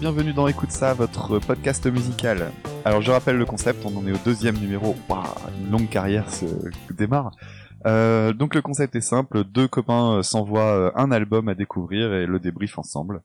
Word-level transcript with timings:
bienvenue 0.00 0.32
dans 0.32 0.48
Écoute 0.48 0.70
ça, 0.70 0.94
votre 0.94 1.38
podcast 1.40 1.86
musical. 1.86 2.50
Alors 2.86 3.02
je 3.02 3.10
rappelle 3.10 3.36
le 3.36 3.44
concept, 3.44 3.84
on 3.84 3.94
en 3.98 4.06
est 4.06 4.12
au 4.12 4.18
deuxième 4.24 4.56
numéro, 4.56 4.96
une 5.58 5.70
longue 5.70 5.90
carrière 5.90 6.30
se 6.30 6.46
démarre. 6.90 7.32
Euh, 7.84 8.32
donc 8.32 8.54
le 8.54 8.62
concept 8.62 8.96
est 8.96 9.02
simple, 9.02 9.44
deux 9.44 9.68
copains 9.68 10.14
euh, 10.16 10.22
s'envoient 10.22 10.74
euh, 10.74 10.90
un 10.94 11.12
album 11.12 11.50
à 11.50 11.54
découvrir 11.54 12.14
et 12.14 12.24
le 12.24 12.40
débrief 12.40 12.78
ensemble. 12.78 13.20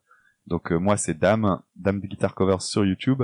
Donc 0.47 0.69
moi 0.71 0.97
c'est 0.97 1.17
Dame, 1.17 1.61
Dame 1.77 2.01
de 2.01 2.07
Guitar 2.07 2.35
Covers 2.35 2.61
sur 2.61 2.83
YouTube, 2.83 3.23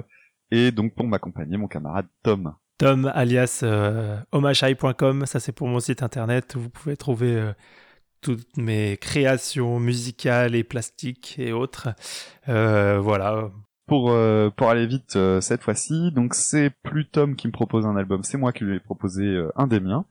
et 0.50 0.72
donc 0.72 0.96
pour 0.96 1.06
m'accompagner 1.06 1.58
mon 1.58 1.68
camarade 1.68 2.06
Tom. 2.24 2.54
Tom 2.78 3.12
alias 3.14 3.60
euh, 3.64 4.18
ça 5.26 5.40
c'est 5.42 5.52
pour 5.52 5.68
mon 5.68 5.82
site 5.82 6.04
internet 6.04 6.56
où 6.56 6.62
vous 6.62 6.70
pouvez 6.70 6.96
trouver 6.96 7.52
toutes 8.22 8.58
mes 8.58 8.98
créations 8.98 9.80
musicales 9.80 10.56
et 10.56 10.64
plastiques 10.64 11.36
et 11.38 11.52
autres. 11.52 11.90
voilà. 12.48 13.52
Pour, 13.88 14.16
pour 14.56 14.70
aller 14.70 14.88
vite 14.88 15.18
cette 15.42 15.64
fois-ci, 15.64 16.14
donc 16.14 16.34
c'est 16.34 16.70
plus 16.82 17.10
Tom 17.10 17.36
qui 17.36 17.48
me 17.48 17.52
propose 17.52 17.86
un 17.86 17.98
album, 17.98 18.24
c'est 18.24 18.38
moi 18.38 18.54
qui 18.54 18.64
lui 18.64 18.78
ai 18.78 18.80
proposé 18.80 19.44
un 19.58 19.68
des 19.68 19.82
miens. 19.82 20.06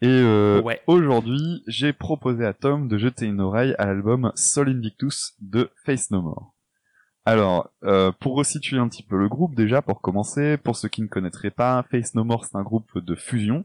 Et 0.00 0.06
euh, 0.06 0.62
aujourd'hui, 0.86 1.64
j'ai 1.66 1.92
proposé 1.92 2.44
à 2.44 2.52
Tom 2.52 2.86
de 2.86 2.98
jeter 2.98 3.26
une 3.26 3.40
oreille 3.40 3.74
à 3.78 3.86
l'album 3.86 4.30
Sol 4.36 4.68
Invictus 4.68 5.34
de 5.40 5.70
Face 5.84 6.12
No 6.12 6.22
More. 6.22 6.54
Alors, 7.24 7.70
euh, 7.82 8.12
pour 8.20 8.36
resituer 8.36 8.78
un 8.78 8.88
petit 8.88 9.02
peu 9.02 9.18
le 9.18 9.28
groupe 9.28 9.56
déjà, 9.56 9.82
pour 9.82 10.00
commencer, 10.00 10.56
pour 10.56 10.76
ceux 10.76 10.88
qui 10.88 11.02
ne 11.02 11.08
connaîtraient 11.08 11.50
pas, 11.50 11.84
Face 11.90 12.14
No 12.14 12.22
More 12.22 12.44
c'est 12.44 12.56
un 12.56 12.62
groupe 12.62 12.96
de 12.96 13.14
fusion. 13.16 13.64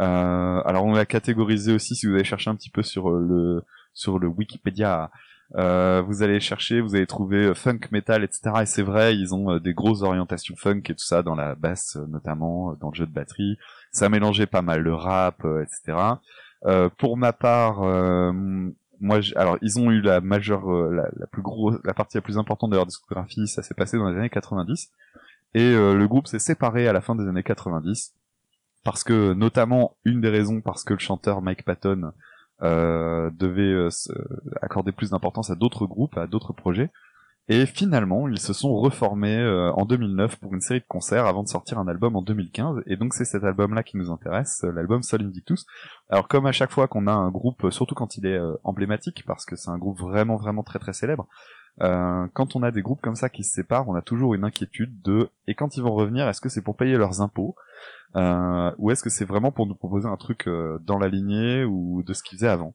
Euh, 0.00 0.60
alors 0.64 0.84
on 0.84 0.92
l'a 0.92 1.06
catégorisé 1.06 1.72
aussi 1.72 1.94
si 1.94 2.06
vous 2.06 2.14
allez 2.14 2.24
chercher 2.24 2.50
un 2.50 2.56
petit 2.56 2.70
peu 2.70 2.82
sur 2.82 3.10
le 3.10 3.62
sur 3.92 4.18
le 4.18 4.26
Wikipédia. 4.26 5.10
vous 5.52 6.22
allez 6.22 6.40
chercher, 6.40 6.80
vous 6.80 6.96
allez 6.96 7.06
trouver 7.06 7.54
funk 7.54 7.80
metal, 7.92 8.24
etc. 8.24 8.62
Et 8.62 8.66
c'est 8.66 8.82
vrai, 8.82 9.16
ils 9.16 9.34
ont 9.34 9.58
des 9.58 9.72
grosses 9.72 10.02
orientations 10.02 10.56
funk 10.56 10.82
et 10.88 10.94
tout 10.94 11.04
ça 11.04 11.22
dans 11.22 11.36
la 11.36 11.54
basse 11.54 11.96
notamment, 12.08 12.74
dans 12.80 12.90
le 12.90 12.94
jeu 12.94 13.06
de 13.06 13.12
batterie 13.12 13.56
ça 13.94 14.08
mélangeait 14.08 14.46
pas 14.46 14.60
mal 14.60 14.82
le 14.82 14.94
rap, 14.94 15.44
euh, 15.44 15.62
etc. 15.62 15.96
Euh, 16.66 16.90
pour 16.98 17.16
ma 17.16 17.32
part, 17.32 17.82
euh, 17.82 18.32
moi, 19.00 19.20
alors 19.36 19.56
ils 19.62 19.78
ont 19.78 19.90
eu 19.90 20.00
la 20.00 20.20
majeure, 20.20 20.68
la, 20.90 21.08
la, 21.16 21.26
plus 21.28 21.42
grosse, 21.42 21.76
la 21.84 21.94
partie 21.94 22.16
la 22.16 22.20
plus 22.20 22.36
importante 22.36 22.70
de 22.70 22.76
leur 22.76 22.86
discographie, 22.86 23.46
ça 23.46 23.62
s'est 23.62 23.74
passé 23.74 23.96
dans 23.96 24.08
les 24.08 24.18
années 24.18 24.30
90, 24.30 24.90
et 25.54 25.72
le 25.72 26.06
groupe 26.06 26.26
s'est 26.26 26.38
séparé 26.38 26.88
à 26.88 26.92
la 26.92 27.00
fin 27.00 27.14
des 27.14 27.28
années 27.28 27.42
90 27.42 28.14
parce 28.84 29.04
que 29.04 29.32
notamment 29.32 29.96
une 30.04 30.20
des 30.20 30.28
raisons 30.28 30.60
parce 30.60 30.84
que 30.84 30.92
le 30.94 31.00
chanteur 31.00 31.42
Mike 31.42 31.64
Patton 31.64 32.12
euh, 32.62 33.30
devait 33.32 33.88
accorder 34.62 34.92
plus 34.92 35.10
d'importance 35.10 35.50
à 35.50 35.56
d'autres 35.56 35.86
groupes, 35.86 36.16
à 36.16 36.26
d'autres 36.26 36.52
projets, 36.52 36.90
et 37.48 37.66
finalement, 37.66 38.26
ils 38.26 38.40
se 38.40 38.54
sont 38.54 38.74
reformés 38.74 39.36
euh, 39.36 39.70
en 39.72 39.84
2009 39.84 40.36
pour 40.36 40.54
une 40.54 40.62
série 40.62 40.80
de 40.80 40.86
concerts 40.88 41.26
avant 41.26 41.42
de 41.42 41.48
sortir 41.48 41.78
un 41.78 41.86
album 41.86 42.16
en 42.16 42.22
2015. 42.22 42.82
Et 42.86 42.96
donc 42.96 43.12
c'est 43.12 43.26
cet 43.26 43.44
album-là 43.44 43.82
qui 43.82 43.98
nous 43.98 44.10
intéresse, 44.10 44.62
euh, 44.64 44.72
l'album 44.72 45.02
Sol 45.02 45.22
Invictus. 45.22 45.66
Alors 46.08 46.26
comme 46.26 46.46
à 46.46 46.52
chaque 46.52 46.70
fois 46.70 46.88
qu'on 46.88 47.06
a 47.06 47.12
un 47.12 47.30
groupe, 47.30 47.70
surtout 47.70 47.94
quand 47.94 48.16
il 48.16 48.24
est 48.24 48.38
euh, 48.38 48.54
emblématique, 48.64 49.24
parce 49.26 49.44
que 49.44 49.56
c'est 49.56 49.68
un 49.68 49.76
groupe 49.76 49.98
vraiment 49.98 50.36
vraiment 50.36 50.62
très 50.62 50.78
très 50.78 50.94
célèbre, 50.94 51.28
quand 51.78 52.56
on 52.56 52.62
a 52.62 52.70
des 52.70 52.82
groupes 52.82 53.00
comme 53.00 53.16
ça 53.16 53.28
qui 53.28 53.44
se 53.44 53.54
séparent, 53.54 53.88
on 53.88 53.94
a 53.94 54.02
toujours 54.02 54.34
une 54.34 54.44
inquiétude 54.44 55.02
de 55.02 55.28
et 55.46 55.54
quand 55.54 55.76
ils 55.76 55.82
vont 55.82 55.94
revenir, 55.94 56.28
est-ce 56.28 56.40
que 56.40 56.48
c'est 56.48 56.62
pour 56.62 56.76
payer 56.76 56.96
leurs 56.96 57.20
impôts 57.20 57.56
ou 58.14 58.90
est-ce 58.90 59.02
que 59.02 59.10
c'est 59.10 59.24
vraiment 59.24 59.50
pour 59.50 59.66
nous 59.66 59.74
proposer 59.74 60.08
un 60.08 60.16
truc 60.16 60.48
dans 60.82 60.98
la 60.98 61.08
lignée 61.08 61.64
ou 61.64 62.02
de 62.04 62.12
ce 62.12 62.22
qu'ils 62.22 62.38
faisaient 62.38 62.48
avant 62.48 62.74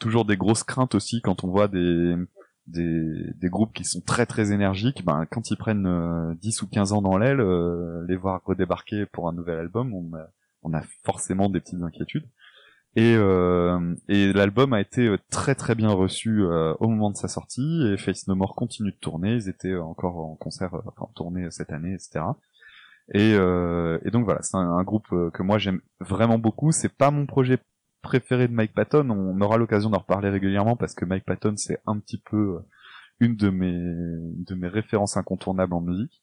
Toujours 0.00 0.24
des 0.24 0.36
grosses 0.36 0.64
craintes 0.64 0.94
aussi 0.94 1.20
quand 1.20 1.44
on 1.44 1.50
voit 1.50 1.68
des 1.68 2.16
des, 2.66 3.32
des 3.34 3.48
groupes 3.48 3.72
qui 3.72 3.84
sont 3.84 4.00
très 4.00 4.26
très 4.26 4.52
énergiques, 4.52 5.04
ben, 5.04 5.26
quand 5.30 5.50
ils 5.50 5.56
prennent 5.56 5.86
euh, 5.86 6.34
10 6.40 6.62
ou 6.62 6.68
15 6.68 6.92
ans 6.92 7.02
dans 7.02 7.16
l'aile, 7.16 7.40
euh, 7.40 8.04
les 8.08 8.16
voir 8.16 8.42
redébarquer 8.44 9.06
pour 9.06 9.28
un 9.28 9.32
nouvel 9.32 9.58
album, 9.58 9.94
on 9.94 10.16
a, 10.16 10.28
on 10.62 10.74
a 10.74 10.82
forcément 11.04 11.48
des 11.48 11.60
petites 11.60 11.82
inquiétudes. 11.82 12.26
Et, 12.96 13.14
euh, 13.14 13.94
et 14.08 14.32
l'album 14.32 14.72
a 14.72 14.80
été 14.80 15.06
euh, 15.06 15.18
très 15.30 15.54
très 15.54 15.74
bien 15.74 15.90
reçu 15.90 16.40
euh, 16.42 16.74
au 16.80 16.88
moment 16.88 17.10
de 17.10 17.16
sa 17.16 17.28
sortie, 17.28 17.86
et 17.86 17.96
Face 17.98 18.26
No 18.26 18.34
More 18.34 18.54
continue 18.54 18.90
de 18.90 18.96
tourner, 18.96 19.34
ils 19.34 19.48
étaient 19.48 19.76
encore 19.76 20.16
en 20.16 20.34
concert, 20.34 20.74
enfin 20.74 21.02
en 21.02 21.12
tournée 21.14 21.50
cette 21.50 21.72
année, 21.72 21.92
etc. 21.92 22.24
Et, 23.14 23.32
et 23.34 24.10
donc 24.10 24.24
voilà, 24.24 24.42
c'est 24.42 24.56
un, 24.56 24.82
groupe 24.82 25.06
que 25.32 25.42
moi 25.44 25.58
j'aime 25.58 25.80
vraiment 26.00 26.38
beaucoup, 26.38 26.72
c'est 26.72 26.92
pas 26.92 27.12
mon 27.12 27.26
projet 27.26 27.58
préféré 28.06 28.48
de 28.48 28.52
Mike 28.52 28.72
Patton. 28.72 29.10
On 29.10 29.40
aura 29.40 29.58
l'occasion 29.58 29.90
d'en 29.90 29.98
reparler 29.98 30.30
régulièrement 30.30 30.76
parce 30.76 30.94
que 30.94 31.04
Mike 31.04 31.24
Patton 31.24 31.54
c'est 31.56 31.80
un 31.86 31.98
petit 31.98 32.18
peu 32.18 32.36
euh, 32.36 32.60
une 33.20 33.36
de 33.36 33.50
mes 33.50 33.72
de 33.72 34.54
mes 34.54 34.68
références 34.68 35.16
incontournables 35.16 35.74
en 35.74 35.80
musique. 35.80 36.22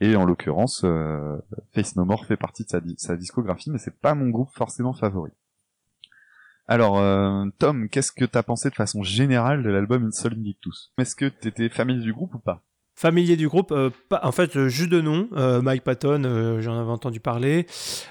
Et 0.00 0.16
en 0.16 0.24
l'occurrence, 0.24 0.82
euh, 0.84 1.36
Face 1.72 1.96
No 1.96 2.04
More 2.04 2.26
fait 2.26 2.36
partie 2.36 2.64
de 2.64 2.68
sa, 2.68 2.80
sa 2.98 3.16
discographie, 3.16 3.70
mais 3.70 3.78
c'est 3.78 3.98
pas 4.00 4.14
mon 4.14 4.28
groupe 4.28 4.50
forcément 4.52 4.92
favori. 4.92 5.30
Alors, 6.66 6.98
euh, 6.98 7.44
Tom, 7.58 7.88
qu'est-ce 7.88 8.12
que 8.12 8.24
t'as 8.24 8.42
pensé 8.42 8.70
de 8.70 8.74
façon 8.74 9.02
générale 9.02 9.62
de 9.62 9.70
l'album 9.70 10.06
Insol 10.06 10.32
Invictus 10.32 10.92
Est-ce 10.98 11.14
que 11.14 11.26
t'étais 11.26 11.68
familier 11.68 12.02
du 12.02 12.12
groupe 12.12 12.34
ou 12.34 12.38
pas? 12.38 12.62
Familier 12.96 13.34
du 13.34 13.48
groupe, 13.48 13.72
euh, 13.72 13.90
pas, 14.08 14.20
en 14.22 14.30
fait, 14.30 14.56
euh, 14.56 14.68
juste 14.68 14.88
de 14.88 15.00
nom, 15.00 15.28
euh, 15.32 15.60
Mike 15.60 15.82
Patton, 15.82 16.60
j'en 16.60 16.78
avais 16.78 16.92
entendu 16.92 17.18
parler. 17.18 17.66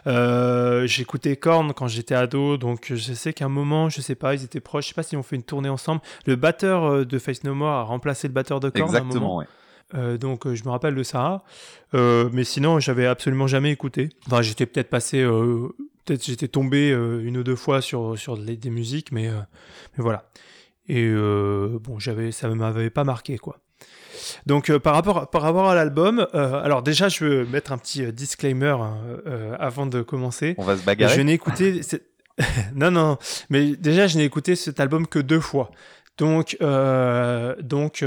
J'écoutais 0.05 1.37
Korn 1.37 1.71
quand 1.73 1.87
j'étais 1.87 2.15
ado, 2.15 2.57
donc 2.57 2.91
je 2.93 3.13
sais 3.13 3.31
qu'à 3.31 3.45
un 3.45 3.49
moment, 3.49 3.87
je 3.87 4.01
sais 4.01 4.15
pas, 4.15 4.35
ils 4.35 4.43
étaient 4.43 4.59
proches, 4.59 4.85
je 4.85 4.89
sais 4.89 4.95
pas 4.95 5.03
s'ils 5.03 5.17
ont 5.17 5.23
fait 5.23 5.37
une 5.37 5.43
tournée 5.43 5.69
ensemble. 5.69 6.01
Le 6.25 6.35
batteur 6.35 7.05
de 7.05 7.17
Face 7.19 7.45
No 7.45 7.55
More 7.55 7.69
a 7.69 7.83
remplacé 7.83 8.27
le 8.27 8.33
batteur 8.33 8.59
de 8.59 8.69
Korn. 8.69 8.83
Exactement, 8.83 9.39
à 9.39 10.17
donc 10.17 10.51
je 10.51 10.63
me 10.63 10.69
rappelle 10.69 10.95
de 10.95 11.03
ça. 11.03 11.43
mais 11.93 12.43
sinon, 12.43 12.79
j'avais 12.79 13.05
absolument 13.05 13.47
jamais 13.47 13.71
écouté. 13.71 14.09
Enfin, 14.27 14.41
j'étais 14.41 14.65
peut-être 14.65 14.89
passé, 14.89 15.25
peut-être 16.05 16.25
j'étais 16.25 16.47
tombé 16.47 16.89
une 16.89 17.37
ou 17.37 17.43
deux 17.43 17.55
fois 17.55 17.81
sur, 17.81 18.17
sur 18.17 18.37
des 18.37 18.69
musiques, 18.69 19.11
mais, 19.11 19.29
mais 19.29 20.03
voilà. 20.03 20.29
Et 20.87 21.09
bon, 21.09 21.99
j'avais, 21.99 22.31
ça 22.31 22.49
m'avait 22.49 22.89
pas 22.89 23.03
marqué, 23.03 23.37
quoi. 23.37 23.63
Donc 24.45 24.69
euh, 24.69 24.79
par 24.79 24.93
rapport 24.93 25.29
par 25.29 25.41
rapport 25.41 25.69
à 25.69 25.75
l'album, 25.75 26.27
euh, 26.33 26.63
alors 26.63 26.83
déjà 26.83 27.09
je 27.09 27.25
veux 27.25 27.45
mettre 27.45 27.71
un 27.71 27.77
petit 27.77 28.03
euh, 28.03 28.11
disclaimer 28.11 28.75
hein, 28.79 28.97
avant 29.59 29.85
de 29.85 30.01
commencer. 30.01 30.55
On 30.57 30.63
va 30.63 30.77
se 30.77 30.83
bagarrer. 30.83 31.15
Je 31.15 31.21
n'ai 31.21 31.33
écouté 31.33 31.81
non 32.75 32.91
non, 32.91 33.17
mais 33.49 33.75
déjà 33.75 34.07
je 34.07 34.17
n'ai 34.17 34.25
écouté 34.25 34.55
cet 34.55 34.79
album 34.79 35.07
que 35.07 35.19
deux 35.19 35.39
fois. 35.39 35.71
Donc, 36.17 36.57
donc 36.59 38.05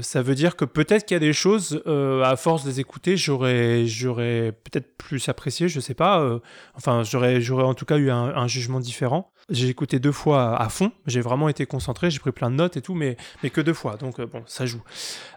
ça 0.00 0.22
veut 0.22 0.34
dire 0.34 0.56
que 0.56 0.64
peut-être 0.64 1.04
qu'il 1.04 1.14
y 1.14 1.16
a 1.16 1.20
des 1.20 1.32
choses, 1.32 1.82
à 1.86 2.36
force 2.36 2.64
de 2.64 2.70
les 2.70 2.80
écouter, 2.80 3.16
j'aurais, 3.16 3.86
j'aurais 3.86 4.52
peut-être 4.52 4.96
plus 4.96 5.28
apprécié, 5.28 5.68
je 5.68 5.80
sais 5.80 5.94
pas. 5.94 6.40
enfin, 6.74 7.02
j'aurais, 7.02 7.40
j'aurais 7.40 7.64
en 7.64 7.74
tout 7.74 7.84
cas 7.84 7.98
eu 7.98 8.10
un 8.10 8.46
jugement 8.46 8.78
différent. 8.80 9.32
J'ai 9.50 9.68
écouté 9.68 9.98
deux 9.98 10.12
fois 10.12 10.56
à 10.56 10.68
fond, 10.68 10.92
j'ai 11.06 11.20
vraiment 11.20 11.48
été 11.48 11.66
concentré, 11.66 12.10
j'ai 12.10 12.20
pris 12.20 12.32
plein 12.32 12.50
de 12.50 12.54
notes 12.54 12.76
et 12.76 12.82
tout, 12.82 12.94
mais, 12.94 13.16
mais 13.42 13.50
que 13.50 13.60
deux 13.60 13.74
fois, 13.74 13.96
donc 13.96 14.20
euh, 14.20 14.26
bon, 14.26 14.42
ça 14.46 14.66
joue. 14.66 14.82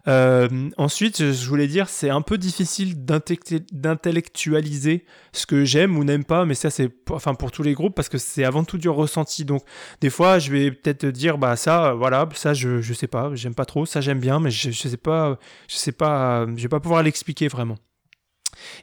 Euh, 0.07 0.69
ensuite, 0.77 1.31
je 1.31 1.47
voulais 1.47 1.67
dire, 1.67 1.89
c'est 1.89 2.09
un 2.09 2.21
peu 2.21 2.37
difficile 2.37 3.05
d'intellectualiser 3.05 5.05
ce 5.33 5.45
que 5.45 5.65
j'aime 5.65 5.97
ou 5.97 6.03
n'aime 6.03 6.23
pas, 6.23 6.45
mais 6.45 6.55
ça 6.55 6.69
c'est 6.69 6.89
enfin, 7.09 7.33
pour 7.33 7.51
tous 7.51 7.63
les 7.63 7.73
groupes, 7.73 7.95
parce 7.95 8.09
que 8.09 8.17
c'est 8.17 8.43
avant 8.43 8.63
tout 8.63 8.77
du 8.77 8.89
ressenti. 8.89 9.43
Donc 9.43 9.63
des 10.01 10.09
fois, 10.09 10.39
je 10.39 10.51
vais 10.51 10.71
peut-être 10.71 11.05
dire, 11.07 11.37
bah 11.37 11.55
ça, 11.55 11.93
voilà, 11.93 12.29
ça 12.35 12.53
je, 12.53 12.81
je 12.81 12.93
sais 12.93 13.07
pas, 13.07 13.31
j'aime 13.33 13.55
pas 13.55 13.65
trop, 13.65 13.85
ça 13.85 14.01
j'aime 14.01 14.19
bien, 14.19 14.39
mais 14.39 14.51
je, 14.51 14.71
je 14.71 14.87
sais 14.87 14.97
pas, 14.97 15.37
je 15.67 15.75
sais 15.75 15.91
pas, 15.91 16.45
je 16.55 16.61
vais 16.61 16.69
pas 16.69 16.79
pouvoir 16.79 17.03
l'expliquer 17.03 17.47
vraiment. 17.47 17.77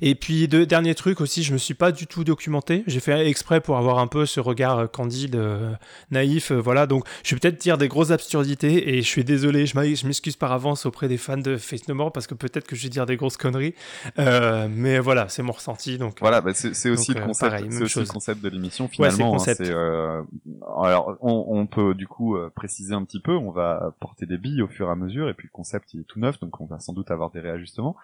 Et 0.00 0.14
puis, 0.14 0.48
de, 0.48 0.64
dernier 0.64 0.94
truc 0.94 1.20
aussi, 1.20 1.42
je 1.42 1.52
me 1.52 1.58
suis 1.58 1.74
pas 1.74 1.92
du 1.92 2.06
tout 2.06 2.24
documenté. 2.24 2.84
J'ai 2.86 3.00
fait 3.00 3.26
exprès 3.26 3.60
pour 3.60 3.76
avoir 3.76 3.98
un 3.98 4.06
peu 4.06 4.26
ce 4.26 4.40
regard 4.40 4.78
euh, 4.78 4.86
candide, 4.86 5.36
euh, 5.36 5.72
naïf, 6.10 6.50
euh, 6.50 6.56
voilà. 6.60 6.86
Donc, 6.86 7.06
je 7.24 7.34
vais 7.34 7.40
peut-être 7.40 7.60
dire 7.60 7.78
des 7.78 7.88
grosses 7.88 8.10
absurdités 8.10 8.94
et 8.96 9.02
je 9.02 9.06
suis 9.06 9.24
désolé, 9.24 9.66
je 9.66 9.76
m'excuse 10.06 10.36
par 10.36 10.52
avance 10.52 10.86
auprès 10.86 11.08
des 11.08 11.18
fans 11.18 11.36
de 11.36 11.56
Face 11.56 11.88
No 11.88 11.94
More 11.94 12.12
parce 12.12 12.26
que 12.26 12.34
peut-être 12.34 12.66
que 12.66 12.76
je 12.76 12.84
vais 12.84 12.88
dire 12.88 13.06
des 13.06 13.16
grosses 13.16 13.36
conneries. 13.36 13.74
mais 14.16 14.98
voilà, 14.98 15.28
c'est 15.28 15.42
mon 15.42 15.52
ressenti. 15.52 15.98
Donc, 15.98 16.18
voilà, 16.20 16.40
bah 16.40 16.52
c'est 16.54 16.90
aussi, 16.90 17.14
le 17.14 17.20
concept, 17.24 17.70
c'est 17.70 17.82
aussi 17.82 18.00
le 18.00 18.06
concept 18.06 18.42
de 18.42 18.48
l'émission 18.48 18.88
finalement. 18.88 19.36
Ouais, 19.36 19.50
hein, 19.70 20.26
alors, 20.82 21.16
on, 21.20 21.44
on, 21.48 21.66
peut 21.66 21.94
du 21.94 22.06
coup 22.06 22.36
préciser 22.54 22.94
un 22.94 23.04
petit 23.04 23.20
peu. 23.20 23.32
On 23.32 23.50
va 23.50 23.94
porter 24.00 24.26
des 24.26 24.36
billes 24.36 24.62
au 24.62 24.68
fur 24.68 24.88
et 24.88 24.90
à 24.90 24.94
mesure 24.94 25.28
et 25.28 25.34
puis 25.34 25.48
le 25.48 25.52
concept 25.52 25.94
il 25.94 26.00
est 26.00 26.04
tout 26.04 26.20
neuf, 26.20 26.38
donc 26.40 26.60
on 26.60 26.66
va 26.66 26.78
sans 26.78 26.92
doute 26.92 27.10
avoir 27.10 27.30
des 27.30 27.40
réajustements. 27.40 27.96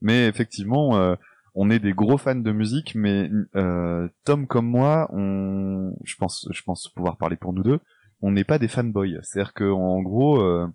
Mais 0.00 0.26
effectivement, 0.26 0.96
euh, 0.96 1.14
on 1.54 1.70
est 1.70 1.80
des 1.80 1.92
gros 1.92 2.18
fans 2.18 2.34
de 2.36 2.52
musique, 2.52 2.94
mais 2.94 3.30
euh, 3.56 4.08
Tom 4.24 4.46
comme 4.46 4.66
moi, 4.66 5.08
on, 5.12 5.92
je 6.04 6.14
pense, 6.16 6.48
je 6.52 6.62
pense 6.62 6.88
pouvoir 6.88 7.16
parler 7.16 7.36
pour 7.36 7.52
nous 7.52 7.62
deux, 7.64 7.80
on 8.22 8.30
n'est 8.30 8.44
pas 8.44 8.58
des 8.58 8.68
fanboys. 8.68 9.18
C'est-à-dire 9.22 9.54
qu'en 9.54 10.00
gros, 10.00 10.40
euh, 10.40 10.66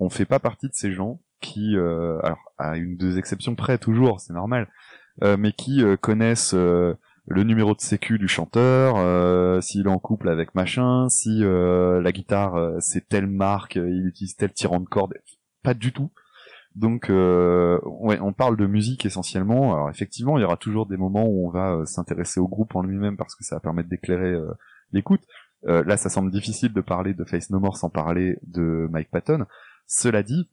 on 0.00 0.10
fait 0.10 0.24
pas 0.24 0.40
partie 0.40 0.68
de 0.68 0.74
ces 0.74 0.92
gens 0.92 1.20
qui, 1.40 1.76
euh, 1.76 2.18
alors 2.22 2.52
à 2.58 2.76
une 2.76 2.96
deux 2.96 3.18
exceptions 3.18 3.54
près 3.54 3.78
toujours, 3.78 4.20
c'est 4.20 4.32
normal, 4.32 4.68
euh, 5.22 5.36
mais 5.36 5.52
qui 5.52 5.82
connaissent 6.00 6.54
le 6.54 7.44
numéro 7.44 7.74
de 7.74 7.80
sécu 7.80 8.18
du 8.18 8.26
chanteur, 8.26 9.62
s'il 9.62 9.86
est 9.86 9.90
en 9.90 9.98
couple 9.98 10.28
avec 10.28 10.54
machin, 10.56 11.08
si 11.08 11.40
la 11.40 12.12
guitare 12.12 12.76
c'est 12.80 13.08
telle 13.08 13.26
marque, 13.26 13.76
il 13.76 14.06
utilise 14.06 14.34
tel 14.36 14.52
tirant 14.52 14.80
de 14.80 14.86
corde, 14.86 15.14
pas 15.62 15.74
du 15.74 15.92
tout. 15.92 16.10
Donc, 16.74 17.10
euh, 17.10 17.78
ouais, 17.84 18.18
on 18.20 18.32
parle 18.32 18.56
de 18.56 18.66
musique 18.66 19.04
essentiellement. 19.04 19.74
Alors 19.74 19.90
effectivement, 19.90 20.38
il 20.38 20.42
y 20.42 20.44
aura 20.44 20.56
toujours 20.56 20.86
des 20.86 20.96
moments 20.96 21.26
où 21.26 21.46
on 21.46 21.50
va 21.50 21.74
euh, 21.74 21.84
s'intéresser 21.84 22.40
au 22.40 22.48
groupe 22.48 22.74
en 22.74 22.82
lui-même 22.82 23.16
parce 23.16 23.34
que 23.34 23.44
ça 23.44 23.56
va 23.56 23.60
permettre 23.60 23.88
d'éclairer 23.88 24.32
euh, 24.32 24.52
l'écoute. 24.92 25.22
là, 25.64 25.96
ça 25.96 26.08
semble 26.08 26.30
difficile 26.30 26.72
de 26.72 26.80
parler 26.80 27.14
de 27.14 27.24
Face 27.24 27.50
No 27.50 27.60
More 27.60 27.76
sans 27.76 27.90
parler 27.90 28.38
de 28.42 28.88
Mike 28.90 29.10
Patton. 29.10 29.46
Cela 29.86 30.22
dit, 30.22 30.48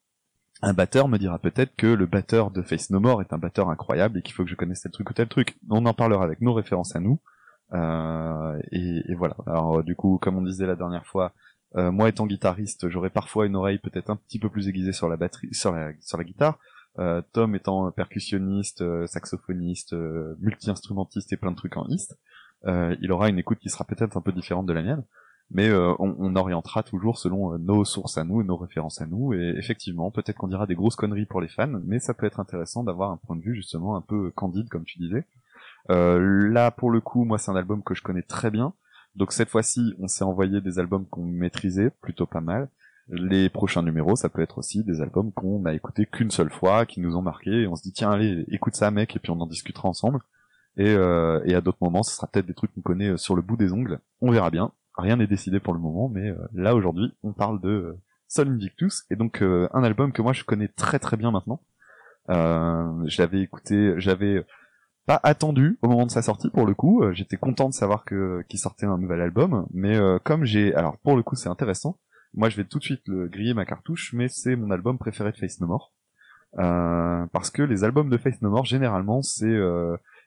un 0.62 0.74
batteur 0.74 1.08
me 1.08 1.18
dira 1.18 1.40
peut-être 1.40 1.76
que 1.76 1.88
le 1.88 2.06
batteur 2.06 2.52
de 2.52 2.62
Face 2.62 2.90
No 2.90 3.00
More 3.00 3.22
est 3.22 3.34
un 3.34 3.38
batteur 3.38 3.70
incroyable 3.70 4.20
et 4.20 4.22
qu'il 4.22 4.34
faut 4.34 4.44
que 4.44 4.50
je 4.50 4.56
connaisse 4.56 4.82
tel 4.82 4.92
truc 4.92 5.10
ou 5.10 5.14
tel 5.14 5.28
truc. 5.28 5.58
On 5.70 5.86
en 5.86 5.94
parlera 5.94 6.26
avec 6.26 6.42
nos 6.42 6.54
références 6.54 6.96
à 6.96 7.00
nous. 7.00 7.20
et, 7.74 9.12
et, 9.12 9.16
voilà. 9.16 9.36
Alors 9.48 9.84
du 9.84 9.96
coup, 9.96 10.20
comme 10.22 10.38
on 10.38 10.42
disait 10.42 10.68
la 10.68 10.76
dernière 10.76 11.06
fois, 11.06 11.34
euh, 11.76 11.92
moi 11.92 12.10
étant 12.10 12.26
guitariste, 12.26 12.90
j'aurais 12.90 13.12
parfois 13.12 13.46
une 13.46 13.56
oreille 13.56 13.78
peut-être 13.78 14.10
un 14.10 14.16
petit 14.16 14.40
peu 14.40 14.50
plus 14.50 14.68
aiguisée 14.68 14.94
sur 14.94 15.08
la 15.08 15.18
batterie, 15.18 15.54
sur 15.54 15.72
la, 15.72 15.92
sur 16.02 16.18
la 16.18 16.24
guitare. 16.24 16.58
Euh, 16.98 17.22
Tom 17.32 17.56
étant 17.56 17.92
percussionniste, 17.92 18.82
euh, 18.82 19.06
saxophoniste, 19.06 19.94
multi-instrumentiste 20.40 21.32
et 21.32 21.38
plein 21.38 21.52
de 21.52 21.56
trucs 21.56 21.78
en 21.78 21.88
East, 21.88 22.18
il 22.66 23.12
aura 23.12 23.30
une 23.30 23.40
écoute 23.40 23.60
qui 23.60 23.70
sera 23.70 23.86
peut-être 23.86 24.18
un 24.18 24.22
peu 24.22 24.32
différente 24.32 24.66
de 24.66 24.74
la 24.74 24.82
mienne, 24.82 25.04
mais 25.50 25.72
on, 25.72 26.16
on, 26.20 26.36
orientera 26.36 26.84
toujours 26.84 27.18
selon 27.18 27.58
nos 27.58 27.86
sources 27.86 28.18
à 28.18 28.26
nous, 28.26 28.44
nos 28.44 28.58
références 28.58 29.00
à 29.02 29.06
nous, 29.06 29.34
et 29.34 29.54
effectivement, 29.58 30.12
peut-être 30.12 30.36
qu'on 30.36 30.50
dira 30.50 30.68
des 30.68 30.76
grosses 30.76 30.98
conneries 30.98 31.26
pour 31.26 31.40
les 31.40 31.48
fans, 31.48 31.80
mais 31.86 32.00
ça 32.00 32.14
peut 32.14 32.26
être 32.26 32.42
intéressant 32.42 32.84
d'avoir 32.84 33.12
un 33.12 33.18
point 33.18 33.38
de 33.38 33.42
vue 33.42 33.56
justement 33.56 33.96
un 33.96 34.02
peu 34.02 34.30
candide, 34.32 34.68
comme 34.68 34.84
tu 34.84 35.00
disais. 35.00 35.26
là, 35.88 36.72
pour 36.72 36.92
le 36.92 37.00
coup, 37.00 37.24
moi, 37.24 37.38
c'est 37.38 37.50
un 37.50 37.56
album 37.56 37.82
que 37.82 37.96
je 37.96 38.02
connais 38.02 38.24
très 38.24 38.52
bien. 38.52 38.74
Donc 39.16 39.32
cette 39.34 39.50
fois-ci, 39.50 39.94
on 40.00 40.08
s'est 40.08 40.24
envoyé 40.24 40.62
des 40.62 40.80
albums 40.80 41.06
qu'on 41.08 41.26
maîtrisait 41.26 41.90
plutôt 42.02 42.26
pas 42.26 42.42
mal. 42.42 42.70
Les 43.10 43.50
prochains 43.50 43.82
numéros, 43.82 44.16
ça 44.16 44.30
peut 44.30 44.42
être 44.42 44.60
aussi 44.60 44.84
des 44.84 45.02
albums 45.02 45.32
qu'on 45.32 45.66
a 45.66 45.74
écoutés 45.74 46.06
qu'une 46.06 46.30
seule 46.30 46.52
fois, 46.52 46.86
qui 46.86 47.02
nous 47.02 47.16
ont 47.16 47.24
marqué, 47.24 47.64
et 47.64 47.68
on 47.68 47.76
se 47.76 47.82
dit 47.82 47.92
tiens 47.92 48.12
allez, 48.12 48.46
écoute 48.50 48.76
ça 48.76 48.92
mec, 48.92 49.16
et 49.16 49.20
puis 49.20 49.32
on 49.32 49.42
en 49.42 49.48
discutera 49.48 49.90
ensemble. 49.90 50.20
Et, 50.78 50.94
euh, 50.96 51.42
et 51.46 51.56
à 51.56 51.62
d'autres 51.62 51.80
moments, 51.82 52.04
ce 52.04 52.16
sera 52.16 52.28
peut-être 52.28 52.46
des 52.46 52.54
trucs 52.54 52.74
qu'on 52.74 52.82
connaît 52.82 53.10
euh, 53.10 53.18
sur 53.18 53.36
le 53.36 53.42
bout 53.42 53.58
des 53.58 53.74
ongles. 53.74 54.00
On 54.22 54.32
verra 54.32 54.52
bien. 54.52 54.72
Rien 54.96 55.16
n'est 55.16 55.28
décidé 55.28 55.60
pour 55.60 55.74
le 55.74 55.80
moment, 55.80 56.08
mais 56.08 56.30
euh, 56.30 56.38
là 56.54 56.76
aujourd'hui, 56.76 57.12
on 57.24 57.34
parle 57.34 57.60
de 57.62 57.98
Sol 58.28 58.48
Invictus, 58.48 59.06
et 59.10 59.16
donc 59.16 59.42
un 59.42 59.84
album 59.84 60.12
que 60.12 60.22
moi 60.22 60.34
je 60.34 60.44
connais 60.44 60.68
très 60.68 61.00
très 61.00 61.18
bien 61.18 61.32
maintenant. 61.32 61.62
j'avais 63.08 63.42
écouté, 63.42 63.96
j'avais 63.98 64.46
pas 65.10 65.20
attendu 65.24 65.80
au 65.82 65.88
moment 65.88 66.06
de 66.06 66.12
sa 66.12 66.22
sortie 66.22 66.52
pour 66.52 66.68
le 66.68 66.76
coup. 66.76 67.02
Euh, 67.02 67.14
j'étais 67.14 67.36
content 67.36 67.68
de 67.68 67.74
savoir 67.74 68.06
que 68.06 68.44
qu'il 68.48 68.60
sortait 68.60 68.86
un 68.86 69.00
nouvel 69.00 69.22
album, 69.22 69.66
mais 69.74 69.96
euh, 69.96 70.20
comme 70.24 70.46
j'ai, 70.46 70.76
alors 70.76 71.00
pour 71.00 71.16
le 71.16 71.24
coup 71.24 71.36
c'est 71.36 71.50
intéressant. 71.50 71.98
Moi 72.36 72.50
je 72.50 72.58
vais 72.58 72.64
tout 72.64 72.78
de 72.78 72.84
suite 72.84 73.02
le 73.08 73.28
griller 73.28 73.56
ma 73.56 73.66
cartouche, 73.66 74.14
mais 74.14 74.28
c'est 74.30 74.56
mon 74.56 74.70
album 74.70 75.00
préféré 75.00 75.32
de 75.32 75.38
Face 75.38 75.60
No 75.62 75.66
More. 75.66 75.96
Euh, 76.60 77.26
parce 77.34 77.50
que 77.50 77.64
les 77.64 77.84
albums 77.84 78.12
de 78.12 78.18
Face 78.18 78.40
No 78.44 78.52
More 78.52 78.66
généralement 78.66 79.24
c'est 79.24 79.58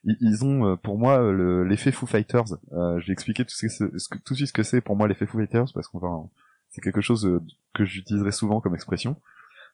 ils, 0.03 0.45
ont 0.45 0.77
pour 0.79 0.99
moi 0.99 1.33
l'effet 1.63 1.93
Foo 1.93 2.07
Fighters. 2.07 2.57
je 2.73 3.07
vais 3.07 3.13
expliquer 3.13 3.45
tout, 3.45 3.55
ce 3.55 3.69
que, 4.09 4.19
tout 4.19 4.35
de 4.35 4.37
suite 4.37 4.49
ce 4.49 4.53
que 4.53 4.65
c'est 4.65 4.81
pour 4.81 4.97
moi 4.97 5.07
l'effet 5.07 5.27
Foo 5.27 5.39
Fighters 5.39 5.67
parce 5.75 5.87
qu'on 5.87 6.01
va 6.01 6.09
c'est 6.71 6.81
quelque 6.81 7.03
chose 7.03 7.41
que 7.73 7.85
j'utiliserai 7.85 8.33
souvent 8.33 8.61
comme 8.61 8.75
expression 8.75 9.15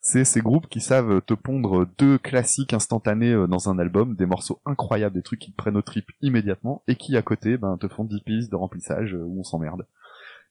c'est 0.00 0.24
ces 0.24 0.40
groupes 0.40 0.68
qui 0.68 0.80
savent 0.80 1.20
te 1.22 1.34
pondre 1.34 1.86
deux 1.98 2.18
classiques 2.18 2.72
instantanés 2.72 3.32
euh, 3.32 3.46
dans 3.46 3.68
un 3.68 3.78
album, 3.78 4.14
des 4.14 4.26
morceaux 4.26 4.60
incroyables, 4.64 5.14
des 5.14 5.22
trucs 5.22 5.40
qui 5.40 5.50
te 5.50 5.56
prennent 5.56 5.76
au 5.76 5.82
trip 5.82 6.06
immédiatement, 6.20 6.82
et 6.86 6.96
qui 6.96 7.16
à 7.16 7.22
côté 7.22 7.56
ben, 7.58 7.76
te 7.78 7.88
font 7.88 8.04
10 8.04 8.20
pistes 8.20 8.50
de 8.50 8.56
remplissage 8.56 9.14
euh, 9.14 9.24
où 9.24 9.40
on 9.40 9.44
s'emmerde. 9.44 9.86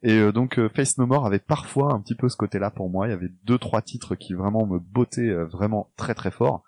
Et 0.04 0.20
euh, 0.20 0.32
donc 0.32 0.60
Face 0.76 0.98
No 0.98 1.08
More 1.08 1.26
avait 1.26 1.40
parfois 1.40 1.94
un 1.94 2.02
petit 2.02 2.16
peu 2.16 2.30
ce 2.30 2.38
côté-là 2.38 2.72
pour 2.72 2.90
moi, 2.90 3.08
il 3.08 3.12
y 3.12 3.14
avait 3.14 3.32
deux 3.46 3.58
trois 3.58 3.82
titres 3.82 4.16
qui 4.16 4.34
vraiment 4.34 4.68
me 4.68 4.80
bottaient 4.80 5.34
vraiment 5.46 5.92
très 5.98 6.14
très 6.14 6.32
fort, 6.32 6.64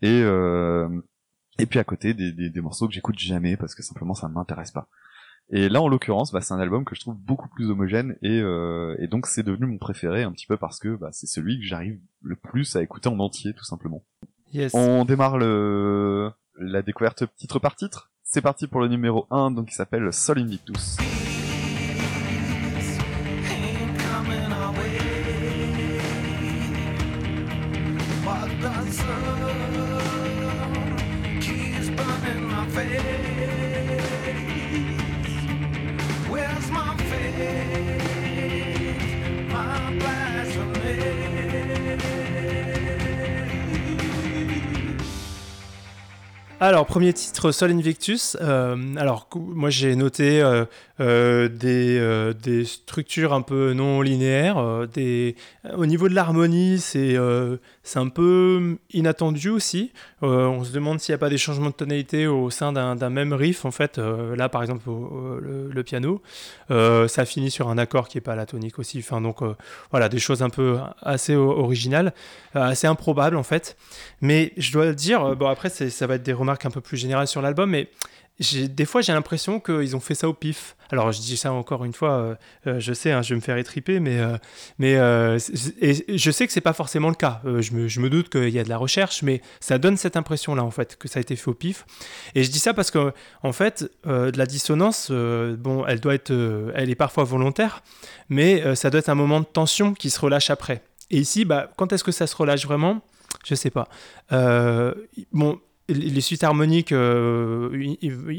et 0.00 0.22
et 1.58 1.66
puis 1.66 1.78
à 1.78 1.84
côté 1.84 2.14
des, 2.14 2.32
des, 2.32 2.48
des 2.48 2.60
morceaux 2.62 2.88
que 2.88 2.94
j'écoute 2.94 3.18
jamais 3.18 3.58
parce 3.58 3.74
que 3.74 3.82
simplement 3.82 4.14
ça 4.14 4.28
ne 4.28 4.32
m'intéresse 4.32 4.70
pas. 4.70 4.88
Et 5.52 5.68
là, 5.68 5.82
en 5.82 5.88
l'occurrence, 5.88 6.32
bah, 6.32 6.40
c'est 6.40 6.54
un 6.54 6.60
album 6.60 6.84
que 6.84 6.94
je 6.94 7.00
trouve 7.00 7.16
beaucoup 7.16 7.48
plus 7.48 7.70
homogène 7.70 8.16
et, 8.22 8.40
euh, 8.40 8.94
et 9.00 9.08
donc 9.08 9.26
c'est 9.26 9.42
devenu 9.42 9.66
mon 9.66 9.78
préféré 9.78 10.22
un 10.22 10.30
petit 10.30 10.46
peu 10.46 10.56
parce 10.56 10.78
que 10.78 10.94
bah, 10.94 11.08
c'est 11.12 11.26
celui 11.26 11.58
que 11.58 11.66
j'arrive 11.66 11.98
le 12.22 12.36
plus 12.36 12.76
à 12.76 12.82
écouter 12.82 13.08
en 13.08 13.18
entier, 13.18 13.52
tout 13.52 13.64
simplement. 13.64 14.04
Yes. 14.52 14.72
On 14.74 15.04
démarre 15.04 15.38
le... 15.38 16.30
la 16.56 16.82
découverte 16.82 17.24
titre 17.36 17.58
par 17.58 17.74
titre. 17.74 18.10
C'est 18.22 18.42
parti 18.42 18.68
pour 18.68 18.80
le 18.80 18.86
numéro 18.86 19.26
1, 19.30 19.50
donc 19.50 19.68
qui 19.68 19.74
s'appelle 19.74 20.12
Sol 20.12 20.38
Invictus. 20.38 20.98
Alors, 46.62 46.84
premier 46.84 47.14
titre, 47.14 47.52
Sol 47.52 47.70
Invictus. 47.70 48.36
Euh, 48.38 48.76
alors, 48.98 49.30
moi, 49.34 49.70
j'ai 49.70 49.96
noté 49.96 50.42
euh, 50.42 50.66
euh, 51.00 51.48
des, 51.48 52.34
des, 52.38 52.66
structures 52.66 53.32
un 53.32 53.40
peu 53.40 53.72
non 53.72 54.02
linéaires. 54.02 54.58
Au 54.58 55.86
niveau 55.86 56.10
de 56.10 56.14
l'harmonie, 56.14 56.78
c'est 56.78 57.16
c'est 57.82 57.98
un 57.98 58.08
peu 58.08 58.78
inattendu 58.92 59.48
aussi. 59.48 59.92
on 60.22 60.64
se 60.64 60.72
demande 60.72 61.00
s'il 61.00 61.12
n'y 61.12 61.16
a 61.16 61.18
pas 61.18 61.30
des 61.30 61.38
changements 61.38 61.70
de 61.70 61.74
tonalité 61.74 62.26
au 62.26 62.50
sein 62.50 62.72
d'un 62.72 63.10
même 63.10 63.32
riff. 63.32 63.64
En 63.64 63.70
fait, 63.70 63.98
là, 63.98 64.48
par 64.48 64.62
exemple, 64.62 64.84
le, 64.88 65.82
piano, 65.82 66.22
ça 66.68 67.24
finit 67.24 67.50
sur 67.50 67.68
un 67.68 67.78
accord 67.78 68.08
qui 68.08 68.16
n'est 68.16 68.22
pas 68.22 68.36
la 68.36 68.46
tonique 68.46 68.78
aussi. 68.78 68.98
Enfin, 68.98 69.20
donc, 69.20 69.38
voilà, 69.90 70.08
des 70.08 70.18
choses 70.18 70.42
un 70.42 70.50
peu 70.50 70.78
assez 71.00 71.34
originales, 71.34 72.12
assez 72.54 72.86
improbables, 72.86 73.36
en 73.36 73.42
fait. 73.42 73.76
Mais 74.20 74.52
je 74.56 74.72
dois 74.72 74.92
dire, 74.92 75.34
bon, 75.36 75.48
après, 75.48 75.70
ça 75.70 76.06
va 76.06 76.16
être 76.16 76.22
des 76.22 76.34
remarques 76.34 76.66
un 76.66 76.70
peu 76.70 76.80
plus 76.80 76.98
générale 76.98 77.26
sur 77.26 77.40
l'album, 77.40 77.70
mais 77.70 77.88
des 78.40 78.84
fois 78.84 79.02
j'ai 79.02 79.12
l'impression 79.12 79.60
qu'ils 79.60 79.96
ont 79.96 80.00
fait 80.00 80.14
ça 80.14 80.28
au 80.28 80.34
pif. 80.34 80.76
Alors 80.92 81.12
je 81.12 81.20
dis 81.20 81.36
ça 81.36 81.52
encore 81.52 81.84
une 81.84 81.92
fois, 81.92 82.12
euh, 82.12 82.34
euh, 82.66 82.80
je 82.80 82.92
sais, 82.92 83.12
hein, 83.12 83.22
je 83.22 83.30
vais 83.30 83.36
me 83.36 83.40
faire 83.40 83.56
étriper, 83.58 84.00
mais, 84.00 84.18
euh, 84.18 85.38
je 85.38 86.30
sais 86.30 86.46
que 86.46 86.52
c'est 86.52 86.60
pas 86.60 86.72
forcément 86.72 87.08
le 87.08 87.14
cas. 87.14 87.42
Je 87.44 88.00
me, 88.00 88.10
doute 88.10 88.28
qu'il 88.28 88.48
y 88.48 88.58
a 88.58 88.64
de 88.64 88.68
la 88.68 88.76
recherche, 88.76 89.22
mais 89.22 89.40
ça 89.60 89.78
donne 89.78 89.96
cette 89.96 90.16
impression-là 90.16 90.64
en 90.64 90.70
fait 90.70 90.96
que 90.96 91.06
ça 91.06 91.18
a 91.18 91.20
été 91.20 91.36
fait 91.36 91.48
au 91.48 91.54
pif. 91.54 91.84
Et 92.34 92.42
je 92.42 92.50
dis 92.50 92.58
ça 92.58 92.74
parce 92.74 92.90
que 92.90 93.12
en 93.42 93.52
fait, 93.52 93.90
la 94.04 94.46
dissonance, 94.46 95.10
bon, 95.10 95.86
elle 95.86 96.00
doit 96.00 96.14
être, 96.14 96.32
elle 96.74 96.90
est 96.90 96.96
parfois 96.96 97.24
volontaire, 97.24 97.82
mais 98.28 98.74
ça 98.74 98.90
doit 98.90 98.98
être 98.98 99.10
un 99.10 99.14
moment 99.14 99.40
de 99.40 99.46
tension 99.46 99.94
qui 99.94 100.10
se 100.10 100.18
relâche 100.18 100.50
après. 100.50 100.82
Et 101.10 101.18
ici, 101.18 101.44
bah, 101.44 101.70
quand 101.76 101.92
est-ce 101.92 102.04
que 102.04 102.12
ça 102.12 102.26
se 102.26 102.34
relâche 102.34 102.64
vraiment? 102.64 103.00
Je 103.44 103.54
sais 103.54 103.70
pas. 103.70 103.88
bon 105.32 105.60
les 105.94 106.20
suites 106.20 106.44
harmoniques 106.44 106.92
euh, 106.92 107.94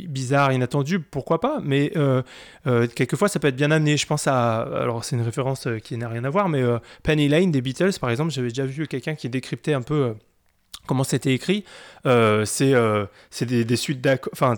bizarres, 0.07 0.53
inattendues, 0.53 0.99
pourquoi 0.99 1.39
pas, 1.39 1.59
mais 1.63 1.91
euh, 1.95 2.21
euh, 2.67 2.87
quelquefois 2.87 3.27
ça 3.27 3.39
peut 3.39 3.47
être 3.47 3.55
bien 3.55 3.71
amené. 3.71 3.97
Je 3.97 4.05
pense 4.05 4.27
à, 4.27 4.61
alors 4.61 5.03
c'est 5.03 5.15
une 5.15 5.21
référence 5.21 5.67
qui 5.83 5.97
n'a 5.97 6.09
rien 6.09 6.23
à 6.23 6.29
voir, 6.29 6.49
mais 6.49 6.63
Penny 7.03 7.27
Lane 7.27 7.51
des 7.51 7.61
Beatles, 7.61 7.99
par 7.99 8.09
exemple, 8.09 8.31
j'avais 8.31 8.49
déjà 8.49 8.65
vu 8.65 8.87
quelqu'un 8.87 9.15
qui 9.15 9.29
décryptait 9.29 9.73
un 9.73 9.81
peu 9.81 10.15
comment 10.87 11.03
c'était 11.03 11.33
écrit. 11.33 11.63
c'est 12.03 13.45
des, 13.45 13.65
des, 13.65 13.75
suites 13.75 14.01
d'accords, 14.01 14.33
enfin 14.33 14.55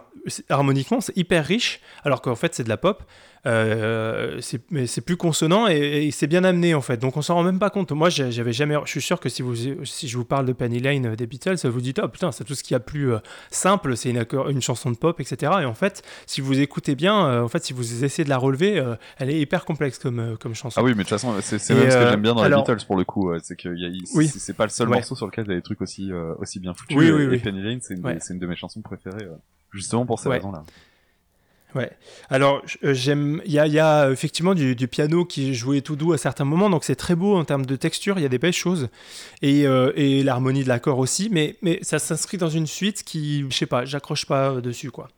harmoniquement 0.50 1.02
c'est 1.02 1.18
hyper 1.18 1.46
riche, 1.46 1.82
alors 2.04 2.22
qu'en 2.22 2.36
fait 2.36 2.56
c'est 2.56 2.64
de 2.64 2.70
la 2.70 2.78
pop. 2.78 3.04
Euh, 3.46 4.40
c'est 4.42 5.02
plus 5.02 5.18
consonant 5.18 5.68
et, 5.68 6.10
c'est 6.12 6.28
bien 6.28 6.44
amené 6.44 6.74
en 6.74 6.82
fait. 6.82 6.98
Donc 6.98 7.18
on 7.18 7.22
s'en 7.22 7.36
rend 7.36 7.44
même 7.44 7.60
pas 7.60 7.70
compte. 7.70 7.92
Moi, 7.92 8.10
j'avais 8.10 8.54
jamais. 8.54 8.76
Je 8.86 8.90
suis 8.90 9.02
sûr 9.02 9.20
que 9.20 9.30
si 9.30 9.42
vous 9.42 9.56
si 9.84 10.08
je 10.08 10.18
vous 10.18 10.26
parle 10.26 10.46
de 10.46 10.54
Penny 10.54 10.80
Lane 10.80 11.08
euh, 11.08 11.16
des 11.16 11.28
Beatles, 11.28 11.56
vous 11.68 11.82
dites 11.82 12.00
oh 12.02 12.08
putain, 12.08 12.32
c'est 12.32 12.44
tout 12.44 12.56
ce 12.56 12.64
qu'il 12.64 12.74
y 12.74 12.76
a 12.76 12.80
plus 12.80 13.14
euh, 13.14 13.20
simple. 13.52 13.98
C'est 13.98 14.10
une, 14.10 14.26
une 14.50 14.62
chanson 14.62 14.92
de 14.92 14.98
pop, 14.98 15.20
etc. 15.20 15.52
Et 15.62 15.66
en 15.66 15.74
fait, 15.74 16.04
si 16.26 16.42
vous 16.42 16.60
écoutez 16.60 16.96
bien, 16.96 17.44
en 17.44 17.48
fait, 17.48 17.64
si 17.64 17.74
vous 17.74 18.04
essayez 18.04 18.24
de 18.24 18.30
la 18.30 18.38
relever, 18.38 18.82
elle 19.18 19.30
est 19.30 19.40
hyper 19.40 19.66
complexe 19.66 20.00
comme 20.00 20.38
comme 20.40 20.56
chanson. 20.56 20.80
Ah 20.80 20.84
oui, 20.84 20.92
mais 20.92 21.04
de 21.04 21.10
toute 21.10 21.20
façon, 21.20 21.34
c'est 21.42 21.58
même 21.74 21.92
ce 21.92 21.98
que 21.98 22.10
j'aime 22.10 22.22
bien 22.22 22.36
dans 22.36 22.44
les 22.44 22.56
Beatles 22.56 22.86
pour 22.86 22.96
le 22.96 23.04
coup. 23.04 23.32
c'est 23.42 23.56
que 23.56 23.70
oui. 24.16 24.28
c'est 24.28 24.56
pas 24.56 24.66
le 24.66 24.70
seul 24.70 24.88
morceau 24.88 25.16
sur 25.16 25.26
lequel 25.26 25.46
il 25.46 25.50
y 25.50 25.54
a 25.54 25.58
des 25.58 25.62
trucs 25.62 25.82
aussi 25.82 26.12
aussi 26.40 26.60
bien 26.60 26.74
foutus. 26.74 26.98
Oui, 26.98 27.12
oui, 27.12 27.36
et 27.36 27.40
Penny 27.40 27.62
Lane, 27.62 27.80
c'est 27.82 27.96
une, 27.96 28.08
une, 28.08 28.40
de 28.40 28.48
mes 28.48 28.56
chansons 28.56 28.82
préférées, 28.82 29.28
justement 29.72 30.06
pour 30.06 30.20
cette 30.20 30.32
raison-là. 30.32 30.64
Ouais. 31.76 31.92
Alors, 32.30 32.62
euh, 32.84 32.94
j'aime. 32.94 33.42
Il 33.46 33.52
y 33.52 33.60
a, 33.60 33.68
y 33.68 33.80
a, 33.80 34.10
effectivement 34.12 34.54
du, 34.54 34.76
piano 34.88 35.26
qui 35.26 35.56
jouait 35.56 35.82
tout 35.82 35.96
doux 35.96 36.14
à 36.14 36.18
certains 36.18 36.46
moments, 36.46 36.70
donc 36.70 36.84
c'est 36.84 36.96
très 36.96 37.16
beau 37.16 37.36
en 37.36 37.46
termes 37.46 37.66
de 37.66 37.76
texture. 37.76 38.20
Il 38.20 38.22
y 38.22 38.26
a 38.26 38.30
des 38.30 38.38
belles 38.38 38.54
choses 38.54 38.90
et, 39.42 39.66
euh, 39.66 39.92
et 39.96 40.24
l'harmonie 40.24 40.64
de 40.64 40.70
l'accord 40.70 41.00
aussi, 41.00 41.30
mais 41.32 41.58
mais 41.62 41.80
ça 41.82 42.00
s'inscrit 42.00 42.38
dans 42.38 42.50
une 42.50 42.68
suite 42.68 43.04
qui, 43.04 43.46
je 43.50 43.56
sais 43.56 43.66
pas, 43.66 43.86
j'accroche 43.86 44.26
pas 44.26 44.62
dessus 44.62 44.92
quoi. 44.92 45.10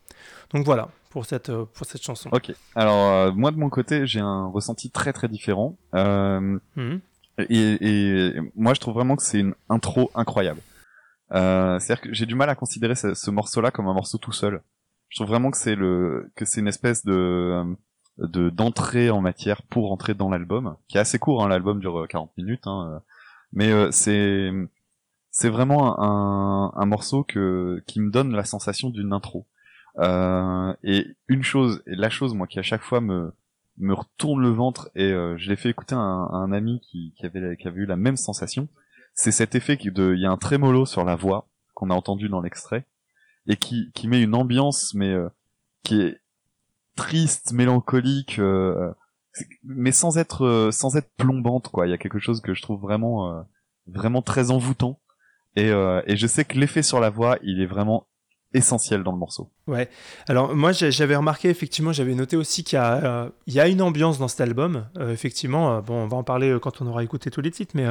Donc 0.54 0.66
voilà 0.66 0.90
pour 1.10 1.26
cette 1.26 1.50
euh, 1.50 1.66
pour 1.74 1.86
cette 1.86 2.04
chanson. 2.04 2.30
Ok. 2.32 2.54
Alors 2.76 3.34
moi 3.36 3.52
de 3.52 3.58
mon 3.58 3.70
côté, 3.70 4.08
j'ai 4.08 4.22
un 4.22 4.48
ressenti 4.48 4.90
très 4.92 5.14
très 5.14 5.28
différent. 5.28 5.78
Mhm. 5.94 7.02
Et, 7.38 7.78
et, 7.82 8.34
moi, 8.56 8.74
je 8.74 8.80
trouve 8.80 8.94
vraiment 8.94 9.16
que 9.16 9.24
c'est 9.24 9.40
une 9.40 9.56
intro 9.70 10.10
incroyable. 10.16 10.62
Euh, 11.34 11.80
C'est-à-dire 11.80 12.02
que 12.02 12.14
j'ai 12.14 12.26
du 12.26 12.36
mal 12.36 12.50
à 12.50 12.56
considérer 12.56 12.96
ce, 12.96 13.14
ce 13.14 13.32
morceau-là 13.32 13.72
comme 13.72 13.88
un 13.88 13.94
morceau 13.94 14.18
tout 14.18 14.32
seul. 14.32 14.62
Je 15.16 15.22
trouve 15.22 15.30
vraiment 15.30 15.50
que 15.50 15.56
c'est 15.56 15.76
le 15.76 16.30
que 16.36 16.44
c'est 16.44 16.60
une 16.60 16.68
espèce 16.68 17.06
de 17.06 17.64
de 18.18 18.50
d'entrée 18.50 19.10
en 19.10 19.22
matière 19.22 19.62
pour 19.64 19.94
entrer 19.94 20.14
dans 20.14 20.30
l'album, 20.30 20.76
qui 20.90 20.98
est 20.98 21.00
assez 21.00 21.20
court. 21.20 21.42
Hein, 21.42 21.48
l'album 21.48 21.80
dure 21.80 22.06
40 22.10 22.36
minutes, 22.38 22.68
hein, 22.68 23.02
mais 23.54 23.72
euh, 23.72 23.92
c'est 23.92 24.52
c'est 25.32 25.48
vraiment 25.48 26.02
un, 26.02 26.74
un, 26.76 26.86
morceau 26.86 27.24
que 27.24 27.82
qui 27.88 28.02
me 28.02 28.12
donne 28.12 28.36
la 28.36 28.44
sensation 28.44 28.90
d'une 28.90 29.14
intro. 29.14 29.48
Euh, 30.00 30.74
et 30.84 31.08
une 31.30 31.44
chose, 31.44 31.82
et 31.88 31.96
la 31.96 32.10
chose 32.10 32.34
moi 32.34 32.46
qui 32.46 32.60
à 32.60 32.64
chaque 32.64 32.84
fois 32.84 33.00
me 33.00 33.32
me 33.78 33.94
retourne 33.94 34.42
le 34.42 34.50
ventre 34.50 34.90
et 34.96 35.14
euh, 35.14 35.38
je 35.38 35.50
l'ai 35.50 35.56
fait 35.56 35.70
écouter 35.70 35.96
à 35.96 36.00
un, 36.00 36.52
ami 36.52 36.82
qui, 36.82 37.14
qui, 37.18 37.26
avait 37.26 37.56
qui 37.56 37.70
avait 37.70 37.82
eu 37.82 37.86
la 37.86 37.96
même 37.96 38.18
sensation. 38.18 38.68
C'est 39.14 39.32
cet 39.32 39.56
effet 39.56 39.78
de 39.78 40.14
il 40.14 40.22
y 40.22 40.26
a 40.26 40.32
un 40.32 40.38
trémolo 40.38 40.86
sur 40.86 41.06
la 41.06 41.16
voix 41.16 41.48
qu'on 41.74 41.90
a 41.90 41.94
entendu 41.94 42.28
dans 42.28 42.42
l'extrait 42.42 42.86
et 43.48 43.58
qui 43.58 43.92
qui 43.94 44.08
met 44.08 44.22
une 44.22 44.36
ambiance 44.36 44.94
mais 44.94 45.10
euh, 45.10 45.30
qui 45.84 46.02
est 46.02 46.22
triste, 46.96 47.54
mélancolique 47.54 48.40
euh, 48.40 48.92
mais 49.64 49.92
sans 49.92 50.18
être 50.18 50.70
sans 50.72 50.96
être 50.96 51.10
plombante 51.18 51.70
quoi. 51.70 51.88
Il 51.88 51.90
y 51.90 51.94
a 51.94 51.98
quelque 51.98 52.20
chose 52.20 52.42
que 52.42 52.54
je 52.54 52.62
trouve 52.62 52.82
vraiment 52.82 53.46
vraiment 53.88 54.22
très 54.22 54.50
envoûtant 54.50 55.00
et, 55.58 55.70
et 55.70 56.16
je 56.16 56.28
sais 56.28 56.46
que 56.46 56.58
l'effet 56.58 56.82
sur 56.82 57.00
la 57.00 57.10
voix, 57.10 57.38
il 57.44 57.62
est 57.62 57.66
vraiment 57.66 58.08
essentiel 58.56 59.04
dans 59.04 59.12
le 59.12 59.18
morceau. 59.18 59.50
Ouais. 59.68 59.90
Alors 60.28 60.56
moi 60.56 60.72
j'avais 60.72 61.16
remarqué 61.16 61.50
effectivement, 61.50 61.92
j'avais 61.92 62.16
noté 62.16 62.38
aussi 62.38 62.64
qu'il 62.64 62.80
y, 62.80 62.82
euh, 62.82 63.30
a 63.58 63.68
une 63.68 63.82
ambiance 63.82 64.18
dans 64.18 64.28
cet 64.28 64.42
album. 64.42 64.86
Euh, 64.98 65.12
effectivement, 65.12 65.76
euh, 65.78 65.82
bon, 65.82 66.04
on 66.04 66.08
va 66.08 66.18
en 66.18 66.24
parler 66.24 66.58
quand 66.62 66.82
on 66.82 66.88
aura 66.88 67.04
écouté 67.04 67.30
tous 67.30 67.42
les 67.42 67.52
titres, 67.52 67.74
mais 67.76 67.88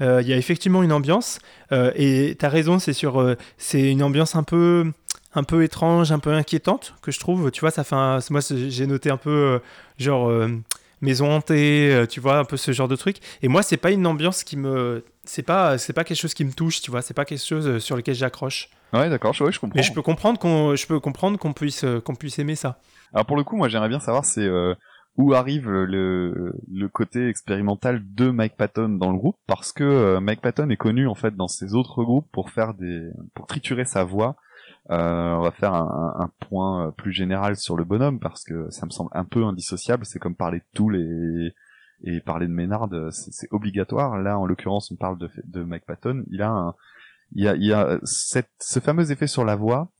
il 0.00 0.26
y 0.28 0.32
a 0.32 0.36
effectivement 0.36 0.82
une 0.82 0.92
ambiance. 0.92 1.38
et 1.72 2.36
tu 2.38 2.46
as 2.46 2.48
raison, 2.48 2.78
c'est 2.78 2.92
sur, 2.92 3.36
c'est 3.58 3.90
une 3.90 4.02
ambiance 4.02 4.36
un 4.36 4.42
peu, 4.42 4.92
un 5.34 5.44
peu 5.44 5.64
étrange, 5.64 6.12
un 6.12 6.18
peu 6.18 6.32
inquiétante 6.32 6.94
que 7.02 7.10
je 7.10 7.18
trouve. 7.18 7.50
Tu 7.50 7.60
vois, 7.60 7.70
ça 7.70 7.84
fait, 7.84 8.30
moi 8.30 8.40
j'ai 8.40 8.86
noté 8.86 9.10
un 9.10 9.16
peu 9.16 9.60
genre 9.98 10.32
maison 11.00 11.30
hantée, 11.30 12.04
tu 12.08 12.20
vois, 12.20 12.38
un 12.38 12.44
peu 12.44 12.56
ce 12.56 12.72
genre 12.72 12.88
de 12.88 12.96
truc. 12.96 13.16
Et 13.42 13.48
moi 13.48 13.62
c'est 13.62 13.76
pas 13.76 13.90
une 13.90 14.06
ambiance 14.06 14.44
qui 14.44 14.56
me, 14.56 15.04
c'est 15.24 15.42
pas, 15.42 15.78
c'est 15.78 15.92
pas 15.92 16.04
quelque 16.04 16.20
chose 16.20 16.34
qui 16.34 16.44
me 16.44 16.52
touche, 16.52 16.80
tu 16.80 16.90
vois. 16.90 17.02
C'est 17.02 17.14
pas 17.14 17.24
quelque 17.24 17.44
chose 17.44 17.78
sur 17.78 17.96
lequel 17.96 18.14
j'accroche. 18.14 18.70
Ouais, 18.92 19.08
d'accord, 19.10 19.32
je, 19.32 19.50
je 19.50 19.60
comprends. 19.60 19.76
Mais 19.76 19.82
je 19.82 19.92
peux 19.92 20.02
comprendre 20.02 20.38
qu'on, 20.38 20.74
je 20.76 20.86
peux 20.86 21.00
comprendre 21.00 21.38
qu'on 21.38 21.52
puisse, 21.52 21.84
euh, 21.84 22.00
qu'on 22.00 22.14
puisse 22.14 22.38
aimer 22.38 22.54
ça. 22.54 22.78
Alors 23.12 23.26
pour 23.26 23.36
le 23.36 23.44
coup, 23.44 23.56
moi 23.56 23.68
j'aimerais 23.68 23.88
bien 23.88 24.00
savoir 24.00 24.24
c'est 24.24 24.46
euh, 24.46 24.74
où 25.16 25.34
arrive 25.34 25.68
le, 25.70 26.54
le 26.70 26.88
côté 26.88 27.28
expérimental 27.28 28.02
de 28.14 28.30
Mike 28.30 28.56
Patton 28.56 28.90
dans 28.90 29.10
le 29.10 29.18
groupe, 29.18 29.38
parce 29.46 29.72
que 29.72 29.84
euh, 29.84 30.20
Mike 30.20 30.40
Patton 30.40 30.70
est 30.70 30.76
connu 30.76 31.08
en 31.08 31.14
fait 31.14 31.34
dans 31.34 31.48
ses 31.48 31.74
autres 31.74 32.04
groupes 32.04 32.28
pour 32.32 32.50
faire 32.50 32.74
des, 32.74 33.10
pour 33.34 33.46
triturer 33.46 33.84
sa 33.84 34.04
voix. 34.04 34.36
on 34.88 35.40
va 35.40 35.50
faire 35.50 35.74
un, 35.74 36.14
un, 36.18 36.30
point 36.48 36.92
plus 36.96 37.12
général 37.12 37.56
sur 37.56 37.76
le 37.76 37.84
bonhomme 37.84 38.20
parce 38.20 38.44
que 38.44 38.70
ça 38.70 38.86
me 38.86 38.90
semble 38.90 39.10
un 39.12 39.24
peu 39.24 39.44
indissociable. 39.44 40.04
C'est 40.04 40.18
comme 40.18 40.36
parler 40.36 40.58
de 40.58 40.64
Tool 40.74 40.96
et 40.96 41.54
et 42.04 42.20
parler 42.20 42.46
de 42.46 42.52
Ménard, 42.52 42.88
c'est 43.10 43.48
obligatoire. 43.50 44.18
Là, 44.18 44.38
en 44.38 44.44
l'occurrence, 44.44 44.90
on 44.90 44.96
parle 44.96 45.16
de, 45.18 45.30
de 45.44 45.62
Mike 45.62 45.86
Patton. 45.86 46.24
Il 46.30 46.42
a 46.42 46.50
un, 46.50 46.74
il 47.32 47.44
y 47.44 47.48
a, 47.48 47.56
y 47.56 47.72
a 47.72 47.98
cette, 48.04 48.50
ce 48.60 48.80
fameux 48.80 49.10
effet 49.10 49.26
sur 49.26 49.44
la 49.44 49.56
voix 49.56 49.90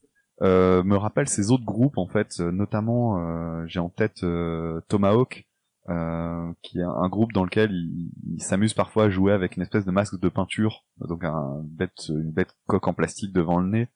euh, 0.43 0.83
me 0.83 0.97
rappelle 0.97 1.29
ces 1.29 1.51
autres 1.51 1.65
groupes 1.65 1.99
en 1.99 2.07
fait, 2.07 2.41
euh, 2.41 2.51
notamment 2.51 3.19
euh, 3.19 3.65
j'ai 3.67 3.81
en 3.81 3.89
tête 3.89 4.23
euh, 4.23 4.81
Tomahawk, 4.89 5.47
euh, 5.89 6.53
qui 6.63 6.79
est 6.79 6.83
un 6.83 7.09
groupe 7.09 7.33
dans 7.33 7.45
lequel 7.45 7.71
il, 7.73 8.11
il 8.35 8.43
s'amuse 8.43 8.75
parfois 8.75 9.05
à 9.05 9.11
jouer 9.11 9.33
avec 9.33 9.57
une 9.57 9.63
espèce 9.63 9.87
de 9.87 9.91
masque 9.91 10.21
de 10.21 10.29
peinture, 10.29 10.85
donc 11.01 11.25
un 11.25 11.63
bête, 11.65 12.09
une 12.09 12.33
bête 12.33 12.55
coque 12.67 12.87
en 12.87 12.93
plastique 12.93 13.33
devant 13.33 13.61
le 13.61 13.69
nez, 13.69 13.89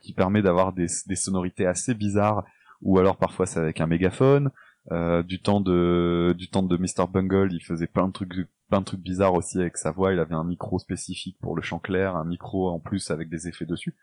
qui 0.00 0.12
permet 0.12 0.42
d'avoir 0.42 0.72
des, 0.72 0.86
des 1.06 1.16
sonorités 1.16 1.64
assez 1.66 1.94
bizarres, 1.94 2.44
ou 2.82 2.98
alors 2.98 3.16
parfois 3.16 3.46
c'est 3.46 3.60
avec 3.60 3.80
un 3.80 3.86
mégaphone. 3.86 4.50
Euh, 4.90 5.22
du 5.22 5.38
temps 5.38 5.60
de 5.60 6.34
du 6.38 6.48
temps 6.48 6.62
de 6.62 6.76
Mr 6.78 7.06
Bungle, 7.12 7.52
il 7.52 7.60
faisait 7.60 7.86
plein 7.86 8.08
de 8.08 8.12
trucs 8.12 8.32
plein 8.68 8.80
de 8.80 8.84
trucs 8.84 9.00
bizarres 9.00 9.34
aussi 9.34 9.58
avec 9.58 9.76
sa 9.76 9.90
voix. 9.90 10.12
Il 10.12 10.18
avait 10.18 10.34
un 10.34 10.44
micro 10.44 10.78
spécifique 10.78 11.38
pour 11.40 11.56
le 11.56 11.62
chant 11.62 11.78
clair, 11.78 12.16
un 12.16 12.24
micro 12.24 12.70
en 12.70 12.78
plus 12.78 13.10
avec 13.10 13.28
des 13.28 13.48
effets 13.48 13.66
dessus. 13.66 13.94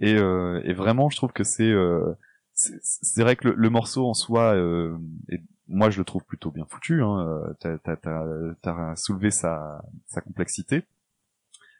Et, 0.00 0.16
euh, 0.16 0.60
et 0.64 0.72
vraiment, 0.72 1.10
je 1.10 1.16
trouve 1.16 1.32
que 1.32 1.44
c'est 1.44 1.70
euh, 1.70 2.14
c'est 2.52 3.22
vrai 3.22 3.36
que 3.36 3.48
le, 3.48 3.70
morceau 3.70 4.08
en 4.08 4.14
soi, 4.14 4.54
euh, 4.54 4.98
et 5.28 5.40
moi 5.68 5.90
je 5.90 5.98
le 5.98 6.04
trouve 6.04 6.24
plutôt 6.24 6.50
bien 6.50 6.66
foutu. 6.66 7.02
Hein, 7.02 7.54
t'as 7.60 7.78
as, 7.84 8.96
soulevé 8.96 9.30
sa, 9.30 9.82
sa 10.06 10.20
complexité 10.20 10.82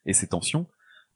et 0.07 0.13
ses 0.13 0.29
tensions. 0.29 0.67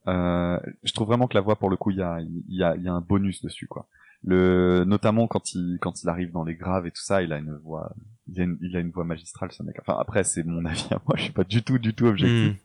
Euh, 0.09 0.59
je 0.83 0.93
trouve 0.93 1.07
vraiment 1.07 1.29
que 1.29 1.35
la 1.35 1.41
voix, 1.41 1.57
pour 1.57 1.71
le 1.71 1.77
coup, 1.77 1.91
il 1.91 1.99
y 1.99 2.03
a, 2.03 2.21
y, 2.49 2.63
a, 2.65 2.75
y 2.77 2.89
a 2.89 2.93
un 2.93 3.01
bonus 3.01 3.41
dessus, 3.43 3.69
quoi 3.69 3.87
le 4.25 4.85
notamment 4.85 5.27
quand 5.27 5.55
il 5.55 5.79
quand 5.81 6.03
il 6.03 6.09
arrive 6.09 6.31
dans 6.31 6.45
les 6.45 6.55
graves 6.55 6.87
et 6.87 6.91
tout 6.91 7.03
ça 7.03 7.23
il 7.23 7.33
a 7.33 7.39
une 7.39 7.57
voix 7.57 7.93
il 8.33 8.41
a 8.41 8.45
une, 8.45 8.59
il 8.61 8.77
a 8.77 8.81
une 8.81 8.91
voix 8.91 9.05
magistrale 9.05 9.53
ce 9.53 9.63
mec. 9.63 9.77
Enfin 9.81 9.97
après 10.01 10.25
c'est 10.25 10.45
mon 10.45 10.65
avis 10.67 10.87
à 10.91 11.01
moi 11.07 11.17
je 11.17 11.25
suis 11.25 11.33
pas 11.33 11.45
du 11.45 11.63
tout 11.63 11.79
du 11.79 11.95
tout 11.95 12.07
objectif. 12.07 12.55
Hmm. 12.55 12.57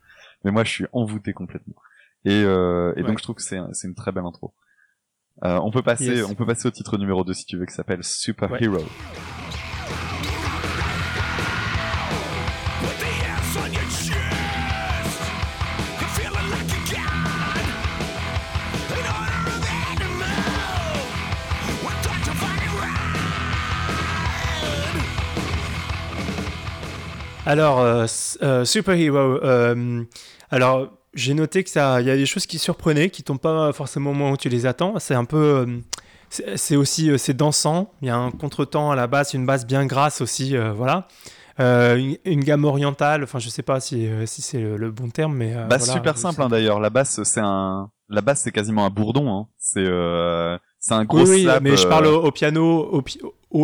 mais 0.44 0.50
moi 0.50 0.64
je 0.64 0.70
suis 0.70 0.86
envoûté 0.92 1.32
complètement. 1.32 1.76
Et, 2.24 2.42
euh, 2.44 2.92
et 2.96 3.02
donc 3.02 3.18
je 3.18 3.22
trouve 3.22 3.36
que 3.36 3.42
c'est 3.42 3.60
c'est 3.72 3.88
une 3.88 3.94
très 3.94 4.12
belle 4.12 4.24
intro. 4.24 4.54
Euh, 5.44 5.60
on 5.62 5.70
peut 5.70 5.82
passer 5.82 6.22
on 6.24 6.34
peut 6.34 6.46
passer 6.46 6.66
au 6.66 6.72
titre 6.72 6.98
numéro 6.98 7.22
2 7.22 7.32
si 7.32 7.46
tu 7.46 7.56
veux 7.56 7.66
qui 7.66 7.74
s'appelle 7.74 8.02
Super 8.02 8.60
Hero 8.60 8.84
Alors, 27.48 27.80
euh, 27.80 28.04
euh, 28.42 28.66
Super 28.66 28.94
Hero. 28.94 29.18
Euh, 29.18 30.04
alors, 30.50 30.88
j'ai 31.14 31.32
noté 31.32 31.64
que 31.64 31.70
ça, 31.70 32.02
il 32.02 32.06
y 32.06 32.10
a 32.10 32.16
des 32.16 32.26
choses 32.26 32.44
qui 32.44 32.58
surprenaient, 32.58 33.08
qui 33.08 33.22
tombent 33.22 33.40
pas 33.40 33.72
forcément 33.72 34.10
au 34.10 34.12
moment 34.12 34.32
où 34.32 34.36
tu 34.36 34.50
les 34.50 34.66
attends. 34.66 34.98
C'est 34.98 35.14
un 35.14 35.24
peu, 35.24 35.66
c'est 36.28 36.76
aussi, 36.76 37.10
c'est 37.18 37.32
dansant. 37.32 37.90
Il 38.02 38.08
y 38.08 38.10
a 38.10 38.16
un 38.18 38.30
contretemps 38.32 38.90
à 38.90 38.96
la 38.96 39.06
basse, 39.06 39.32
une 39.32 39.46
basse 39.46 39.66
bien 39.66 39.86
grasse 39.86 40.20
aussi, 40.20 40.54
voilà. 40.76 41.08
Une, 41.58 42.44
gamme 42.44 42.66
orientale. 42.66 43.24
Enfin, 43.24 43.38
je 43.38 43.48
sais 43.48 43.62
pas 43.62 43.80
si, 43.80 44.06
si 44.26 44.42
c'est 44.42 44.60
le, 44.60 44.90
bon 44.90 45.08
terme, 45.08 45.34
mais. 45.34 45.54
Bah, 45.70 45.78
super 45.78 46.18
simple 46.18 46.42
hein, 46.42 46.50
d'ailleurs. 46.50 46.80
La 46.80 46.90
basse, 46.90 47.22
c'est 47.22 47.40
un, 47.42 47.90
la 48.10 48.20
basse, 48.20 48.42
c'est 48.42 48.52
quasiment 48.52 48.84
un 48.84 48.90
bourdon. 48.90 49.32
Hein. 49.32 49.46
C'est, 49.56 49.86
c'est 50.80 50.92
un 50.92 51.06
gros 51.06 51.26
oui, 51.26 51.48
mais 51.62 51.78
je 51.78 51.86
parle 51.86 52.08
au, 52.08 52.30
piano, 52.30 52.90
au, 52.92 53.02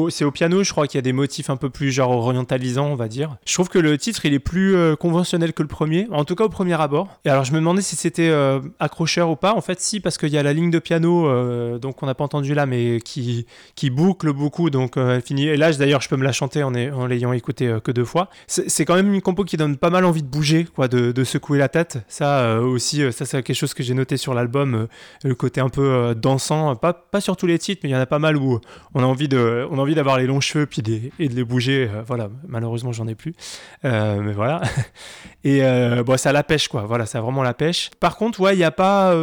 c'est 0.08 0.24
au 0.24 0.30
piano, 0.30 0.62
je 0.62 0.70
crois 0.70 0.86
qu'il 0.86 0.98
y 0.98 1.00
a 1.00 1.02
des 1.02 1.12
motifs 1.12 1.50
un 1.50 1.56
peu 1.56 1.68
plus 1.68 1.90
genre 1.90 2.10
orientalisants, 2.10 2.86
on 2.86 2.94
va 2.94 3.08
dire. 3.08 3.36
Je 3.46 3.52
trouve 3.52 3.68
que 3.68 3.78
le 3.78 3.98
titre, 3.98 4.24
il 4.24 4.32
est 4.32 4.38
plus 4.38 4.74
euh, 4.76 4.96
conventionnel 4.96 5.52
que 5.52 5.62
le 5.62 5.68
premier, 5.68 6.08
en 6.10 6.24
tout 6.24 6.34
cas 6.34 6.44
au 6.44 6.48
premier 6.48 6.80
abord. 6.80 7.08
Et 7.24 7.28
alors 7.28 7.44
je 7.44 7.52
me 7.52 7.58
demandais 7.58 7.82
si 7.82 7.94
c'était 7.94 8.30
euh, 8.30 8.60
accrocheur 8.80 9.28
ou 9.28 9.36
pas. 9.36 9.54
En 9.54 9.60
fait, 9.60 9.80
si, 9.80 10.00
parce 10.00 10.16
qu'il 10.16 10.30
y 10.30 10.38
a 10.38 10.42
la 10.42 10.52
ligne 10.52 10.70
de 10.70 10.78
piano, 10.78 11.28
euh, 11.28 11.78
donc 11.78 12.02
on 12.02 12.06
n'a 12.06 12.14
pas 12.14 12.24
entendu 12.24 12.54
là, 12.54 12.64
mais 12.64 13.00
qui, 13.00 13.46
qui 13.74 13.90
boucle 13.90 14.32
beaucoup, 14.32 14.70
donc 14.70 14.96
elle 14.96 15.20
finit. 15.20 15.48
Et 15.48 15.56
là, 15.56 15.70
d'ailleurs, 15.72 16.00
je 16.00 16.08
peux 16.08 16.16
me 16.16 16.24
la 16.24 16.32
chanter 16.32 16.62
en, 16.62 16.74
en 16.74 17.06
l'ayant 17.06 17.32
écouté 17.32 17.76
que 17.84 17.92
deux 17.92 18.04
fois. 18.04 18.30
C'est 18.46 18.84
quand 18.84 18.94
même 18.94 19.12
une 19.12 19.20
compo 19.20 19.44
qui 19.44 19.56
donne 19.56 19.76
pas 19.76 19.90
mal 19.90 20.04
envie 20.04 20.22
de 20.22 20.28
bouger, 20.28 20.64
quoi, 20.64 20.88
de, 20.88 21.12
de 21.12 21.24
secouer 21.24 21.58
la 21.58 21.68
tête. 21.68 21.98
Ça 22.08 22.60
aussi, 22.60 23.02
ça 23.12 23.26
c'est 23.26 23.42
quelque 23.42 23.56
chose 23.56 23.74
que 23.74 23.82
j'ai 23.82 23.94
noté 23.94 24.16
sur 24.16 24.34
l'album, 24.34 24.88
le 25.22 25.34
côté 25.34 25.60
un 25.60 25.68
peu 25.68 26.14
dansant, 26.14 26.74
pas, 26.76 26.94
pas 26.94 27.20
sur 27.20 27.36
tous 27.36 27.46
les 27.46 27.58
titres, 27.58 27.80
mais 27.84 27.90
il 27.90 27.92
y 27.92 27.96
en 27.96 28.00
a 28.00 28.06
pas 28.06 28.18
mal 28.18 28.36
où 28.36 28.60
on 28.94 29.02
a 29.02 29.06
envie 29.06 29.28
de 29.28 29.66
on 29.74 29.78
a 29.78 29.82
envie 29.82 29.96
d'avoir 29.96 30.18
les 30.18 30.26
longs 30.26 30.40
cheveux 30.40 30.66
puis 30.66 30.82
et 31.18 31.28
de 31.28 31.34
les 31.34 31.44
bouger. 31.44 31.90
Euh, 31.92 32.02
voilà, 32.06 32.30
malheureusement, 32.46 32.92
j'en 32.92 33.08
ai 33.08 33.16
plus. 33.16 33.34
Euh, 33.84 34.20
mais 34.20 34.32
voilà. 34.32 34.62
Et 35.44 35.64
euh, 35.64 36.04
bon, 36.04 36.16
ça 36.16 36.32
la 36.32 36.44
pêche, 36.44 36.68
quoi. 36.68 36.82
Voilà, 36.82 37.06
ça 37.06 37.18
a 37.18 37.20
vraiment 37.20 37.42
la 37.42 37.54
pêche. 37.54 37.90
Par 37.98 38.16
contre, 38.16 38.40
ouais, 38.40 38.54
il 38.54 38.58
n'y 38.58 38.64
a 38.64 38.70
pas. 38.70 39.14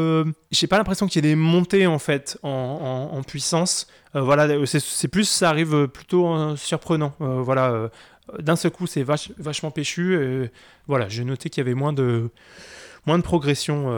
J'ai 0.51 0.67
pas 0.67 0.77
l'impression 0.77 1.08
qu'il 1.08 1.24
y 1.24 1.27
ait 1.27 1.31
des 1.31 1.36
montées, 1.36 1.88
en 1.88 2.00
fait, 2.00 2.38
en, 2.43 3.22
puissance. 3.25 3.88
voilà, 4.13 4.48
c'est 4.65 5.08
plus, 5.08 5.24
ça 5.24 5.50
arrive 5.50 5.88
plutôt 5.88 6.55
surprenant. 6.58 7.13
voilà, 7.20 7.89
d'un 8.39 8.55
seul 8.55 8.72
coup, 8.72 8.88
c'est 8.88 9.03
vachement 9.03 9.72
péchu. 9.72 10.50
voilà, 10.88 11.08
j'ai 11.08 11.24
noté 11.24 11.50
qu'il 11.50 11.63
y 11.63 11.65
avait 11.65 11.75
moins 11.75 11.93
de 11.93 12.29
moins 13.08 13.17
de 13.17 13.24
progression 13.24 13.89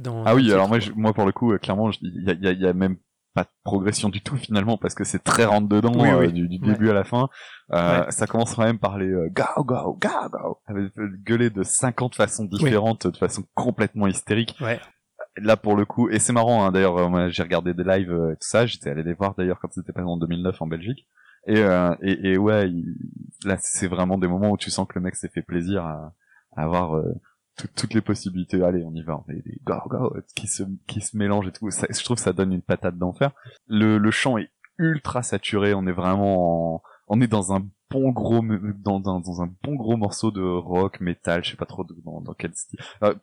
dans. 0.00 0.24
Ah 0.24 0.34
oui, 0.34 0.50
alors 0.52 0.68
moi, 0.68 0.78
moi 0.96 1.12
pour 1.12 1.26
le 1.26 1.32
coup, 1.32 1.56
clairement, 1.58 1.90
il 2.00 2.24
y 2.24 2.46
a, 2.46 2.52
y 2.52 2.66
a, 2.66 2.72
même 2.72 2.96
pas 3.38 3.44
de 3.44 3.50
progression 3.62 4.08
du 4.08 4.20
tout 4.20 4.36
finalement 4.36 4.76
parce 4.78 4.96
que 4.96 5.04
c'est 5.04 5.22
très 5.22 5.44
rentre 5.44 5.68
dedans 5.68 5.92
euh, 6.04 6.26
du, 6.26 6.48
début 6.58 6.90
à 6.90 6.92
la 6.92 7.04
fin. 7.04 7.28
Euh, 7.72 8.04
Ça 8.10 8.26
commence 8.26 8.54
quand 8.54 8.64
même 8.64 8.80
par 8.80 8.98
les 8.98 9.06
euh, 9.06 9.28
go 9.30 9.62
go 9.62 9.92
go 9.92 9.98
go 10.00 10.58
avec 10.66 10.92
gueuler 11.24 11.48
de 11.48 11.62
50 11.62 12.16
façons 12.16 12.44
différentes 12.44 13.06
de 13.06 13.16
façon 13.16 13.44
complètement 13.54 14.08
hystérique. 14.08 14.58
Là 15.36 15.56
pour 15.56 15.76
le 15.76 15.84
coup 15.84 16.08
et 16.10 16.18
c'est 16.18 16.32
marrant 16.32 16.64
hein, 16.64 16.72
d'ailleurs 16.72 16.96
euh, 16.96 17.28
j'ai 17.30 17.44
regardé 17.44 17.74
des 17.74 17.84
lives 17.84 18.10
et 18.10 18.34
tout 18.34 18.48
ça. 18.48 18.66
J'étais 18.66 18.90
allé 18.90 19.04
les 19.04 19.14
voir 19.14 19.36
d'ailleurs 19.36 19.60
quand 19.60 19.72
c'était 19.72 19.92
passé 19.92 20.06
en 20.06 20.16
2009 20.16 20.60
en 20.60 20.66
Belgique. 20.66 21.06
Et 21.46 21.60
et, 22.02 22.32
et, 22.32 22.38
ouais 22.38 22.68
là 23.44 23.56
c'est 23.60 23.86
vraiment 23.86 24.18
des 24.18 24.26
moments 24.26 24.50
où 24.50 24.56
tu 24.56 24.70
sens 24.70 24.88
que 24.88 24.98
le 24.98 25.02
mec 25.02 25.14
s'est 25.14 25.30
fait 25.32 25.42
plaisir 25.42 25.84
à, 25.84 26.12
avoir 26.56 27.00
toutes 27.76 27.94
les 27.94 28.00
possibilités. 28.00 28.62
Allez, 28.62 28.84
on 28.84 28.94
y 28.94 29.02
va, 29.02 29.22
on 29.26 29.32
est 29.32 29.42
des 29.44 29.60
go 29.64 29.74
go 29.88 30.16
qui 30.34 30.46
se 30.46 30.62
qui 30.86 31.00
se 31.00 31.16
mélangent 31.16 31.48
et 31.48 31.52
tout. 31.52 31.70
Ça, 31.70 31.86
je 31.90 32.02
trouve 32.04 32.16
que 32.16 32.22
ça 32.22 32.32
donne 32.32 32.52
une 32.52 32.62
patate 32.62 32.98
d'enfer. 32.98 33.32
Le 33.66 33.98
le 33.98 34.10
chant 34.10 34.38
est 34.38 34.50
ultra 34.78 35.22
saturé. 35.22 35.74
On 35.74 35.86
est 35.86 35.92
vraiment 35.92 36.82
on 37.08 37.20
est 37.20 37.26
dans 37.26 37.52
un 37.52 37.66
bon 37.90 38.10
gros 38.10 38.42
dans, 38.84 39.00
dans, 39.00 39.20
dans, 39.20 39.42
un 39.42 39.50
bon 39.62 39.74
gros 39.74 39.96
morceau 39.96 40.30
de 40.30 40.42
rock 40.42 41.00
metal 41.00 41.42
je 41.42 41.52
sais 41.52 41.56
pas 41.56 41.64
trop 41.64 41.84
dans, 42.04 42.20
dans 42.20 42.34
quel 42.34 42.54
style 42.54 42.78
euh, 43.02 43.14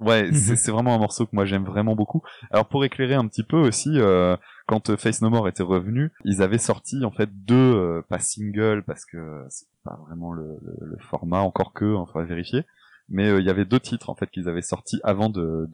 ouais 0.00 0.24
mhm. 0.24 0.34
c'est 0.34 0.70
vraiment 0.70 0.94
un 0.94 0.98
morceau 0.98 1.24
que 1.24 1.34
moi 1.34 1.44
j'aime 1.44 1.64
vraiment 1.64 1.96
beaucoup 1.96 2.22
alors 2.50 2.68
pour 2.68 2.84
éclairer 2.84 3.14
un 3.14 3.26
petit 3.26 3.42
peu 3.42 3.56
aussi 3.56 3.90
euh, 3.96 4.36
quand 4.66 4.96
Face 4.96 5.22
No 5.22 5.30
More 5.30 5.48
était 5.48 5.62
revenu 5.62 6.12
ils 6.24 6.42
avaient 6.42 6.58
sorti 6.58 7.04
en 7.04 7.10
fait 7.10 7.30
deux 7.32 7.74
euh, 7.74 8.02
pas 8.08 8.18
single 8.18 8.82
parce 8.86 9.06
que 9.06 9.44
c'est 9.48 9.66
pas 9.82 9.98
vraiment 10.06 10.32
le, 10.32 10.58
le, 10.62 10.98
format 10.98 11.40
encore 11.40 11.72
que 11.72 11.86
on 11.86 12.04
va 12.04 12.24
vérifier 12.24 12.64
mais 13.12 13.28
euh, 13.28 13.40
il 13.40 13.46
y 13.46 13.50
avait 13.50 13.64
deux 13.64 13.78
titres 13.78 14.10
en 14.10 14.16
fait 14.16 14.28
qu'ils 14.30 14.48
avaient 14.48 14.62
sortis 14.62 15.00
avant 15.04 15.30
de 15.30 15.68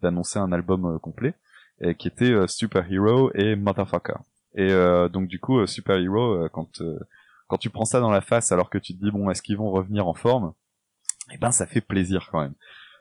d'annoncer 0.00 0.38
de, 0.38 0.44
un 0.44 0.52
album 0.52 0.84
euh, 0.86 0.98
complet 0.98 1.34
et 1.80 1.96
qui 1.96 2.06
était 2.06 2.46
Super 2.46 2.90
Hero 2.92 3.32
et 3.34 3.56
Motherfucker. 3.56 4.18
Et 4.54 4.68
donc 5.12 5.26
du 5.26 5.40
coup 5.40 5.66
Super 5.66 5.96
Hero 5.96 6.48
quand 6.50 6.80
quand 7.48 7.56
tu 7.56 7.70
prends 7.70 7.86
ça 7.86 7.98
dans 7.98 8.10
la 8.10 8.20
face 8.20 8.52
alors 8.52 8.70
que 8.70 8.78
tu 8.78 8.94
te 8.94 9.02
dis 9.02 9.10
bon 9.10 9.30
est-ce 9.30 9.42
qu'ils 9.42 9.56
vont 9.56 9.70
revenir 9.70 10.06
en 10.06 10.14
forme? 10.14 10.52
Eh 11.32 11.38
ben 11.38 11.50
ça 11.50 11.66
fait 11.66 11.80
plaisir 11.80 12.28
quand 12.30 12.40
même. 12.40 12.54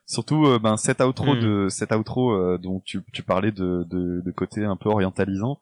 Surtout 0.06 0.46
euh, 0.46 0.60
ben 0.60 0.78
cet 0.78 1.02
outro 1.02 1.36
hmm. 1.36 1.40
de 1.40 1.68
cet 1.70 1.94
outro 1.94 2.32
euh, 2.32 2.58
dont 2.58 2.82
tu, 2.84 3.02
tu 3.14 3.24
parlais 3.24 3.52
de, 3.52 3.86
de, 3.90 4.22
de, 4.22 4.32
côté 4.32 4.66
un 4.66 4.76
peu 4.76 4.90
orientalisant 4.90 5.60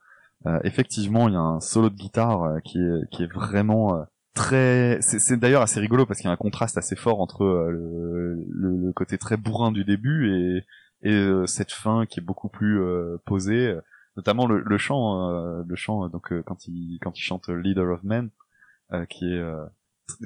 euh, 0.48 0.60
effectivement 0.64 1.28
il 1.28 1.34
y 1.34 1.38
a 1.38 1.42
un 1.42 1.60
solo 1.60 1.90
de 1.90 1.96
guitare 1.96 2.56
qui 2.64 2.80
est 2.80 3.10
qui 3.12 3.24
est 3.24 3.32
vraiment 3.32 4.06
très 4.40 4.98
c'est 5.02 5.38
d'ailleurs 5.38 5.62
assez 5.62 5.80
rigolo 5.80 6.06
parce 6.06 6.20
qu'il 6.20 6.28
y 6.28 6.32
a 6.32 6.34
un 6.34 6.38
contraste 6.38 6.78
assez 6.78 6.96
fort 6.96 7.22
entre 7.22 7.44
le, 7.44 8.46
le, 8.50 8.94
côté 8.94 9.18
très 9.18 9.38
bourrin 9.38 9.72
du 9.72 9.84
début 9.84 10.32
et 10.32 10.66
et 11.02 11.46
cette 11.46 11.72
fin 11.72 12.06
qui 12.06 12.20
est 12.20 12.24
beaucoup 12.24 12.50
plus 12.50 12.82
posée 13.26 13.74
notamment 14.18 14.48
le, 14.48 14.78
chant 14.78 15.64
le 15.66 15.76
chant 15.76 16.10
donc 16.10 16.34
quand 16.44 16.68
il 16.68 17.00
chante 17.16 17.50
Leader 17.50 17.90
of 17.94 18.04
Men 18.04 18.30
euh, 18.92 19.06
qui 19.06 19.32
est 19.32 19.38
euh, 19.38 19.66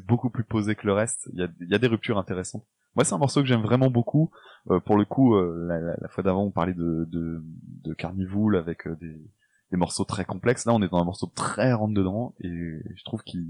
beaucoup 0.08 0.30
plus 0.30 0.46
posé 0.46 0.76
que 0.76 0.88
le 0.88 0.94
reste. 0.94 1.30
Il 1.34 1.50
y 1.70 1.76
a, 1.76 1.78
des 1.78 1.88
ruptures 1.88 2.18
intéressantes. 2.18 2.66
Moi, 2.96 3.04
c'est 3.04 3.14
un 3.14 3.18
morceau 3.18 3.42
que 3.42 3.48
j'aime 3.48 3.62
vraiment 3.62 3.90
beaucoup. 3.90 4.32
Euh, 4.72 4.80
pour 4.80 4.96
le 4.96 5.04
coup, 5.04 5.38
la, 5.38 6.08
fois 6.08 6.24
d'avant, 6.24 6.44
on 6.44 6.52
parlait 6.52 6.74
de, 6.74 7.06
de, 7.12 7.44
avec 8.58 8.88
des, 9.02 9.20
des 9.74 9.78
morceaux 9.78 10.04
très 10.04 10.24
complexes. 10.24 10.66
Là, 10.66 10.74
on 10.74 10.82
est 10.84 10.88
dans 10.88 11.00
un 11.00 11.04
morceau 11.04 11.26
très 11.34 11.74
rentre 11.74 11.96
dedans 11.96 12.36
et 12.40 12.48
je 12.48 13.04
trouve 13.04 13.24
qu'il 13.24 13.44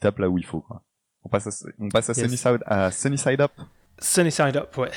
tape 0.00 0.18
là 0.18 0.28
où 0.28 0.36
il 0.36 0.44
faut. 0.44 0.60
Quoi. 0.60 0.82
On 1.24 1.28
passe 1.28 1.46
à, 1.46 1.68
on 1.78 1.88
passe 1.88 2.10
à, 2.10 2.14
Sunny 2.14 2.36
Side, 2.36 2.64
à 2.66 2.90
Sunny 2.90 3.16
Side 3.16 3.40
Up. 3.40 3.52
Sunny 4.00 4.32
Side 4.32 4.56
Up, 4.56 4.76
ouais. 4.76 4.90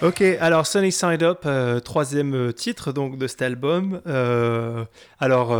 Ok, 0.00 0.22
alors 0.40 0.64
Sunny 0.64 0.92
Side 0.92 1.24
Up, 1.24 1.40
euh, 1.44 1.80
troisième 1.80 2.32
euh, 2.32 2.52
titre 2.52 2.92
donc 2.92 3.18
de 3.18 3.26
cet 3.26 3.42
album. 3.42 4.00
Euh, 4.06 4.84
alors 5.18 5.50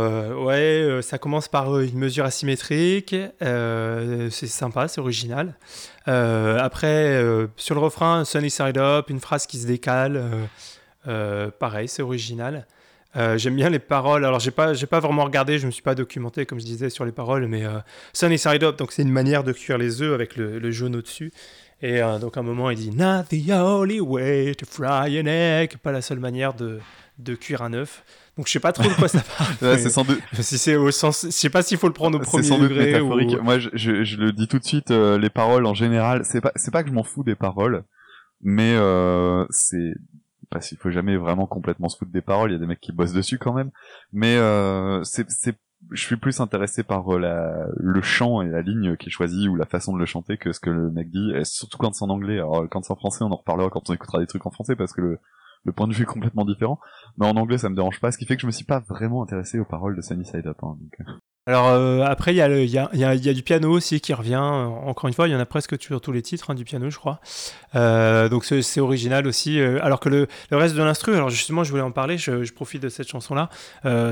ouais, 0.45 1.01
ça 1.01 1.17
commence 1.17 1.49
par 1.49 1.77
une 1.77 1.97
mesure 1.97 2.23
asymétrique, 2.23 3.13
c'est 3.41 4.47
sympa, 4.47 4.87
c'est 4.87 5.01
original. 5.01 5.57
après, 6.05 7.21
sur 7.57 7.75
le 7.75 7.81
refrain, 7.81 8.23
Sunny 8.23 8.49
Side 8.49 8.77
Up, 8.77 9.09
une 9.09 9.19
phrase 9.19 9.45
qui 9.45 9.57
se 9.57 9.67
décale, 9.67 10.23
pareil, 11.59 11.89
c'est 11.89 12.01
original. 12.01 12.65
J'aime 13.35 13.57
bien 13.57 13.69
les 13.69 13.79
paroles. 13.79 14.23
Alors 14.23 14.39
j'ai 14.39 14.51
pas, 14.51 14.73
j'ai 14.73 14.87
pas 14.87 15.01
vraiment 15.01 15.25
regardé, 15.25 15.59
je 15.59 15.65
me 15.65 15.71
suis 15.71 15.83
pas 15.83 15.95
documenté 15.95 16.45
comme 16.45 16.61
je 16.61 16.65
disais 16.65 16.89
sur 16.89 17.03
les 17.03 17.11
paroles, 17.11 17.45
mais 17.47 17.63
Sunny 18.13 18.37
Side 18.37 18.63
Up, 18.63 18.77
donc 18.77 18.93
c'est 18.93 19.01
une 19.01 19.11
manière 19.11 19.43
de 19.43 19.51
cuire 19.51 19.77
les 19.77 20.01
œufs 20.01 20.13
avec 20.13 20.37
le, 20.37 20.59
le 20.59 20.71
jaune 20.71 20.95
au-dessus. 20.95 21.33
Et 21.81 22.01
euh, 22.01 22.19
donc 22.19 22.35
à 22.35 22.41
un 22.41 22.43
moment, 22.43 22.69
il 22.69 22.77
dit 22.77 22.91
Not 22.91 23.23
the 23.29 23.51
only 23.51 24.01
way 24.01 24.53
to 24.55 24.65
fry 24.65 25.19
an 25.19 25.25
egg, 25.25 25.77
pas 25.77 25.91
la 25.91 26.01
seule 26.01 26.19
manière 26.19 26.53
de, 26.53 26.79
de 27.17 27.35
cuire 27.35 27.61
un 27.61 27.73
œuf. 27.73 28.03
Donc 28.37 28.47
je 28.47 28.53
sais 28.53 28.59
pas 28.59 28.71
trop 28.71 28.87
de 28.87 28.93
quoi 28.93 29.07
ça 29.07 29.21
parle. 29.37 29.77
c'est 29.77 29.89
sans 29.89 30.03
doute. 30.03 30.21
Si 30.33 30.57
c'est 30.57 30.75
au 30.75 30.91
sens, 30.91 31.25
je 31.25 31.31
sais 31.31 31.49
pas 31.49 31.61
s'il 31.61 31.77
faut 31.77 31.87
le 31.87 31.93
prendre 31.93 32.19
au 32.19 32.21
premier 32.21 32.43
sans 32.43 32.57
degré 32.57 32.99
ou. 32.99 33.09
Moi, 33.43 33.59
je, 33.59 33.69
je, 33.73 34.03
je, 34.03 34.17
le 34.17 34.31
dis 34.31 34.47
tout 34.47 34.59
de 34.59 34.63
suite, 34.63 34.91
euh, 34.91 35.17
les 35.17 35.29
paroles 35.29 35.65
en 35.65 35.73
général, 35.73 36.23
c'est 36.25 36.41
pas, 36.41 36.51
c'est 36.55 36.71
pas 36.71 36.83
que 36.83 36.89
je 36.89 36.93
m'en 36.93 37.03
fous 37.03 37.23
des 37.23 37.35
paroles, 37.35 37.83
mais 38.41 38.75
euh, 38.75 39.45
c'est 39.49 39.93
parce 40.49 40.69
qu'il 40.69 40.77
faut 40.77 40.89
jamais 40.89 41.15
vraiment 41.15 41.47
complètement 41.47 41.89
se 41.89 41.97
foutre 41.97 42.11
des 42.11 42.21
paroles. 42.21 42.51
Il 42.51 42.53
y 42.53 42.57
a 42.57 42.59
des 42.59 42.65
mecs 42.65 42.81
qui 42.81 42.91
bossent 42.91 43.13
dessus 43.13 43.37
quand 43.37 43.53
même, 43.53 43.71
mais 44.11 44.35
euh, 44.37 45.03
c'est 45.03 45.29
je 45.91 46.03
suis 46.03 46.17
plus 46.17 46.39
intéressé 46.39 46.83
par 46.83 47.13
euh, 47.13 47.19
la, 47.19 47.67
le 47.75 48.01
chant 48.01 48.41
et 48.41 48.49
la 48.49 48.61
ligne 48.61 48.97
qui 48.97 49.07
est 49.07 49.11
choisie 49.11 49.47
ou 49.47 49.55
la 49.55 49.65
façon 49.65 49.93
de 49.93 49.99
le 49.99 50.05
chanter 50.05 50.37
que 50.37 50.51
ce 50.51 50.59
que 50.59 50.69
le 50.69 50.91
mec 50.91 51.09
dit, 51.09 51.33
surtout 51.43 51.77
quand 51.77 51.93
c'est 51.93 52.05
en 52.05 52.09
anglais. 52.09 52.37
Alors 52.39 52.67
quand 52.69 52.83
c'est 52.83 52.93
en 52.93 52.97
français, 52.97 53.23
on 53.23 53.31
en 53.31 53.37
reparlera 53.37 53.69
quand 53.69 53.89
on 53.89 53.93
écoutera 53.93 54.19
des 54.19 54.27
trucs 54.27 54.45
en 54.45 54.51
français 54.51 54.75
parce 54.75 54.93
que 54.93 55.01
le, 55.01 55.19
le 55.63 55.71
point 55.71 55.87
de 55.87 55.93
vue 55.93 56.03
est 56.03 56.05
complètement 56.05 56.45
différent. 56.45 56.79
Mais 57.17 57.25
en 57.25 57.35
anglais, 57.35 57.57
ça 57.57 57.69
me 57.69 57.75
dérange 57.75 57.99
pas, 57.99 58.11
ce 58.11 58.17
qui 58.17 58.25
fait 58.25 58.35
que 58.35 58.41
je 58.41 58.47
me 58.47 58.51
suis 58.51 58.65
pas 58.65 58.79
vraiment 58.79 59.23
intéressé 59.23 59.59
aux 59.59 59.65
paroles 59.65 59.95
de 59.95 60.01
Sunny 60.01 60.25
Side 60.25 60.47
Up. 60.47 60.57
Hein, 60.63 60.77
donc... 60.79 61.07
Alors 61.49 61.69
euh, 61.69 62.03
après, 62.03 62.31
il 62.31 62.37
y, 62.37 62.41
a 62.43 62.47
y, 62.47 62.77
a, 62.77 62.89
y, 62.93 62.99
y, 62.99 63.29
a 63.29 63.33
du 63.33 63.41
piano 63.41 63.71
aussi 63.71 64.01
qui 64.01 64.13
revient. 64.13 64.35
Encore 64.35 65.07
une 65.07 65.15
fois, 65.15 65.27
il 65.27 65.31
y 65.31 65.35
en 65.35 65.39
a 65.39 65.47
presque 65.47 65.81
sur 65.81 65.99
tous 65.99 66.11
les 66.11 66.21
titres 66.21 66.51
hein, 66.51 66.53
du 66.53 66.63
piano, 66.63 66.91
je 66.91 66.97
crois. 66.99 67.21
Euh, 67.73 68.29
donc 68.29 68.45
c'est 68.45 68.79
original 68.79 69.25
aussi. 69.25 69.59
Euh, 69.59 69.79
alors 69.81 69.99
que 69.99 70.09
le, 70.09 70.27
reste 70.51 70.75
de 70.75 70.83
l'instru, 70.83 71.15
alors 71.15 71.31
justement, 71.31 71.63
je 71.63 71.71
voulais 71.71 71.81
en 71.81 71.89
parler. 71.89 72.19
Je, 72.19 72.53
profite 72.53 72.83
de 72.83 72.89
cette 72.89 73.09
chanson-là. 73.09 73.49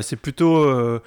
C'est 0.02 0.16
plutôt 0.16 1.00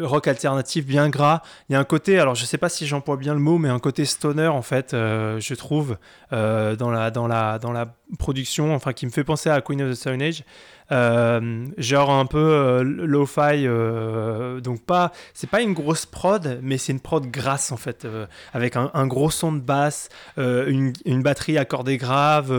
rock 0.00 0.28
alternatif, 0.28 0.84
bien 0.84 1.08
gras. 1.08 1.40
Il 1.70 1.72
y 1.72 1.76
a 1.76 1.80
un 1.80 1.84
côté, 1.84 2.18
alors 2.18 2.34
je 2.34 2.44
sais 2.44 2.58
pas 2.58 2.68
si 2.68 2.86
j'emploie 2.86 3.16
bien 3.16 3.32
le 3.32 3.40
mot, 3.40 3.56
mais 3.56 3.70
un 3.70 3.78
côté 3.78 4.04
stoner 4.04 4.48
en 4.48 4.60
fait, 4.60 4.90
je 4.92 5.54
trouve, 5.54 5.96
dans 6.30 6.90
la 6.90 7.10
dans 7.10 7.26
la 7.26 7.58
dans 7.58 7.72
la 7.72 7.94
production, 8.18 8.74
enfin 8.74 8.92
qui 8.92 9.06
me 9.06 9.10
fait 9.10 9.24
penser 9.24 9.50
à 9.50 9.60
Queen 9.60 9.82
of 9.82 9.90
the 9.90 9.94
Stone 9.94 10.22
Age. 10.22 10.44
Euh, 10.92 11.66
genre 11.78 12.10
un 12.10 12.26
peu 12.26 12.38
euh, 12.38 12.82
lo-fi, 12.82 13.66
euh, 13.66 14.60
donc 14.60 14.82
pas, 14.82 15.12
c'est 15.32 15.48
pas 15.48 15.62
une 15.62 15.72
grosse 15.72 16.04
prod, 16.04 16.58
mais 16.62 16.76
c'est 16.76 16.92
une 16.92 17.00
prod 17.00 17.24
grasse 17.30 17.72
en 17.72 17.78
fait, 17.78 18.06
avec 18.52 18.76
un, 18.76 18.90
un, 18.92 19.06
gros 19.06 19.30
son 19.30 19.52
de 19.52 19.60
basse, 19.60 20.10
une, 20.36 20.92
une, 21.06 21.22
batterie 21.22 21.56
accordée 21.56 21.96
grave, 21.96 22.52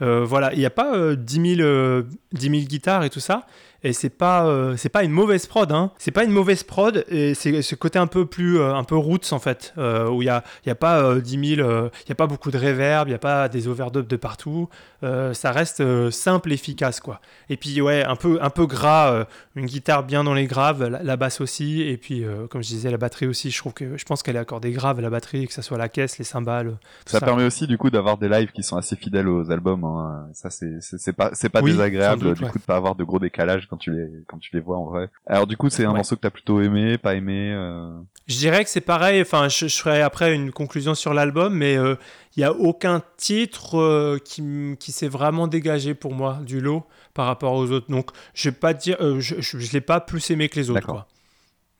voilà, 0.00 0.52
il 0.52 0.58
n'y 0.58 0.66
a 0.66 0.70
pas 0.70 1.14
10 1.14 1.56
000, 1.56 2.02
10 2.32 2.50
000 2.50 2.62
guitares 2.66 3.04
et 3.04 3.10
tout 3.10 3.20
ça, 3.20 3.46
et 3.86 3.92
c'est 3.92 4.10
pas 4.10 4.46
euh, 4.46 4.76
c'est 4.76 4.88
pas 4.88 5.04
une 5.04 5.12
mauvaise 5.12 5.46
prod 5.46 5.70
hein. 5.70 5.92
c'est 5.98 6.10
pas 6.10 6.24
une 6.24 6.32
mauvaise 6.32 6.64
prod 6.64 7.04
et 7.08 7.34
c'est 7.34 7.62
ce 7.62 7.74
côté 7.74 7.98
un 7.98 8.06
peu 8.06 8.26
plus 8.26 8.58
euh, 8.58 8.74
un 8.74 8.84
peu 8.84 8.96
roots 8.96 9.32
en 9.32 9.38
fait 9.38 9.74
euh, 9.78 10.08
où 10.08 10.22
il 10.22 10.26
y 10.26 10.28
a 10.28 10.42
il 10.64 10.68
y 10.68 10.72
a 10.72 10.74
pas 10.74 11.14
10 11.14 11.56
000 11.56 11.68
il 11.68 12.08
y 12.08 12.12
a 12.12 12.14
pas 12.14 12.26
beaucoup 12.26 12.50
de 12.50 12.58
reverb 12.58 13.08
il 13.08 13.12
y 13.12 13.14
a 13.14 13.18
pas 13.18 13.48
des 13.48 13.68
overdubs 13.68 14.06
de 14.06 14.16
partout 14.16 14.68
ça 15.02 15.52
reste 15.52 16.10
simple 16.10 16.52
efficace 16.52 16.98
quoi 16.98 17.20
et 17.48 17.56
puis 17.56 17.80
ouais 17.80 18.04
un 18.04 18.16
peu 18.16 18.38
un 18.40 18.50
peu 18.50 18.66
gras 18.66 19.26
une 19.54 19.66
guitare 19.66 20.02
bien 20.02 20.24
dans 20.24 20.34
les 20.34 20.46
graves 20.46 20.84
la, 20.84 21.16
basse 21.16 21.40
aussi 21.40 21.82
et 21.82 21.96
puis 21.96 22.24
comme 22.50 22.62
je 22.62 22.68
disais 22.68 22.90
la 22.90 22.96
batterie 22.96 23.26
aussi 23.26 23.50
je 23.50 23.58
trouve 23.58 23.72
que 23.72 23.96
je 23.96 24.04
pense 24.04 24.22
qu'elle 24.22 24.36
est 24.36 24.40
accordée 24.40 24.72
grave 24.72 25.00
la 25.00 25.10
batterie 25.10 25.46
que 25.46 25.52
ça 25.52 25.62
soit 25.62 25.78
la 25.78 25.88
caisse 25.88 26.18
les 26.18 26.24
cymbales 26.24 26.76
ça, 27.04 27.20
permet 27.20 27.44
aussi 27.44 27.68
du 27.68 27.78
coup 27.78 27.90
d'avoir 27.90 28.16
des 28.16 28.28
lives 28.28 28.50
qui 28.50 28.64
sont 28.64 28.76
assez 28.76 28.96
fidèles 28.96 29.28
aux 29.28 29.50
albums 29.52 29.84
hein. 29.86 30.28
ça 30.32 30.50
c'est 30.50 30.80
c'est 30.80 31.12
pas 31.12 31.30
c'est 31.32 31.48
pas 31.48 31.62
désagréable 31.62 32.34
du 32.34 32.44
coup 32.46 32.58
de 32.58 32.64
pas 32.64 32.76
avoir 32.76 32.94
de 32.94 33.04
gros 33.04 33.18
décalages 33.18 33.66
quand 33.68 33.76
tu 33.76 33.92
les 33.92 34.08
quand 34.26 34.38
tu 34.38 34.50
les 34.54 34.60
vois 34.60 34.78
en 34.78 34.86
vrai. 34.86 35.08
Alors 35.26 35.46
du 35.46 35.56
coup, 35.56 35.70
c'est 35.70 35.84
un 35.84 35.92
morceau 35.92 36.16
que 36.16 36.20
t'as 36.20 36.30
plutôt 36.30 36.60
aimé, 36.60 36.98
pas 36.98 37.14
aimé 37.14 37.52
euh... 37.54 37.90
Je 38.26 38.38
dirais 38.38 38.64
que 38.64 38.70
c'est 38.70 38.80
pareil. 38.80 39.22
Enfin, 39.22 39.48
je, 39.48 39.68
ferai 39.68 40.02
après 40.02 40.34
une 40.34 40.50
conclusion 40.50 40.94
sur 40.94 41.14
l'album, 41.14 41.54
mais 41.54 41.74
il 41.74 41.78
euh, 41.78 41.94
y 42.36 42.42
a 42.42 42.52
aucun 42.52 43.02
titre 43.16 43.78
euh, 43.78 44.18
qui, 44.18 44.76
qui 44.80 44.90
s'est 44.90 45.08
vraiment 45.08 45.46
dégagé 45.46 45.94
pour 45.94 46.12
moi 46.12 46.40
du 46.44 46.60
lot 46.60 46.84
par 47.14 47.26
rapport 47.26 47.54
aux 47.54 47.70
autres. 47.70 47.88
Donc, 47.88 48.10
je 48.34 48.48
vais 48.50 48.56
pas 48.56 48.74
dire, 48.74 48.96
euh, 49.00 49.20
je, 49.20 49.40
je, 49.40 49.72
l'ai 49.72 49.80
pas 49.80 50.00
plus 50.00 50.28
aimé 50.30 50.48
que 50.48 50.58
les 50.58 50.70
autres. 50.70 50.86
Quoi. 50.86 51.06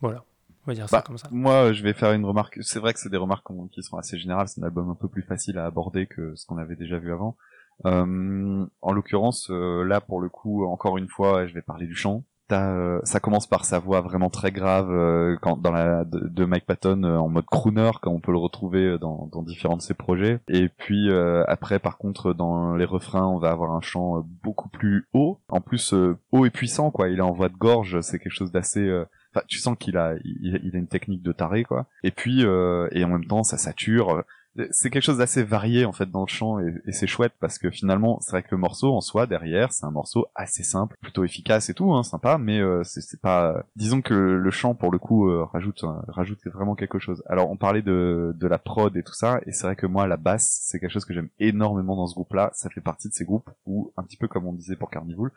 Voilà. 0.01 0.25
On 0.67 0.71
va 0.71 0.75
dire 0.75 0.89
ça 0.89 0.99
bah, 0.99 1.05
comme 1.05 1.19
ça. 1.19 1.29
Moi, 1.33 1.73
je 1.73 1.83
vais 1.83 1.93
faire 1.93 2.13
une 2.13 2.25
remarque. 2.25 2.59
C'est 2.63 2.79
vrai 2.79 2.93
que 2.93 3.01
c'est 3.01 3.09
des 3.09 3.17
remarques 3.17 3.47
qui 3.73 3.83
sont 3.83 3.97
assez 3.97 4.17
générales. 4.17 4.49
C'est 4.49 4.61
un 4.61 4.65
album 4.65 4.89
un 4.89 4.95
peu 4.95 5.09
plus 5.09 5.23
facile 5.23 5.59
à 5.59 5.67
aborder 5.67 6.07
que 6.07 6.35
ce 6.37 6.47
qu'on 6.47 6.59
avait 6.59 6.77
déjà 6.77 6.99
vu 6.99 7.13
avant. 7.13 7.37
Euh, 7.85 8.67
en 8.81 8.93
l'occurrence, 8.93 9.49
euh, 9.51 9.85
là 9.85 10.01
pour 10.01 10.21
le 10.21 10.29
coup, 10.29 10.65
encore 10.65 10.97
une 10.99 11.09
fois, 11.09 11.47
je 11.47 11.55
vais 11.55 11.63
parler 11.63 11.87
du 11.87 11.95
chant. 11.95 12.25
euh, 12.53 13.01
ça 13.03 13.19
commence 13.19 13.47
par 13.49 13.65
sa 13.65 13.81
voix 13.81 14.01
vraiment 14.01 14.31
très 14.31 14.53
grave 14.53 14.89
euh, 14.91 15.37
quand 15.43 15.61
dans 15.61 15.73
la 15.73 16.05
de, 16.05 16.45
Mike 16.45 16.65
Patton 16.65 17.03
euh, 17.03 17.17
en 17.17 17.29
mode 17.29 17.45
crooner 17.47 17.91
quand 18.01 18.13
on 18.13 18.21
peut 18.21 18.31
le 18.31 18.39
retrouver 18.39 18.99
dans, 19.01 19.29
dans 19.33 19.43
différents 19.43 19.77
de 19.77 19.83
ses 19.83 19.95
projets 19.95 20.39
et 20.47 20.69
puis 20.69 21.11
après 21.49 21.81
par 21.81 21.99
contre 21.99 22.33
dans 22.33 22.77
les 22.77 22.85
refrains 22.85 23.27
on 23.27 23.39
va 23.39 23.51
avoir 23.51 23.73
un 23.73 23.81
chant 23.81 24.25
beaucoup 24.45 24.69
plus 24.69 25.09
haut 25.13 25.41
en 25.49 25.61
plus 25.61 25.93
haut 26.31 26.47
et 26.47 26.51
puissant 26.51 26.93
quoi 26.93 27.09
il 27.09 27.19
est 27.19 27.23
en 27.23 27.33
voix 27.33 27.49
de 27.49 27.57
gorge 27.57 28.01
c'est 28.01 28.21
quelque 28.21 28.33
chose 28.33 28.53
d'assez 28.53 29.05
Enfin, 29.35 29.45
tu 29.49 29.59
sens 29.59 29.77
qu'il 29.77 29.99
a, 29.99 30.15
il, 30.25 30.61
il, 30.65 30.77
a 30.77 30.79
une 30.79 30.87
technique 30.87 31.23
de 31.23 31.31
taré, 31.33 31.63
quoi. 31.63 31.85
Et 32.03 32.11
puis, 32.11 32.41
et 32.41 33.05
en 33.05 33.09
même 33.09 33.27
temps, 33.27 33.43
ça 33.43 33.59
sature 33.59 34.25
c'est 34.71 34.91
quelque 34.91 35.03
chose 35.03 35.19
d'assez 35.19 35.43
varié 35.43 35.85
en 35.85 35.93
fait 35.93 36.11
dans 36.11 36.23
le 36.23 36.29
chant 36.29 36.59
et, 36.61 36.93
c'est 36.93 37.07
chouette 37.07 37.35
parce 37.41 37.59
que 37.59 37.71
finalement 37.71 38.19
c'est 38.21 38.33
vrai 38.33 38.43
que 38.43 38.49
le 38.51 38.57
morceau 38.57 38.95
en 38.95 39.01
soi 39.01 39.27
derrière 39.27 39.73
c'est 39.73 39.85
un 39.85 39.91
morceau 39.91 40.27
assez 40.35 40.63
simple 40.63 40.97
plutôt 41.01 41.25
efficace 41.25 41.69
et 41.69 41.75
tout 41.75 41.93
hein, 41.93 42.03
sympa 42.03 42.39
mais 42.39 42.61
euh, 42.61 42.83
c'est 42.85 43.21
pas 43.21 43.65
disons 43.77 44.01
que 44.01 44.15
le 44.15 44.51
chant 44.51 44.75
pour 44.75 44.91
le 44.91 44.99
coup 44.99 45.29
euh, 45.29 45.45
rajoute 45.45 45.85
euh, 45.85 45.93
rajoute 46.09 46.47
vraiment 46.47 46.75
quelque 46.75 46.99
chose. 46.99 47.23
Alors 47.29 47.51
on 47.51 47.57
parlait 47.57 47.83
de 47.83 48.35
de 48.39 48.47
la 48.47 48.59
prod 48.59 48.97
et 48.97 49.03
tout 49.03 49.15
ça 49.15 49.41
et 49.47 49.53
c'est 49.53 49.67
vrai 49.67 49.77
que 49.77 49.87
moi 49.87 50.07
la 50.07 50.17
basse 50.17 50.61
c'est 50.63 50.81
quelque 50.81 50.93
chose 50.93 51.05
que 51.05 51.15
j'aime 51.15 51.29
énormément 51.39 51.97
dans 51.97 52.07
ce 52.07 52.15
groupe 52.15 52.33
là 52.33 52.51
ça 52.55 52.71
fait 52.71 52.81
partie 52.81 53.09
de 53.09 53.15
ces 53.15 53.25
groupes 53.25 53.51
où 53.67 53.93
un 53.97 54.03
petit 54.03 54.17
peu 54.17 54.29
comme 54.29 54.47
on 54.47 54.53
disait 54.53 54.77
pour 54.77 54.91
Carnival 54.91 55.31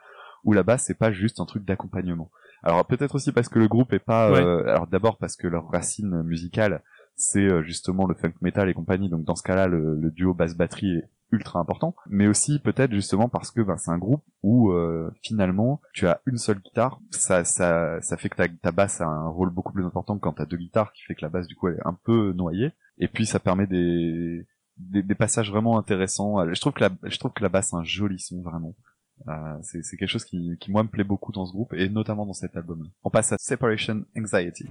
où 0.43 0.53
la 0.53 0.63
basse 0.63 0.85
c'est 0.85 0.97
pas 0.97 1.11
juste 1.11 1.39
un 1.39 1.45
truc 1.45 1.65
d'accompagnement. 1.65 2.29
Alors 2.63 2.85
peut-être 2.85 3.15
aussi 3.15 3.31
parce 3.31 3.49
que 3.49 3.59
le 3.59 3.67
groupe 3.67 3.93
est 3.93 3.99
pas 3.99 4.27
alors 4.27 4.87
d'abord 4.87 5.17
parce 5.17 5.35
que 5.35 5.47
leur 5.47 5.69
racine 5.69 6.23
musicale 6.23 6.81
c'est 7.19 7.45
euh, 7.45 7.61
justement 7.61 8.07
le 8.07 8.15
funk 8.15 8.33
metal 8.41 8.69
et 8.69 8.73
compagnie. 8.73 9.09
Donc 9.09 9.25
dans 9.25 9.35
ce 9.35 9.43
cas-là, 9.43 9.67
le, 9.67 10.09
duo 10.11 10.33
basse 10.33 10.55
batterie 10.55 10.97
est 10.97 11.09
ultra 11.31 11.59
important, 11.59 11.95
mais 12.07 12.27
aussi 12.27 12.59
peut-être 12.59 12.91
justement 12.91 13.29
parce 13.29 13.51
que 13.51 13.61
ben, 13.61 13.77
c'est 13.77 13.91
un 13.91 13.99
groupe 13.99 14.23
où 14.41 14.71
euh, 14.71 15.11
finalement 15.21 15.79
tu 15.93 16.07
as 16.07 16.21
une 16.25 16.37
seule 16.37 16.59
guitare, 16.59 16.99
ça 17.11 17.43
ça 17.43 18.01
ça 18.01 18.17
fait 18.17 18.29
que 18.29 18.37
ta, 18.37 18.47
ta 18.47 18.71
basse 18.71 18.99
a 19.01 19.05
un 19.05 19.27
rôle 19.27 19.51
beaucoup 19.51 19.73
plus 19.73 19.85
important 19.85 20.15
que 20.15 20.21
quand 20.21 20.33
tu 20.33 20.41
as 20.41 20.45
deux 20.45 20.57
guitares, 20.57 20.91
qui 20.93 21.03
fait 21.03 21.13
que 21.13 21.21
la 21.21 21.29
basse 21.29 21.45
du 21.45 21.55
coup 21.55 21.67
elle 21.67 21.75
est 21.75 21.85
un 21.87 21.97
peu 22.03 22.33
noyée, 22.33 22.71
et 22.97 23.07
puis 23.07 23.27
ça 23.27 23.39
permet 23.39 23.67
des 23.67 24.47
des, 24.77 25.03
des 25.03 25.15
passages 25.15 25.51
vraiment 25.51 25.77
intéressants. 25.77 26.51
Je 26.51 26.59
trouve 26.59 26.73
que 26.73 26.81
la 26.81 26.89
je 27.03 27.19
trouve 27.19 27.33
que 27.33 27.43
la 27.43 27.49
basse 27.49 27.73
a 27.73 27.77
un 27.77 27.83
joli 27.83 28.19
son 28.19 28.41
vraiment. 28.41 28.73
Euh, 29.27 29.57
c'est, 29.61 29.97
quelque 29.97 30.07
chose 30.07 30.23
qui, 30.23 30.55
qui 30.61 30.71
moi 30.71 30.81
me 30.81 30.87
plaît 30.87 31.03
beaucoup 31.03 31.33
dans 31.33 31.45
ce 31.45 31.51
groupe 31.51 31.73
et 31.73 31.89
notamment 31.89 32.25
dans 32.25 32.33
cet 32.33 32.55
album. 32.55 32.89
On 33.03 33.09
passe 33.09 33.33
à. 33.33 33.35
Separation 33.37 34.05
Anxiety. 34.17 34.65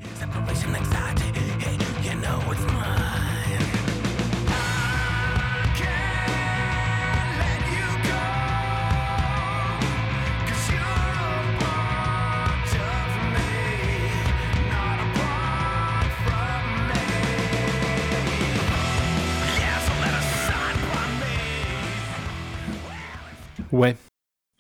Ouais. 23.73 23.97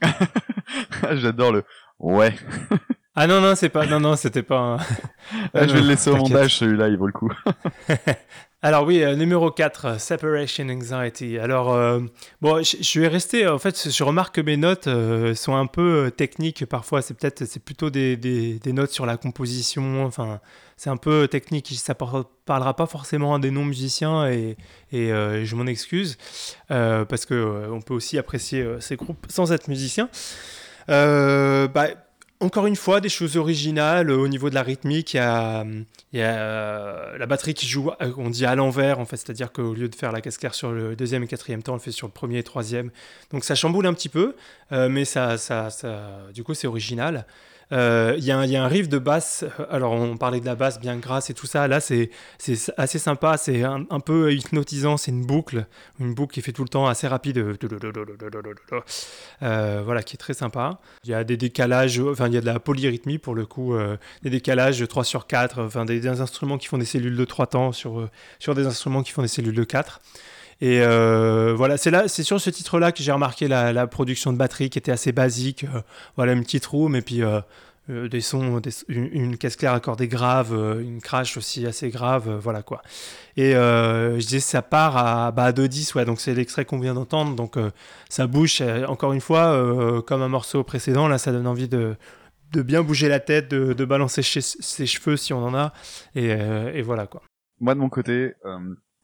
J'adore 1.14 1.52
le 1.52 1.64
ouais. 1.98 2.34
ah 3.14 3.26
non 3.26 3.40
non 3.40 3.54
c'est 3.54 3.68
pas 3.68 3.86
non 3.86 4.00
non 4.00 4.16
c'était 4.16 4.42
pas. 4.42 4.58
Un... 4.58 4.76
Ah, 5.54 5.66
je 5.66 5.72
vais 5.74 5.80
le 5.80 5.88
laisser 5.88 6.10
au 6.10 6.16
montage 6.16 6.56
celui-là 6.56 6.88
il 6.88 6.96
vaut 6.96 7.06
le 7.06 7.12
coup. 7.12 7.32
Alors 8.60 8.84
oui, 8.86 9.04
euh, 9.04 9.14
numéro 9.14 9.52
4, 9.52 9.84
euh, 9.84 9.98
Separation 9.98 10.68
Anxiety. 10.68 11.38
Alors, 11.38 11.72
euh, 11.72 12.00
bon, 12.40 12.60
je, 12.64 13.00
vais 13.00 13.06
rester, 13.06 13.46
en 13.46 13.60
fait, 13.60 13.88
je 13.88 14.02
remarque 14.02 14.34
que 14.34 14.40
mes 14.40 14.56
notes 14.56 14.88
sont 15.36 15.54
un 15.54 15.66
peu 15.66 16.10
techniques 16.16 16.66
parfois, 16.66 17.00
c'est 17.00 17.14
peut-être, 17.14 17.44
c'est 17.44 17.62
plutôt 17.62 17.88
des, 17.88 18.16
des, 18.16 18.72
notes 18.72 18.90
sur 18.90 19.06
la 19.06 19.16
composition, 19.16 20.04
enfin, 20.04 20.40
c'est 20.76 20.90
un 20.90 20.96
peu 20.96 21.28
technique, 21.28 21.72
ça 21.76 21.94
parlera 21.94 22.74
pas 22.74 22.86
forcément 22.86 23.36
à 23.36 23.38
des 23.38 23.52
non-musiciens 23.52 24.28
et, 24.28 24.56
et 24.90 25.08
je 25.44 25.54
m'en 25.54 25.66
excuse, 25.66 26.18
parce 26.68 27.26
que 27.26 27.68
on 27.70 27.80
peut 27.80 27.94
aussi 27.94 28.18
apprécier 28.18 28.66
ces 28.80 28.96
groupes 28.96 29.26
sans 29.28 29.52
être 29.52 29.68
musicien. 29.68 30.10
bah, 30.88 31.88
encore 32.40 32.66
une 32.66 32.76
fois, 32.76 33.00
des 33.00 33.08
choses 33.08 33.36
originales 33.36 34.10
au 34.10 34.28
niveau 34.28 34.48
de 34.48 34.54
la 34.54 34.62
rythmique. 34.62 35.14
Il 35.14 35.16
y 35.16 35.20
a, 35.20 35.64
euh, 36.14 37.18
la 37.18 37.26
batterie 37.26 37.54
qui 37.54 37.66
joue, 37.66 37.90
euh, 38.00 38.12
on 38.16 38.30
dit 38.30 38.46
à 38.46 38.54
l'envers, 38.54 39.00
en 39.00 39.04
c'est-à-dire 39.04 39.52
qu'au 39.52 39.74
lieu 39.74 39.88
de 39.88 39.94
faire 39.94 40.12
la 40.12 40.20
claire 40.20 40.54
sur 40.54 40.70
le 40.70 40.94
deuxième 40.94 41.24
et 41.24 41.26
quatrième 41.26 41.62
temps, 41.62 41.72
on 41.72 41.76
le 41.76 41.80
fait 41.80 41.90
sur 41.90 42.06
le 42.06 42.12
premier 42.12 42.38
et 42.38 42.42
troisième. 42.42 42.90
Donc 43.32 43.44
ça 43.44 43.54
chamboule 43.54 43.86
un 43.86 43.94
petit 43.94 44.08
peu, 44.08 44.36
euh, 44.72 44.88
mais 44.88 45.04
ça, 45.04 45.36
ça, 45.36 45.68
du 46.32 46.44
coup, 46.44 46.54
c'est 46.54 46.66
original. 46.66 47.26
Il 47.70 47.76
euh, 47.76 48.16
y, 48.16 48.24
y, 48.24 48.56
a 48.56 48.64
un 48.64 48.66
riff 48.66 48.88
de 48.88 48.98
basse. 48.98 49.44
Alors, 49.70 49.92
on 49.92 50.16
parlait 50.16 50.40
de 50.40 50.46
la 50.46 50.54
basse 50.54 50.80
bien 50.80 50.96
grasse 50.96 51.28
et 51.28 51.34
tout 51.34 51.46
ça. 51.46 51.68
Là, 51.68 51.80
c'est 51.80 52.10
assez 52.78 52.98
sympa. 52.98 53.36
C'est 53.36 53.62
un, 53.62 54.00
peu 54.00 54.32
hypnotisant. 54.32 54.96
C'est 54.96 55.10
une 55.10 55.26
boucle. 55.26 55.66
Une 56.00 56.14
boucle 56.14 56.32
qui 56.32 56.40
fait 56.40 56.52
tout 56.52 56.62
le 56.62 56.70
temps 56.70 56.86
assez 56.86 57.06
rapide. 57.06 57.58
Euh, 59.42 59.82
voilà, 59.84 60.02
qui 60.02 60.14
est 60.14 60.18
très 60.18 60.32
sympa. 60.32 60.80
Il 61.04 61.10
y 61.10 61.14
a 61.14 61.24
des 61.24 61.36
décalages. 61.36 62.00
Enfin, 62.00 62.28
il 62.28 62.34
y 62.34 62.38
a 62.38 62.40
de 62.40 62.46
la 62.46 62.58
polyrythmie 62.58 63.18
pour 63.18 63.34
le 63.34 63.44
coup. 63.44 63.74
Euh, 63.74 63.98
des 64.22 64.30
décalages 64.30 64.80
de 64.80 64.86
3 64.86 65.04
sur 65.04 65.26
4. 65.26 65.62
Enfin, 65.62 65.84
des, 65.84 66.06
instruments 66.08 66.56
qui 66.56 66.68
font 66.68 66.78
des 66.78 66.86
cellules 66.86 67.16
de 67.16 67.24
3 67.26 67.48
temps 67.48 67.72
sur, 67.72 68.08
sur 68.38 68.54
des 68.54 68.66
instruments 68.66 69.02
qui 69.02 69.12
font 69.12 69.22
des 69.22 69.28
cellules 69.28 69.54
de 69.54 69.64
4. 69.64 70.00
Et 70.60 70.80
euh, 70.80 71.54
voilà, 71.56 71.76
c'est 71.76 71.90
là, 71.90 72.08
c'est 72.08 72.24
sur 72.24 72.40
ce 72.40 72.50
titre-là 72.50 72.90
que 72.90 73.02
j'ai 73.02 73.12
remarqué 73.12 73.46
la, 73.46 73.86
production 73.86 74.32
de 74.32 74.38
batterie 74.38 74.70
qui 74.70 74.78
était 74.78 74.90
assez 74.90 75.12
basique. 75.12 75.64
Euh, 75.64 75.82
voilà, 76.16 76.32
une 76.32 76.42
petite 76.42 76.66
roue, 76.66 76.92
et 76.94 77.02
puis 77.02 77.22
euh, 77.22 77.40
des 78.08 78.20
sons, 78.20 78.60
une, 78.88 79.38
caisse 79.38 79.54
claire 79.54 79.72
accordée 79.72 80.08
grave, 80.08 80.52
une 80.82 81.00
crash 81.00 81.36
aussi 81.36 81.64
assez 81.64 81.90
grave, 81.90 82.38
voilà 82.42 82.62
quoi. 82.62 82.82
Et 83.36 83.52
je 83.52 84.18
disais, 84.18 84.40
ça 84.40 84.60
part 84.60 84.96
à, 84.96 85.30
bah, 85.30 85.52
2-10, 85.52 85.96
ouais, 85.96 86.04
donc 86.04 86.20
c'est 86.20 86.34
l'extrait 86.34 86.64
qu'on 86.64 86.80
vient 86.80 86.94
d'entendre, 86.94 87.34
donc 87.34 87.56
ça 88.10 88.26
bouge, 88.26 88.62
encore 88.88 89.14
une 89.14 89.22
fois, 89.22 90.02
comme 90.06 90.20
un 90.20 90.28
morceau 90.28 90.64
précédent, 90.64 91.08
là 91.08 91.16
ça 91.16 91.32
donne 91.32 91.46
envie 91.46 91.68
de, 91.68 91.96
de 92.52 92.60
bien 92.60 92.82
bouger 92.82 93.08
la 93.08 93.20
tête, 93.20 93.48
de, 93.48 93.84
balancer 93.86 94.20
ses 94.22 94.86
cheveux 94.86 95.16
si 95.16 95.32
on 95.32 95.42
en 95.42 95.54
a, 95.54 95.72
et 96.14 96.82
voilà 96.82 97.06
quoi. 97.06 97.22
Moi 97.58 97.74
de 97.74 97.80
mon 97.80 97.88
côté, 97.88 98.34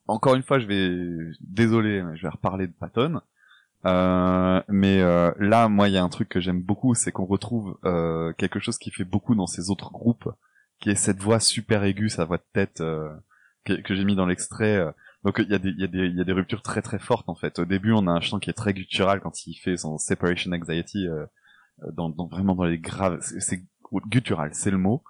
encore 0.06 0.34
une 0.34 0.42
fois, 0.42 0.58
je 0.58 0.66
vais, 0.66 1.32
désolé, 1.40 2.02
je 2.14 2.22
vais 2.22 2.28
reparler 2.28 2.66
de 2.66 2.72
Patton. 2.72 3.20
Euh, 3.86 4.62
mais 4.68 5.00
euh, 5.00 5.32
là, 5.38 5.68
moi, 5.68 5.88
il 5.88 5.94
y 5.94 5.98
a 5.98 6.02
un 6.02 6.08
truc 6.08 6.28
que 6.28 6.40
j'aime 6.40 6.62
beaucoup, 6.62 6.94
c'est 6.94 7.12
qu'on 7.12 7.26
retrouve 7.26 7.78
euh, 7.84 8.32
quelque 8.34 8.58
chose 8.58 8.78
qui 8.78 8.90
fait 8.90 9.04
beaucoup 9.04 9.34
dans 9.34 9.46
ces 9.46 9.70
autres 9.70 9.92
groupes, 9.92 10.28
qui 10.80 10.90
est 10.90 10.94
cette 10.94 11.20
voix 11.20 11.40
super 11.40 11.84
aiguë, 11.84 12.08
sa 12.08 12.24
voix 12.24 12.38
de 12.38 12.46
tête 12.52 12.82
que, 13.64 13.80
que 13.80 13.94
j'ai 13.94 14.04
mis 14.04 14.16
dans 14.16 14.26
l'extrait. 14.26 14.82
Donc 15.22 15.38
il 15.38 15.50
y, 15.50 15.54
a 15.54 15.58
des, 15.58 15.70
y, 15.70 16.16
y 16.16 16.20
a 16.20 16.24
des 16.24 16.32
ruptures 16.32 16.62
très 16.62 16.82
très 16.82 16.98
fortes 16.98 17.28
en 17.28 17.34
fait. 17.34 17.58
Au 17.58 17.64
début, 17.64 17.92
on 17.92 18.06
a 18.06 18.10
un 18.10 18.20
chant 18.20 18.38
qui 18.38 18.50
est 18.50 18.54
très 18.54 18.74
guttural 18.74 19.20
quand 19.20 19.46
il 19.46 19.54
fait 19.54 19.76
son 19.76 19.96
separation 19.98 20.52
anxiety, 20.52 21.06
dans, 21.92 22.10
dans, 22.10 22.26
vraiment 22.26 22.54
dans 22.54 22.64
les 22.64 22.78
graves. 22.78 23.18
C'est 23.20 23.62
guttural, 24.08 24.50
c'est 24.52 24.70
le 24.70 24.78
mot. 24.78 25.02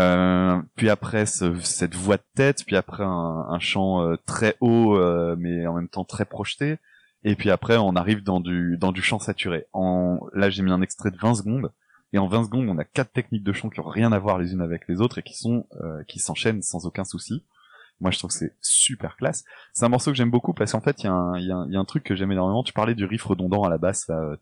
Euh, 0.00 0.58
puis 0.74 0.88
après 0.88 1.26
cette 1.26 1.94
voix 1.94 2.16
de 2.16 2.24
tête, 2.34 2.64
puis 2.66 2.76
après 2.76 3.04
un, 3.04 3.46
un 3.48 3.58
chant 3.58 4.02
euh, 4.02 4.16
très 4.24 4.56
haut 4.60 4.96
euh, 4.96 5.36
mais 5.38 5.66
en 5.66 5.74
même 5.74 5.88
temps 5.88 6.04
très 6.04 6.24
projeté, 6.24 6.78
et 7.24 7.36
puis 7.36 7.50
après 7.50 7.76
on 7.76 7.94
arrive 7.94 8.22
dans 8.22 8.40
du 8.40 8.78
dans 8.78 8.92
du 8.92 9.02
chant 9.02 9.18
saturé. 9.18 9.66
En 9.74 10.20
là 10.32 10.48
j'ai 10.48 10.62
mis 10.62 10.70
un 10.70 10.80
extrait 10.80 11.10
de 11.10 11.18
20 11.18 11.34
secondes 11.34 11.72
et 12.14 12.18
en 12.18 12.26
20 12.26 12.44
secondes 12.44 12.68
on 12.70 12.78
a 12.78 12.84
quatre 12.84 13.12
techniques 13.12 13.44
de 13.44 13.52
chant 13.52 13.68
qui 13.68 13.80
ont 13.80 13.88
rien 13.88 14.12
à 14.12 14.18
voir 14.18 14.38
les 14.38 14.54
unes 14.54 14.62
avec 14.62 14.88
les 14.88 15.02
autres 15.02 15.18
et 15.18 15.22
qui 15.22 15.36
sont 15.36 15.66
qui 16.08 16.20
s'enchaînent 16.20 16.62
sans 16.62 16.86
aucun 16.86 17.04
souci. 17.04 17.44
Moi 18.00 18.10
je 18.10 18.18
trouve 18.18 18.30
que 18.30 18.36
c'est 18.36 18.56
super 18.62 19.16
classe. 19.16 19.44
C'est 19.74 19.84
un 19.84 19.90
morceau 19.90 20.10
que 20.10 20.16
j'aime 20.16 20.30
beaucoup 20.30 20.54
parce 20.54 20.72
qu'en 20.72 20.80
fait 20.80 21.02
il 21.02 21.06
y, 21.06 21.08
a 21.08 21.12
un, 21.12 21.38
y, 21.38 21.52
a 21.52 21.66
y 21.68 21.76
a 21.76 21.78
un 21.78 21.84
truc 21.84 22.02
que 22.02 22.16
j'aime 22.16 22.32
énormément. 22.32 22.64
Tu 22.64 22.72
parlais 22.72 22.94
du 22.94 23.04
riff 23.04 23.24
redondant 23.24 23.62
à 23.62 23.68
la 23.68 23.78
basse, 23.78 24.08
là. 24.08 24.36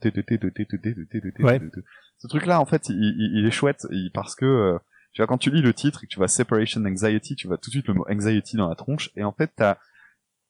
Ce 2.19 2.29
truc 2.29 2.47
là 2.47 2.61
en 2.61 2.67
fait 2.67 2.89
il, 2.89 3.33
il 3.35 3.45
est 3.45 3.51
chouette 3.51 3.85
parce 4.15 4.37
que 4.37 4.79
tu 5.13 5.23
vois, 5.23 5.27
quand 5.27 5.39
tu 5.39 5.51
lis 5.51 5.63
le 5.63 5.75
titre 5.75 6.05
et 6.05 6.07
que 6.07 6.13
tu 6.13 6.19
vois 6.19 6.29
Separation 6.29 6.85
Anxiety, 6.85 7.35
tu 7.37 7.49
vois 7.49 7.59
tout 7.59 7.71
de 7.71 7.73
suite 7.73 7.89
le 7.89 7.95
mot 7.95 8.07
anxiety 8.09 8.57
dans 8.57 8.69
la 8.69 8.75
tronche, 8.75 9.11
et 9.17 9.25
en 9.25 9.33
fait, 9.33 9.51
t'as, 9.57 9.79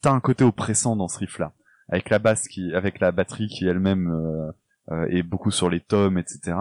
t'as 0.03 0.13
un 0.13 0.21
côté 0.21 0.45
oppressant 0.45 0.97
dans 0.97 1.09
ce 1.09 1.19
riff-là. 1.19 1.53
Avec 1.89 2.11
la 2.11 2.19
basse 2.19 2.47
qui, 2.47 2.73
avec 2.75 3.01
la 3.01 3.11
batterie 3.11 3.49
qui 3.49 3.67
elle-même 3.67 4.11
euh, 4.11 4.53
euh, 4.93 5.07
est 5.09 5.23
beaucoup 5.23 5.51
sur 5.51 5.69
les 5.69 5.81
tomes, 5.81 6.19
etc. 6.19 6.57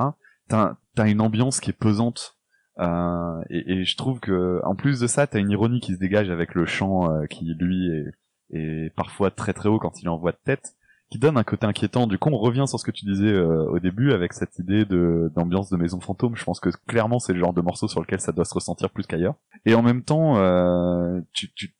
T'as, 0.47 0.77
t'as 0.95 1.07
une 1.07 1.21
ambiance 1.21 1.59
qui 1.59 1.69
est 1.69 1.73
pesante. 1.73 2.38
Euh, 2.79 3.41
et, 3.49 3.73
et, 3.73 3.85
je 3.85 3.97
trouve 3.97 4.19
que, 4.19 4.62
en 4.63 4.75
plus 4.75 5.01
de 5.01 5.07
ça, 5.07 5.27
t'as 5.27 5.39
une 5.39 5.51
ironie 5.51 5.81
qui 5.81 5.93
se 5.93 5.99
dégage 5.99 6.29
avec 6.29 6.55
le 6.55 6.65
chant 6.65 7.12
euh, 7.12 7.25
qui, 7.25 7.53
lui, 7.59 7.89
est, 7.89 8.05
est 8.51 8.95
parfois 8.95 9.31
très 9.31 9.53
très 9.53 9.67
haut 9.67 9.79
quand 9.79 10.01
il 10.01 10.07
envoie 10.07 10.31
de 10.31 10.39
tête 10.43 10.73
qui 11.10 11.17
donne 11.17 11.38
un 11.38 11.43
côté 11.43 11.65
inquiétant. 11.65 12.06
Du 12.06 12.19
coup, 12.19 12.30
on 12.30 12.38
revient 12.38 12.65
sur 12.67 12.80
ce 12.80 12.86
que 12.86 12.91
tu 12.91 13.06
disais 13.06 13.32
euh, 13.32 13.65
au 13.65 13.80
début 13.80 14.12
avec 14.12 14.34
cette 14.34 14.60
idée 14.60 14.86
de 14.86 15.32
d'ambiance 15.36 15.69
de 15.69 15.78
maison 15.78 16.00
fantôme. 16.00 16.36
Je 16.36 16.43
pense 16.43 16.60
que 16.60 16.69
clairement, 16.88 17.19
c'est 17.19 17.34
le 17.34 17.39
genre 17.39 17.54
de 17.54 17.62
morceau 17.62 17.88
sur 17.88 18.00
lequel 18.02 18.19
ça 18.19 18.32
doit 18.32 18.45
se 18.45 18.54
ressentir 18.54 18.91
plus 18.91 19.06
qu'ailleurs. 19.08 19.36
Et 19.65 19.74
en 19.74 19.82
même 19.82 20.04
temps, 20.04 20.38
euh, 20.38 21.19
tu, 21.34 21.52
tu, 21.54 21.74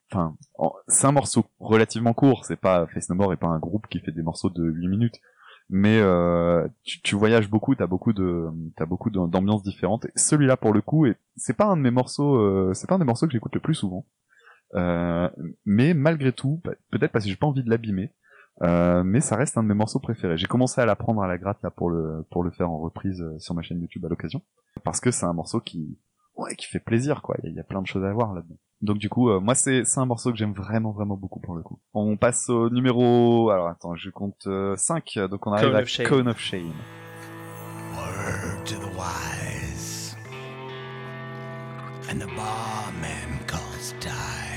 c'est 0.88 1.08
un 1.08 1.12
morceau 1.12 1.46
relativement 1.60 2.13
court. 2.13 2.46
C'est 2.46 2.60
pas 2.60 2.88
Face 2.88 3.10
No 3.10 3.15
More 3.15 3.34
et 3.34 3.38
pas 3.38 3.48
un 3.48 3.60
groupe 3.60 3.88
qui 3.88 4.00
fait 4.00 4.12
des 4.12 4.24
morceaux 4.24 4.50
de 4.50 4.63
8 4.63 4.88
minutes. 4.88 5.20
mais 5.70 6.02
tu, 6.84 7.00
tu, 7.02 7.15
voyages 7.15 7.48
beaucoup, 7.48 7.76
t'as 7.76 7.86
beaucoup 7.86 8.13
de, 8.13 8.48
t'as 8.76 8.88
beaucoup 8.88 9.12
d'ambiances 9.12 9.62
différentes. 9.62 10.08
Celui-là, 10.15 10.58
pour 10.58 10.74
le 10.74 10.82
coup, 10.82 11.06
c'est 11.36 11.56
pas 11.56 11.65
un 11.65 11.78
de 11.78 11.82
mes 11.84 11.92
morceaux, 11.92 12.74
c'est 12.74 12.88
pas 12.88 12.96
un 12.96 13.00
des 13.00 13.06
morceaux 13.06 13.28
que 13.28 13.34
j'écoute 13.34 13.54
le 13.54 13.62
plus 13.62 13.76
souvent. 13.76 14.08
mais 14.74 15.94
malgré 15.94 16.32
tout, 16.32 16.63
peut-être 16.89 17.12
parce 17.12 17.26
que 17.26 17.30
j'ai 17.30 17.38
pas 17.38 17.46
envie 17.46 17.63
de 17.63 17.70
l'abîmer, 17.70 18.12
euh, 18.62 19.04
mais 19.04 19.22
ça 19.22 19.36
reste 19.36 19.58
un 19.58 19.63
de 19.63 19.67
mes 19.67 19.74
morceaux 19.74 20.00
préférés. 20.00 20.38
J'ai 20.38 20.48
commencé 20.48 20.82
à 20.82 20.86
l'apprendre 20.86 21.22
à 21.22 21.28
la 21.28 21.38
gratte 21.38 21.62
là 21.63 21.72
pour 21.72 21.89
le 21.89 22.26
pour 22.30 22.43
le 22.43 22.52
faire 22.52 22.69
en 22.69 22.80
reprise 22.80 23.22
euh, 23.22 23.39
sur 23.39 23.56
ma 23.56 23.62
chaîne 23.62 23.80
YouTube 23.80 24.06
à 24.06 24.10
l'occasion, 24.10 24.41
parce 24.84 25.00
que 25.00 25.12
c'est 25.12 25.26
un 25.26 25.34
morceau 25.34 25.62
qui 25.62 25.98
ouais 26.36 26.56
qui 26.56 26.67
fait 26.67 26.80
plaisir 26.80 27.22
quoi. 27.22 27.38
Il 27.43 27.54
y, 27.54 27.60
a 27.60 27.63
plein 27.63 27.82
de 27.82 27.88
choses 27.88 28.04
à 28.04 28.12
voir 28.12 28.34
là-dedans. 28.34 28.58
Donc 28.82 28.98
du 28.98 29.10
coup, 29.10 29.30
euh, 29.30 29.39
moi 29.39 29.56
c'est 29.56 29.86
c'est 29.86 30.00
un 30.00 30.06
morceau 30.06 30.32
que 30.32 30.38
j'aime 30.38 30.54
vraiment 30.54 30.91
vraiment 30.91 31.15
beaucoup 31.15 31.39
pour 31.39 31.56
le 31.56 31.63
coup. 31.63 31.80
On 31.93 32.17
passe 32.17 32.50
au 32.50 32.69
numéro 32.69 33.50
alors 33.50 33.67
attends, 33.67 33.95
je 33.95 34.10
compte 34.10 34.48
5 34.76 35.19
donc 35.30 35.48
on 35.48 35.54
arrive 35.54 35.76
à 35.76 35.84
Cone 36.04 36.28
of 36.28 36.39
Shame. 36.39 36.74
Word 37.95 38.65
to 38.65 38.76
the 38.76 38.98
wise. 38.98 40.15
And 42.12 42.19
the 42.19 42.28
barman 42.36 43.45
calls 43.45 43.93
time. 44.00 44.49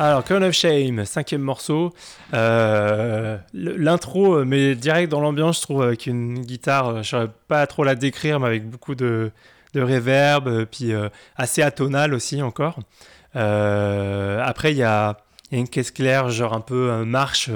Alors, 0.00 0.22
Crown 0.22 0.44
of 0.44 0.54
Shame, 0.54 1.04
cinquième 1.04 1.40
morceau. 1.40 1.92
Euh, 2.32 3.36
l'intro 3.52 4.44
mais 4.44 4.76
direct 4.76 5.10
dans 5.10 5.20
l'ambiance, 5.20 5.56
je 5.56 5.62
trouve, 5.62 5.82
avec 5.82 6.06
une 6.06 6.38
guitare, 6.38 6.88
euh, 6.88 6.92
je 6.92 6.98
ne 6.98 7.02
saurais 7.02 7.30
pas 7.48 7.66
trop 7.66 7.82
la 7.82 7.96
décrire, 7.96 8.38
mais 8.38 8.46
avec 8.46 8.70
beaucoup 8.70 8.94
de, 8.94 9.32
de 9.74 9.82
reverb, 9.82 10.46
euh, 10.46 10.66
puis 10.70 10.92
assez 11.36 11.62
atonal 11.62 12.14
aussi 12.14 12.42
encore. 12.42 12.78
après, 13.34 14.70
il 14.70 14.76
y 14.76 14.84
a, 14.84 15.16
une 15.50 15.68
caisse 15.68 15.90
claire, 15.90 16.30
genre 16.30 16.54
un 16.54 16.60
peu 16.60 17.04
marche, 17.04 17.50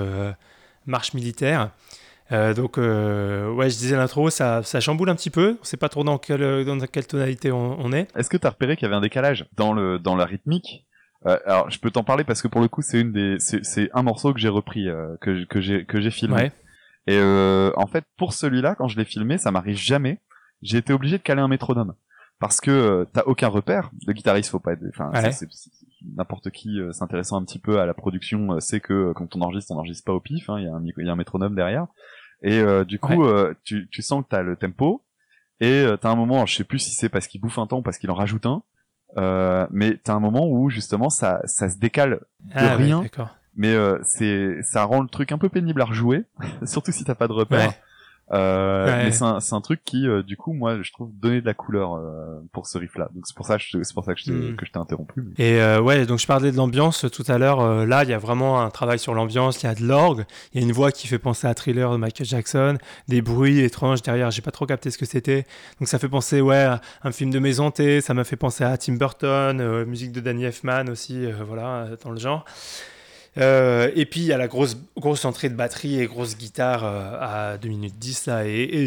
marche 0.87 1.15
militaire. 1.15 1.71
Donc, 2.55 2.77
ouais, 2.79 3.71
je 3.71 3.77
disais 3.77 3.97
l'intro, 3.97 4.31
ça, 4.31 4.63
ça, 4.63 4.81
chamboule 4.81 5.11
un 5.11 5.15
petit 5.15 5.31
peu. 5.31 5.57
On 5.59 5.61
ne 5.61 5.67
sait 5.67 5.77
pas 5.77 5.89
trop 5.89 6.05
dans 6.05 6.19
quelle, 6.19 6.65
dans 6.65 6.79
quelle 6.87 7.07
tonalité 7.07 7.53
on, 7.53 7.79
on 7.81 7.93
est. 7.93 8.09
Est-ce 8.17 8.31
que 8.31 8.37
tu 8.37 8.47
as 8.47 8.51
repéré 8.51 8.77
qu'il 8.77 8.85
y 8.85 8.87
avait 8.87 8.97
un 8.97 9.03
décalage 9.03 9.47
dans, 9.57 9.73
le, 9.73 9.99
dans 9.99 10.17
la 10.17 10.25
rythmique? 10.25 10.87
Euh, 11.27 11.39
alors, 11.47 11.71
je 11.71 11.79
peux 11.79 11.91
t'en 11.91 12.05
parler 12.05 12.25
parce 12.25 12.43
que 12.43 12.49
pour 12.49 12.61
le 12.61 12.69
coup, 12.69 12.83
c'est 12.83 13.01
une 13.01 13.13
des, 13.13 13.37
c'est 13.39 13.91
un 13.95 14.03
morceau 14.03 14.33
que 14.33 14.41
j'ai 14.41 14.49
repris, 14.49 14.89
euh, 14.89 15.17
que 15.21 15.45
que 15.45 15.61
j'ai 15.61 15.85
que 15.85 16.01
j'ai 16.01 16.11
filmé. 16.11 16.53
Et 17.07 17.17
euh, 17.19 17.73
en 17.77 17.87
fait, 17.87 18.05
pour 18.17 18.33
celui-là, 18.33 18.75
quand 18.75 18.89
je 18.89 18.97
l'ai 18.97 19.05
filmé, 19.05 19.39
ça 19.39 19.51
m'arrive 19.51 19.77
jamais. 19.77 20.21
J'ai 20.63 20.79
été 20.79 20.93
obligé 20.93 21.19
de 21.19 21.23
caler 21.23 21.41
un 21.41 21.49
métronome 21.49 21.95
parce 22.39 22.61
que 22.61 22.71
euh, 22.71 23.05
t'as 23.13 23.23
aucun 23.27 23.49
repère. 23.49 23.91
Le 24.07 24.13
guitariste, 24.13 24.51
faut 24.51 24.61
pas 24.61 24.73
être, 24.73 24.83
enfin, 24.89 25.11
n'importe 26.17 26.51
qui 26.51 26.81
s'intéressant 26.91 27.41
un 27.41 27.45
petit 27.45 27.59
peu 27.59 27.81
à 27.81 27.87
la 27.87 27.95
production 27.95 28.59
sait 28.61 28.81
que 28.81 29.13
quand 29.13 29.37
on 29.37 29.41
enregistre, 29.43 29.73
on 29.73 29.77
enregistre 29.77 30.05
pas 30.05 30.13
au 30.13 30.21
pif. 30.21 30.49
Hein, 30.51 30.61
y 30.61 30.65
il 30.99 31.07
y 31.07 31.09
a 31.09 31.13
un 31.13 31.17
métronome 31.17 31.55
derrière. 31.55 31.87
Et 32.43 32.63
du 32.85 32.99
coup, 32.99 33.25
tu 33.65 33.89
tu 33.89 34.03
sens 34.03 34.25
que 34.25 34.29
t'as 34.31 34.43
le 34.43 34.57
tempo. 34.57 35.03
Et 35.61 35.87
t'as 36.01 36.11
un 36.11 36.17
moment, 36.17 36.45
je 36.45 36.57
sais 36.57 36.65
plus 36.65 36.81
si 36.81 36.91
c'est 36.91 37.09
parce 37.09 37.27
qu'il 37.29 37.41
bouffe 37.41 37.59
un 37.59 37.67
temps 37.67 37.79
ou 37.79 37.83
parce 37.83 37.99
qu'il 37.99 38.11
en 38.11 38.15
rajoute 38.15 38.47
un 38.47 38.63
euh, 39.19 39.67
mais 39.71 39.99
t'as 40.03 40.15
un 40.15 40.21
moment 40.21 40.49
où 40.49 40.71
justement 40.71 41.11
ça, 41.11 41.41
ça 41.45 41.69
se 41.69 41.79
décale 41.79 42.21
de 42.41 42.53
ah 42.55 42.77
rien. 42.77 43.05
mais 43.55 43.75
euh, 43.75 43.99
c'est, 44.05 44.63
ça 44.63 44.85
rend 44.85 45.03
le 45.03 45.09
truc 45.09 45.33
un 45.33 45.39
peu 45.39 45.49
pénible 45.49 45.83
à 45.83 45.85
rejouer, 45.85 46.25
surtout 46.65 46.93
si 46.93 47.05
t'as 47.05 47.15
pas 47.15 47.29
de 47.29 47.33
repère. 47.33 47.73
Euh, 48.31 49.05
Mais 49.05 49.13
c'est 49.13 49.25
un, 49.25 49.39
un, 49.51 49.61
truc 49.61 49.83
qui, 49.85 50.09
euh, 50.09 50.23
du 50.23 50.37
coup, 50.37 50.53
moi, 50.53 50.81
je 50.81 50.91
trouve 50.93 51.11
donner 51.13 51.41
de 51.41 51.47
la 51.47 51.55
couleur 51.55 51.95
euh, 51.95 52.41
pour 52.53 52.67
ce 52.67 52.79
riff-là. 52.79 53.11
Donc 53.15 53.27
c'est 53.27 53.37
pour 53.37 53.47
ça, 53.47 53.59
c'est 53.59 53.95
pour 53.95 54.05
ça 54.05 54.15
que 54.15 54.21
je, 54.25 54.33
hmm. 54.33 54.57
que 54.57 54.65
je 54.65 54.73
t'ai 54.73 54.79
interrompu. 54.79 55.23
Et 55.37 55.61
euh, 55.61 55.81
ouais, 55.81 56.07
donc 56.07 56.19
je 56.19 56.27
parlais 56.27 56.51
de 56.51 56.57
l'ambiance 56.57 57.05
tout 57.13 57.25
à 57.29 57.37
l'heure. 57.37 57.87
là, 57.87 58.05
il 58.05 58.11
y 58.11 58.15
a 58.15 58.19
vraiment 58.19 58.63
un 58.63 58.71
travail 58.71 58.99
sur 58.99 59.15
l'ambiance. 59.15 59.63
Il 59.63 59.67
y 59.67 59.69
a 59.69 59.75
de 59.75 59.85
l'orgue. 59.85 60.25
Il 60.53 60.61
y 60.61 60.65
a 60.65 60.67
une 60.67 60.73
voix 60.73 60.93
qui 60.93 61.09
fait 61.09 61.19
penser 61.19 61.47
à 61.47 61.55
Thriller 61.55 61.93
de 61.93 61.99
Michael 61.99 62.27
Jackson. 62.27 62.79
Des 63.09 63.21
bruits 63.21 63.61
étranges 63.61 64.03
derrière. 64.03 64.31
J'ai 64.31 64.43
pas 64.43 64.51
trop 64.51 64.67
capté 64.67 64.91
ce 64.91 64.99
que 64.99 65.07
c'était. 65.07 65.47
Donc 65.79 65.89
ça 65.89 65.99
fait 65.99 66.09
penser, 66.09 66.41
ouais, 66.41 66.57
à 66.57 66.81
un 67.03 67.13
film 67.13 67.31
de 67.31 67.39
maison 67.39 67.71
T. 67.71 68.01
Ça 68.01 68.15
m'a 68.15 68.25
fait 68.25 68.37
penser 68.37 68.65
à 68.65 68.77
Tim 68.79 68.95
Burton, 68.95 69.85
musique 69.85 70.13
de 70.13 70.21
Danny 70.21 70.45
Elfman 70.45 70.89
aussi, 70.91 71.27
voilà, 71.47 71.89
dans 72.03 72.11
le 72.11 72.19
genre. 72.19 72.45
Euh, 73.39 73.91
et 73.95 74.05
puis 74.05 74.21
il 74.21 74.27
y 74.27 74.33
a 74.33 74.39
la 74.39 74.49
grosse, 74.49 74.77
grosse 74.97 75.25
entrée 75.25 75.49
de 75.49 75.55
batterie 75.55 76.01
et 76.01 76.07
grosse 76.07 76.37
guitare 76.37 76.85
euh, 76.85 77.53
à 77.55 77.59
2 77.59 77.69
minutes 77.69 77.99
10 77.99 78.27
là. 78.27 78.47
Et, 78.47 78.83
et 78.83 78.87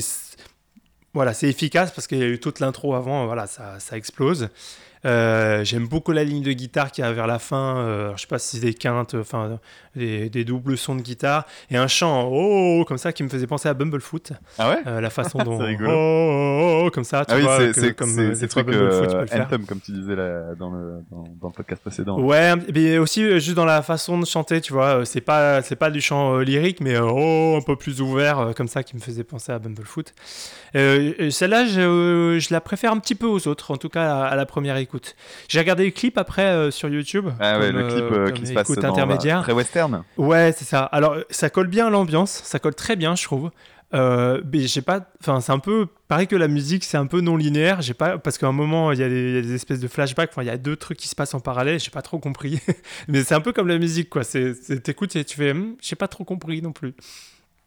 voilà, 1.14 1.34
c'est 1.34 1.48
efficace 1.48 1.92
parce 1.92 2.08
qu'il 2.08 2.20
y 2.20 2.24
a 2.24 2.28
eu 2.28 2.40
toute 2.40 2.60
l'intro 2.60 2.94
avant, 2.94 3.26
voilà, 3.26 3.48
ça, 3.48 3.80
ça 3.80 3.98
explose. 3.98 4.50
Euh, 5.06 5.64
j'aime 5.64 5.88
beaucoup 5.88 6.12
la 6.12 6.24
ligne 6.24 6.42
de 6.42 6.52
guitare 6.52 6.92
qui 6.92 7.02
a 7.02 7.12
vers 7.12 7.28
la 7.28 7.38
fin. 7.38 7.78
Euh, 7.78 8.14
je 8.16 8.22
sais 8.22 8.28
pas 8.28 8.40
si 8.40 8.58
c'est 8.58 8.66
des 8.66 8.74
quintes, 8.74 9.14
enfin 9.14 9.60
des, 9.96 10.30
des, 10.30 10.44
doubles 10.44 10.78
sons 10.78 10.96
de 10.96 11.02
guitare 11.02 11.46
et 11.70 11.78
un 11.78 11.88
chant 11.88 12.28
oh, 12.32 12.84
comme 12.88 12.98
ça 12.98 13.14
qui 13.14 13.24
me 13.24 13.30
faisait 13.30 13.46
penser 13.46 13.70
à 13.70 13.74
Bumblefoot. 13.76 14.34
Ah 14.58 14.70
ouais 14.70 14.78
euh, 14.88 15.02
La 15.02 15.12
façon 15.12 15.38
dont 15.44 15.60
oh, 15.62 15.86
oh, 15.88 16.84
oh, 16.86 16.92
comme 16.92 17.04
ça. 17.04 17.24
Tu 17.26 17.36
ah 17.36 17.40
vois, 17.40 17.60
oui, 17.60 17.72
c'est 17.74 17.96
comme 17.96 18.36
c'est 18.36 18.48
trucs 18.48 18.68
euh, 18.70 19.26
Anthem 19.32 19.66
comme 19.66 19.80
tu 19.80 19.92
disais 19.92 20.16
là, 20.16 20.56
dans, 20.58 20.72
le, 20.72 21.04
dans, 21.12 21.24
dans, 21.40 21.48
le 21.48 21.54
podcast 21.54 21.82
précédent. 21.82 22.20
Ouais, 22.20 22.54
mais 22.74 22.98
aussi 22.98 23.40
juste 23.40 23.56
dans 23.56 23.66
la 23.66 23.84
façon 23.84 24.18
de 24.18 24.26
chanter, 24.26 24.60
tu 24.60 24.74
vois, 24.74 25.06
c'est 25.06 25.22
pas 25.22 25.62
c'est 25.62 25.76
pas 25.76 25.92
du 25.92 26.02
chant 26.02 26.40
lyrique, 26.40 26.82
mais 26.82 26.98
oh 26.98 27.56
un 27.58 27.62
peu 27.64 27.76
plus 27.76 28.02
ouvert 28.02 28.54
comme 28.56 28.68
ça 28.68 28.82
qui 28.82 28.96
me 28.96 29.02
faisait 29.02 29.24
penser 29.24 29.52
à 29.52 29.60
Bumblefoot. 29.60 30.14
Celle-là, 30.74 31.66
je, 31.66 32.38
je, 32.40 32.54
la 32.54 32.60
préfère 32.60 32.92
un 32.92 33.00
petit 33.00 33.16
peu 33.16 33.28
aux 33.28 33.48
autres, 33.48 33.72
en 33.72 33.78
tout 33.78 33.90
cas 33.90 34.24
à, 34.24 34.26
à 34.26 34.36
la 34.36 34.46
première 34.46 34.78
écoute. 34.78 34.95
J'ai 35.48 35.60
regardé 35.60 35.86
le 35.86 35.92
clip 35.92 36.18
après 36.18 36.46
euh, 36.46 36.72
sur 36.72 36.90
YouTube. 36.90 37.30
Ah 37.40 37.60
ouais, 37.60 37.72
le 37.72 37.88
clip 37.88 38.04
euh, 38.12 38.32
qui 38.32 38.48
se 38.48 38.54
passe 38.54 38.70
dans 38.72 38.90
intermédiaire. 38.90 39.42
très 39.44 39.54
western. 39.54 40.04
Ouais, 40.18 40.54
c'est 40.56 40.66
ça. 40.66 40.84
Alors, 40.84 41.18
ça 41.30 41.50
colle 41.50 41.68
bien 41.68 41.88
à 41.88 41.90
l'ambiance, 41.90 42.42
ça 42.44 42.60
colle 42.60 42.76
très 42.76 42.96
bien, 42.96 43.16
je 43.16 43.24
trouve. 43.24 43.52
Euh, 43.94 44.42
mais 44.52 44.62
j'ai 44.62 44.82
pas 44.82 45.12
enfin 45.22 45.42
c'est 45.42 45.52
un 45.52 45.60
peu 45.60 45.88
pareil 46.08 46.26
que 46.26 46.36
la 46.36 46.48
musique 46.48 46.84
c'est 46.84 46.98
un 46.98 47.06
peu 47.06 47.22
non 47.22 47.38
linéaire 47.38 47.84
j'ai 47.84 47.94
pas 47.94 48.18
parce 48.18 48.40
qu'à 48.40 48.48
un 48.48 48.52
moment 48.52 48.92
il 48.92 49.00
y, 49.00 49.04
a 49.04 49.08
des 49.08 49.54
espèces 49.54 49.80
de 49.80 49.88
flashbacks 49.88 50.32
enfin 50.32 50.42
il 50.42 50.48
y 50.48 50.50
a 50.50 50.58
deux 50.58 50.76
trucs 50.76 50.98
qui 50.98 51.08
se 51.08 51.14
passent 51.14 51.36
en 51.36 51.40
parallèle 51.40 51.80
j'ai 51.80 51.92
pas 51.92 52.02
trop 52.02 52.18
compris 52.18 52.60
mais 53.08 53.24
c'est 53.24 53.36
un 53.36 53.42
peu 53.42 53.54
comme 53.54 53.68
la 53.68 53.78
musique 53.78 54.10
quoi 54.10 54.24
c'est 54.24 54.56
t'écoutes 54.82 55.16
et 55.16 55.24
tu 55.24 55.38
fais 55.38 55.54
hmm, 55.54 55.76
j'ai 55.82 55.96
pas 55.96 56.08
trop 56.08 56.24
compris 56.24 56.64
non 56.64 56.72
plus 56.72 56.96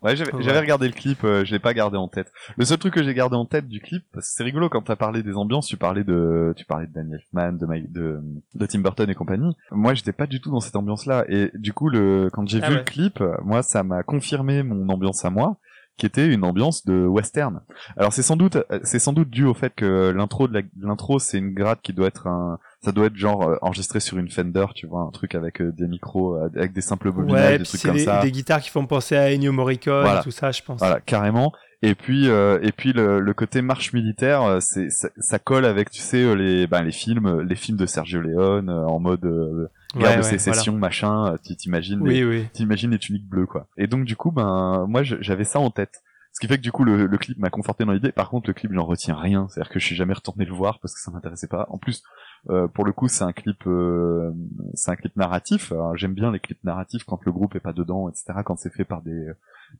Ouais, 0.02 0.14
j'avais 0.14 0.60
regardé 0.60 0.86
le 0.86 0.92
clip, 0.92 1.24
euh, 1.24 1.44
je 1.44 1.50
l'ai 1.52 1.58
pas 1.58 1.74
gardé 1.74 1.96
en 1.96 2.06
tête. 2.06 2.32
Le 2.56 2.64
seul 2.64 2.78
truc 2.78 2.94
que 2.94 3.02
j'ai 3.02 3.14
gardé 3.14 3.34
en 3.34 3.46
tête 3.46 3.66
du 3.66 3.80
clip, 3.80 4.04
parce 4.12 4.28
que 4.28 4.32
c'est 4.32 4.44
rigolo 4.44 4.68
quand 4.68 4.82
t'as 4.82 4.96
parlé 4.96 5.24
des 5.24 5.34
ambiances, 5.34 5.66
tu 5.66 5.76
parlais 5.76 6.04
de, 6.04 6.54
tu 6.56 6.64
parlais 6.64 6.86
de 6.86 6.92
Daniel 6.92 7.20
Elfman, 7.20 7.52
de, 7.52 7.66
de, 7.88 8.20
de 8.54 8.66
Tim 8.66 8.78
Burton 8.78 9.10
et 9.10 9.14
compagnie. 9.14 9.56
Moi, 9.72 9.94
j'étais 9.94 10.12
pas 10.12 10.26
du 10.26 10.40
tout 10.40 10.50
dans 10.50 10.60
cette 10.60 10.76
ambiance-là, 10.76 11.24
et 11.28 11.50
du 11.54 11.72
coup, 11.72 11.88
le, 11.88 12.30
quand 12.32 12.48
j'ai 12.48 12.60
ah 12.62 12.70
vu 12.70 12.76
le 12.76 12.82
clip, 12.82 13.22
moi, 13.42 13.62
ça 13.62 13.82
m'a 13.82 14.02
confirmé 14.04 14.62
mon 14.62 14.88
ambiance 14.88 15.24
à 15.24 15.30
moi, 15.30 15.56
qui 15.98 16.06
était 16.06 16.26
une 16.26 16.44
ambiance 16.44 16.86
de 16.86 17.06
western. 17.06 17.60
Alors 17.96 18.12
c'est 18.12 18.22
sans 18.22 18.36
doute, 18.36 18.56
c'est 18.84 18.98
sans 18.98 19.12
doute 19.12 19.28
dû 19.28 19.44
au 19.44 19.54
fait 19.54 19.74
que 19.74 20.10
l'intro 20.10 20.48
de 20.48 20.64
l'intro, 20.80 21.18
c'est 21.18 21.38
une 21.38 21.52
gratte 21.52 21.80
qui 21.82 21.92
doit 21.92 22.06
être 22.06 22.26
un, 22.26 22.58
ça 22.84 22.92
doit 22.92 23.06
être 23.06 23.16
genre 23.16 23.42
euh, 23.42 23.56
enregistré 23.60 23.98
sur 23.98 24.18
une 24.18 24.30
Fender, 24.30 24.66
tu 24.74 24.86
vois, 24.86 25.02
un 25.02 25.10
truc 25.10 25.34
avec 25.34 25.60
euh, 25.60 25.72
des 25.72 25.88
micros, 25.88 26.36
euh, 26.36 26.48
avec 26.56 26.72
des 26.72 26.80
simples 26.80 27.10
bobinages, 27.10 27.58
des 27.58 27.64
trucs 27.64 27.82
comme 27.82 27.98
ça. 27.98 28.22
Des 28.22 28.30
guitares 28.30 28.60
qui 28.60 28.70
font 28.70 28.86
penser 28.86 29.16
à 29.16 29.32
Ennio 29.32 29.52
Morricone, 29.52 30.20
tout 30.22 30.30
ça, 30.30 30.52
je 30.52 30.62
pense. 30.62 30.78
Voilà, 30.78 31.00
carrément. 31.00 31.52
Et 31.82 31.94
puis, 31.94 32.26
et 32.26 32.72
puis 32.76 32.92
le, 32.92 33.20
le, 33.20 33.34
côté 33.34 33.62
marche 33.62 33.92
militaire, 33.92 34.58
c'est 34.60 34.90
ça, 34.90 35.08
ça, 35.18 35.38
colle 35.38 35.64
avec, 35.64 35.90
tu 35.90 36.00
sais, 36.00 36.34
les, 36.34 36.66
ben, 36.66 36.82
les 36.82 36.90
films, 36.90 37.40
les 37.42 37.54
films 37.54 37.78
de 37.78 37.86
Sergio 37.86 38.20
Leone 38.20 38.68
en 38.68 38.98
mode 38.98 39.70
guerre 39.96 40.18
de 40.18 40.22
sécession, 40.22 40.76
machin. 40.76 41.36
Tu 41.44 41.56
t'imagines, 41.56 42.00
oui, 42.00 42.22
les, 42.22 42.48
t'imagines 42.52 42.90
les 42.90 42.98
tuniques 42.98 43.28
bleues, 43.28 43.46
quoi. 43.46 43.68
Et 43.76 43.86
donc 43.86 44.04
du 44.04 44.16
coup, 44.16 44.30
ben, 44.30 44.86
moi, 44.88 45.02
j'avais 45.02 45.44
ça 45.44 45.60
en 45.60 45.70
tête. 45.70 46.02
Ce 46.32 46.40
qui 46.40 46.46
fait 46.46 46.58
que 46.58 46.62
du 46.62 46.70
coup 46.70 46.84
le, 46.84 47.06
le 47.06 47.18
clip 47.18 47.38
m'a 47.38 47.50
conforté 47.50 47.84
dans 47.84 47.92
l'idée. 47.92 48.12
Par 48.12 48.28
contre 48.30 48.48
le 48.48 48.54
clip 48.54 48.72
j'en 48.72 48.84
retiens 48.84 49.16
rien, 49.16 49.48
c'est-à-dire 49.48 49.72
que 49.72 49.80
je 49.80 49.86
suis 49.86 49.96
jamais 49.96 50.12
retourné 50.12 50.44
le 50.44 50.52
voir 50.52 50.78
parce 50.78 50.94
que 50.94 51.00
ça 51.00 51.10
m'intéressait 51.10 51.48
pas. 51.48 51.66
En 51.70 51.78
plus 51.78 52.04
euh, 52.50 52.68
pour 52.68 52.84
le 52.84 52.92
coup, 52.92 53.08
c'est 53.08 53.24
un 53.24 53.32
clip, 53.32 53.66
euh, 53.66 54.32
c'est 54.74 54.90
un 54.90 54.96
clip 54.96 55.16
narratif. 55.16 55.72
J'aime 55.94 56.14
bien 56.14 56.30
les 56.30 56.40
clips 56.40 56.62
narratifs 56.64 57.04
quand 57.04 57.24
le 57.24 57.32
groupe 57.32 57.54
est 57.56 57.60
pas 57.60 57.72
dedans, 57.72 58.08
etc. 58.08 58.40
Quand 58.44 58.56
c'est 58.56 58.72
fait 58.72 58.84
par 58.84 59.02
des 59.02 59.28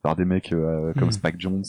par 0.03 0.15
des 0.15 0.25
mecs 0.25 0.53
euh, 0.53 0.93
comme 0.93 1.07
mm. 1.07 1.13
Spike 1.13 1.39
Jones, 1.39 1.63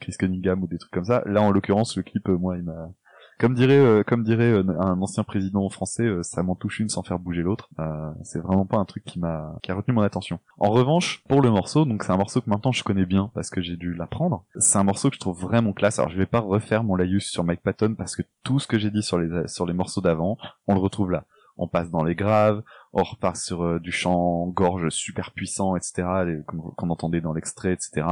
Chris 0.00 0.14
Cunningham 0.18 0.62
ou 0.62 0.66
des 0.66 0.78
trucs 0.78 0.92
comme 0.92 1.04
ça. 1.04 1.22
Là, 1.26 1.42
en 1.42 1.50
l'occurrence, 1.50 1.96
le 1.96 2.02
clip, 2.02 2.28
moi, 2.28 2.56
il 2.56 2.64
m'a 2.64 2.90
comme 3.38 3.54
dirait, 3.54 3.78
euh, 3.78 4.02
comme 4.02 4.22
dirait 4.22 4.50
euh, 4.50 4.64
un 4.80 5.00
ancien 5.00 5.22
président 5.22 5.68
français, 5.68 6.04
euh, 6.04 6.22
ça 6.22 6.42
m'en 6.42 6.54
touche 6.54 6.80
une 6.80 6.88
sans 6.88 7.02
faire 7.02 7.18
bouger 7.18 7.42
l'autre. 7.42 7.68
c'est 8.22 8.40
vraiment 8.40 8.66
pas 8.66 8.78
un 8.78 8.84
truc 8.84 9.04
qui 9.04 9.18
m'a, 9.18 9.56
qui 9.62 9.70
a 9.70 9.74
retenu 9.74 9.94
mon 9.94 10.02
attention. 10.02 10.38
En 10.58 10.70
revanche, 10.70 11.22
pour 11.28 11.42
le 11.42 11.50
morceau, 11.50 11.84
donc 11.84 12.02
c'est 12.02 12.12
un 12.12 12.16
morceau 12.16 12.40
que 12.40 12.48
maintenant 12.48 12.72
je 12.72 12.82
connais 12.82 13.06
bien 13.06 13.30
parce 13.34 13.50
que 13.50 13.60
j'ai 13.60 13.76
dû 13.76 13.94
l'apprendre. 13.94 14.44
C'est 14.56 14.78
un 14.78 14.84
morceau 14.84 15.10
que 15.10 15.16
je 15.16 15.20
trouve 15.20 15.40
vraiment 15.40 15.72
classe. 15.72 15.98
Alors 15.98 16.10
je 16.10 16.16
vais 16.16 16.26
pas 16.26 16.40
refaire 16.40 16.84
mon 16.84 16.96
laïus 16.96 17.30
sur 17.30 17.44
Mike 17.44 17.62
Patton 17.62 17.94
parce 17.96 18.16
que 18.16 18.22
tout 18.42 18.58
ce 18.58 18.66
que 18.66 18.78
j'ai 18.78 18.90
dit 18.90 19.02
sur 19.02 19.18
les 19.18 19.48
sur 19.48 19.66
les 19.66 19.74
morceaux 19.74 20.00
d'avant, 20.00 20.38
on 20.66 20.74
le 20.74 20.80
retrouve 20.80 21.10
là. 21.10 21.24
On 21.56 21.68
passe 21.68 21.90
dans 21.90 22.04
les 22.04 22.14
graves, 22.14 22.62
on 22.92 23.02
repart 23.02 23.36
sur 23.36 23.64
euh, 23.64 23.78
du 23.78 23.92
chant 23.92 24.46
gorge 24.48 24.88
super 24.90 25.32
puissant, 25.32 25.76
etc., 25.76 26.04
qu'on 26.46 26.90
entendait 26.90 27.20
dans 27.20 27.32
l'extrait, 27.32 27.72
etc. 27.72 28.06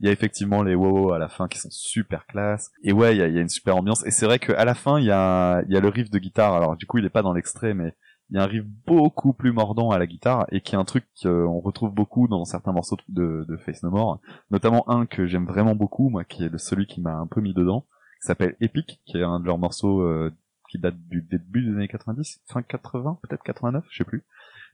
Il 0.00 0.06
y 0.06 0.08
a 0.08 0.12
effectivement 0.12 0.62
les 0.62 0.74
wow 0.74 1.12
à 1.12 1.18
la 1.18 1.28
fin 1.28 1.48
qui 1.48 1.58
sont 1.58 1.70
super 1.70 2.26
classe. 2.26 2.70
Et 2.82 2.92
ouais, 2.92 3.16
il 3.16 3.18
y 3.18 3.22
a, 3.22 3.40
une 3.40 3.48
super 3.48 3.76
ambiance. 3.76 4.04
Et 4.06 4.10
c'est 4.10 4.26
vrai 4.26 4.38
qu'à 4.38 4.64
la 4.64 4.74
fin, 4.74 4.98
il 4.98 5.04
y 5.04 5.10
a, 5.10 5.62
y 5.68 5.76
a 5.76 5.80
le 5.80 5.88
riff 5.88 6.10
de 6.10 6.18
guitare. 6.18 6.54
Alors 6.54 6.76
du 6.76 6.86
coup, 6.86 6.98
il 6.98 7.04
est 7.04 7.10
pas 7.10 7.22
dans 7.22 7.32
l'extrait, 7.32 7.74
mais 7.74 7.94
il 8.30 8.36
y 8.36 8.40
a 8.40 8.42
un 8.42 8.46
riff 8.46 8.64
beaucoup 8.86 9.32
plus 9.32 9.52
mordant 9.52 9.90
à 9.90 9.98
la 9.98 10.06
guitare 10.06 10.46
et 10.50 10.60
qui 10.60 10.74
est 10.74 10.78
un 10.78 10.84
truc 10.84 11.06
qu'on 11.22 11.60
retrouve 11.60 11.92
beaucoup 11.92 12.26
dans 12.26 12.44
certains 12.44 12.72
morceaux 12.72 12.96
de, 13.08 13.44
de 13.48 13.56
Face 13.58 13.82
No 13.82 13.90
More, 13.90 14.20
notamment 14.50 14.88
un 14.88 15.06
que 15.06 15.26
j'aime 15.26 15.46
vraiment 15.46 15.74
beaucoup, 15.74 16.08
moi, 16.08 16.24
qui 16.24 16.44
est 16.44 16.58
celui 16.58 16.86
qui 16.86 17.00
m'a 17.00 17.14
un 17.14 17.26
peu 17.26 17.40
mis 17.40 17.54
dedans, 17.54 17.86
qui 18.20 18.26
s'appelle 18.26 18.56
Epic, 18.60 19.00
qui 19.04 19.18
est 19.18 19.22
un 19.22 19.40
de 19.40 19.44
leurs 19.44 19.58
morceaux 19.58 20.00
euh, 20.00 20.32
qui 20.74 20.80
date 20.80 20.98
du 21.08 21.22
début 21.22 21.62
des 21.62 21.70
années 21.70 21.88
90, 21.88 22.42
fin 22.48 22.62
80, 22.62 23.20
peut-être 23.22 23.44
89, 23.44 23.84
je 23.88 23.98
sais 23.98 24.04
plus, 24.04 24.24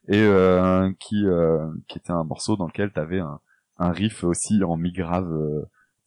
et 0.09 0.17
euh, 0.17 0.91
qui 0.99 1.27
euh, 1.27 1.71
qui 1.89 1.99
était 1.99 2.13
un 2.13 2.25
morceau 2.25 2.57
dans 2.57 2.67
lequel 2.67 2.91
t'avais 2.91 3.21
un, 3.21 3.39
riff 3.79 4.25
aussi 4.25 4.65
en 4.65 4.77
mi 4.79 4.93
grave, 4.93 5.31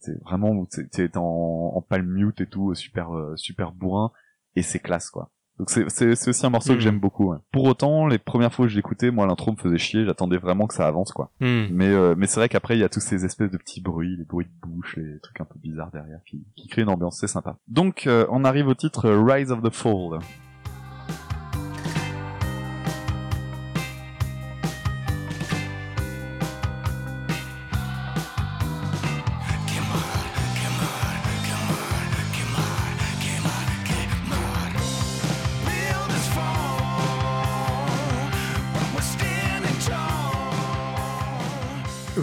c'est 0.00 0.20
vraiment 0.22 0.66
t'es 0.66 1.16
en, 1.16 1.72
en 1.74 1.82
palm 1.82 2.06
mute 2.06 2.40
et 2.40 2.46
tout, 2.46 2.74
super 2.74 3.10
super 3.36 3.70
bourrin, 3.70 4.10
et 4.56 4.62
c'est 4.62 4.80
classe 4.80 5.10
quoi. 5.10 5.30
Donc 5.58 5.70
c'est 5.70 5.88
c'est 5.88 6.28
aussi 6.28 6.46
un 6.46 6.50
morceau 6.50 6.72
que 6.72 6.78
hmm. 6.78 6.80
j'aime 6.80 6.98
beaucoup. 6.98 7.32
Pour 7.52 7.64
autant, 7.64 8.06
les 8.06 8.18
premières 8.18 8.52
fois 8.52 8.66
que 8.66 8.72
je 8.72 8.76
l'écoutais, 8.76 9.10
moi 9.10 9.26
l'intro 9.26 9.52
me 9.52 9.56
faisait 9.56 9.78
chier. 9.78 10.04
J'attendais 10.04 10.36
vraiment 10.36 10.66
que 10.66 10.74
ça 10.74 10.86
avance 10.86 11.12
quoi. 11.12 11.30
Hmm. 11.40 11.66
Mais 11.70 11.88
euh, 11.88 12.14
mais 12.16 12.26
c'est 12.26 12.40
vrai 12.40 12.48
qu'après 12.48 12.76
il 12.76 12.80
y 12.80 12.84
a 12.84 12.88
tous 12.88 13.00
ces 13.00 13.24
espèces 13.24 13.50
de 13.50 13.56
petits 13.56 13.80
bruits, 13.80 14.16
les 14.16 14.24
bruits 14.24 14.46
de 14.46 14.68
bouche, 14.68 14.96
les 14.96 15.20
trucs 15.20 15.40
un 15.40 15.44
peu 15.44 15.58
bizarres 15.60 15.92
derrière 15.92 16.18
qui 16.26 16.42
qui 16.56 16.66
créent 16.68 16.82
une 16.82 16.88
ambiance. 16.88 17.18
C'est 17.20 17.28
sympa. 17.28 17.56
Donc 17.68 18.06
euh, 18.06 18.26
on 18.30 18.44
arrive 18.44 18.66
au 18.66 18.74
titre 18.74 19.10
Rise 19.10 19.52
of 19.52 19.62
the 19.62 19.70
Fall. 19.70 20.18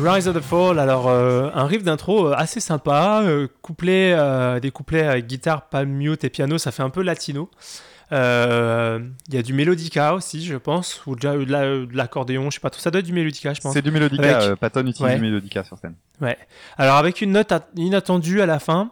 Rise 0.01 0.27
of 0.27 0.35
the 0.35 0.41
Fall, 0.41 0.79
alors 0.79 1.09
euh, 1.09 1.49
un 1.53 1.65
riff 1.65 1.83
d'intro 1.83 2.27
euh, 2.27 2.33
assez 2.35 2.59
sympa, 2.59 3.21
euh, 3.23 3.47
couplé, 3.61 4.17
des 4.61 4.71
couplets 4.71 5.03
avec 5.03 5.27
guitare, 5.27 5.69
palm 5.69 5.89
mute 5.89 6.23
et 6.23 6.29
piano, 6.29 6.57
ça 6.57 6.71
fait 6.71 6.83
un 6.83 6.89
peu 6.89 7.03
latino. 7.03 7.49
Il 8.11 8.17
y 8.17 9.37
a 9.37 9.41
du 9.43 9.53
mélodica 9.53 10.15
aussi, 10.15 10.43
je 10.43 10.55
pense, 10.55 11.05
ou 11.05 11.15
de 11.15 11.95
l'accordéon, 11.95 12.49
je 12.49 12.55
sais 12.55 12.59
pas 12.59 12.69
tout. 12.69 12.79
Ça 12.79 12.91
doit 12.91 12.99
être 12.99 13.05
du 13.05 13.13
mélodica, 13.13 13.53
je 13.53 13.61
pense. 13.61 13.73
C'est 13.73 13.81
du 13.81 13.91
mélodica, 13.91 14.55
Patton 14.55 14.87
utilise 14.87 15.15
du 15.15 15.21
mélodica 15.21 15.63
sur 15.63 15.77
scène. 15.77 15.95
Ouais. 16.19 16.37
Alors 16.77 16.97
avec 16.97 17.21
une 17.21 17.31
note 17.31 17.53
inattendue 17.75 18.41
à 18.41 18.45
la 18.45 18.59
fin, 18.59 18.91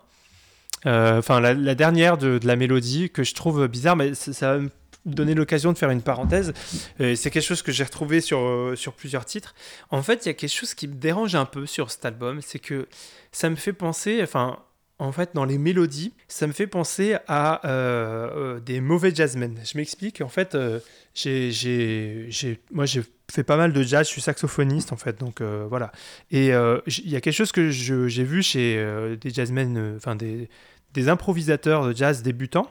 enfin 0.86 1.40
la, 1.40 1.76
dernière 1.76 2.18
de, 2.18 2.40
la 2.44 2.56
mélodie 2.56 3.10
que 3.10 3.24
je 3.24 3.34
trouve 3.34 3.68
bizarre, 3.68 3.96
mais 3.96 4.14
ça, 4.14 4.32
ça 4.34 4.58
donner 5.06 5.34
l'occasion 5.34 5.72
de 5.72 5.78
faire 5.78 5.90
une 5.90 6.02
parenthèse. 6.02 6.54
c'est 6.98 7.30
quelque 7.30 7.42
chose 7.42 7.62
que 7.62 7.72
j'ai 7.72 7.84
retrouvé 7.84 8.22
sur, 8.22 8.40
euh, 8.40 8.76
sur 8.76 8.94
plusieurs 8.94 9.26
titres. 9.26 9.56
En 9.90 10.02
fait, 10.02 10.26
il 10.26 10.30
y 10.30 10.32
a 10.32 10.34
quelque 10.34 10.54
chose 10.54 10.74
qui 10.74 10.88
me 10.88 10.96
dérange 10.96 11.36
un 11.36 11.46
peu 11.46 11.66
sur 11.66 11.92
cet 11.92 12.06
album, 12.06 12.42
c'est 12.42 12.60
que 12.60 12.88
ça 13.32 13.50
me 13.50 13.56
fait 13.56 13.74
penser, 13.74 14.20
enfin, 14.22 14.60
en 15.02 15.14
fait, 15.14 15.32
dans 15.34 15.46
les 15.46 15.58
mélodies, 15.58 16.14
ça 16.28 16.46
me 16.46 16.52
fait 16.52 16.68
penser 16.68 17.16
à 17.28 17.66
euh, 17.66 18.30
euh, 18.36 18.60
des 18.60 18.82
mauvais 18.82 19.16
jazzmen. 19.16 19.58
Je 19.64 19.78
m'explique. 19.78 20.20
En 20.20 20.28
fait, 20.28 20.58
j'ai, 21.14 21.52
j'ai, 21.52 22.60
moi, 22.72 22.86
j'ai 22.86 23.04
fait 23.32 23.46
pas 23.46 23.56
mal 23.56 23.72
de 23.72 23.82
jazz. 23.82 24.08
Je 24.08 24.12
suis 24.12 24.22
saxophoniste, 24.22 24.92
en 24.92 24.98
fait. 24.98 25.18
Donc, 25.18 25.42
voilà. 25.42 25.94
Et 26.32 26.48
il 26.48 27.10
y 27.10 27.16
a 27.16 27.22
quelque 27.22 27.32
chose 27.32 27.54
que 27.54 27.70
j'ai 27.70 28.24
vu 28.26 28.44
chez 28.44 29.16
des 29.22 29.30
jazzmen, 29.30 29.96
enfin, 29.96 30.18
des, 30.18 30.50
des 30.94 31.08
improvisateurs 31.08 31.88
de 31.88 31.96
jazz 31.96 32.22
débutants 32.22 32.70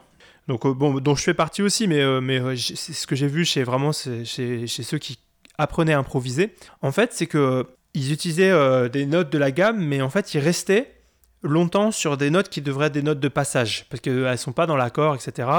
donc 0.49 0.65
euh, 0.65 0.73
bon, 0.73 0.99
dont 0.99 1.15
je 1.15 1.23
fais 1.23 1.35
partie 1.35 1.61
aussi, 1.61 1.87
mais, 1.87 2.01
euh, 2.01 2.19
mais 2.19 2.39
euh, 2.41 2.55
ce 2.57 3.07
que 3.07 3.15
j'ai 3.15 3.27
vu 3.27 3.45
chez 3.45 3.63
vraiment 3.63 3.91
chez, 3.93 4.65
ceux 4.67 4.97
qui 4.97 5.19
apprenaient 5.57 5.93
à 5.93 5.99
improviser. 5.99 6.55
En 6.81 6.91
fait, 6.91 7.13
c'est 7.13 7.27
que 7.27 7.67
ils 7.93 8.11
utilisaient 8.11 8.89
des 8.89 9.05
notes 9.05 9.31
de 9.31 9.37
la 9.37 9.51
gamme, 9.51 9.79
mais 9.79 10.01
en 10.01 10.09
fait, 10.09 10.33
ils 10.33 10.39
restaient 10.39 10.93
longtemps 11.41 11.91
sur 11.91 12.17
des 12.17 12.29
notes 12.29 12.49
qui 12.49 12.61
devraient 12.61 12.87
être 12.87 12.93
des 12.93 13.01
notes 13.01 13.19
de 13.19 13.27
passage, 13.27 13.85
parce 13.89 13.99
qu'elles 13.99 14.29
ne 14.29 14.35
sont 14.35 14.51
pas 14.51 14.67
dans 14.67 14.75
l'accord, 14.75 15.15
etc. 15.15 15.49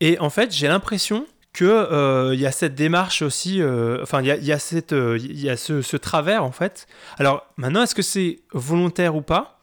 Et 0.00 0.18
en 0.18 0.28
fait, 0.28 0.54
j'ai 0.54 0.68
l'impression 0.68 1.26
qu'il 1.54 1.66
y 1.66 2.46
a 2.46 2.52
cette 2.52 2.74
démarche 2.74 3.22
aussi, 3.22 3.62
enfin, 4.02 4.20
il 4.20 4.26
y 4.26 4.52
a, 4.52 4.58
cette, 4.58 4.94
y 5.18 5.48
a 5.48 5.56
ce, 5.56 5.96
travers, 5.96 6.44
en 6.44 6.52
fait. 6.52 6.86
Alors, 7.18 7.46
maintenant, 7.56 7.82
est-ce 7.82 7.94
que 7.94 8.02
c'est 8.02 8.40
volontaire 8.52 9.16
ou 9.16 9.22
pas? 9.22 9.60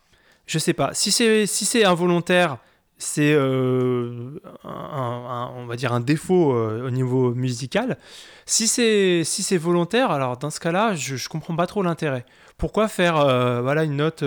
Je 0.47 0.57
sais 0.57 0.73
pas. 0.73 0.95
Si 0.95 1.11
c'est 1.11 1.45
si 1.45 1.85
involontaire, 1.85 2.57
c'est 2.99 3.33
euh, 3.33 4.39
un, 4.65 5.51
on 5.55 5.65
va 5.65 5.75
dire 5.77 5.93
un 5.93 6.01
défaut 6.01 6.53
euh, 6.53 6.85
au 6.85 6.91
niveau 6.91 7.33
musical. 7.33 7.97
Si 8.45 8.67
c'est 8.67 9.23
si 9.23 9.41
c'est 9.41 9.57
volontaire, 9.57 10.11
alors 10.11 10.37
dans 10.37 10.49
ce 10.49 10.59
cas-là, 10.59 10.95
je, 10.95 11.15
je 11.15 11.29
comprends 11.29 11.55
pas 11.55 11.65
trop 11.65 11.81
l'intérêt. 11.81 12.25
Pourquoi 12.57 12.89
faire 12.89 13.17
euh, 13.17 13.61
voilà 13.61 13.85
une 13.85 13.95
note 13.95 14.23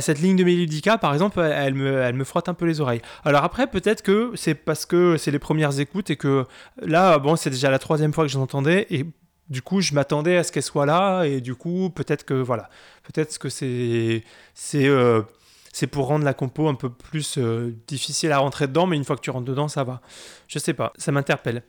cette 0.00 0.18
ligne 0.18 0.36
de 0.36 0.42
Mélodica, 0.42 0.98
par 0.98 1.12
exemple, 1.12 1.38
elle 1.38 1.74
me, 1.74 2.02
elle 2.02 2.14
me 2.16 2.24
frotte 2.24 2.48
un 2.48 2.54
peu 2.54 2.66
les 2.66 2.80
oreilles. 2.80 3.02
Alors 3.24 3.44
après, 3.44 3.68
peut-être 3.68 4.02
que 4.02 4.32
c'est 4.34 4.54
parce 4.54 4.84
que 4.84 5.16
c'est 5.16 5.30
les 5.30 5.38
premières 5.38 5.78
écoutes 5.78 6.10
et 6.10 6.16
que 6.16 6.44
là, 6.80 7.18
bon, 7.20 7.36
c'est 7.36 7.50
déjà 7.50 7.70
la 7.70 7.78
troisième 7.78 8.12
fois 8.12 8.24
que 8.24 8.30
je 8.32 8.38
l'entendais 8.38 8.88
et 8.90 9.06
du 9.48 9.62
coup, 9.62 9.80
je 9.80 9.94
m'attendais 9.94 10.36
à 10.36 10.42
ce 10.42 10.50
qu'elle 10.50 10.64
soit 10.64 10.86
là 10.86 11.22
et 11.22 11.40
du 11.40 11.54
coup, 11.54 11.88
peut-être 11.90 12.24
que 12.24 12.34
voilà, 12.34 12.68
peut-être 13.04 13.38
que 13.38 13.48
c'est 13.48 14.24
c'est 14.54 14.88
c'est 15.72 15.86
pour 15.86 16.06
rendre 16.06 16.24
la 16.24 16.34
compo 16.34 16.68
un 16.68 16.74
peu 16.74 16.90
plus 16.90 17.38
euh, 17.38 17.74
difficile 17.86 18.30
à 18.32 18.38
rentrer 18.38 18.68
dedans, 18.68 18.86
mais 18.86 18.96
une 18.96 19.04
fois 19.04 19.16
que 19.16 19.22
tu 19.22 19.30
rentres 19.30 19.46
dedans, 19.46 19.68
ça 19.68 19.84
va. 19.84 20.00
Je 20.46 20.58
sais 20.58 20.74
pas, 20.74 20.92
ça 20.96 21.12
m'interpelle. 21.12 21.62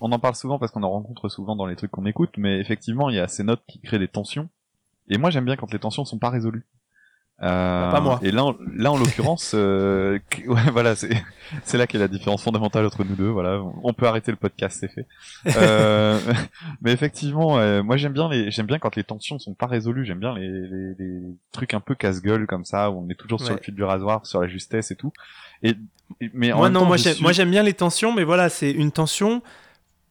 On 0.00 0.10
en 0.12 0.18
parle 0.18 0.34
souvent 0.34 0.58
parce 0.58 0.72
qu'on 0.72 0.82
en 0.82 0.90
rencontre 0.90 1.28
souvent 1.28 1.54
dans 1.54 1.66
les 1.66 1.76
trucs 1.76 1.90
qu'on 1.90 2.06
écoute, 2.06 2.30
mais 2.38 2.58
effectivement, 2.58 3.10
il 3.10 3.16
y 3.16 3.20
a 3.20 3.28
ces 3.28 3.44
notes 3.44 3.62
qui 3.68 3.78
créent 3.80 3.98
des 3.98 4.08
tensions. 4.08 4.48
Et 5.08 5.18
moi, 5.18 5.30
j'aime 5.30 5.44
bien 5.44 5.56
quand 5.56 5.72
les 5.72 5.78
tensions 5.78 6.06
sont 6.06 6.18
pas 6.18 6.30
résolues. 6.30 6.64
Euh, 7.42 7.90
pas 7.90 8.00
moi. 8.00 8.20
Et 8.22 8.32
là, 8.32 8.54
là 8.74 8.92
en 8.92 8.98
l'occurrence, 8.98 9.52
euh, 9.54 10.18
ouais, 10.46 10.60
voilà, 10.72 10.94
c'est 10.94 11.78
là 11.78 11.86
qu'est 11.86 11.98
la 11.98 12.08
différence 12.08 12.42
fondamentale 12.42 12.84
entre 12.84 13.02
nous 13.04 13.14
deux. 13.14 13.28
Voilà, 13.28 13.62
on 13.82 13.92
peut 13.94 14.06
arrêter 14.06 14.30
le 14.30 14.36
podcast, 14.36 14.78
c'est 14.80 14.92
fait. 14.92 15.06
Euh, 15.56 16.18
mais 16.82 16.92
effectivement, 16.92 17.58
euh, 17.58 17.82
moi 17.82 17.96
j'aime 17.96 18.12
bien 18.12 18.28
les, 18.28 18.50
j'aime 18.50 18.66
bien 18.66 18.78
quand 18.78 18.94
les 18.94 19.04
tensions 19.04 19.38
sont 19.38 19.54
pas 19.54 19.66
résolues. 19.66 20.04
J'aime 20.04 20.20
bien 20.20 20.34
les, 20.34 20.48
les, 20.48 20.94
les, 20.98 21.20
trucs 21.52 21.72
un 21.72 21.80
peu 21.80 21.94
casse-gueule 21.94 22.46
comme 22.46 22.66
ça 22.66 22.90
où 22.90 23.02
on 23.02 23.08
est 23.08 23.14
toujours 23.14 23.40
sur 23.40 23.54
le 23.54 23.60
fil 23.60 23.74
du 23.74 23.84
rasoir, 23.84 24.26
sur 24.26 24.42
la 24.42 24.48
justesse 24.48 24.90
et 24.90 24.96
tout. 24.96 25.12
Et 25.62 25.76
mais 26.34 26.52
en 26.52 26.58
moi 26.58 26.68
non, 26.68 26.84
moi 26.84 26.96
j'aime 26.96 27.50
bien 27.50 27.62
les 27.62 27.74
tensions, 27.74 28.12
mais 28.12 28.24
voilà, 28.24 28.50
c'est 28.50 28.70
une 28.70 28.92
tension 28.92 29.42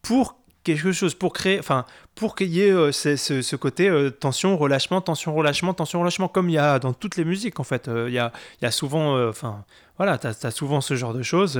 pour 0.01 0.38
quelque 0.63 0.91
chose 0.91 1.13
pour 1.13 1.33
créer, 1.33 1.59
enfin, 1.59 1.85
pour 2.15 2.35
qu'il 2.35 2.49
y 2.49 2.61
ait 2.61 2.71
euh, 2.71 2.91
ce, 2.91 3.15
ce, 3.15 3.55
côté 3.55 3.89
euh, 3.89 4.09
tension, 4.09 4.57
relâchement, 4.57 5.01
tension, 5.01 5.33
relâchement, 5.33 5.73
tension, 5.73 5.99
relâchement, 5.99 6.27
comme 6.27 6.49
il 6.49 6.53
y 6.53 6.57
a 6.57 6.79
dans 6.79 6.93
toutes 6.93 7.15
les 7.15 7.25
musiques 7.25 7.59
en 7.59 7.63
fait. 7.63 7.87
Euh, 7.87 8.05
il, 8.09 8.13
y 8.13 8.19
a, 8.19 8.31
y 8.61 8.65
a 8.65 8.71
souvent, 8.71 9.27
enfin, 9.27 9.63
voilà, 9.97 10.17
tu 10.17 10.27
as, 10.27 10.51
souvent 10.51 10.81
ce 10.81 10.95
genre 10.95 11.13
de 11.13 11.23
choses. 11.23 11.59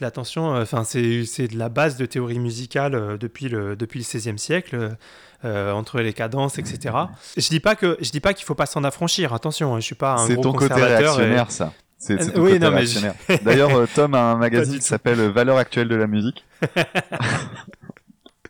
la 0.00 0.10
tension, 0.10 0.54
enfin, 0.56 0.84
c'est 0.84 1.48
de 1.48 1.58
la 1.58 1.68
base 1.68 1.96
de 1.96 2.06
théorie 2.06 2.38
musicale 2.38 3.18
depuis 3.18 3.48
le, 3.48 3.76
depuis 3.76 3.98
le 3.98 4.04
16e 4.04 4.38
siècle. 4.38 4.96
entre 5.44 6.00
les 6.00 6.14
cadences, 6.14 6.58
etc. 6.58 6.94
Je 7.36 7.48
dis 7.48 7.60
pas 7.60 7.74
que 7.74 7.98
je 8.00 8.10
dis 8.10 8.20
pas 8.20 8.32
qu'il 8.32 8.46
faut 8.46 8.54
pas 8.54 8.64
s'en 8.64 8.82
affranchir. 8.82 9.34
Attention, 9.34 9.74
hein, 9.74 9.80
je 9.80 9.84
suis 9.84 9.94
pas 9.94 10.14
un 10.14 10.26
gros 10.28 10.42
ton 10.42 10.52
côté 10.54 10.72
réactionnaire, 10.74 11.50
ça. 11.50 11.72
C'est 11.98 12.36
oui. 12.38 12.58
D'ailleurs, 12.58 13.88
Tom 13.94 14.14
a 14.14 14.32
un 14.32 14.36
magazine 14.46 14.78
qui 14.78 14.84
s'appelle 14.84 15.20
Valeurs 15.28 15.58
actuelles 15.58 15.88
de 15.88 15.96
la 15.96 16.06
musique. 16.06 16.44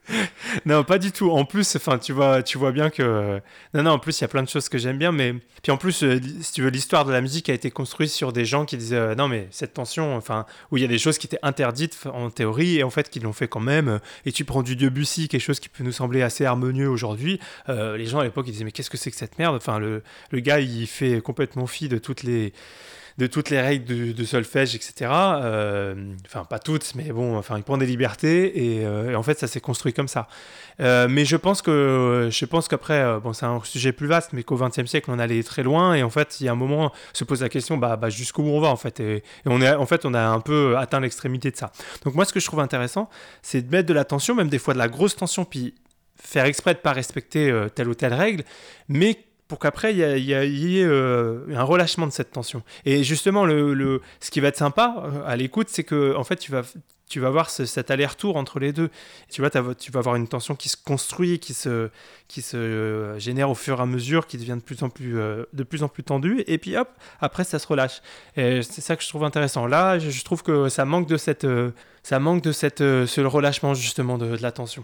non, 0.67 0.85
pas 0.85 0.99
du 0.99 1.13
tout. 1.13 1.31
En 1.31 1.45
plus, 1.45 1.77
enfin, 1.77 1.99
tu 1.99 2.13
vois, 2.13 2.43
tu 2.43 2.59
vois 2.59 2.73
bien 2.73 2.91
que 2.91 3.41
non, 3.73 3.83
non. 3.83 3.93
En 3.93 3.99
plus, 3.99 4.19
il 4.19 4.23
y 4.23 4.25
a 4.25 4.29
plein 4.29 4.43
de 4.43 4.49
choses 4.49 4.69
que 4.69 4.79
j'aime 4.79 4.99
bien, 4.99 5.13
mais 5.13 5.35
puis 5.63 5.73
en 5.73 5.79
plus, 5.79 6.03
euh, 6.03 6.21
si 6.43 6.53
tu 6.53 6.63
veux, 6.63 6.69
l'histoire 6.69 7.07
de 7.07 7.13
la 7.13 7.23
musique 7.23 7.49
a 7.49 7.55
été 7.55 7.71
construite 7.71 8.11
sur 8.11 8.35
des 8.35 8.45
gens 8.45 8.67
qui 8.67 8.77
disaient 8.77 8.97
euh, 8.97 9.15
non, 9.15 9.29
mais 9.29 9.49
cette 9.51 9.73
tension, 9.73 10.15
enfin, 10.15 10.45
où 10.71 10.77
il 10.77 10.83
y 10.83 10.85
a 10.85 10.89
des 10.89 10.99
choses 10.99 11.17
qui 11.17 11.27
étaient 11.27 11.39
interdites 11.43 12.07
en 12.13 12.29
théorie 12.29 12.79
et 12.79 12.83
en 12.83 12.91
fait 12.91 13.09
qui 13.09 13.19
l'ont 13.19 13.33
fait 13.33 13.49
quand 13.49 13.61
même. 13.61 13.99
Et 14.27 14.33
tu 14.33 14.45
prends 14.45 14.63
du 14.63 14.77
Debussy, 14.77 15.27
quelque 15.27 15.41
chose 15.41 15.61
qui 15.61 15.71
peut 15.71 15.83
nous 15.83 15.93
sembler 15.93 16.21
assez 16.21 16.45
harmonieux 16.45 16.89
aujourd'hui. 16.89 17.41
Euh, 17.71 17.97
les 17.97 18.05
gens 18.05 18.19
à 18.19 18.25
l'époque 18.25 18.45
ils 18.47 18.53
disaient 18.53 18.65
mais 18.65 18.73
qu'est-ce 18.73 18.91
que 18.91 18.99
c'est 18.99 19.11
que 19.11 19.17
cette 19.17 19.39
merde? 19.39 19.57
Enfin, 19.57 19.79
le, 19.79 20.03
le 20.31 20.41
gars 20.41 20.61
il 20.61 20.87
fait 20.87 21.23
complètement 21.23 21.67
fi 21.67 21.89
de 21.89 21.97
toutes 21.97 22.25
les 22.25 22.53
de 23.19 23.27
toutes 23.27 23.51
les 23.51 23.61
règles 23.61 24.15
de, 24.15 24.25
solfège, 24.25 24.75
etc. 24.75 25.11
Enfin, 26.27 26.45
pas 26.49 26.59
toutes, 26.59 26.95
mais 26.95 27.13
bon, 27.13 27.37
enfin, 27.37 27.57
il 27.57 27.63
prend 27.63 27.77
des 27.77 27.87
libertés 27.87 28.81
et, 28.81 28.87
en 29.15 29.23
fait, 29.23 29.39
ça 29.39 29.47
s'est 29.47 29.61
construit 29.61 29.93
comme 29.93 30.09
ça. 30.09 30.27
mais 30.79 31.25
je 31.25 31.37
pense 31.37 31.63
que 31.63 32.29
je 32.31 32.45
pense 32.45 32.69
qu'après, 32.69 33.21
bon, 33.21 33.33
c'est 33.33 33.47
un 33.47 33.61
sujet 33.63 33.93
plus 33.93 34.07
vaste, 34.07 34.33
mais 34.33 34.43
qu'au 34.43 34.57
XXe 34.57 34.87
siècle, 34.87 35.11
on 35.11 35.19
allait 35.19 35.43
très 35.43 35.63
loin 35.63 35.95
et 35.95 36.03
en 36.03 36.11
fait, 36.11 36.41
il 36.41 36.47
y 36.47 36.49
a 36.49 36.53
un 36.53 36.57
moment, 36.57 36.93
se 37.13 37.25
pose 37.25 37.43
la 37.43 37.49
question, 37.49 37.77
bah, 37.77 37.97
bah 37.97 38.09
jusqu'où 38.09 38.43
on 38.43 38.61
va 38.61 38.69
en 38.69 38.77
fait, 38.77 39.01
et, 39.01 39.23
on 39.47 39.61
est, 39.61 39.73
en 39.73 39.87
fait, 39.87 40.05
on 40.05 40.15
a 40.15 40.27
un 40.27 40.41
peu 40.41 40.77
atteint 40.77 41.01
l'extrémité 41.01 41.51
de 41.51 41.57
ça. 41.57 41.73
Donc 42.05 42.15
moi, 42.15 42.25
ce 42.25 42.33
que 42.33 42.41
je 42.41 42.47
trouve 42.47 42.61
intéressant, 42.61 43.09
c'est 43.43 43.63
de 43.63 43.71
mettre 43.71 43.89
de 43.89 43.95
la 43.95 44.05
tension, 44.05 44.35
même 44.35 44.49
des 44.49 44.59
fois 44.59 44.75
de 44.75 44.79
la 44.79 44.89
grosse 44.89 45.17
tension, 45.17 45.45
puis 45.45 45.75
faire 46.17 46.45
exprès 46.45 46.75
de 46.75 46.79
pas 46.79 46.93
respecter 46.93 47.51
euh, 47.51 47.69
telle 47.69 47.89
ou 47.89 47.95
telle 47.95 48.15
règle, 48.15 48.45
mais 48.89 49.19
pour 49.55 49.61
qu'après 49.61 49.93
il 49.93 49.99
y, 49.99 50.33
ait 50.33 50.83
euh, 50.83 51.47
un 51.55 51.63
relâchement 51.63 52.09
de 52.09 52.13
cette 52.13 52.33
tension. 52.33 52.65
Et 52.85 53.05
justement, 53.05 53.45
le, 53.45 54.03
ce 54.19 54.33
qui 54.33 54.41
va 54.41 54.49
être 54.49 54.57
sympa 54.57 54.97
euh, 54.99 55.23
à 55.25 55.37
l'écoute, 55.37 55.69
c'est 55.71 55.85
que 55.85 56.17
en 56.17 56.25
fait 56.25 56.39
tu 56.39 56.51
vas 56.51 56.63
tu 57.09 57.21
vas 57.21 57.31
voir 57.31 57.51
cet 57.51 57.93
aller-retour 57.93 58.37
entre 58.37 58.59
les 58.59 58.73
deux. 58.73 58.91
tu 59.31 59.43
vois, 59.43 59.51
tu 59.51 59.93
vas 59.93 60.01
avoir 60.01 60.17
une 60.17 60.27
tension 60.27 60.57
qui 60.57 60.69
se 60.69 60.77
construit, 60.77 61.39
qui 61.39 61.55
se, 61.55 61.89
qui 62.27 62.43
se 62.43 63.15
génère 63.19 63.49
au 63.49 63.55
fur 63.55 63.79
et 63.79 63.83
à 63.83 63.87
mesure, 63.87 64.27
qui 64.27 64.39
devient 64.39 64.57
de 64.57 64.65
plus 64.65 64.83
en 64.83 64.89
plus, 64.89 65.15
de 65.15 65.63
plus 65.63 65.85
en 65.85 65.89
plus 65.89 66.03
tendue, 66.03 66.43
et 66.49 66.59
puis 66.59 66.77
hop, 66.77 66.89
après 67.21 67.45
ça 67.45 67.61
se 67.61 67.69
relâche. 67.69 68.01
Et 68.37 68.63
c'est 68.63 68.81
ça 68.81 68.97
que 68.97 69.05
je 69.05 69.09
trouve 69.09 69.23
intéressant. 69.23 69.67
Là, 69.67 70.01
je, 70.01 70.25
trouve 70.25 70.43
que 70.43 70.69
ça 70.69 70.85
manque 70.85 71.07
de 71.07 71.17
cette, 71.17 71.47
ça 72.03 72.19
manque 72.19 72.43
de 72.43 72.51
cette, 72.51 72.79
ce 72.79 73.21
relâchement 73.21 73.75
justement 73.75 74.19
de, 74.19 74.37
de 74.37 74.43
la 74.43 74.51
tension. 74.51 74.83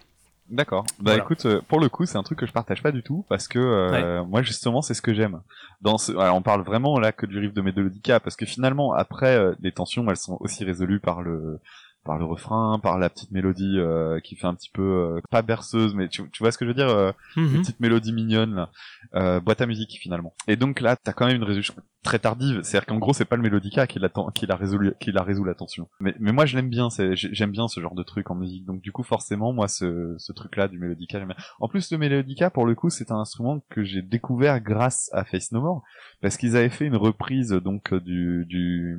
D'accord. 0.50 0.84
Bah 0.98 1.16
écoute, 1.16 1.46
euh, 1.46 1.60
pour 1.68 1.78
le 1.78 1.88
coup, 1.88 2.06
c'est 2.06 2.18
un 2.18 2.24
truc 2.24 2.40
que 2.40 2.46
je 2.46 2.52
partage 2.52 2.82
pas 2.82 2.90
du 2.90 3.04
tout 3.04 3.24
parce 3.28 3.46
que 3.46 3.58
euh, 3.58 4.24
moi 4.24 4.42
justement, 4.42 4.82
c'est 4.82 4.94
ce 4.94 5.02
que 5.02 5.14
j'aime. 5.14 5.40
Dans 5.80 5.96
ce... 5.96 6.12
on 6.12 6.42
parle 6.42 6.62
vraiment 6.62 6.98
là 6.98 7.12
que 7.12 7.24
du 7.24 7.38
riff 7.38 7.54
de 7.54 7.60
Melodica 7.60 8.18
parce 8.18 8.34
que 8.34 8.44
finalement, 8.46 8.92
après, 8.92 9.36
euh, 9.36 9.54
les 9.60 9.70
tensions, 9.70 10.04
elles 10.10 10.16
sont 10.16 10.36
aussi 10.40 10.64
résolues 10.64 10.98
par 10.98 11.22
le 11.22 11.60
par 12.04 12.18
le 12.18 12.24
refrain, 12.24 12.78
par 12.82 12.98
la 12.98 13.10
petite 13.10 13.30
mélodie 13.30 13.78
euh, 13.78 14.20
qui 14.20 14.36
fait 14.36 14.46
un 14.46 14.54
petit 14.54 14.70
peu 14.70 14.82
euh, 14.82 15.20
pas 15.30 15.42
berceuse, 15.42 15.94
mais 15.94 16.08
tu, 16.08 16.28
tu, 16.30 16.42
vois 16.42 16.50
ce 16.50 16.58
que 16.58 16.64
je 16.64 16.70
veux 16.70 16.74
dire, 16.74 16.88
euh, 16.88 17.12
une 17.36 17.44
mhm. 17.44 17.60
petite 17.60 17.80
mélodie 17.80 18.12
mignonne, 18.12 18.66
là, 19.12 19.40
boîte 19.40 19.60
à 19.60 19.66
musique 19.66 19.98
finalement. 20.00 20.34
Et 20.48 20.56
donc 20.56 20.80
là, 20.80 20.96
t'as 20.96 21.12
quand 21.12 21.26
même 21.26 21.36
une 21.36 21.44
résolution 21.44 21.74
très 22.02 22.18
tardive, 22.18 22.62
c'est-à-dire 22.62 22.86
qu'en 22.86 22.98
gros, 22.98 23.12
c'est 23.12 23.26
pas 23.26 23.36
le 23.36 23.42
mélodica 23.42 23.86
qui 23.86 23.98
l'a 23.98 24.08
qui 24.34 24.46
l'a 24.46 24.56
résolu, 24.56 24.94
qui 24.98 25.12
l'a 25.12 25.22
résolu 25.22 25.48
la 25.48 25.54
tension. 25.54 25.88
Mais, 26.00 26.14
mais 26.18 26.32
moi, 26.32 26.46
je 26.46 26.56
l'aime 26.56 26.70
bien, 26.70 26.88
c'est, 26.88 27.14
j'aime 27.14 27.50
bien 27.50 27.68
ce 27.68 27.80
genre 27.80 27.94
de 27.94 28.02
truc 28.02 28.30
en 28.30 28.34
musique. 28.34 28.64
Donc 28.64 28.80
du 28.80 28.92
coup, 28.92 29.02
forcément, 29.02 29.52
moi, 29.52 29.68
ce, 29.68 30.14
ce 30.16 30.32
truc-là 30.32 30.68
du 30.68 30.78
mélodica, 30.78 31.18
j'aime 31.18 31.28
bien. 31.28 31.36
En 31.60 31.68
plus, 31.68 31.92
le 31.92 31.98
mélodica, 31.98 32.48
pour 32.48 32.64
le 32.64 32.74
coup, 32.74 32.88
c'est 32.88 33.12
un 33.12 33.18
instrument 33.18 33.62
que 33.68 33.84
j'ai 33.84 34.00
découvert 34.00 34.60
grâce 34.60 35.10
à 35.12 35.24
Face 35.24 35.52
No 35.52 35.60
More, 35.60 35.82
parce 36.22 36.38
qu'ils 36.38 36.56
avaient 36.56 36.70
fait 36.70 36.86
une 36.86 36.96
reprise 36.96 37.50
donc 37.50 37.92
du 37.92 38.46
du 38.46 38.98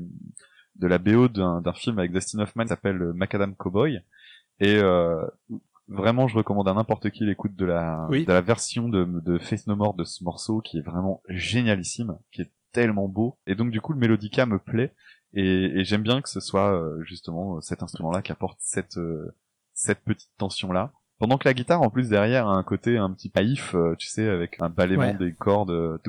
de 0.75 0.87
la 0.87 0.97
BO 0.97 1.27
d'un 1.27 1.73
film 1.73 1.99
avec 1.99 2.11
Dustin 2.11 2.39
Hoffman 2.39 2.63
qui 2.63 2.69
s'appelle 2.69 3.01
euh, 3.01 3.13
Macadam 3.13 3.55
Cowboy. 3.55 4.01
Et 4.59 4.77
euh, 4.77 5.25
vraiment, 5.87 6.27
je 6.27 6.37
recommande 6.37 6.67
à 6.67 6.73
n'importe 6.73 7.09
qui 7.09 7.25
l'écoute 7.25 7.55
de 7.55 7.65
la, 7.65 8.07
de 8.09 8.25
la 8.31 8.41
version 8.41 8.89
de, 8.89 9.05
de 9.05 9.37
Face 9.37 9.67
No 9.67 9.75
More 9.75 9.93
de 9.95 10.03
ce 10.03 10.23
morceau 10.23 10.61
qui 10.61 10.77
est 10.77 10.85
vraiment 10.85 11.21
génialissime, 11.27 12.17
qui 12.31 12.41
est 12.41 12.51
tellement 12.71 13.07
beau. 13.07 13.37
Et 13.47 13.55
donc 13.55 13.71
du 13.71 13.81
coup, 13.81 13.93
le 13.93 13.99
mélodica 13.99 14.45
me 14.45 14.59
plaît. 14.59 14.93
Et, 15.33 15.79
et 15.79 15.83
j'aime 15.85 16.03
bien 16.03 16.21
que 16.21 16.29
ce 16.29 16.39
soit 16.39 16.73
euh, 16.73 17.01
justement 17.03 17.61
cet 17.61 17.83
instrument-là 17.83 18.21
qui 18.21 18.31
apporte 18.31 18.59
cette, 18.61 18.99
cette 19.73 20.03
petite 20.03 20.31
tension-là. 20.37 20.91
Pendant 21.19 21.37
que 21.37 21.47
la 21.47 21.53
guitare, 21.53 21.81
en 21.81 21.91
plus, 21.91 22.09
derrière, 22.09 22.47
a 22.47 22.53
un 22.53 22.63
côté 22.63 22.97
un 22.97 23.11
petit 23.11 23.29
païf, 23.29 23.75
tu 23.99 24.07
sais, 24.07 24.27
avec 24.27 24.59
un 24.59 24.69
balayement 24.69 25.13
des 25.13 25.33
cordes 25.33 26.01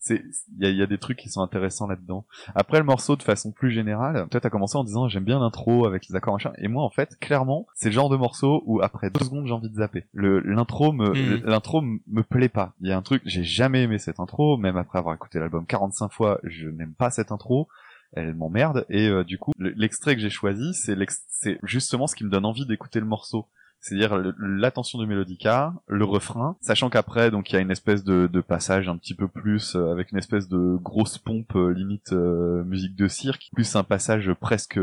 c'est 0.00 0.22
il 0.60 0.76
y 0.76 0.82
a, 0.82 0.86
des 0.86 0.98
trucs 0.98 1.18
qui 1.18 1.28
sont 1.28 1.42
intéressants 1.42 1.86
là-dedans. 1.86 2.24
Après 2.54 2.78
le 2.78 2.84
morceau 2.84 3.16
de 3.16 3.22
façon 3.22 3.50
plus 3.50 3.70
générale, 3.70 4.26
toi 4.30 4.40
t'as 4.40 4.50
commencé 4.50 4.76
en 4.76 4.84
disant 4.84 5.08
j'aime 5.08 5.24
bien 5.24 5.40
l'intro 5.40 5.86
avec 5.86 6.08
les 6.08 6.14
accords 6.14 6.34
machin 6.34 6.52
et 6.58 6.68
moi 6.68 6.84
en 6.84 6.90
fait 6.90 7.18
clairement 7.18 7.66
c'est 7.74 7.88
le 7.88 7.94
genre 7.94 8.08
de 8.08 8.16
morceau 8.16 8.62
où 8.66 8.80
après 8.80 9.10
deux 9.10 9.24
secondes 9.24 9.46
j'ai 9.46 9.52
envie 9.52 9.70
de 9.70 9.76
zapper. 9.76 10.06
Le 10.12 10.40
l'intro 10.40 10.92
me 10.92 11.10
hmm. 11.10 11.42
l'intro 11.44 11.82
me 11.82 12.22
plaît 12.22 12.48
pas. 12.48 12.74
Il 12.80 12.88
y 12.88 12.92
a 12.92 12.96
un 12.96 13.02
truc 13.02 13.22
j'ai 13.24 13.44
jamais 13.44 13.82
aimé 13.82 13.98
cette 13.98 14.20
intro 14.20 14.56
même 14.56 14.76
après 14.76 14.98
avoir 14.98 15.14
écouté 15.14 15.38
l'album 15.38 15.66
45 15.66 16.12
fois 16.12 16.40
je 16.44 16.68
n'aime 16.68 16.94
pas 16.94 17.10
cette 17.10 17.32
intro 17.32 17.68
elle 18.12 18.34
m'emmerde 18.34 18.86
et 18.88 19.08
euh, 19.08 19.24
du 19.24 19.38
coup 19.38 19.52
l'extrait 19.58 20.14
que 20.14 20.22
j'ai 20.22 20.30
choisi 20.30 20.72
c'est 20.74 20.96
c'est 21.28 21.58
justement 21.62 22.06
ce 22.06 22.14
qui 22.14 22.24
me 22.24 22.30
donne 22.30 22.46
envie 22.46 22.66
d'écouter 22.66 23.00
le 23.00 23.06
morceau 23.06 23.46
c'est-à-dire 23.80 24.20
l'attention 24.38 24.98
de 24.98 25.06
Melodica, 25.06 25.72
le 25.86 26.04
refrain, 26.04 26.56
sachant 26.60 26.90
qu'après 26.90 27.30
donc 27.30 27.50
il 27.50 27.54
y 27.54 27.56
a 27.56 27.60
une 27.60 27.70
espèce 27.70 28.04
de, 28.04 28.26
de, 28.26 28.40
passage 28.40 28.88
un 28.88 28.96
petit 28.96 29.14
peu 29.14 29.28
plus 29.28 29.76
euh, 29.76 29.90
avec 29.92 30.12
une 30.12 30.18
espèce 30.18 30.48
de 30.48 30.76
grosse 30.76 31.18
pompe 31.18 31.54
euh, 31.54 31.70
limite 31.70 32.12
euh, 32.12 32.64
musique 32.64 32.96
de 32.96 33.08
cirque, 33.08 33.50
plus 33.54 33.76
un 33.76 33.84
passage 33.84 34.32
presque 34.40 34.80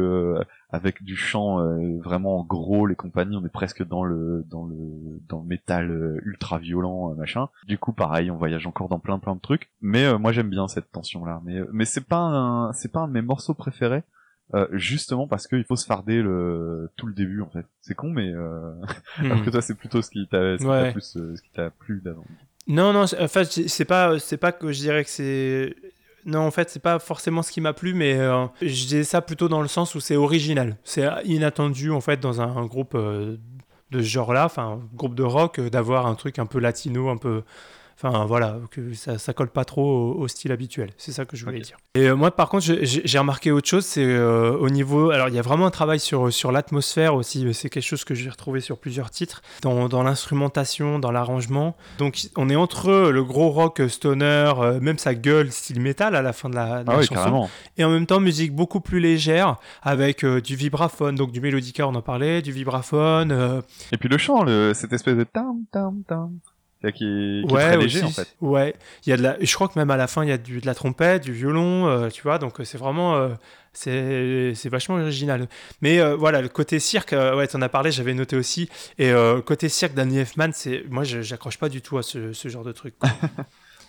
avec 0.69 1.03
du 1.03 1.15
chant 1.15 1.59
vraiment 2.03 2.43
gros 2.43 2.85
les 2.85 2.95
compagnies, 2.95 3.37
on 3.37 3.45
est 3.45 3.49
presque 3.49 3.85
dans 3.85 4.03
le 4.03 4.45
dans 4.49 4.65
le 4.65 4.75
dans 5.29 5.39
le 5.39 5.45
métal 5.45 6.19
ultra 6.23 6.57
violent 6.57 7.13
machin. 7.15 7.47
Du 7.65 7.77
coup 7.77 7.93
pareil, 7.93 8.29
on 8.29 8.37
voyage 8.37 8.67
encore 8.67 8.89
dans 8.89 8.99
plein 8.99 9.19
plein 9.19 9.35
de 9.35 9.39
trucs, 9.39 9.69
mais 9.81 10.17
moi 10.17 10.31
j'aime 10.31 10.49
bien 10.49 10.67
cette 10.67 10.91
tension 10.91 11.23
là, 11.23 11.41
mais 11.45 11.61
mais 11.71 11.85
c'est 11.85 12.05
pas 12.05 12.71
c'est 12.73 12.91
pas 12.91 13.01
un 13.01 13.07
de 13.07 13.13
mes 13.13 13.21
morceaux 13.21 13.53
préférés 13.53 14.03
euh, 14.53 14.67
justement 14.73 15.27
parce 15.27 15.47
qu'il 15.47 15.63
faut 15.63 15.75
se 15.75 15.85
farder 15.85 16.21
le 16.21 16.89
tout 16.95 17.07
le 17.07 17.13
début 17.13 17.41
en 17.41 17.49
fait. 17.49 17.65
C'est 17.81 17.95
con 17.95 18.11
mais 18.11 18.31
euh... 18.31 18.73
alors 19.17 19.43
que 19.43 19.49
toi 19.49 19.61
c'est 19.61 19.75
plutôt 19.75 20.01
ce 20.01 20.11
qui 20.11 20.27
t'a 20.27 20.55
plus 20.91 21.17
euh, 21.17 21.35
ce 21.35 21.41
qui 21.41 21.49
t'a 21.51 21.71
plu 21.71 22.01
d'avant. 22.03 22.25
Non 22.67 22.93
non, 22.93 23.05
en 23.05 23.27
fait 23.27 23.45
c'est 23.67 23.85
pas 23.85 24.19
c'est 24.19 24.37
pas 24.37 24.51
que 24.51 24.71
je 24.71 24.79
dirais 24.79 25.03
que 25.03 25.09
c'est 25.09 25.75
non, 26.27 26.39
en 26.39 26.49
fait, 26.49 26.71
c'est 26.71 26.81
pas 26.81 26.97
forcément 26.97 27.43
ce 27.43 27.51
qui 27.51 27.61
m'a 27.61 27.73
plu, 27.73 27.93
mais 27.93 28.15
euh, 28.15 28.47
je 28.59 28.87
dis 28.87 29.05
ça 29.05 29.21
plutôt 29.21 29.47
dans 29.47 29.61
le 29.61 29.67
sens 29.67 29.93
où 29.93 29.99
c'est 29.99 30.15
original. 30.15 30.75
C'est 30.83 31.07
inattendu, 31.23 31.91
en 31.91 32.01
fait, 32.01 32.19
dans 32.19 32.41
un, 32.41 32.65
groupe 32.65 32.97
de 32.97 33.37
ce 33.91 34.01
genre-là, 34.01 34.45
enfin, 34.45 34.81
groupe 34.95 35.13
de 35.13 35.21
rock, 35.21 35.59
d'avoir 35.59 36.07
un 36.07 36.15
truc 36.15 36.39
un 36.39 36.47
peu 36.47 36.57
latino, 36.57 37.09
un 37.09 37.17
peu, 37.17 37.43
Enfin 37.97 38.25
voilà, 38.25 38.57
que 38.71 38.93
ça, 38.93 39.17
ça 39.17 39.33
colle 39.33 39.49
pas 39.49 39.63
trop 39.63 40.13
au, 40.15 40.27
style 40.27 40.51
habituel. 40.51 40.91
C'est 40.97 41.13
ça 41.13 41.23
que 41.23 41.37
je 41.37 41.45
voulais 41.45 41.61
dire. 41.61 41.77
Et 41.95 42.09
euh, 42.09 42.15
moi 42.15 42.29
par 42.29 42.49
contre, 42.49 42.65
j'ai 42.81 43.19
remarqué 43.19 43.51
autre 43.51 43.69
chose, 43.69 43.85
c'est 43.85 44.03
euh, 44.03 44.51
au 44.57 44.69
niveau. 44.69 45.11
Alors 45.11 45.29
il 45.29 45.35
y 45.35 45.39
a 45.39 45.41
vraiment 45.41 45.65
un 45.65 45.71
travail 45.71 46.01
sur, 46.01 46.31
sur 46.31 46.51
l'atmosphère 46.51 47.15
aussi. 47.15 47.53
C'est 47.53 47.69
quelque 47.69 47.83
chose 47.83 48.03
que 48.03 48.13
j'ai 48.13 48.29
retrouvé 48.29 48.59
sur 48.59 48.77
plusieurs 48.79 49.11
titres, 49.11 49.41
dans, 49.61 49.87
dans 49.87 50.03
l'instrumentation, 50.03 50.99
dans 50.99 51.11
l'arrangement. 51.11 51.77
Donc 51.97 52.27
on 52.35 52.49
est 52.49 52.57
entre 52.57 52.91
le 52.91 53.23
gros 53.23 53.49
rock 53.49 53.81
stoner, 53.87 54.51
euh, 54.57 54.79
même 54.81 54.97
sa 54.97 55.15
gueule 55.15 55.51
style 55.51 55.79
métal 55.79 56.15
à 56.15 56.21
la 56.21 56.33
fin 56.33 56.49
de 56.49 56.55
la, 56.55 56.83
ah 56.85 57.01
chanson, 57.01 57.49
et 57.77 57.85
en 57.85 57.89
même 57.89 58.07
temps 58.07 58.19
musique 58.19 58.53
beaucoup 58.53 58.81
plus 58.81 58.99
légère 58.99 59.55
avec 59.81 60.25
du 60.25 60.57
vibraphone, 60.57 61.15
donc 61.15 61.31
du 61.31 61.39
mélodica 61.39 61.87
on 61.87 61.95
en 61.95 62.01
parlait, 62.01 62.41
du 62.41 62.51
vibraphone. 62.51 63.61
Et 63.93 63.97
puis 63.97 64.09
le 64.09 64.17
chant, 64.17 64.43
le, 64.43 64.73
cette 64.73 64.91
espèce 64.91 65.15
de 65.15 65.23
tam 65.23 65.63
tam 65.71 66.03
tam 66.05 66.31
qui, 66.91 67.43
qui 67.47 67.53
ouais, 67.53 67.61
est 67.61 67.67
très 67.67 67.77
léger 67.77 68.03
en 68.03 68.09
fait. 68.09 68.27
Ouais, 68.41 68.75
il 69.05 69.09
y 69.09 69.13
a 69.13 69.17
de 69.17 69.23
la, 69.23 69.37
je 69.39 69.53
crois 69.53 69.67
que 69.67 69.77
même 69.77 69.91
à 69.91 69.97
la 69.97 70.07
fin 70.07 70.23
il 70.23 70.29
y 70.29 70.31
a 70.33 70.37
du, 70.37 70.61
de 70.61 70.65
la 70.65 70.75
trompette, 70.75 71.23
du 71.23 71.33
violon, 71.33 71.87
euh, 71.87 72.09
tu 72.09 72.21
vois, 72.23 72.37
donc 72.37 72.59
euh, 72.59 72.63
c'est 72.63 72.77
vraiment, 72.77 73.15
euh, 73.15 73.29
c'est, 73.73 74.69
vachement 74.69 74.95
original. 74.95 75.47
Mais 75.81 76.01
voilà, 76.15 76.41
le 76.41 76.49
côté 76.49 76.79
cirque, 76.79 77.11
ouais, 77.11 77.55
en 77.55 77.61
as 77.61 77.69
parlé, 77.69 77.91
j'avais 77.91 78.13
noté 78.13 78.35
aussi, 78.35 78.69
et 78.97 79.11
côté 79.45 79.69
cirque 79.69 79.93
d'Annie 79.93 80.19
Elfman, 80.19 80.51
c'est, 80.53 80.83
moi 80.89 81.03
j'accroche 81.03 81.57
pas 81.57 81.69
du 81.69 81.81
tout 81.81 81.97
à 81.97 82.03
ce, 82.03 82.33
ce 82.33 82.47
genre 82.49 82.63
de 82.63 82.71
truc. 82.71 82.95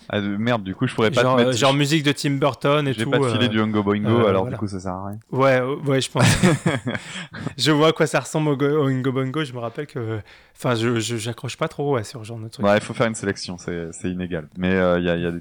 Ah, 0.08 0.20
merde, 0.20 0.62
du 0.62 0.74
coup, 0.74 0.86
je 0.86 0.94
pourrais 0.94 1.10
pas 1.10 1.22
genre, 1.22 1.36
te 1.36 1.42
mettre... 1.42 1.56
genre 1.56 1.74
musique 1.74 2.04
de 2.04 2.12
Tim 2.12 2.32
Burton 2.32 2.86
et 2.86 2.94
tout. 2.94 3.00
Je 3.00 3.04
vais 3.04 3.18
pas 3.18 3.28
filer 3.32 3.48
du 3.48 3.60
Hungo 3.60 3.82
Boingo, 3.82 4.26
alors 4.26 4.46
du 4.46 4.56
coup, 4.56 4.68
ça 4.68 4.78
sert 4.78 4.92
à 4.92 5.08
rien. 5.08 5.18
Ouais, 5.32 5.60
ouais, 5.86 6.00
je 6.00 6.10
pense. 6.10 6.24
je 7.58 7.70
vois 7.72 7.88
à 7.88 7.92
quoi 7.92 8.06
ça 8.06 8.20
ressemble 8.20 8.50
au, 8.50 8.86
Hungo 8.86 9.12
Boingo. 9.12 9.44
Je 9.44 9.52
me 9.52 9.58
rappelle 9.58 9.86
que 9.86 10.20
Enfin, 10.58 10.74
je 10.74 10.98
j'accroche 10.98 11.58
pas 11.58 11.68
trop 11.68 11.94
ouais, 11.94 12.04
sur 12.04 12.20
ce 12.20 12.24
genre 12.24 12.38
de 12.38 12.48
truc. 12.48 12.64
Ouais, 12.64 12.76
il 12.76 12.82
faut 12.82 12.94
faire 12.94 13.06
une 13.06 13.14
sélection, 13.14 13.58
c'est 13.58 13.92
c'est 13.92 14.10
inégal. 14.10 14.48
Mais 14.56 14.70
il 14.70 14.76
euh, 14.76 15.00
y 15.00 15.10
a, 15.10 15.16
y 15.16 15.26
a 15.26 15.30
des, 15.30 15.40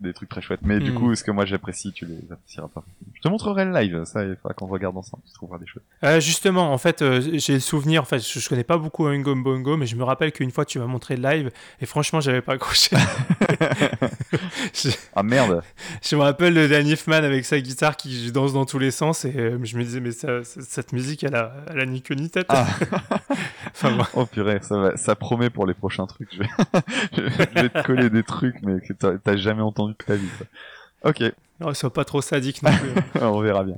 des, 0.00 0.12
trucs 0.14 0.30
très 0.30 0.40
chouettes. 0.40 0.60
Mais 0.62 0.78
du 0.78 0.92
mm. 0.92 0.94
coup, 0.94 1.14
ce 1.14 1.22
que 1.22 1.30
moi 1.30 1.44
j'apprécie, 1.44 1.92
tu 1.92 2.06
les 2.06 2.18
apprécieras 2.30 2.68
pas. 2.68 2.82
Je 3.14 3.20
te 3.20 3.28
montrerai 3.28 3.66
le 3.66 3.72
live, 3.72 4.04
ça, 4.04 4.24
il 4.24 4.36
faudra 4.36 4.54
qu'on 4.54 4.66
regarde 4.66 4.96
ensemble, 4.96 5.22
tu 5.26 5.34
trouveras 5.34 5.58
des 5.58 5.66
choses. 5.66 5.82
Euh, 6.02 6.18
justement, 6.20 6.72
en 6.72 6.78
fait, 6.78 7.02
euh, 7.02 7.20
j'ai 7.34 7.54
le 7.54 7.60
souvenir, 7.60 8.02
en 8.02 8.04
fait, 8.06 8.20
je, 8.20 8.38
je 8.38 8.48
connais 8.48 8.64
pas 8.64 8.78
beaucoup 8.78 9.06
Oingo 9.06 9.34
Bongo, 9.34 9.76
mais 9.76 9.86
je 9.86 9.96
me 9.96 10.04
rappelle 10.04 10.32
qu'une 10.32 10.50
fois 10.50 10.64
tu 10.64 10.78
m'as 10.78 10.86
montré 10.86 11.16
le 11.16 11.28
live, 11.28 11.50
et 11.80 11.86
franchement, 11.86 12.20
j'avais 12.20 12.42
pas 12.42 12.54
accroché. 12.54 12.96
Ah 15.14 15.22
merde 15.22 15.62
Je 16.02 16.14
me 16.14 16.22
rappelle 16.22 16.54
de 16.54 16.66
Danny 16.66 16.92
Elfman 16.92 17.24
avec 17.24 17.44
sa 17.44 17.58
guitare 17.60 17.96
qui 17.96 18.30
danse 18.30 18.52
dans 18.52 18.64
tous 18.64 18.78
les 18.78 18.90
sens, 18.90 19.24
et 19.24 19.32
je 19.62 19.76
me 19.76 19.82
disais, 19.82 20.00
mais 20.00 20.12
ça, 20.12 20.44
cette 20.44 20.92
musique, 20.92 21.24
elle 21.24 21.34
a, 21.34 21.52
elle 21.70 21.80
a 21.80 21.86
ni 21.86 22.02
queue 22.02 22.14
ni 22.14 22.30
tête. 22.30 22.46
Ah. 22.48 22.66
enfin, 23.70 23.98
Oh 24.14 24.26
purée, 24.38 24.60
ça, 24.62 24.78
va, 24.78 24.96
ça 24.96 25.16
promet 25.16 25.50
pour 25.50 25.66
les 25.66 25.74
prochains 25.74 26.06
trucs. 26.06 26.32
Je 26.32 26.38
vais, 26.40 26.48
je 27.56 27.62
vais 27.62 27.68
te 27.68 27.82
coller 27.82 28.08
des 28.08 28.22
trucs, 28.22 28.62
mais 28.62 28.80
que 28.80 28.92
t'as 28.92 29.36
jamais 29.36 29.62
entendu 29.62 29.94
de 29.98 30.04
ta 30.04 30.14
vie. 30.14 30.28
Ok. 31.02 31.22
Non, 31.60 31.74
sois 31.74 31.92
pas 31.92 32.04
trop 32.04 32.20
sadique 32.20 32.62
non 32.62 32.70
plus. 32.70 33.20
On 33.20 33.40
verra 33.40 33.64
bien. 33.64 33.76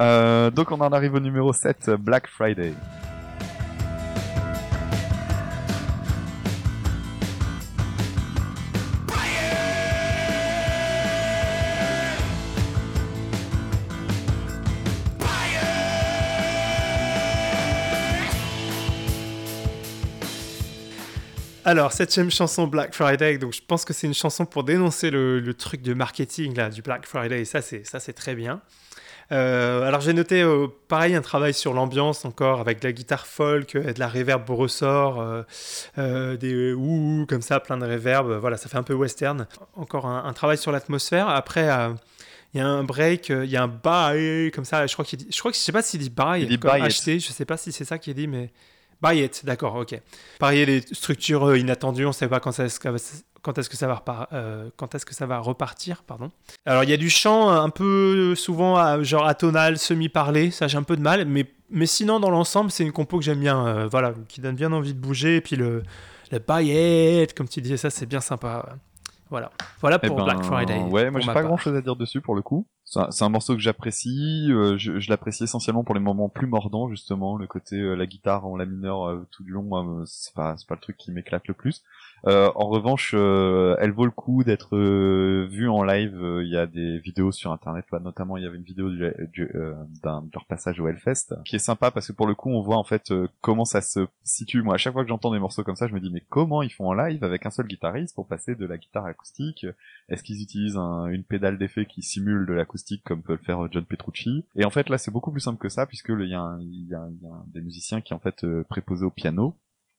Euh, 0.00 0.50
donc 0.50 0.72
on 0.72 0.80
en 0.80 0.90
arrive 0.90 1.14
au 1.14 1.20
numéro 1.20 1.52
7, 1.52 1.90
Black 1.90 2.26
Friday. 2.26 2.72
Alors, 21.64 21.92
septième 21.92 22.28
chanson 22.28 22.66
Black 22.66 22.92
Friday, 22.92 23.38
donc 23.38 23.52
je 23.52 23.60
pense 23.64 23.84
que 23.84 23.92
c'est 23.92 24.08
une 24.08 24.14
chanson 24.14 24.44
pour 24.46 24.64
dénoncer 24.64 25.10
le, 25.10 25.54
truc 25.54 25.82
de 25.82 25.94
marketing 25.94 26.56
là, 26.56 26.70
du 26.70 26.82
Black 26.82 27.06
Friday, 27.06 27.44
ça 27.44 27.62
c'est, 27.62 27.86
ça 27.86 28.00
c'est 28.00 28.14
très 28.14 28.34
bien. 28.34 28.60
Euh, 29.30 29.86
alors 29.86 30.00
j'ai 30.00 30.12
noté 30.12 30.42
euh, 30.42 30.66
pareil 30.88 31.14
un 31.14 31.22
travail 31.22 31.54
sur 31.54 31.72
l'ambiance 31.72 32.24
encore 32.24 32.60
avec 32.60 32.80
de 32.80 32.88
la 32.88 32.92
guitare 32.92 33.26
folk, 33.26 33.76
de 33.76 33.98
la 33.98 34.08
reverb 34.08 34.50
au 34.50 34.56
ressort, 34.56 35.24
des 35.96 36.72
ouh 36.72 37.26
comme 37.28 37.42
ça, 37.42 37.60
plein 37.60 37.78
de 37.78 37.86
reverb. 37.86 38.32
Voilà, 38.40 38.56
ça 38.56 38.68
fait 38.68 38.78
un 38.78 38.82
peu 38.82 38.94
western. 38.94 39.46
Encore 39.76 40.06
un, 40.06 40.32
travail 40.32 40.58
sur 40.58 40.72
l'atmosphère. 40.72 41.28
Après, 41.28 41.68
il 42.54 42.58
y 42.58 42.60
a 42.60 42.66
un 42.66 42.82
break, 42.82 43.28
il 43.28 43.50
y 43.50 43.56
a 43.56 43.62
un 43.62 43.68
bye 43.68 44.50
comme 44.50 44.64
ça. 44.64 44.84
Je 44.88 44.92
crois 44.94 45.04
qu'il, 45.04 45.20
je 45.30 45.38
crois 45.38 45.52
que 45.52 45.56
je 45.56 45.62
sais 45.62 45.72
pas 45.72 45.82
s'il 45.82 46.00
dit 46.00 46.10
bye, 46.10 46.42
il 46.42 46.58
comme 46.58 46.72
acheter. 46.72 47.20
Je 47.20 47.30
sais 47.30 47.44
pas 47.44 47.56
si 47.56 47.70
c'est 47.70 47.84
ça 47.84 47.98
qui 47.98 48.10
est 48.10 48.14
dit, 48.14 48.26
mais 48.26 48.50
It, 49.10 49.44
d'accord, 49.44 49.74
ok. 49.76 50.00
Parier 50.38 50.64
les 50.66 50.80
structures 50.92 51.48
euh, 51.48 51.58
inattendues, 51.58 52.04
on 52.04 52.08
ne 52.08 52.14
sait 52.14 52.28
pas 52.28 52.40
quand 52.40 52.58
est-ce 52.60 52.78
que, 52.78 53.76
ça 53.76 53.86
va 53.88 54.02
euh, 54.32 55.40
repartir, 55.40 56.02
pardon. 56.04 56.30
Alors 56.64 56.84
il 56.84 56.90
y 56.90 56.92
a 56.92 56.96
du 56.96 57.10
chant 57.10 57.50
un 57.50 57.70
peu 57.70 58.34
souvent 58.36 59.02
genre 59.02 59.26
atonal, 59.26 59.78
semi-parlé, 59.78 60.50
ça 60.50 60.68
j'ai 60.68 60.78
un 60.78 60.82
peu 60.84 60.96
de 60.96 61.02
mal, 61.02 61.26
mais 61.26 61.86
sinon 61.86 62.20
dans 62.20 62.30
l'ensemble 62.30 62.70
c'est 62.70 62.84
une 62.84 62.92
compo 62.92 63.18
que 63.18 63.24
j'aime 63.24 63.40
bien, 63.40 63.66
euh, 63.66 63.88
voilà, 63.90 64.14
qui 64.28 64.40
donne 64.40 64.54
bien 64.54 64.72
envie 64.72 64.94
de 64.94 65.00
bouger, 65.00 65.36
et 65.36 65.40
puis 65.40 65.56
le 65.56 65.82
le 66.30 66.38
comme 67.34 67.48
tu 67.48 67.60
disais, 67.60 67.76
ça 67.76 67.90
c'est 67.90 68.06
bien 68.06 68.20
sympa. 68.20 68.76
Voilà, 69.32 69.50
voilà 69.80 69.98
eh 70.02 70.06
pour 70.06 70.22
Black 70.22 70.40
ben, 70.40 70.42
Friday. 70.42 70.78
Ouais, 70.90 71.10
moi 71.10 71.18
j'ai 71.20 71.32
pas 71.32 71.42
grand 71.42 71.56
chose 71.56 71.74
à 71.74 71.80
dire 71.80 71.96
dessus 71.96 72.20
pour 72.20 72.34
le 72.34 72.42
coup. 72.42 72.66
C'est 72.84 73.24
un, 73.24 73.28
morceau 73.30 73.54
que 73.54 73.62
j'apprécie. 73.62 74.48
Euh, 74.50 74.76
je, 74.76 75.00
je 75.00 75.08
l'apprécie 75.08 75.44
essentiellement 75.44 75.84
pour 75.84 75.94
les 75.94 76.02
moments 76.02 76.28
plus 76.28 76.46
mordants 76.46 76.90
justement, 76.90 77.38
le 77.38 77.46
côté 77.46 77.76
euh, 77.76 77.94
la 77.94 78.04
guitare 78.04 78.46
en 78.46 78.58
la 78.58 78.66
mineur 78.66 79.08
euh, 79.08 79.26
tout 79.30 79.42
du 79.42 79.52
long. 79.52 80.04
c'est 80.04 80.34
pas 80.34 80.54
c'est 80.58 80.68
pas 80.68 80.74
le 80.74 80.82
truc 80.82 80.98
qui 80.98 81.12
m'éclate 81.12 81.48
le 81.48 81.54
plus. 81.54 81.82
Euh, 82.26 82.50
en 82.54 82.68
revanche, 82.68 83.14
euh, 83.16 83.74
elle 83.80 83.90
vaut 83.90 84.04
le 84.04 84.12
coup 84.12 84.44
d'être 84.44 84.76
euh, 84.76 85.46
vue 85.50 85.68
en 85.68 85.82
live. 85.82 86.16
Il 86.42 86.48
y 86.48 86.56
a 86.56 86.66
des 86.66 86.98
vidéos 86.98 87.32
sur 87.32 87.52
internet, 87.52 87.84
notamment 87.92 88.36
il 88.36 88.44
y 88.44 88.46
avait 88.46 88.56
une 88.56 88.62
vidéo 88.62 88.90
d'un 90.02 90.22
de 90.22 90.30
leur 90.32 90.46
passage 90.46 90.78
au 90.80 90.86
Hellfest, 90.86 91.34
qui 91.44 91.56
est 91.56 91.60
sympa 91.60 91.90
parce 91.90 92.06
que 92.06 92.12
pour 92.12 92.26
le 92.26 92.34
coup 92.34 92.50
on 92.50 92.60
voit 92.60 92.76
en 92.76 92.84
fait 92.84 93.12
comment 93.40 93.64
ça 93.64 93.80
se 93.80 94.06
situe. 94.22 94.62
Moi, 94.62 94.74
à 94.74 94.78
chaque 94.78 94.92
fois 94.92 95.02
que 95.02 95.08
j'entends 95.08 95.32
des 95.32 95.38
morceaux 95.38 95.64
comme 95.64 95.76
ça, 95.76 95.88
je 95.88 95.94
me 95.94 96.00
dis 96.00 96.10
mais 96.10 96.22
comment 96.28 96.62
ils 96.62 96.72
font 96.72 96.86
en 96.86 96.94
live 96.94 97.24
avec 97.24 97.44
un 97.46 97.50
seul 97.50 97.66
guitariste 97.66 98.14
pour 98.14 98.26
passer 98.26 98.54
de 98.54 98.66
la 98.66 98.78
guitare 98.78 99.06
acoustique? 99.06 99.66
Est-ce 100.08 100.22
qu'ils 100.22 100.42
utilisent 100.42 100.76
une 100.76 101.24
pédale 101.24 101.58
d'effet 101.58 101.86
qui 101.86 102.02
simule 102.02 102.46
de 102.46 102.52
l'acoustique 102.52 103.02
comme 103.04 103.22
peut 103.22 103.32
le 103.32 103.38
faire 103.38 103.66
John 103.72 103.84
Petrucci? 103.84 104.44
Et 104.54 104.64
en 104.64 104.70
fait 104.70 104.88
là, 104.88 104.98
c'est 104.98 105.10
beaucoup 105.10 105.32
plus 105.32 105.40
simple 105.40 105.58
que 105.58 105.68
ça 105.68 105.86
puisque 105.86 106.10
il 106.10 106.26
y, 106.26 106.30
y 106.30 106.94
a 106.94 107.08
des 107.52 107.60
musiciens 107.60 108.00
qui 108.00 108.14
en 108.14 108.18
fait 108.18 108.46
préposés 108.68 109.04
au 109.04 109.10
piano 109.10 109.56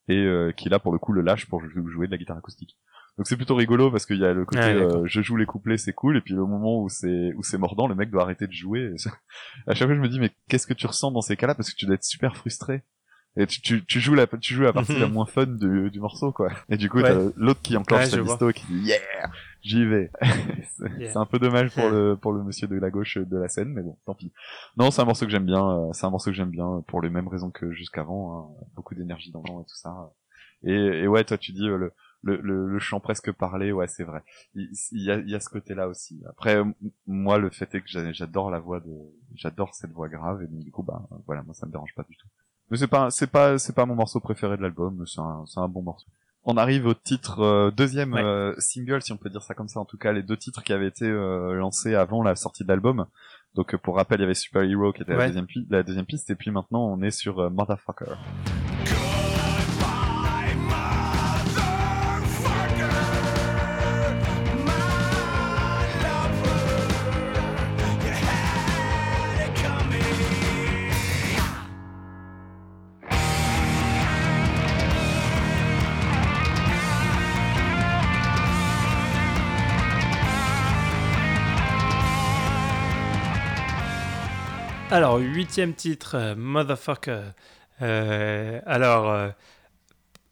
et 0.07 0.17
euh, 0.17 0.51
qui 0.51 0.69
là 0.69 0.79
pour 0.79 0.91
le 0.91 0.99
coup 0.99 1.13
le 1.13 1.21
lâche 1.21 1.47
pour 1.47 1.61
jouer 1.61 2.07
de 2.07 2.11
la 2.11 2.17
guitare 2.17 2.37
acoustique. 2.37 2.77
Donc 3.17 3.27
c'est 3.27 3.37
plutôt 3.37 3.55
rigolo 3.55 3.91
parce 3.91 4.05
qu'il 4.05 4.17
y 4.17 4.25
a 4.25 4.33
le 4.33 4.43
côté 4.43 4.61
euh, 4.61 5.03
je 5.05 5.21
joue 5.21 5.35
les 5.35 5.45
couplets 5.45 5.77
c'est 5.77 5.93
cool 5.93 6.17
et 6.17 6.21
puis 6.21 6.33
le 6.33 6.45
moment 6.45 6.81
où 6.81 6.89
c'est 6.89 7.33
où 7.35 7.43
c'est 7.43 7.59
mordant 7.59 7.87
le 7.87 7.95
mec 7.95 8.09
doit 8.09 8.23
arrêter 8.23 8.47
de 8.47 8.53
jouer. 8.53 8.91
à 9.67 9.75
chaque 9.75 9.87
fois 9.87 9.95
je 9.95 10.01
me 10.01 10.09
dis 10.09 10.19
mais 10.19 10.31
qu'est-ce 10.49 10.67
que 10.67 10.73
tu 10.73 10.87
ressens 10.87 11.11
dans 11.11 11.21
ces 11.21 11.37
cas-là? 11.37 11.55
Parce 11.55 11.71
que 11.71 11.75
tu 11.75 11.85
dois 11.85 11.95
être 11.95 12.03
super 12.03 12.35
frustré. 12.35 12.83
Et 13.35 13.47
tu, 13.47 13.61
tu, 13.61 13.85
tu 13.85 13.99
joues 13.99 14.13
la 14.13 14.27
tu 14.27 14.53
joues 14.53 14.63
la 14.63 14.73
partie 14.73 14.97
la 14.97 15.07
moins 15.07 15.25
fun 15.25 15.47
du, 15.47 15.89
du 15.89 15.99
morceau 15.99 16.31
quoi. 16.31 16.49
Et 16.69 16.77
du 16.77 16.89
coup 16.89 17.01
t'as 17.01 17.17
l'autre 17.35 17.61
qui 17.61 17.75
enclenche 17.75 18.05
sa 18.05 18.21
disto 18.21 18.51
qui 18.51 18.65
dit 18.67 18.89
yeah 18.89 18.99
j'y 19.63 19.85
vais. 19.85 20.11
c'est 20.99 21.17
un 21.17 21.25
peu 21.25 21.39
dommage 21.39 21.71
pour 21.73 21.89
le 21.89 22.15
pour 22.15 22.33
le 22.33 22.43
monsieur 22.43 22.67
de 22.67 22.75
la 22.75 22.89
gauche 22.89 23.17
de 23.17 23.37
la 23.37 23.47
scène, 23.47 23.69
mais 23.69 23.81
bon, 23.81 23.97
tant 24.05 24.13
pis. 24.13 24.31
Non, 24.77 24.91
c'est 24.91 25.01
un 25.01 25.05
morceau 25.05 25.25
que 25.25 25.31
j'aime 25.31 25.45
bien. 25.45 25.67
Euh, 25.67 25.93
c'est 25.93 26.05
un 26.05 26.09
morceau 26.09 26.29
que 26.29 26.35
j'aime 26.35 26.51
bien 26.51 26.83
pour 26.87 27.01
les 27.01 27.09
mêmes 27.09 27.27
raisons 27.27 27.49
que 27.49 27.71
jusqu'avant. 27.71 28.37
Hein. 28.37 28.65
Beaucoup 28.75 28.95
d'énergie 28.95 29.31
dans 29.31 29.41
le 29.41 29.61
et 29.61 29.65
tout 29.65 29.75
ça. 29.75 30.11
Et, 30.63 30.73
et 30.73 31.07
ouais, 31.07 31.23
toi 31.23 31.37
tu 31.37 31.53
dis 31.53 31.67
euh, 31.67 31.77
le 31.77 31.91
le, 32.25 32.37
le, 32.37 32.79
chant 32.79 33.01
presque 33.01 33.33
parlé, 33.33 33.73
ouais, 33.73 33.89
c'est 33.89 34.05
vrai. 34.05 34.23
Il, 34.55 34.71
y, 34.93 35.11
a, 35.11 35.17
il 35.17 35.29
y 35.29 35.35
a 35.35 35.41
ce 35.41 35.49
côté-là 35.49 35.89
aussi. 35.89 36.23
Après, 36.29 36.63
moi, 37.05 37.37
le 37.37 37.49
fait 37.49 37.75
est 37.75 37.81
que 37.81 38.13
j'adore 38.13 38.49
la 38.49 38.59
voix 38.59 38.79
de, 38.79 38.93
j'adore 39.35 39.75
cette 39.75 39.91
voix 39.91 40.07
grave, 40.07 40.41
et 40.41 40.47
donc 40.47 40.63
du 40.63 40.71
coup, 40.71 40.83
bah, 40.83 41.05
voilà, 41.25 41.43
moi, 41.43 41.53
ça 41.53 41.65
me 41.65 41.71
dérange 41.73 41.93
pas 41.95 42.05
du 42.09 42.15
tout. 42.15 42.27
Mais 42.73 42.79
c'est 42.79 42.87
pas, 42.87 43.11
c'est 43.11 43.27
pas, 43.27 43.59
c'est 43.59 43.73
pas 43.73 43.85
mon 43.85 43.93
morceau 43.93 44.19
préféré 44.19 44.57
de 44.57 44.63
l'album. 44.63 45.05
C'est 45.05 45.21
un, 45.21 45.43
c'est 45.45 45.59
un 45.59 45.67
bon 45.67 45.83
morceau 45.83 46.07
on 46.45 46.57
arrive 46.57 46.87
au 46.87 46.93
titre 46.93 47.39
euh, 47.41 47.71
deuxième 47.71 48.15
euh, 48.15 48.53
single, 48.57 49.01
si 49.01 49.11
on 49.11 49.17
peut 49.17 49.29
dire 49.29 49.43
ça 49.43 49.53
comme 49.53 49.69
ça. 49.69 49.79
En 49.79 49.85
tout 49.85 49.97
cas, 49.97 50.11
les 50.11 50.23
deux 50.23 50.37
titres 50.37 50.63
qui 50.63 50.73
avaient 50.73 50.87
été 50.87 51.05
euh, 51.05 51.53
lancés 51.53 51.95
avant 51.95 52.21
la 52.21 52.35
sortie 52.35 52.63
de 52.63 52.69
l'album. 52.69 53.05
Donc, 53.55 53.75
pour 53.77 53.95
rappel, 53.95 54.19
il 54.19 54.23
y 54.23 54.25
avait 54.25 54.33
Super 54.33 54.63
Hero 54.63 54.91
qui 54.91 55.03
était 55.03 55.15
la, 55.15 55.27
deuxième 55.27 55.47
la 55.69 55.83
deuxième 55.83 56.05
piste, 56.05 56.29
et 56.31 56.35
puis 56.35 56.51
maintenant, 56.51 56.85
on 56.85 57.01
est 57.01 57.11
sur 57.11 57.49
Motherfucker. 57.51 58.17
Alors, 84.93 85.17
huitième 85.17 85.73
titre, 85.73 86.13
euh, 86.13 86.35
Motherfucker. 86.35 87.21
Euh, 87.81 88.59
alors, 88.67 89.09
euh, 89.09 89.29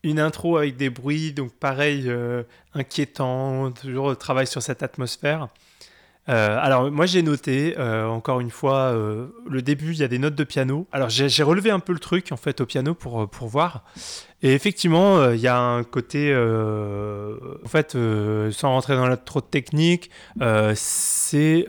une 0.03 0.19
intro 0.19 0.57
avec 0.57 0.77
des 0.77 0.91
bruits, 0.91 1.33
donc 1.33 1.51
pareil, 1.51 2.13
inquiétant, 2.75 3.71
toujours 3.71 4.15
travail 4.15 4.45
sur 4.45 4.61
cette 4.61 4.83
atmosphère. 4.83 5.47
alors 6.27 6.91
moi 6.91 7.05
j'ai 7.05 7.21
noté 7.21 7.75
encore 7.77 8.39
une 8.39 8.49
fois 8.49 8.93
le 8.93 9.61
début 9.61 9.91
il 9.91 9.99
y 9.99 10.03
a 10.03 10.07
des 10.07 10.17
notes 10.17 10.33
de 10.33 10.43
piano. 10.43 10.87
Alors 10.91 11.09
j'ai 11.09 11.43
relevé 11.43 11.69
un 11.69 11.79
peu 11.79 11.93
le 11.93 11.99
truc 11.99 12.31
en 12.31 12.37
fait 12.37 12.61
au 12.61 12.65
piano 12.65 12.95
pour 12.95 13.47
voir 13.47 13.83
et 14.43 14.53
effectivement, 14.53 15.17
euh, 15.17 15.35
il 15.35 15.41
y 15.41 15.47
a 15.47 15.59
un 15.59 15.83
côté, 15.83 16.31
euh, 16.33 17.35
en 17.63 17.67
fait, 17.67 17.93
euh, 17.93 18.51
sans 18.51 18.69
rentrer 18.69 18.95
dans 18.95 19.07
la 19.07 19.17
trop 19.17 19.41
technique, 19.41 20.09
c'est 20.75 21.65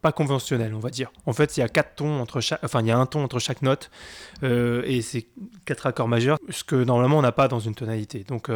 pas 0.00 0.12
conventionnel, 0.12 0.74
on 0.74 0.78
va 0.78 0.90
dire. 0.90 1.10
En 1.26 1.32
fait, 1.32 1.56
il 1.56 1.60
y 1.60 1.62
a 1.62 1.68
quatre 1.68 1.96
tons 1.96 2.20
entre 2.20 2.40
chaque, 2.40 2.60
enfin, 2.62 2.82
il 2.82 2.86
y 2.86 2.90
a 2.92 2.98
un 2.98 3.06
ton 3.06 3.24
entre 3.24 3.40
chaque 3.40 3.62
note, 3.62 3.90
et 4.42 5.02
c'est 5.02 5.26
quatre 5.64 5.86
accords 5.86 6.08
majeurs, 6.08 6.38
ce 6.50 6.64
que 6.64 6.76
normalement 6.76 7.18
on 7.18 7.22
n'a 7.22 7.32
pas 7.32 7.48
dans 7.48 7.60
une 7.60 7.74
tonalité. 7.74 8.24
Donc, 8.28 8.50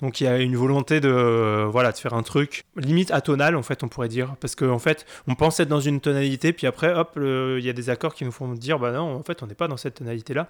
donc 0.00 0.20
il 0.20 0.24
y 0.24 0.26
a 0.26 0.38
une 0.38 0.56
volonté 0.56 1.00
de, 1.00 1.64
voilà, 1.70 1.92
de 1.92 1.98
faire 1.98 2.14
un 2.14 2.22
truc 2.22 2.64
limite 2.76 3.10
atonal, 3.10 3.56
en 3.56 3.62
fait, 3.62 3.82
on 3.82 3.88
pourrait 3.88 4.08
dire, 4.08 4.36
parce 4.40 4.54
qu'en 4.54 4.70
en 4.70 4.78
fait, 4.78 5.04
on 5.26 5.34
pense 5.34 5.60
être 5.60 5.68
dans 5.68 5.80
une 5.80 6.00
tonalité, 6.00 6.52
puis 6.52 6.66
après, 6.66 6.94
hop, 6.94 7.12
il 7.16 7.64
y 7.64 7.68
a 7.68 7.74
des 7.74 7.90
accords 7.90 8.14
qui 8.14 8.24
nous 8.24 8.32
font 8.32 8.48
dire, 8.52 8.78
bah 8.78 8.92
non, 8.92 9.16
en 9.16 9.22
fait, 9.22 9.42
on 9.42 9.46
n'est 9.46 9.54
pas 9.54 9.68
dans 9.68 9.76
cette 9.76 9.96
tonalité-là. 9.96 10.48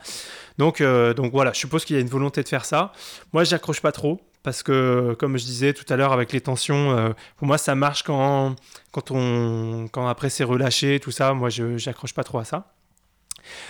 Donc, 0.59 0.83
donc 1.17 1.33
voilà, 1.33 1.53
je 1.53 1.59
suppose 1.59 1.85
qu'il 1.85 1.97
y 1.97 1.99
a 1.99 2.03
une 2.03 2.09
volonté 2.09 2.20
volonté 2.21 2.43
de 2.43 2.49
faire 2.49 2.65
ça. 2.65 2.93
Moi, 3.33 3.45
j'accroche 3.45 3.81
pas 3.81 3.93
trop 3.93 4.21
parce 4.43 4.63
que, 4.63 5.15
comme 5.19 5.37
je 5.39 5.45
disais 5.45 5.73
tout 5.73 5.91
à 5.93 5.97
l'heure 5.97 6.13
avec 6.13 6.33
les 6.33 6.41
tensions, 6.41 6.97
euh, 6.97 7.11
pour 7.37 7.47
moi, 7.47 7.59
ça 7.59 7.75
marche 7.75 8.03
quand, 8.03 8.57
quand, 8.93 9.11
on, 9.11 9.89
quand 9.91 10.07
après 10.07 10.31
c'est 10.31 10.45
relâché, 10.45 11.01
tout 11.01 11.11
ça. 11.11 11.33
Moi, 11.33 11.49
je 11.49 11.79
j'accroche 11.79 12.15
pas 12.15 12.25
trop 12.25 12.39
à 12.39 12.45
ça. 12.45 12.73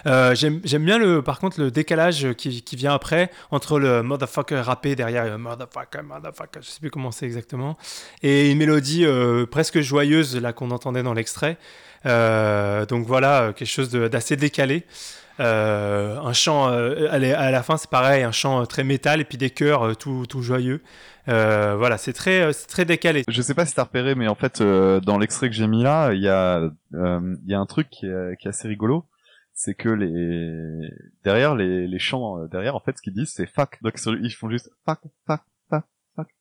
Euh, 0.07 0.35
j'aime 0.35 0.85
bien 0.85 0.99
le, 0.99 1.23
par 1.23 1.39
contre 1.39 1.61
le 1.61 1.71
décalage 1.71 2.35
qui, 2.35 2.61
qui, 2.63 2.77
vient 2.77 2.93
après 2.93 3.31
entre 3.53 3.79
le 3.79 4.03
motherfucker 4.03 4.61
rappé 4.61 4.97
derrière 4.97 5.25
le 5.25 5.39
motherfucker, 5.39 6.03
motherfucker, 6.03 6.61
je 6.61 6.69
sais 6.69 6.81
plus 6.81 6.91
comment 6.91 7.13
c'est 7.13 7.25
exactement, 7.25 7.79
et 8.23 8.51
une 8.51 8.59
mélodie 8.59 9.07
euh, 9.07 9.47
presque 9.47 9.81
joyeuse 9.81 10.37
là 10.37 10.53
qu'on 10.53 10.73
entendait 10.73 11.05
dans 11.05 11.15
l'extrait. 11.15 11.57
donc 12.05 13.07
voilà, 13.07 13.53
quelque 13.57 13.69
chose 13.69 13.91
d'assez 13.91 14.37
décalé. 14.37 14.85
Euh, 15.41 16.19
un 16.21 16.33
chant, 16.33 16.71
euh, 16.71 17.09
à 17.11 17.51
la 17.51 17.63
fin, 17.63 17.77
c'est 17.77 17.89
pareil, 17.91 18.23
un 18.23 18.33
chant 18.33 18.61
euh, 18.61 18.65
très 18.67 18.85
métal 18.85 19.21
et 19.21 19.25
puis 19.25 19.39
des 19.39 19.51
chœurs 19.51 19.97
tout, 19.97 20.27
tout 20.27 20.43
joyeux. 20.43 20.83
voilà, 21.27 21.97
c'est 21.97 22.13
très, 22.13 22.53
très 22.69 22.85
décalé. 22.85 23.25
Je 23.29 23.43
sais 23.43 23.55
pas 23.55 23.65
si 23.65 23.75
t'as 23.75 23.85
repéré, 23.85 24.15
mais 24.15 24.29
en 24.29 24.35
fait, 24.35 24.63
dans 24.63 25.19
l'extrait 25.19 25.49
que 25.49 25.57
j'ai 25.57 25.67
mis 25.67 25.83
là, 25.83 26.13
il 26.13 26.21
y 26.21 26.29
a, 26.29 26.71
il 26.93 27.41
y 27.47 27.55
a 27.55 27.59
un 27.59 27.67
truc 27.67 27.89
qui 27.91 28.07
est, 28.07 28.37
qui 28.39 28.47
est 28.47 28.51
assez 28.51 28.69
rigolo 28.69 29.07
c'est 29.53 29.75
que 29.75 29.91
les 29.91 30.89
derrière 31.23 31.55
les, 31.55 31.87
les 31.87 31.99
chants 31.99 32.47
derrière 32.47 32.77
en 32.77 32.81
fait 32.81 32.97
ce 32.97 33.03
qu'ils 33.03 33.13
disent 33.13 33.33
c'est 33.35 33.47
fuck 33.47 33.79
donc 33.83 33.95
ils 34.23 34.31
font 34.31 34.49
juste 34.49 34.71
fuck 34.87 35.01
fuck 35.27 35.41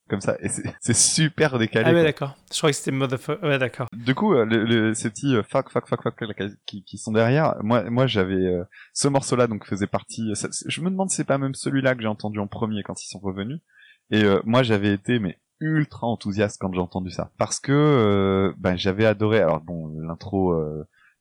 comme 0.09 0.21
ça 0.21 0.35
et 0.41 0.49
c'est 0.49 0.95
super 0.95 1.57
décalé. 1.57 1.85
Ah 1.87 1.93
ouais 1.93 2.03
d'accord. 2.03 2.35
Je 2.51 2.57
crois 2.57 2.71
que 2.71 2.75
c'était 2.75 2.91
motherfucker. 2.91 3.45
Ouais 3.45 3.57
d'accord. 3.57 3.87
Du 3.93 4.15
coup 4.15 4.33
euh, 4.33 4.45
le, 4.45 4.65
le, 4.65 4.93
ces 4.93 5.09
petits 5.09 5.35
euh, 5.35 5.43
fuck 5.43 5.69
fuck 5.69 5.87
fuck 5.87 6.01
fuck 6.03 6.15
qui, 6.65 6.83
qui 6.83 6.97
sont 6.97 7.11
derrière, 7.11 7.55
moi 7.61 7.89
moi 7.89 8.07
j'avais 8.07 8.33
euh, 8.33 8.63
ce 8.93 9.07
morceau 9.07 9.35
là 9.35 9.47
donc 9.47 9.65
faisait 9.65 9.87
partie. 9.87 10.33
je 10.67 10.81
me 10.81 10.89
demande 10.89 11.09
si 11.09 11.17
c'est 11.17 11.23
pas 11.23 11.37
même 11.37 11.55
celui-là 11.55 11.95
que 11.95 12.01
j'ai 12.01 12.07
entendu 12.07 12.39
en 12.39 12.47
premier 12.47 12.83
quand 12.83 13.01
ils 13.01 13.07
sont 13.07 13.19
revenus. 13.19 13.59
Et 14.11 14.23
moi 14.43 14.63
j'avais 14.63 14.91
été 14.91 15.19
mais 15.19 15.39
ultra 15.59 16.07
enthousiaste 16.07 16.57
quand 16.59 16.73
j'ai 16.73 16.79
entendu 16.79 17.11
ça 17.11 17.31
parce 17.37 17.59
que 17.59 18.53
ben 18.57 18.75
j'avais 18.75 19.05
adoré. 19.05 19.39
Alors 19.39 19.61
bon 19.61 19.87
l'intro. 20.01 20.59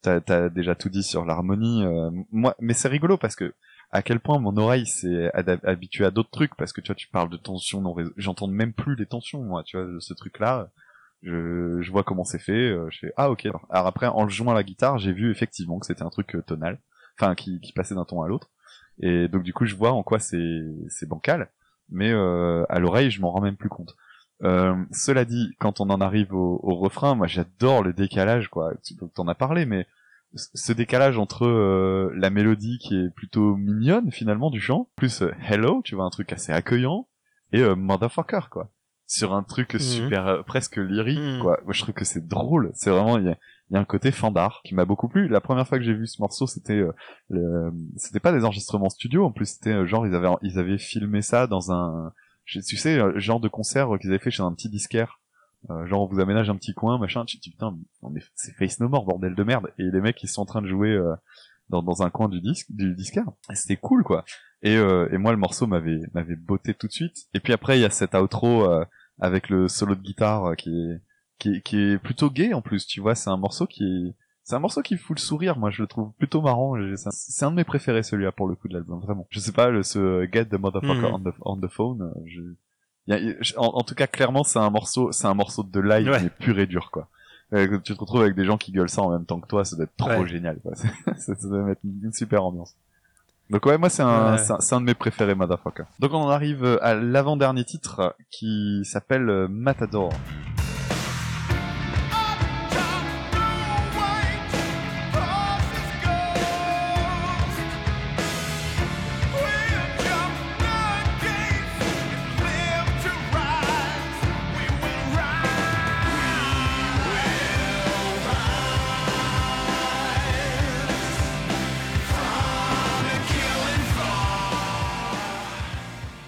T'as 0.00 0.20
as 0.28 0.48
déjà 0.48 0.76
tout 0.76 0.88
dit 0.88 1.02
sur 1.02 1.24
l'harmonie, 1.24 1.84
moi, 2.30 2.54
mais 2.60 2.72
c'est 2.72 2.86
rigolo 2.86 3.18
parce 3.18 3.34
que 3.34 3.52
à 3.90 4.02
quel 4.02 4.20
point 4.20 4.38
mon 4.38 4.56
oreille 4.56 4.86
s'est 4.86 5.30
habituée 5.64 6.04
à 6.04 6.10
d'autres 6.10 6.30
trucs 6.30 6.54
parce 6.56 6.72
que 6.72 6.80
tu 6.80 6.88
vois, 6.88 6.94
tu 6.94 7.08
parles 7.08 7.30
de 7.30 7.36
tension 7.36 7.80
non 7.80 7.94
j'entends 8.16 8.46
même 8.46 8.72
plus 8.72 8.96
les 8.96 9.06
tensions 9.06 9.42
moi, 9.42 9.62
tu 9.64 9.76
vois, 9.78 9.86
ce 10.00 10.14
truc-là. 10.14 10.70
Je, 11.22 11.80
je 11.80 11.90
vois 11.90 12.04
comment 12.04 12.22
c'est 12.22 12.38
fait, 12.38 12.52
euh, 12.52 12.88
je 12.90 12.98
fais 13.00 13.12
ah 13.16 13.30
ok. 13.30 13.48
Alors 13.70 13.86
après 13.88 14.06
en 14.06 14.22
le 14.22 14.30
jouant 14.30 14.52
à 14.52 14.54
la 14.54 14.62
guitare, 14.62 14.98
j'ai 14.98 15.12
vu 15.12 15.32
effectivement 15.32 15.80
que 15.80 15.86
c'était 15.86 16.04
un 16.04 16.10
truc 16.10 16.36
euh, 16.36 16.42
tonal, 16.42 16.78
enfin 17.18 17.34
qui, 17.34 17.60
qui 17.60 17.72
passait 17.72 17.96
d'un 17.96 18.04
ton 18.04 18.22
à 18.22 18.28
l'autre. 18.28 18.50
Et 19.00 19.26
donc 19.28 19.42
du 19.42 19.52
coup 19.52 19.66
je 19.66 19.74
vois 19.74 19.92
en 19.92 20.02
quoi 20.04 20.20
c'est 20.20 20.62
c'est 20.88 21.08
bancal, 21.08 21.50
mais 21.90 22.12
euh, 22.12 22.64
à 22.68 22.78
l'oreille 22.78 23.10
je 23.10 23.20
m'en 23.20 23.32
rends 23.32 23.40
même 23.40 23.56
plus 23.56 23.68
compte. 23.68 23.96
Euh, 24.44 24.76
cela 24.92 25.24
dit, 25.24 25.56
quand 25.58 25.80
on 25.80 25.90
en 25.90 26.00
arrive 26.00 26.32
au, 26.32 26.60
au 26.62 26.76
refrain, 26.76 27.14
moi 27.16 27.26
j'adore 27.26 27.82
le 27.82 27.92
décalage 27.92 28.48
quoi. 28.48 28.72
Tu 28.84 28.94
en 29.16 29.28
as 29.28 29.34
parlé, 29.34 29.66
mais 29.66 29.86
ce 30.34 30.72
décalage 30.72 31.18
entre 31.18 31.46
euh, 31.46 32.12
la 32.14 32.30
mélodie 32.30 32.78
qui 32.78 32.96
est 32.96 33.10
plutôt 33.10 33.56
mignonne 33.56 34.12
finalement 34.12 34.50
du 34.50 34.60
chant, 34.60 34.88
plus 34.96 35.22
euh, 35.22 35.32
Hello, 35.42 35.80
tu 35.84 35.94
vois 35.94 36.04
un 36.04 36.10
truc 36.10 36.32
assez 36.32 36.52
accueillant, 36.52 37.08
et 37.52 37.60
euh, 37.60 37.74
Motherfucker 37.74 38.50
quoi, 38.50 38.70
sur 39.06 39.32
un 39.34 39.42
truc 39.42 39.74
mhm. 39.74 39.80
super 39.80 40.44
presque 40.44 40.76
lyrique 40.76 41.18
mhm. 41.18 41.40
quoi. 41.40 41.58
Moi 41.64 41.72
je 41.72 41.82
trouve 41.82 41.94
que 41.94 42.04
c'est 42.04 42.26
drôle, 42.26 42.70
c'est 42.74 42.90
vraiment 42.90 43.18
il 43.18 43.24
y 43.24 43.28
a, 43.28 43.36
y 43.70 43.76
a, 43.76 43.80
un 43.80 43.84
côté 43.84 44.10
fandard 44.10 44.60
qui 44.64 44.74
m'a 44.74 44.84
beaucoup 44.84 45.08
plu. 45.08 45.28
La 45.28 45.40
première 45.40 45.66
fois 45.66 45.78
que 45.78 45.84
j'ai 45.84 45.94
vu 45.94 46.06
ce 46.06 46.20
morceau, 46.20 46.46
c'était 46.46 46.82
c'était 47.96 48.20
pas 48.20 48.32
des 48.32 48.44
enregistrements 48.44 48.90
studio, 48.90 49.24
en 49.24 49.32
plus 49.32 49.46
c'était 49.46 49.86
genre 49.86 50.06
ils 50.06 50.14
avaient 50.14 50.28
ils 50.42 50.58
avaient 50.58 50.78
filmé 50.78 51.22
ça 51.22 51.46
dans 51.46 51.72
un 51.72 52.12
tu 52.44 52.60
sais 52.62 52.98
genre 53.18 53.40
de 53.40 53.48
concert 53.48 53.88
qu'ils 54.00 54.10
avaient 54.10 54.18
fait 54.18 54.30
chez 54.30 54.42
un 54.42 54.52
petit 54.52 54.68
disquaire 54.68 55.20
euh, 55.70 55.86
genre 55.86 56.02
on 56.02 56.06
vous 56.06 56.20
aménage 56.20 56.50
un 56.50 56.56
petit 56.56 56.74
coin, 56.74 56.98
machin, 56.98 57.24
tu 57.24 57.38
dis 57.38 57.50
putain, 57.50 57.76
c'est 58.34 58.52
Face 58.54 58.80
No 58.80 58.88
More, 58.88 59.04
bordel 59.04 59.34
de 59.34 59.42
merde. 59.42 59.70
Et 59.78 59.84
les 59.84 60.00
mecs 60.00 60.22
ils 60.22 60.28
sont 60.28 60.42
en 60.42 60.46
train 60.46 60.62
de 60.62 60.68
jouer 60.68 60.90
euh, 60.90 61.14
dans, 61.68 61.82
dans 61.82 62.02
un 62.02 62.10
coin 62.10 62.28
du 62.28 62.40
disque, 62.40 62.66
du 62.70 62.94
disquaire. 62.94 63.26
C'était 63.54 63.76
cool 63.76 64.04
quoi. 64.04 64.24
Et, 64.62 64.76
euh, 64.76 65.08
et 65.12 65.18
moi 65.18 65.32
le 65.32 65.38
morceau 65.38 65.66
m'avait 65.66 66.00
m'avait 66.14 66.36
botté 66.36 66.74
tout 66.74 66.86
de 66.86 66.92
suite. 66.92 67.26
Et 67.34 67.40
puis 67.40 67.52
après 67.52 67.78
il 67.78 67.82
y 67.82 67.84
a 67.84 67.90
cet 67.90 68.14
outro 68.14 68.68
avec 69.20 69.48
le 69.48 69.68
solo 69.68 69.94
de 69.94 70.02
guitare 70.02 70.56
qui 70.56 70.70
est 70.70 71.00
qui 71.38 71.54
est, 71.54 71.60
qui 71.60 71.76
est 71.76 71.98
plutôt 71.98 72.30
gay 72.30 72.52
en 72.52 72.62
plus, 72.62 72.86
tu 72.86 73.00
vois, 73.00 73.14
c'est 73.14 73.30
un 73.30 73.36
morceau 73.36 73.66
qui 73.66 73.84
est 73.84 74.14
c'est 74.48 74.56
un 74.56 74.60
morceau 74.60 74.80
qui 74.80 74.96
fout 74.96 75.18
le 75.18 75.20
sourire, 75.20 75.58
moi 75.58 75.68
je 75.70 75.82
le 75.82 75.86
trouve 75.86 76.10
plutôt 76.14 76.40
marrant. 76.40 76.74
C'est 77.10 77.44
un 77.44 77.50
de 77.50 77.56
mes 77.56 77.64
préférés 77.64 78.02
celui-là 78.02 78.32
pour 78.32 78.48
le 78.48 78.54
coup 78.54 78.66
de 78.68 78.72
l'album, 78.72 78.98
vraiment. 78.98 79.26
Je 79.28 79.40
sais 79.40 79.52
pas, 79.52 79.68
le, 79.68 79.82
ce 79.82 80.26
Get 80.32 80.46
the 80.46 80.54
Motherfucker 80.54 81.10
hmm. 81.10 81.14
on, 81.14 81.20
the, 81.20 81.34
on 81.42 81.60
the 81.60 81.68
Phone, 81.68 82.14
je, 82.24 82.40
en, 83.56 83.82
tout 83.82 83.94
cas, 83.94 84.06
clairement, 84.06 84.44
c'est 84.44 84.58
un 84.58 84.70
morceau, 84.70 85.12
c'est 85.12 85.26
un 85.26 85.34
morceau 85.34 85.62
de 85.62 85.80
live 85.80 86.10
mais 86.22 86.28
pur 86.28 86.58
et 86.58 86.66
dur, 86.66 86.90
quoi. 86.90 87.08
Euh, 87.54 87.78
tu 87.82 87.94
te 87.94 88.00
retrouves 88.00 88.20
avec 88.20 88.34
des 88.34 88.44
gens 88.44 88.58
qui 88.58 88.72
gueulent 88.72 88.90
ça 88.90 89.02
en 89.02 89.10
même 89.10 89.24
temps 89.24 89.40
que 89.40 89.46
toi, 89.46 89.64
ça 89.64 89.76
doit 89.76 89.86
être 89.86 89.96
trop 89.96 90.26
génial, 90.26 90.58
quoi. 90.62 90.72
ça, 91.16 91.34
doit 91.42 91.62
mettre 91.62 91.80
une, 91.84 92.12
super 92.12 92.44
ambiance. 92.44 92.74
Donc 93.48 93.64
ouais, 93.64 93.78
moi 93.78 93.88
c'est 93.88 94.02
un, 94.02 94.36
c'est 94.36 94.74
un, 94.74 94.80
de 94.82 94.84
mes 94.84 94.94
préférés, 94.94 95.34
Motherfucker. 95.34 95.84
Donc 96.00 96.12
on 96.12 96.28
arrive 96.28 96.78
à 96.82 96.94
l'avant-dernier 96.94 97.64
titre 97.64 98.14
qui 98.30 98.82
s'appelle 98.84 99.30
euh, 99.30 99.48
Matador. 99.48 100.12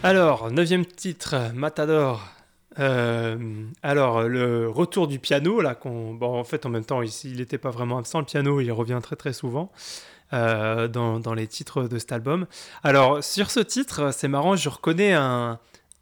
Alors, 0.02 0.50
neuvième 0.50 0.86
titre, 0.86 1.36
Matador. 1.54 2.26
Euh, 2.78 3.36
alors, 3.82 4.22
le 4.22 4.66
retour 4.66 5.08
du 5.08 5.18
piano, 5.18 5.60
là, 5.60 5.78
bon, 5.84 6.38
en 6.38 6.44
fait, 6.44 6.64
en 6.64 6.70
même 6.70 6.86
temps, 6.86 7.02
il 7.02 7.36
n'était 7.36 7.58
pas 7.58 7.68
vraiment 7.68 7.98
absent, 7.98 8.20
le 8.20 8.24
piano, 8.24 8.62
il 8.62 8.72
revient 8.72 8.98
très 9.02 9.16
très 9.16 9.34
souvent 9.34 9.70
euh, 10.32 10.88
dans, 10.88 11.20
dans, 11.20 11.34
les 11.34 11.46
titres 11.46 11.82
de 11.82 11.98
cet 11.98 12.12
album. 12.12 12.46
Alors, 12.82 13.22
sur 13.22 13.50
ce 13.50 13.60
titre, 13.60 14.10
c'est 14.14 14.28
marrant, 14.28 14.56
je 14.56 14.70
reconnais 14.70 15.12
un, 15.12 15.58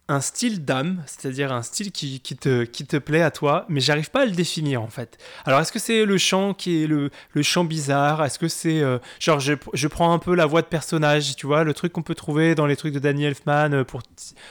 un 0.09 0.21
style 0.21 0.65
d'âme, 0.65 1.03
c'est-à-dire 1.05 1.53
un 1.53 1.61
style 1.61 1.91
qui, 1.91 2.19
te, 2.19 2.63
qui 2.63 2.85
te 2.85 2.97
plaît 2.97 3.21
à 3.21 3.29
toi, 3.29 3.65
mais 3.69 3.79
j'arrive 3.79 4.09
pas 4.09 4.23
à 4.23 4.25
le 4.25 4.31
définir 4.31 4.81
en 4.81 4.87
fait. 4.87 5.19
Alors 5.45 5.59
est-ce 5.59 5.71
que 5.71 5.77
c'est 5.77 6.03
le 6.03 6.17
chant 6.17 6.55
qui 6.55 6.83
est 6.83 6.87
le, 6.87 7.11
le 7.33 7.43
chant 7.43 7.63
bizarre? 7.63 8.25
Est-ce 8.25 8.39
que 8.39 8.47
c'est 8.47 8.81
euh, 8.81 8.97
genre 9.19 9.39
je, 9.39 9.53
je, 9.73 9.87
prends 9.87 10.11
un 10.11 10.17
peu 10.17 10.33
la 10.33 10.47
voix 10.47 10.63
de 10.63 10.67
personnage, 10.67 11.35
tu 11.35 11.45
vois, 11.45 11.63
le 11.63 11.75
truc 11.75 11.93
qu'on 11.93 12.01
peut 12.01 12.15
trouver 12.15 12.55
dans 12.55 12.65
les 12.65 12.75
trucs 12.75 12.93
de 12.93 12.99
Danny 12.99 13.25
Elfman 13.25 13.71
euh, 13.71 13.83
pour, 13.83 14.01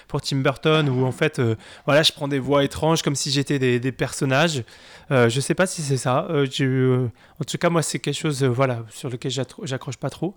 pour 0.06 0.20
Tim 0.20 0.38
Burton, 0.38 0.88
où 0.88 1.04
en 1.04 1.12
fait, 1.12 1.40
euh, 1.40 1.56
voilà, 1.86 2.04
je 2.04 2.12
prends 2.12 2.28
des 2.28 2.38
voix 2.38 2.62
étranges 2.62 3.02
comme 3.02 3.16
si 3.16 3.32
j'étais 3.32 3.58
des, 3.58 3.80
des, 3.80 3.92
personnages. 3.92 4.62
je 5.10 5.40
sais 5.40 5.54
pas 5.54 5.66
si 5.66 5.82
c'est 5.82 5.96
ça. 5.96 6.28
En 7.40 7.44
tout 7.44 7.58
cas, 7.58 7.70
moi, 7.70 7.82
c'est 7.82 7.98
quelque 7.98 8.16
chose, 8.16 8.42
voilà, 8.42 8.84
sur 8.90 9.10
lequel 9.10 9.30
j'accroche 9.62 9.96
pas 9.96 10.10
trop. 10.10 10.34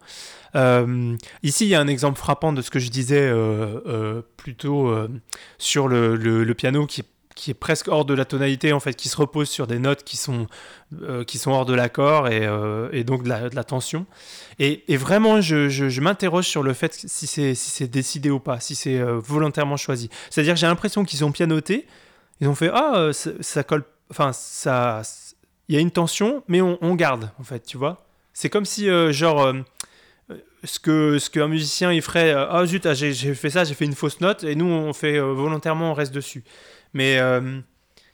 ici, 1.44 1.66
il 1.66 1.70
y 1.70 1.76
a 1.76 1.80
un 1.80 1.88
exemple 1.88 2.20
frappant 2.20 2.54
de 2.54 2.62
ce 2.62 2.70
que 2.70 2.80
je 2.80 2.90
disais 2.90 3.32
plutôt 4.38 4.94
sur 5.58 5.88
le, 5.88 6.54
piano 6.54 6.86
qui, 6.86 7.02
est 7.48 7.54
presque 7.56 7.88
hors 7.88 8.06
de 8.06 8.14
la 8.14 8.26
tonalité, 8.26 8.72
en 8.72 8.80
fait, 8.80 8.94
qui 8.94 9.10
se 9.10 9.18
repose 9.18 9.50
sur 9.50 9.66
des 9.66 9.80
notes 9.80 10.04
qui 10.04 10.18
sont, 10.18 10.48
euh, 11.02 11.24
hors 11.48 11.66
de 11.66 11.74
l'accord 11.74 12.28
et, 12.28 12.46
euh, 12.46 13.04
donc 13.04 13.24
de 13.24 13.30
la, 13.30 13.64
tension. 13.64 14.06
Et, 14.60 14.84
vraiment, 14.96 15.42
je, 15.42 16.00
m'interroge 16.00 16.46
sur 16.46 16.62
le 16.62 16.74
fait 16.74 16.94
si 16.94 17.28
c'est 17.28 17.88
décidé 17.88 18.30
ou 18.30 18.40
pas, 18.40 18.60
si 18.60 18.76
c'est 18.76 19.00
euh, 19.00 19.20
volontairement 19.20 19.78
choisi. 19.78 20.10
C'est-à-dire 20.30 20.56
j'ai 20.56 20.68
l'impression 20.68 21.04
qu'ils 21.04 21.26
ont 21.26 21.32
pianoté, 21.32 21.88
ils 22.42 22.48
ont 22.48 22.56
fait 22.56 22.70
Ah, 22.74 23.10
ça, 23.14 23.64
colle, 23.64 23.86
enfin, 24.10 24.32
ça. 24.34 25.02
Il 25.72 25.76
y 25.76 25.78
a 25.78 25.80
une 25.80 25.92
tension, 25.92 26.44
mais 26.50 26.60
on, 26.60 26.96
garde, 26.96 27.32
en 27.40 27.44
fait, 27.44 27.66
tu 27.66 27.78
vois. 27.78 28.06
C'est 28.34 28.50
comme 28.50 28.66
si, 28.66 28.90
genre 29.14 29.54
ce 30.64 30.80
que 30.80 31.18
ce 31.20 31.30
qu'un 31.30 31.48
musicien 31.48 31.92
il 31.92 32.02
ferait 32.02 32.34
euh, 32.34 32.46
ah 32.50 32.66
zut 32.66 32.86
ah, 32.86 32.94
j'ai 32.94 33.14
fait 33.14 33.50
ça 33.50 33.64
j'ai 33.64 33.74
fait 33.74 33.86
une 33.86 33.96
fausse 33.96 34.22
note 34.22 34.44
et 34.44 34.56
nous 34.56 34.66
on 34.66 34.94
fait 34.94 35.18
euh, 35.18 35.34
volontairement 35.34 35.92
on 35.92 35.94
reste 35.94 36.14
dessus 36.14 36.44
mais 36.94 37.20
euh, 37.20 37.60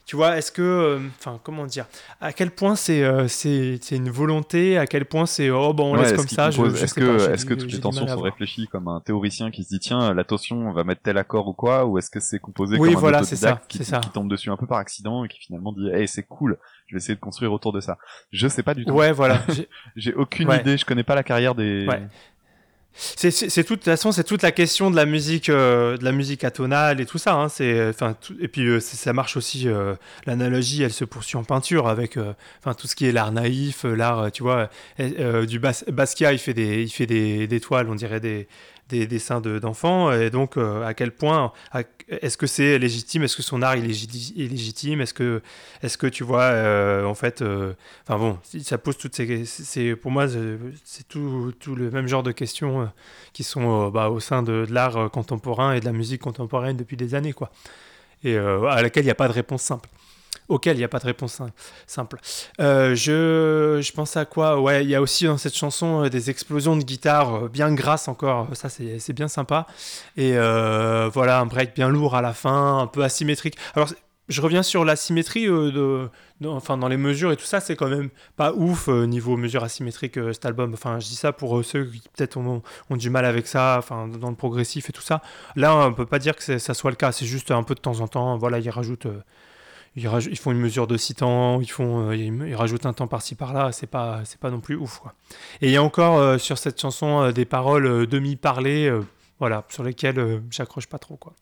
tu 0.08 0.16
vois 0.16 0.38
est-ce 0.38 0.50
que 0.50 0.98
enfin 1.18 1.38
comment 1.42 1.66
dire 1.66 1.84
à 2.22 2.32
quel 2.32 2.50
point 2.50 2.76
c'est 2.76 3.28
c'est 3.28 3.78
une 3.90 4.08
volonté 4.08 4.78
à 4.78 4.86
quel 4.86 5.04
point 5.04 5.26
c'est 5.26 5.50
oh 5.50 5.74
bon 5.74 5.92
on 5.92 6.00
laisse 6.00 6.14
comme 6.14 6.26
ça 6.26 6.48
est-ce 6.48 6.94
que 6.94 7.30
est-ce 7.30 7.44
que 7.44 7.52
toutes 7.52 7.70
les 7.70 7.78
tensions 7.78 8.08
sont 8.08 8.22
réfléchies 8.22 8.66
comme 8.68 8.88
un 8.88 9.00
théoricien 9.00 9.50
qui 9.50 9.64
se 9.64 9.68
dit 9.68 9.80
tiens 9.80 10.14
la 10.14 10.24
tension 10.24 10.56
on 10.56 10.72
va 10.72 10.82
mettre 10.82 11.02
tel 11.02 11.18
accord 11.18 11.46
ou 11.46 11.52
quoi 11.52 11.84
ou 11.84 11.98
est-ce 11.98 12.10
que 12.10 12.20
c'est 12.20 12.38
composé 12.38 12.78
comme 12.78 13.14
un 13.14 13.22
ça, 13.22 13.60
qui, 13.68 13.80
qui, 13.80 14.10
tombe 14.14 14.30
dessus 14.30 14.50
un 14.50 14.56
peu 14.56 14.66
par 14.66 14.78
accident 14.78 15.24
et 15.24 15.28
qui 15.28 15.40
finalement 15.40 15.72
dit 15.72 15.90
hey 15.90 16.08
c'est 16.08 16.22
cool 16.22 16.58
je 16.86 16.94
vais 16.94 16.98
essayer 16.98 17.14
de 17.14 17.20
construire 17.20 17.52
autour 17.52 17.74
de 17.74 17.80
ça. 17.80 17.98
Je 18.32 18.48
sais 18.48 18.62
pas 18.62 18.72
du 18.72 18.86
tout. 18.86 18.92
Ouais 18.92 19.12
voilà 19.12 19.42
j'ai 19.96 20.14
aucune 20.14 20.50
idée 20.50 20.78
je 20.78 20.86
connais 20.86 21.02
pas 21.02 21.14
la 21.14 21.22
carrière 21.22 21.54
des 21.54 21.86
c'est 22.98 23.64
toute 23.64 23.80
de 23.80 23.84
façon 23.84 24.10
c'est 24.10 24.24
toute 24.24 24.42
la 24.42 24.50
question 24.50 24.90
de 24.90 24.96
la 24.96 25.06
musique 25.06 25.50
euh, 25.50 25.96
de 25.96 26.04
la 26.04 26.10
musique 26.10 26.42
atonale 26.42 27.00
et 27.00 27.06
tout 27.06 27.18
ça 27.18 27.34
hein, 27.34 27.48
c'est 27.48 27.88
enfin 27.88 28.16
et 28.40 28.48
puis 28.48 28.66
euh, 28.66 28.80
ça 28.80 29.12
marche 29.12 29.36
aussi 29.36 29.68
euh, 29.68 29.94
l'analogie 30.26 30.82
elle 30.82 30.92
se 30.92 31.04
poursuit 31.04 31.36
en 31.36 31.44
peinture 31.44 31.86
avec 31.86 32.18
enfin 32.58 32.74
tout 32.74 32.88
ce 32.88 32.96
qui 32.96 33.06
est 33.06 33.12
l'art 33.12 33.30
naïf 33.30 33.84
l'art 33.84 34.32
tu 34.32 34.42
vois 34.42 34.68
du 34.98 35.60
Bas 35.60 35.84
Basquiat 35.86 36.32
il 36.32 36.38
fait 36.38 36.54
des 36.54 36.82
il 36.82 36.90
fait 36.90 37.06
des, 37.06 37.60
toiles 37.60 37.88
on 37.88 37.94
dirait 37.94 38.20
des 38.20 38.48
des 38.88 39.06
dessins 39.06 39.40
d'enfants 39.40 40.12
et 40.12 40.30
donc 40.30 40.56
euh, 40.56 40.84
à 40.84 40.94
quel 40.94 41.12
point 41.12 41.52
est-ce 42.08 42.36
que 42.36 42.46
c'est 42.46 42.78
légitime? 42.78 43.22
Est-ce 43.22 43.36
que 43.36 43.42
son 43.42 43.62
art 43.62 43.74
est, 43.74 43.80
légitime? 43.80 45.00
Est-ce 45.00 45.14
que 45.14 45.42
est-ce 45.82 45.98
que 45.98 46.06
tu 46.06 46.24
vois 46.24 46.42
euh, 46.42 47.04
en 47.04 47.14
fait 47.14 47.42
euh, 47.42 47.74
enfin 48.04 48.18
bon 48.18 48.38
ça 48.62 48.78
pose 48.78 48.96
toutes 48.96 49.14
ces 49.14 49.44
c'est 49.44 49.94
pour 49.96 50.10
moi 50.10 50.26
c'est 50.84 51.06
tout, 51.08 51.52
tout, 51.60 51.74
le 51.74 51.90
même 51.90 52.08
genre 52.08 52.22
de 52.22 52.32
questions 52.32 52.90
qui 53.32 53.44
sont 53.44 53.88
bah, 53.90 54.10
au 54.10 54.20
sein 54.20 54.42
de, 54.42 54.64
de 54.66 54.72
l'art 54.72 55.10
contemporain 55.10 55.74
et 55.74 55.80
de 55.80 55.84
la 55.84 55.92
musique 55.92 56.22
contemporaine 56.22 56.76
depuis 56.76 56.96
des 56.96 57.14
années 57.14 57.32
quoi. 57.32 57.50
Et 58.24 58.36
à 58.36 58.82
laquelle 58.82 59.04
il 59.04 59.06
n'y 59.06 59.12
a 59.12 59.16
pas 59.16 59.28
de 59.28 59.32
réponse 59.32 59.62
simple 59.62 59.88
auquel 60.48 60.76
il 60.76 60.78
n'y 60.78 60.84
a 60.84 60.88
pas 60.88 60.98
de 60.98 61.04
réponse 61.04 61.40
simple. 61.86 62.18
Euh, 62.60 62.94
je, 62.94 63.80
je 63.82 63.92
pense 63.92 64.16
à 64.16 64.24
quoi? 64.24 64.60
Ouais, 64.60 64.82
il 64.82 64.90
y 64.90 64.94
a 64.94 65.02
aussi 65.02 65.26
dans 65.26 65.38
cette 65.38 65.54
chanson 65.54 66.04
euh, 66.04 66.08
des 66.08 66.30
explosions 66.30 66.76
de 66.76 66.82
guitare 66.82 67.34
euh, 67.34 67.48
bien 67.48 67.72
grasses 67.72 68.08
encore, 68.08 68.48
ça 68.54 68.68
c'est 68.68 69.12
bien 69.12 69.28
sympa. 69.28 69.66
Et 70.16 70.32
voilà, 71.12 71.40
un 71.40 71.46
break 71.46 71.74
bien 71.74 71.88
lourd 71.88 72.16
à 72.16 72.22
la 72.22 72.32
fin, 72.32 72.78
un 72.78 72.86
peu 72.86 73.02
asymétrique. 73.02 73.56
Alors, 73.74 73.88
je 74.28 74.42
reviens 74.42 74.62
sur 74.62 74.84
la 74.84 74.94
symétrie 74.94 75.46
de, 75.46 76.10
enfin 76.44 76.76
dans 76.76 76.88
les 76.88 76.98
mesures 76.98 77.32
et 77.32 77.36
tout 77.36 77.46
ça, 77.46 77.60
c'est 77.60 77.76
quand 77.76 77.88
même 77.88 78.10
pas 78.36 78.52
ouf 78.52 78.88
niveau 78.88 79.38
mesure 79.38 79.64
asymétrique 79.64 80.18
cet 80.32 80.44
album. 80.44 80.74
Enfin, 80.74 81.00
je 81.00 81.06
dis 81.06 81.16
ça 81.16 81.32
pour 81.32 81.64
ceux 81.64 81.86
qui 81.86 82.02
peut-être 82.14 82.36
ont, 82.36 82.62
ont, 82.90 82.96
du 82.96 83.08
mal 83.08 83.24
avec 83.24 83.46
ça, 83.46 83.76
enfin 83.78 84.06
dans 84.06 84.28
le 84.30 84.36
progressif 84.36 84.90
et 84.90 84.92
tout 84.92 85.02
ça. 85.02 85.22
Là, 85.56 85.74
on 85.76 85.94
peut 85.94 86.06
pas 86.06 86.18
dire 86.18 86.36
que 86.36 86.58
ça 86.58 86.74
soit 86.74 86.90
le 86.90 86.96
cas. 86.96 87.12
C'est 87.12 87.26
juste 87.26 87.50
un 87.50 87.62
peu 87.62 87.74
de 87.74 87.80
temps 87.80 88.00
en 88.00 88.08
temps. 88.08 88.36
Voilà, 88.36 88.58
il 88.58 88.68
rajoute 88.68 89.06
ils, 89.96 90.38
font 90.38 90.52
une 90.52 90.60
mesure 90.60 90.86
de 90.86 90.96
six 90.96 91.14
temps, 91.14 91.60
ils, 91.60 91.70
font, 91.70 92.12
ils, 92.12 92.54
rajoutent 92.54 92.86
un 92.86 92.92
temps 92.92 93.08
par-ci 93.08 93.34
par-là, 93.34 93.72
c'est 93.72 93.86
pas, 93.86 94.20
c'est 94.24 94.40
pas 94.40 94.50
non 94.50 94.60
plus 94.60 94.76
ouf. 94.76 94.98
Quoi. 94.98 95.14
Et 95.60 95.66
il 95.66 95.72
y 95.72 95.76
a 95.76 95.82
encore 95.82 96.38
sur 96.40 96.58
cette 96.58 96.80
chanson 96.80 97.30
des 97.32 97.44
paroles 97.44 98.06
demi-parlées, 98.06 98.92
voilà, 99.38 99.64
sur 99.68 99.82
lesquelles 99.82 100.42
j'accroche 100.50 100.86
pas 100.86 100.98
trop. 100.98 101.16
Quoi. 101.16 101.34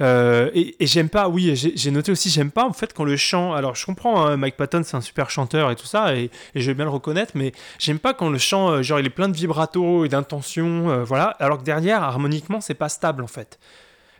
Euh, 0.00 0.50
et, 0.54 0.74
j'aime 0.80 1.08
pas, 1.08 1.28
oui, 1.28 1.54
j'ai 1.54 1.90
noté 1.90 2.12
aussi, 2.12 2.30
j'aime 2.30 2.50
pas 2.50 2.64
en 2.64 2.72
fait 2.72 2.92
quand 2.92 3.04
le 3.04 3.16
chant. 3.16 3.52
Alors 3.54 3.74
je 3.74 3.86
comprends, 3.86 4.26
hein, 4.26 4.36
Mike 4.36 4.56
Patton 4.56 4.82
c'est 4.84 4.96
un 4.96 5.00
super 5.00 5.30
chanteur 5.30 5.70
et 5.70 5.76
tout 5.76 5.86
ça, 5.86 6.16
et, 6.16 6.30
je 6.54 6.66
vais 6.66 6.74
bien 6.74 6.84
le 6.84 6.90
reconnaître, 6.90 7.32
mais 7.34 7.52
j'aime 7.78 7.98
pas 7.98 8.14
quand 8.14 8.28
le 8.28 8.38
chant, 8.38 8.70
euh, 8.70 8.82
genre 8.82 9.00
il 9.00 9.06
est 9.06 9.10
plein 9.10 9.28
de 9.28 9.36
vibrato 9.36 10.04
et 10.04 10.08
d'intention, 10.08 10.90
euh, 10.90 11.04
voilà, 11.04 11.26
alors 11.38 11.58
que 11.58 11.64
derrière, 11.64 12.02
harmoniquement, 12.02 12.60
c'est 12.60 12.74
pas 12.74 12.88
stable 12.88 13.22
en 13.22 13.28
fait. 13.28 13.58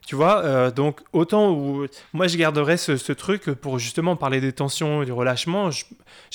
Tu 0.06 0.16
vois, 0.16 0.70
donc 0.70 1.00
autant 1.12 1.52
où 1.52 1.86
moi 2.12 2.26
je 2.26 2.36
garderais 2.36 2.76
ce, 2.76 3.12
truc 3.12 3.52
pour 3.52 3.78
justement 3.78 4.16
parler 4.16 4.40
des 4.40 4.52
tensions 4.52 5.02
et 5.02 5.06
du 5.06 5.12
relâchement, 5.12 5.70
je, 5.70 5.84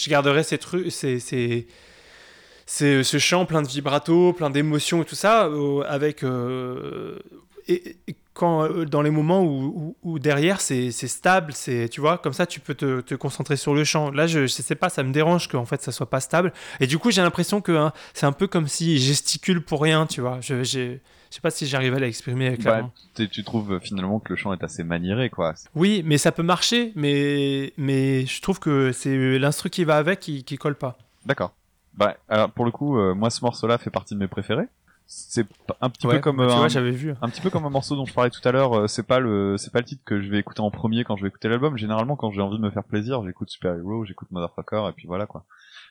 garderais 0.07 0.41
ces 0.43 0.57
trucs, 0.57 0.91
ces, 0.91 1.19
ces 1.19 1.67
ce 2.65 3.17
chant 3.19 3.45
plein 3.45 3.61
de 3.61 3.67
vibrato, 3.67 4.33
plein 4.33 4.49
d'émotions 4.49 5.03
et 5.03 5.05
tout 5.05 5.15
ça, 5.15 5.47
avec 5.87 6.23
et, 7.69 7.97
quand, 8.33 8.63
euh, 8.63 8.85
dans 8.85 9.01
les 9.01 9.09
moments 9.09 9.43
où, 9.43 10.19
derrière 10.19 10.61
c'est 10.61 10.91
stable, 10.91 11.51
c'est 11.53 11.89
tu 11.89 12.01
vois, 12.01 12.17
comme 12.17 12.33
ça 12.33 12.45
tu 12.45 12.59
peux 12.59 12.73
te, 12.73 13.15
concentrer 13.15 13.57
sur 13.57 13.73
le 13.73 13.83
chant. 13.83 14.11
Là, 14.11 14.27
je, 14.27 14.41
je 14.41 14.47
sais 14.47 14.75
pas, 14.75 14.89
ça 14.89 15.03
me 15.03 15.11
dérange 15.11 15.47
qu'en 15.47 15.65
fait 15.65 15.81
ça 15.81 15.91
soit 15.91 16.09
pas 16.09 16.21
stable. 16.21 16.53
Et 16.79 16.87
du 16.87 16.97
coup, 16.97 17.11
j'ai 17.11 17.21
l'impression 17.21 17.61
que 17.61 17.73
hein, 17.73 17.93
c'est 18.13 18.25
un 18.25 18.31
peu 18.31 18.47
comme 18.47 18.67
si 18.67 18.97
gesticule 18.97 19.63
pour 19.63 19.81
rien, 19.81 20.05
tu 20.05 20.21
vois. 20.21 20.39
Je, 20.41 20.97
je 21.29 21.35
sais 21.35 21.41
pas 21.41 21.51
si 21.51 21.67
j'arrive 21.67 21.93
à 21.93 21.99
l'exprimer 21.99 22.57
clairement. 22.57 22.91
Bah, 23.17 23.25
tu 23.27 23.43
trouves 23.43 23.73
euh, 23.73 23.79
finalement 23.79 24.19
que 24.19 24.29
le 24.29 24.35
chant 24.35 24.53
est 24.53 24.63
assez 24.63 24.83
maniéré, 24.83 25.29
quoi. 25.29 25.53
Oui, 25.75 26.01
mais 26.05 26.17
ça 26.17 26.31
peut 26.31 26.43
marcher, 26.43 26.91
mais, 26.95 27.73
mais 27.77 28.25
je 28.25 28.41
trouve 28.41 28.59
que 28.59 28.91
c'est 28.91 29.37
l'instru 29.37 29.69
qui 29.69 29.83
va 29.83 29.97
avec 29.97 30.19
qui, 30.19 30.43
qui 30.43 30.57
colle 30.57 30.75
pas. 30.75 30.97
D'accord. 31.25 31.53
Bah, 31.93 32.17
alors 32.29 32.51
pour 32.51 32.65
le 32.65 32.71
coup, 32.71 32.97
euh, 32.97 33.13
moi 33.13 33.29
ce 33.29 33.43
morceau-là 33.43 33.77
fait 33.77 33.89
partie 33.89 34.15
de 34.15 34.19
mes 34.19 34.27
préférés 34.27 34.67
c'est 35.11 35.47
un 35.81 35.89
petit 35.89 36.05
peu 36.05 36.19
comme 36.19 36.37
bah, 36.37 36.55
un, 36.55 36.67
vu. 36.91 37.15
un 37.19 37.29
petit 37.29 37.41
peu 37.41 37.49
comme 37.49 37.65
un 37.65 37.71
morceau 37.71 37.95
dont 37.95 38.05
je 38.05 38.13
parlais 38.13 38.29
tout 38.29 38.47
à 38.47 38.51
l'heure 38.51 38.77
euh, 38.77 38.87
c'est 38.87 39.01
pas 39.01 39.19
le 39.19 39.57
c'est 39.57 39.73
pas 39.73 39.79
le 39.79 39.85
titre 39.85 40.03
que 40.05 40.21
je 40.21 40.29
vais 40.29 40.37
écouter 40.37 40.61
en 40.61 40.69
premier 40.69 41.03
quand 41.03 41.15
je 41.17 41.23
vais 41.23 41.29
écouter 41.29 41.49
l'album 41.49 41.75
généralement 41.77 42.15
quand 42.15 42.29
j'ai 42.29 42.41
envie 42.41 42.57
de 42.57 42.61
me 42.61 42.69
faire 42.69 42.83
plaisir 42.83 43.23
j'écoute 43.25 43.49
Super 43.49 43.75
Hero 43.75 44.05
j'écoute 44.05 44.29
Motherfucker 44.29 44.87
et 44.87 44.91
puis 44.91 45.07
voilà 45.07 45.25
quoi 45.25 45.45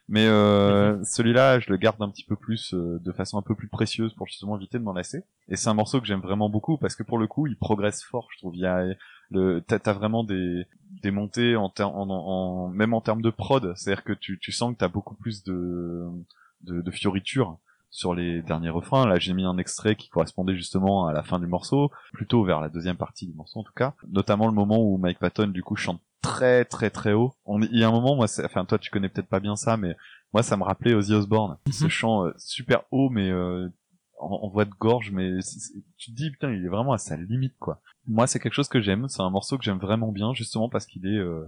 mais 0.08 0.26
euh, 0.26 0.96
mhm. 0.96 1.04
celui-là 1.04 1.60
je 1.60 1.70
le 1.70 1.76
garde 1.76 2.00
un 2.02 2.08
petit 2.08 2.24
peu 2.24 2.36
plus 2.36 2.74
euh, 2.74 2.98
de 3.04 3.12
façon 3.12 3.38
un 3.38 3.42
peu 3.42 3.54
plus 3.54 3.68
précieuse 3.68 4.14
pour 4.14 4.26
justement 4.26 4.56
éviter 4.56 4.78
de 4.78 4.84
m'en 4.84 4.92
lasser 4.92 5.24
et 5.48 5.56
c'est 5.56 5.68
un 5.68 5.74
morceau 5.74 6.00
que 6.00 6.06
j'aime 6.06 6.20
vraiment 6.20 6.48
beaucoup 6.48 6.78
parce 6.78 6.94
que 6.96 7.02
pour 7.02 7.18
le 7.18 7.26
coup 7.26 7.46
il 7.46 7.56
progresse 7.56 8.02
fort 8.02 8.28
je 8.32 8.38
trouve 8.38 8.56
il 8.56 8.62
y 8.62 8.66
a 8.66 8.84
le 9.30 9.62
t'as 9.66 9.92
vraiment 9.92 10.24
des 10.24 10.66
des 11.02 11.10
montées 11.10 11.56
en, 11.56 11.72
en, 11.80 12.10
en, 12.10 12.68
même 12.68 12.94
en 12.94 13.00
termes 13.00 13.22
de 13.22 13.30
prod 13.30 13.74
c'est-à-dire 13.76 14.04
que 14.04 14.14
tu 14.14 14.38
tu 14.38 14.52
sens 14.52 14.72
que 14.72 14.78
t'as 14.78 14.88
beaucoup 14.88 15.14
plus 15.14 15.44
de 15.44 16.06
de, 16.62 16.80
de 16.80 16.90
fioritures 16.90 17.58
sur 17.90 18.14
les 18.14 18.42
derniers 18.42 18.70
refrains. 18.70 19.06
Là, 19.06 19.18
j'ai 19.18 19.32
mis 19.32 19.44
un 19.44 19.58
extrait 19.58 19.96
qui 19.96 20.08
correspondait 20.08 20.54
justement 20.54 21.06
à 21.06 21.12
la 21.12 21.22
fin 21.22 21.38
du 21.38 21.46
morceau, 21.46 21.90
plutôt 22.12 22.44
vers 22.44 22.60
la 22.60 22.68
deuxième 22.68 22.96
partie 22.96 23.26
du 23.26 23.34
morceau 23.34 23.60
en 23.60 23.62
tout 23.62 23.72
cas. 23.74 23.94
Notamment 24.08 24.46
le 24.46 24.52
moment 24.52 24.78
où 24.78 24.98
Mike 24.98 25.18
Patton 25.18 25.48
du 25.48 25.62
coup 25.62 25.76
chante 25.76 26.00
très 26.22 26.64
très 26.64 26.90
très 26.90 27.12
haut. 27.12 27.34
On, 27.44 27.60
il 27.60 27.78
y 27.78 27.84
a 27.84 27.88
un 27.88 27.92
moment, 27.92 28.16
moi, 28.16 28.26
enfin 28.44 28.64
toi 28.64 28.78
tu 28.78 28.90
connais 28.90 29.08
peut-être 29.08 29.28
pas 29.28 29.40
bien 29.40 29.56
ça, 29.56 29.76
mais 29.76 29.96
moi 30.32 30.42
ça 30.42 30.56
me 30.56 30.64
rappelait 30.64 30.94
Ozzy 30.94 31.14
Osbourne. 31.14 31.58
Mhm. 31.66 31.72
Ce 31.72 31.88
chant 31.88 32.26
euh, 32.26 32.32
super 32.38 32.82
haut, 32.90 33.10
mais 33.10 33.30
euh, 33.30 33.68
en, 34.20 34.48
voix 34.48 34.64
de 34.64 34.74
gorge, 34.78 35.10
mais 35.10 35.38
tu 35.96 36.10
te 36.10 36.16
dis 36.16 36.30
putain, 36.30 36.52
il 36.52 36.64
est 36.64 36.68
vraiment 36.68 36.92
à 36.92 36.98
sa 36.98 37.16
limite 37.16 37.56
quoi. 37.58 37.80
Moi, 38.06 38.26
c'est 38.26 38.40
quelque 38.40 38.54
chose 38.54 38.68
que 38.68 38.80
j'aime. 38.80 39.08
C'est 39.08 39.22
un 39.22 39.30
morceau 39.30 39.58
que 39.58 39.64
j'aime 39.64 39.78
vraiment 39.78 40.12
bien, 40.12 40.32
justement 40.34 40.68
parce 40.68 40.86
qu'il 40.86 41.06
est 41.06 41.18
euh, 41.18 41.44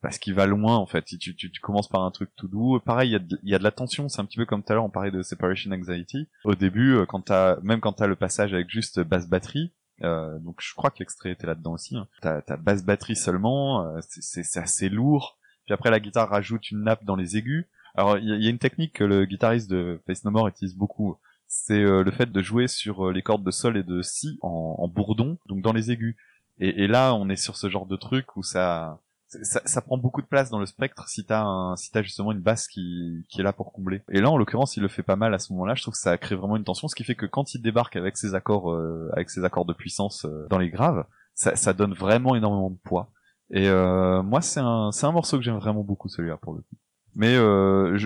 parce 0.00 0.18
qu'il 0.18 0.34
va 0.34 0.46
loin 0.46 0.76
en 0.76 0.86
fait. 0.86 1.04
Tu, 1.04 1.18
tu, 1.18 1.50
tu, 1.50 1.60
commences 1.60 1.88
par 1.88 2.02
un 2.02 2.10
truc 2.10 2.30
tout 2.36 2.48
doux. 2.48 2.78
Pareil, 2.80 3.10
il 3.10 3.12
y 3.12 3.16
a 3.16 3.18
de, 3.18 3.38
y 3.42 3.54
a 3.54 3.58
de 3.58 3.64
la 3.64 3.70
tension. 3.70 4.08
C'est 4.08 4.20
un 4.20 4.24
petit 4.24 4.36
peu 4.36 4.46
comme 4.46 4.62
tout 4.62 4.72
à 4.72 4.74
l'heure 4.74 4.84
on 4.84 4.90
parlait 4.90 5.10
de 5.10 5.22
separation 5.22 5.70
anxiety. 5.70 6.28
Au 6.44 6.54
début, 6.54 6.94
euh, 6.94 7.06
quand 7.06 7.20
t'as 7.20 7.60
même 7.62 7.80
quand 7.80 7.92
t'as 7.94 8.06
le 8.06 8.16
passage 8.16 8.52
avec 8.52 8.70
juste 8.70 9.00
basse 9.00 9.28
batterie. 9.28 9.72
Euh, 10.02 10.38
donc 10.38 10.56
je 10.60 10.74
crois 10.74 10.90
que 10.90 10.98
l'extrait 11.00 11.32
était 11.32 11.46
là-dedans 11.46 11.72
aussi. 11.72 11.96
Hein. 11.96 12.06
T'as, 12.20 12.42
t'as 12.42 12.56
basse 12.56 12.84
batterie 12.84 13.16
seulement. 13.16 13.86
Euh, 13.86 14.00
c'est, 14.08 14.42
c'est 14.42 14.60
assez 14.60 14.88
lourd. 14.88 15.38
Puis 15.64 15.74
après 15.74 15.90
la 15.90 16.00
guitare 16.00 16.28
rajoute 16.28 16.70
une 16.70 16.84
nappe 16.84 17.04
dans 17.04 17.16
les 17.16 17.36
aigus. 17.36 17.66
Alors 17.94 18.18
il 18.18 18.42
y, 18.42 18.46
a 18.46 18.50
une 18.50 18.58
technique 18.58 18.92
que 18.92 19.04
le 19.04 19.24
guitariste 19.24 19.68
de 19.70 20.00
Face 20.06 20.24
No 20.24 20.30
More 20.30 20.48
utilise 20.48 20.76
beaucoup. 20.76 21.16
C'est 21.46 21.82
euh, 21.82 22.02
le 22.02 22.10
fait 22.10 22.30
de 22.30 22.42
jouer 22.42 22.68
sur 22.68 23.10
les 23.10 23.22
cordes 23.22 23.42
de 23.42 23.50
sol 23.50 23.76
et 23.76 23.82
de 23.82 24.02
si 24.02 24.38
en, 24.42 24.76
en 24.78 24.88
bourdon, 24.88 25.38
donc 25.46 25.62
dans 25.62 25.72
les 25.72 25.90
aigus. 25.90 26.16
Et, 26.60 26.84
et 26.84 26.86
là, 26.86 27.14
on 27.14 27.28
est 27.28 27.36
sur 27.36 27.56
ce 27.56 27.68
genre 27.68 27.86
de 27.86 27.96
truc 27.96 28.36
où 28.36 28.42
ça, 28.42 29.00
ça, 29.28 29.60
ça, 29.64 29.82
prend 29.82 29.98
beaucoup 29.98 30.22
de 30.22 30.26
place 30.26 30.50
dans 30.50 30.58
le 30.58 30.66
spectre 30.66 31.06
si 31.08 31.24
t'as 31.24 31.42
un, 31.42 31.76
si 31.76 31.90
t'as 31.90 32.02
justement 32.02 32.32
une 32.32 32.40
basse 32.40 32.66
qui, 32.66 33.26
qui 33.28 33.40
est 33.40 33.44
là 33.44 33.52
pour 33.52 33.72
combler. 33.72 34.02
Et 34.10 34.20
là, 34.20 34.30
en 34.30 34.38
l'occurrence, 34.38 34.76
il 34.76 34.82
le 34.82 34.88
fait 34.88 35.02
pas 35.02 35.16
mal 35.16 35.34
à 35.34 35.38
ce 35.38 35.52
moment-là. 35.52 35.74
Je 35.74 35.82
trouve 35.82 35.92
que 35.92 36.00
ça 36.00 36.16
crée 36.16 36.34
vraiment 36.34 36.56
une 36.56 36.64
tension, 36.64 36.88
ce 36.88 36.94
qui 36.94 37.04
fait 37.04 37.14
que 37.14 37.26
quand 37.26 37.54
il 37.54 37.60
débarque 37.60 37.96
avec 37.96 38.16
ses 38.16 38.34
accords, 38.34 38.72
euh, 38.72 39.10
avec 39.12 39.28
ses 39.30 39.44
accords 39.44 39.66
de 39.66 39.74
puissance 39.74 40.24
euh, 40.24 40.46
dans 40.48 40.58
les 40.58 40.70
graves, 40.70 41.04
ça, 41.34 41.56
ça 41.56 41.72
donne 41.74 41.92
vraiment 41.92 42.34
énormément 42.34 42.70
de 42.70 42.78
poids. 42.82 43.12
Et 43.50 43.68
euh, 43.68 44.22
moi, 44.22 44.40
c'est 44.40 44.60
un, 44.60 44.90
c'est 44.92 45.06
un 45.06 45.12
morceau 45.12 45.36
que 45.36 45.44
j'aime 45.44 45.58
vraiment 45.58 45.84
beaucoup 45.84 46.08
celui-là 46.08 46.38
pour 46.38 46.54
le 46.54 46.62
coup. 46.62 46.76
Mais 47.14 47.34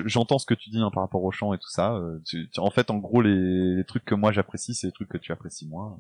j'entends 0.07 0.39
ce 0.39 0.47
que 0.47 0.55
tu 0.55 0.71
dis 0.71 0.81
hein, 0.81 0.91
par 0.93 1.03
rapport 1.03 1.23
au 1.23 1.31
chant 1.31 1.53
et 1.53 1.59
tout 1.59 1.69
ça. 1.69 2.01
en 2.57 2.71
fait, 2.71 2.91
en 2.91 2.97
gros, 2.97 3.21
les, 3.21 3.77
les 3.77 3.85
trucs 3.85 4.07
que 4.07 4.15
moi 4.15 4.33
j'apprécie, 4.33 4.75
c'est 4.75 4.87
les 4.87 4.93
trucs 4.93 5.09
que 5.09 5.19
tu 5.19 5.33
apprécies 5.33 5.69
moins. 5.69 5.99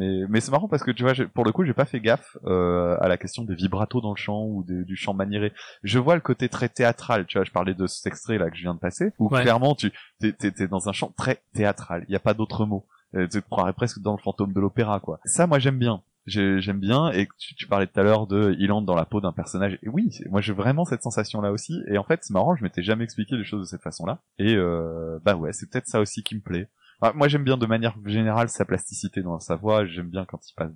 Mais, 0.00 0.24
mais 0.30 0.40
c'est 0.40 0.50
marrant 0.50 0.66
parce 0.66 0.82
que 0.82 0.90
tu 0.90 1.02
vois, 1.02 1.12
pour 1.34 1.44
le 1.44 1.52
coup, 1.52 1.62
j'ai 1.62 1.74
pas 1.74 1.84
fait 1.84 2.00
gaffe 2.00 2.38
euh, 2.46 2.96
à 3.00 3.08
la 3.08 3.18
question 3.18 3.44
des 3.44 3.54
vibratos 3.54 4.02
dans 4.02 4.12
le 4.12 4.16
chant 4.16 4.46
ou 4.46 4.64
du 4.66 4.96
chant 4.96 5.12
maniéré. 5.12 5.52
Je 5.82 5.98
vois 5.98 6.14
le 6.14 6.22
côté 6.22 6.48
très 6.48 6.70
théâtral. 6.70 7.26
Tu 7.26 7.36
vois, 7.36 7.44
je 7.44 7.50
parlais 7.50 7.74
de 7.74 7.86
cet 7.86 8.06
extrait 8.06 8.38
là 8.38 8.48
que 8.48 8.56
je 8.56 8.62
viens 8.62 8.72
de 8.72 8.78
passer, 8.78 9.12
où 9.18 9.28
clairement 9.28 9.74
tu 9.74 9.92
t'es, 10.18 10.32
t'es, 10.32 10.68
dans 10.68 10.88
un 10.88 10.92
chant 10.92 11.12
très 11.18 11.42
théâtral. 11.52 12.06
Il 12.08 12.12
y 12.12 12.16
a 12.16 12.20
pas 12.20 12.32
d'autre 12.32 12.64
mot. 12.64 12.86
Euh, 13.14 13.28
tu 13.30 13.42
te 13.42 13.48
croirais 13.50 13.74
presque 13.74 14.00
dans 14.00 14.12
le 14.12 14.22
fantôme 14.22 14.54
de 14.54 14.60
l'opéra, 14.60 15.00
quoi. 15.00 15.20
Ça, 15.26 15.46
moi, 15.46 15.58
j'aime 15.58 15.78
bien. 15.78 16.02
J'aime 16.24 16.80
bien. 16.80 17.10
Et 17.10 17.28
tu, 17.38 17.54
tu 17.54 17.66
parlais 17.66 17.86
tout 17.86 18.00
à 18.00 18.02
l'heure 18.02 18.26
de 18.26 18.56
il 18.58 18.72
entre 18.72 18.86
dans 18.86 18.94
la 18.94 19.04
peau 19.04 19.20
d'un 19.20 19.32
personnage. 19.32 19.78
Et 19.82 19.88
oui, 19.90 20.18
moi, 20.30 20.40
j'ai 20.40 20.54
vraiment 20.54 20.86
cette 20.86 21.02
sensation 21.02 21.42
là 21.42 21.52
aussi. 21.52 21.82
Et 21.88 21.98
en 21.98 22.04
fait, 22.04 22.20
c'est 22.22 22.32
marrant, 22.32 22.56
je 22.56 22.62
m'étais 22.62 22.82
jamais 22.82 23.04
expliqué 23.04 23.36
les 23.36 23.44
choses 23.44 23.60
de 23.60 23.66
cette 23.66 23.82
façon-là. 23.82 24.20
Et 24.38 24.54
euh, 24.54 25.18
bah 25.24 25.34
ouais, 25.34 25.52
c'est 25.52 25.68
peut-être 25.68 25.88
ça 25.88 26.00
aussi 26.00 26.22
qui 26.22 26.36
me 26.36 26.40
plaît 26.40 26.68
moi 27.14 27.28
j'aime 27.28 27.44
bien 27.44 27.56
de 27.56 27.66
manière 27.66 27.94
générale 28.04 28.48
sa 28.48 28.64
plasticité 28.64 29.22
dans 29.22 29.40
sa 29.40 29.56
voix, 29.56 29.86
j'aime 29.86 30.08
bien 30.08 30.24
quand 30.24 30.48
il 30.48 30.54
passe 30.54 30.72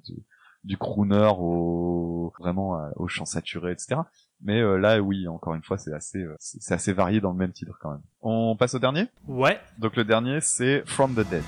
du 0.65 0.77
crooner 0.79 1.31
au 1.39 2.33
vraiment 2.39 2.81
euh, 2.81 2.91
au 2.97 3.09
chant 3.09 3.25
saturé, 3.25 3.73
etc. 3.73 4.01
Mais 4.43 4.61
euh, 4.61 4.77
là, 4.77 5.01
oui, 5.01 5.29
encore 5.29 5.55
une 5.55 5.63
fois, 5.63 5.79
c'est 5.79 5.93
assez, 5.93 6.19
euh, 6.19 6.37
c'est 6.39 6.75
assez 6.75 6.93
varié 6.93 7.21
dans 7.21 7.33
le 7.33 7.39
même 7.39 7.53
titre 7.53 7.79
quand 7.81 7.91
même. 7.91 8.03
On 8.23 8.57
passe 8.57 8.75
au 8.75 8.79
dernier? 8.79 9.07
Ouais. 9.27 9.59
Donc 9.79 9.97
le 9.97 10.05
dernier, 10.05 10.41
c'est 10.41 10.83
From 10.87 11.15
the 11.15 11.29
Dead. 11.29 11.45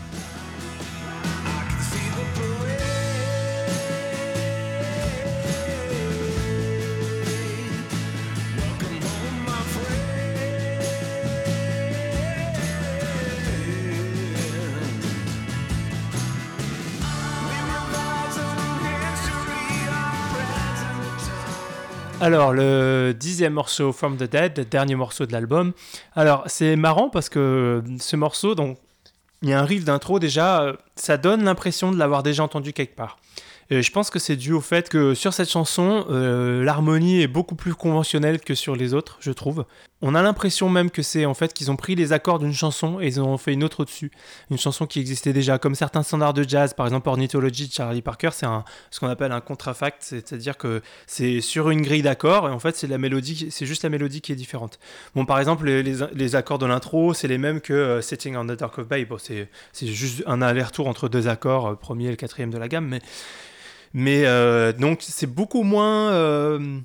Alors, 22.26 22.52
le 22.52 23.14
dixième 23.16 23.52
morceau, 23.52 23.92
From 23.92 24.16
the 24.16 24.24
Dead, 24.24 24.58
le 24.58 24.64
dernier 24.64 24.96
morceau 24.96 25.26
de 25.26 25.32
l'album. 25.32 25.72
Alors, 26.16 26.42
c'est 26.46 26.74
marrant 26.74 27.08
parce 27.08 27.28
que 27.28 27.84
ce 28.00 28.16
morceau, 28.16 28.56
donc, 28.56 28.78
il 29.42 29.50
y 29.50 29.52
a 29.52 29.60
un 29.60 29.64
riff 29.64 29.84
d'intro 29.84 30.18
déjà, 30.18 30.62
euh, 30.62 30.72
ça 30.96 31.18
donne 31.18 31.44
l'impression 31.44 31.92
de 31.92 31.96
l'avoir 31.96 32.24
déjà 32.24 32.42
entendu 32.42 32.72
quelque 32.72 32.96
part. 32.96 33.18
Et 33.70 33.82
je 33.82 33.90
pense 33.90 34.10
que 34.10 34.18
c'est 34.18 34.36
dû 34.36 34.52
au 34.52 34.60
fait 34.60 34.88
que 34.88 35.14
sur 35.14 35.34
cette 35.34 35.50
chanson, 35.50 36.06
euh, 36.10 36.62
l'harmonie 36.62 37.20
est 37.20 37.26
beaucoup 37.26 37.56
plus 37.56 37.74
conventionnelle 37.74 38.40
que 38.40 38.54
sur 38.54 38.76
les 38.76 38.94
autres, 38.94 39.18
je 39.20 39.32
trouve. 39.32 39.64
On 40.02 40.14
a 40.14 40.22
l'impression 40.22 40.68
même 40.68 40.90
que 40.90 41.02
c'est 41.02 41.24
en 41.24 41.34
fait 41.34 41.54
qu'ils 41.54 41.70
ont 41.70 41.76
pris 41.76 41.94
les 41.94 42.12
accords 42.12 42.38
d'une 42.38 42.52
chanson 42.52 43.00
et 43.00 43.06
ils 43.06 43.20
ont 43.20 43.38
fait 43.38 43.54
une 43.54 43.64
autre 43.64 43.84
dessus. 43.84 44.12
Une 44.50 44.58
chanson 44.58 44.86
qui 44.86 45.00
existait 45.00 45.32
déjà, 45.32 45.58
comme 45.58 45.74
certains 45.74 46.02
standards 46.02 46.34
de 46.34 46.46
jazz, 46.46 46.74
par 46.74 46.86
exemple 46.86 47.08
Ornithology 47.08 47.66
de 47.66 47.72
Charlie 47.72 48.02
Parker, 48.02 48.28
c'est 48.32 48.46
ce 48.90 49.00
qu'on 49.00 49.08
appelle 49.08 49.32
un 49.32 49.40
contrafact, 49.40 50.02
c'est-à-dire 50.02 50.58
que 50.58 50.82
c'est 51.06 51.40
sur 51.40 51.70
une 51.70 51.82
grille 51.82 52.02
d'accords 52.02 52.48
et 52.48 52.52
en 52.52 52.58
fait 52.58 52.76
c'est 52.76 53.66
juste 53.66 53.82
la 53.82 53.88
mélodie 53.88 54.20
qui 54.20 54.32
est 54.32 54.36
différente. 54.36 54.78
Bon, 55.14 55.24
par 55.24 55.40
exemple, 55.40 55.66
les, 55.66 56.36
accords 56.36 56.58
de 56.58 56.66
l'intro, 56.66 57.14
c'est 57.14 57.28
les 57.28 57.38
mêmes 57.38 57.60
que 57.60 57.72
euh, 57.72 58.02
Sitting 58.02 58.36
on 58.36 58.44
the 58.44 58.52
Dark 58.52 58.78
of 58.78 58.86
Bay. 58.86 59.08
C'est 59.18 59.86
juste 59.86 60.22
un 60.26 60.42
aller-retour 60.42 60.88
entre 60.88 61.08
deux 61.08 61.26
accords, 61.26 61.68
euh, 61.68 61.74
premier 61.74 62.06
et 62.06 62.10
le 62.10 62.16
quatrième 62.16 62.50
de 62.50 62.58
la 62.58 62.68
gamme, 62.68 62.86
mais 62.86 63.00
mais 63.96 64.26
euh, 64.26 64.74
donc 64.74 64.98
c'est 65.00 65.26
beaucoup 65.26 65.62
moins 65.62 66.10
euh, 66.12 66.80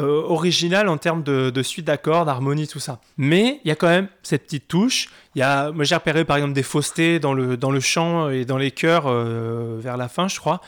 euh, 0.00 0.22
original 0.22 0.88
en 0.88 0.96
termes 0.96 1.22
de, 1.22 1.62
suite 1.62 1.86
d'accords, 1.86 2.24
d'harmonie, 2.24 2.66
tout 2.66 2.80
ça. 2.80 3.00
Mais 3.16 3.60
il 3.64 3.68
y 3.68 3.70
a 3.70 3.76
quand 3.76 3.86
même 3.86 4.08
cette 4.24 4.46
petite 4.46 4.66
touche. 4.66 5.08
Y 5.36 5.42
a, 5.42 5.70
moi 5.70 5.84
j'ai 5.84 5.94
repéré 5.94 6.24
par 6.24 6.36
exemple 6.36 6.54
des 6.54 6.64
faussetés 6.64 7.20
dans 7.20 7.34
le, 7.34 7.56
dans 7.56 7.70
le 7.70 7.78
chant 7.78 8.30
et 8.30 8.44
dans 8.44 8.58
les 8.58 8.72
chœurs 8.72 9.08
vers 9.78 9.96
la 9.96 10.08
fin, 10.08 10.26
je 10.26 10.40
crois. 10.40 10.60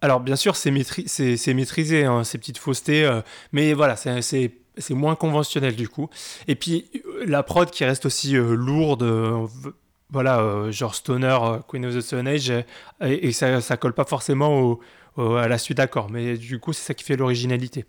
Alors 0.00 0.20
bien 0.20 0.36
sûr, 0.36 0.56
c'est 0.56 0.70
maîtrisé, 0.70 2.06
hein, 2.06 2.24
ces 2.24 2.38
petites 2.38 2.58
faussetés, 2.58 3.20
mais 3.52 3.74
voilà, 3.74 3.96
c'est 3.96 4.50
moins 4.90 5.16
conventionnel 5.16 5.76
du 5.76 5.90
coup. 5.90 6.08
Et 6.48 6.54
puis 6.54 6.90
la 7.26 7.42
prod 7.42 7.70
qui 7.70 7.84
reste 7.84 8.06
aussi 8.06 8.32
lourde, 8.32 9.04
voilà, 10.08 10.70
genre 10.70 10.94
Stoner, 10.94 11.36
Queen 11.68 11.84
of 11.84 11.94
the 11.94 12.00
Stone 12.00 12.26
Age, 12.26 12.50
et, 12.50 12.64
et 13.28 13.32
ça, 13.32 13.60
ça 13.60 13.76
colle 13.76 13.92
pas 13.92 14.06
forcément 14.06 14.58
au, 14.58 14.80
à 15.18 15.48
la 15.48 15.58
suite 15.58 15.76
d'accord. 15.76 16.10
Mais 16.10 16.36
du 16.36 16.58
coup, 16.58 16.72
c'est 16.72 16.84
ça 16.84 16.94
qui 16.94 17.04
fait 17.04 17.16
l'originalité. 17.16 17.84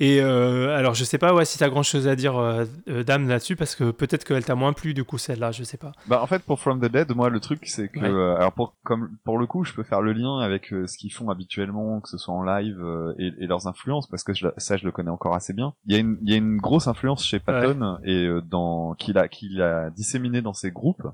Et 0.00 0.20
euh, 0.20 0.76
alors, 0.76 0.94
je 0.94 1.04
sais 1.04 1.18
pas 1.18 1.34
ouais, 1.34 1.44
si 1.44 1.58
tu 1.58 1.64
as 1.64 1.68
grand 1.68 1.82
chose 1.82 2.06
à 2.08 2.16
dire, 2.16 2.36
euh, 2.36 2.64
euh, 2.88 3.02
Dame, 3.02 3.28
là-dessus, 3.28 3.56
parce 3.56 3.74
que 3.74 3.90
peut-être 3.90 4.24
qu'elle 4.24 4.44
t'a 4.44 4.54
moins 4.54 4.72
plu, 4.72 4.94
du 4.94 5.04
coup, 5.04 5.18
celle-là, 5.18 5.52
je 5.52 5.64
sais 5.64 5.78
pas. 5.78 5.92
Bah, 6.06 6.20
en 6.22 6.26
fait, 6.26 6.42
pour 6.42 6.60
From 6.60 6.80
the 6.80 6.90
Dead, 6.90 7.14
moi, 7.14 7.30
le 7.30 7.40
truc, 7.40 7.60
c'est 7.64 7.88
que, 7.88 7.98
alors, 8.36 8.52
pour, 8.52 8.74
comme, 8.84 9.16
pour 9.24 9.38
le 9.38 9.46
coup, 9.46 9.64
je 9.64 9.72
peux 9.72 9.82
faire 9.82 10.02
le 10.02 10.12
lien 10.12 10.38
avec 10.38 10.66
ce 10.66 10.96
qu'ils 10.98 11.12
font 11.12 11.30
habituellement, 11.30 12.00
que 12.00 12.08
ce 12.08 12.18
soit 12.18 12.34
en 12.34 12.42
live, 12.42 12.78
et, 13.18 13.32
et, 13.38 13.46
leurs 13.46 13.66
influences, 13.66 14.06
parce 14.06 14.22
que 14.22 14.32
ça, 14.56 14.76
je 14.76 14.84
le 14.84 14.92
connais 14.92 15.10
encore 15.10 15.34
assez 15.34 15.52
bien. 15.52 15.74
Il 15.86 15.94
y 15.94 15.96
a 15.96 16.00
une, 16.00 16.18
il 16.22 16.30
y 16.30 16.34
a 16.34 16.36
une 16.36 16.58
grosse 16.58 16.88
influence 16.88 17.24
chez 17.24 17.38
Patton, 17.38 17.98
et 18.04 18.28
dans, 18.44 18.94
qu'il 18.94 19.18
a, 19.18 19.28
qu'il 19.28 19.62
a 19.62 19.90
disséminé 19.90 20.42
dans 20.42 20.54
ses 20.54 20.70
groupes 20.70 21.06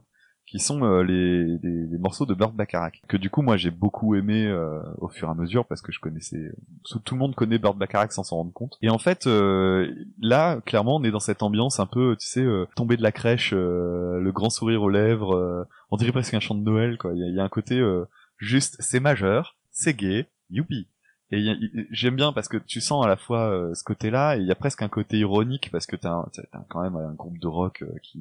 qui 0.53 0.59
sont 0.59 0.85
euh, 0.85 1.03
les, 1.03 1.57
les, 1.63 1.99
morceaux 1.99 2.27
de 2.27 2.35
Burt 2.35 2.53
Bacharach 2.53 3.01
que 3.09 3.17
du 3.17 3.31
coup 3.31 3.41
moi 3.41 3.57
j'ai 3.57 3.71
beaucoup 3.71 4.15
aimé 4.15 4.45
euh, 4.47 4.83
au 4.99 5.09
fur 5.09 5.29
et 5.29 5.31
à 5.31 5.35
mesure 5.35 5.65
parce 5.65 5.81
que 5.81 5.93
je 5.93 5.99
connaissais 5.99 6.53
tout 7.07 7.15
le 7.15 7.21
monde 7.21 7.35
connaît 7.35 7.57
Burt 7.57 7.75
Bacharach 7.75 8.13
sans 8.13 8.23
s'en 8.23 8.37
rendre 8.37 8.53
compte. 8.53 8.77
Et 8.83 8.91
en 8.91 8.99
fait 8.99 9.27
euh, 9.27 9.91
là 10.21 10.61
clairement 10.67 10.97
on 10.97 11.05
est 11.05 11.11
dans 11.11 11.21
cette 11.21 11.43
ambiance 11.43 11.81
un 11.81 11.87
peu 11.87 12.17
tu 12.21 12.27
sais 12.27 12.45
tomber 12.77 12.99
de 12.99 13.03
la 13.03 13.13
crèche 13.13 13.53
le 13.53 14.31
grand 14.31 14.51
sourire 14.51 14.83
aux 14.83 14.91
lèvres 14.91 15.67
on 15.91 15.97
dirait 15.97 16.13
presque 16.13 16.35
un 16.35 16.41
chant 16.41 16.55
de 16.55 16.63
Noël 16.63 16.99
quoi. 16.99 17.13
Il 17.15 17.35
y 17.35 17.41
a, 17.41 17.43
un 17.43 17.49
côté 17.49 17.83
juste 18.37 18.77
c'est 18.81 19.01
majeur 19.01 19.57
c'est 19.71 19.95
gay 19.95 20.29
youpi. 20.51 20.87
Et 21.35 21.55
j'aime 21.91 22.17
bien 22.17 22.35
parce 22.35 22.49
que 22.49 22.59
tu 22.59 22.83
sens 22.83 23.03
à 23.07 23.09
la 23.09 23.17
fois 23.17 23.71
ce 23.73 23.83
côté-là, 23.85 24.37
et 24.37 24.41
il 24.41 24.47
y 24.47 24.53
a 24.53 24.55
presque 24.55 24.83
un 24.83 24.89
côté 24.89 25.17
ironique 25.17 25.71
parce 25.73 25.87
que 25.87 25.97
t'as, 25.97 26.27
as 26.53 26.65
quand 26.69 26.83
même 26.83 26.97
un 26.97 27.15
groupe 27.15 27.39
de 27.39 27.47
rock 27.47 27.83
qui 28.03 28.19
est 28.19 28.21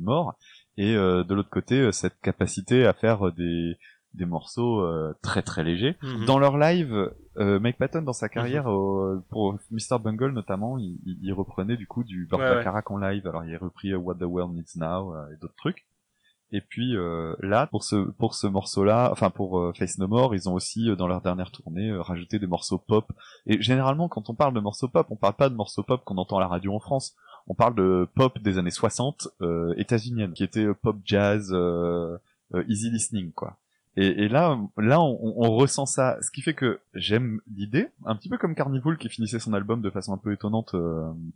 et 0.78 0.96
euh, 0.96 1.24
de 1.24 1.34
l'autre 1.34 1.50
côté 1.50 1.76
euh, 1.80 1.92
cette 1.92 2.20
capacité 2.22 2.86
à 2.86 2.94
faire 2.94 3.28
euh, 3.28 3.32
des 3.32 3.78
des 4.14 4.26
morceaux 4.26 4.86
très 5.22 5.42
très 5.42 5.64
légers. 5.64 5.96
Mhm. 6.04 6.26
Dans 6.26 6.38
leur 6.38 6.58
live, 6.58 7.14
Mike 7.38 7.78
Patton 7.78 8.02
dans 8.02 8.12
sa 8.12 8.26
mhm. 8.26 8.32
carrière 8.34 8.64
pour 9.30 9.58
Mr 9.72 10.00
Bungle 10.04 10.34
notamment, 10.34 10.78
il, 10.78 11.00
il, 11.06 11.32
reprenait 11.32 11.78
du 11.78 11.88
coup 11.88 12.04
du 12.04 12.26
Burt 12.26 12.42
ouais, 12.42 12.84
en 12.88 12.98
live. 12.98 13.26
Alors 13.26 13.46
il 13.46 13.56
a 13.56 13.58
repris 13.58 13.96
What 13.96 14.16
the 14.16 14.24
World 14.24 14.54
Needs 14.54 14.76
Now 14.76 15.16
et 15.32 15.38
d'autres 15.40 15.56
trucs. 15.56 15.86
Et 16.52 16.60
puis 16.60 16.98
là, 17.40 17.68
pour 17.68 17.86
ce 17.86 18.12
pour 18.18 18.36
ce 18.36 18.48
morceau-là, 18.48 19.08
enfin 19.14 19.30
pour 19.30 19.72
Face 19.78 19.98
No 19.98 20.10
More, 20.10 20.36
ils 20.36 20.50
ont 20.50 20.56
aussi 20.56 20.94
dans 20.98 21.08
leur 21.08 21.22
dernière 21.22 21.50
tournée 21.50 21.94
rajouté 21.94 22.38
des 22.38 22.48
morceaux 22.48 22.80
pop. 22.80 23.14
Et 23.46 23.62
généralement, 23.62 24.10
quand 24.10 24.30
on 24.30 24.36
parle 24.36 24.54
de 24.54 24.60
morceaux 24.60 24.90
pop, 24.90 25.08
on 25.10 25.16
parle 25.16 25.36
pas 25.36 25.48
de 25.48 25.56
morceaux 25.56 25.84
pop 25.84 26.04
qu'on 26.04 26.18
entend 26.18 26.36
à 26.36 26.42
la 26.42 26.50
radio 26.50 26.76
en 26.76 26.82
France 26.82 27.16
on 27.48 27.54
parle 27.54 27.76
de 27.76 28.08
pop 28.16 28.38
des 28.40 28.58
années 28.58 28.72
60 28.72 29.30
euh, 29.42 29.74
états-unienne, 29.78 30.34
qui 30.34 30.44
était 30.44 30.66
euh, 30.66 30.74
pop 30.74 30.98
jazz, 31.06 31.50
euh, 31.52 32.18
euh, 32.54 32.64
easy 32.68 32.90
listening, 32.90 33.32
quoi. 33.32 33.58
Et, 33.98 34.24
et, 34.24 34.30
là, 34.30 34.58
là, 34.78 35.02
on, 35.02 35.34
on, 35.36 35.52
ressent 35.52 35.86
ça, 35.86 36.18
ce 36.22 36.32
qui 36.32 36.42
fait 36.42 36.54
que 36.54 36.80
j'aime 36.94 37.42
l'idée, 37.54 37.90
un 38.06 38.16
petit 38.16 38.30
peu 38.30 38.38
comme 38.38 38.56
Carnival 38.56 38.98
qui 38.98 39.10
finissait 39.10 39.38
son 39.38 39.54
album 39.54 39.82
de 39.82 39.90
façon 39.90 40.14
un 40.14 40.18
peu 40.18 40.32
étonnante 40.32 40.72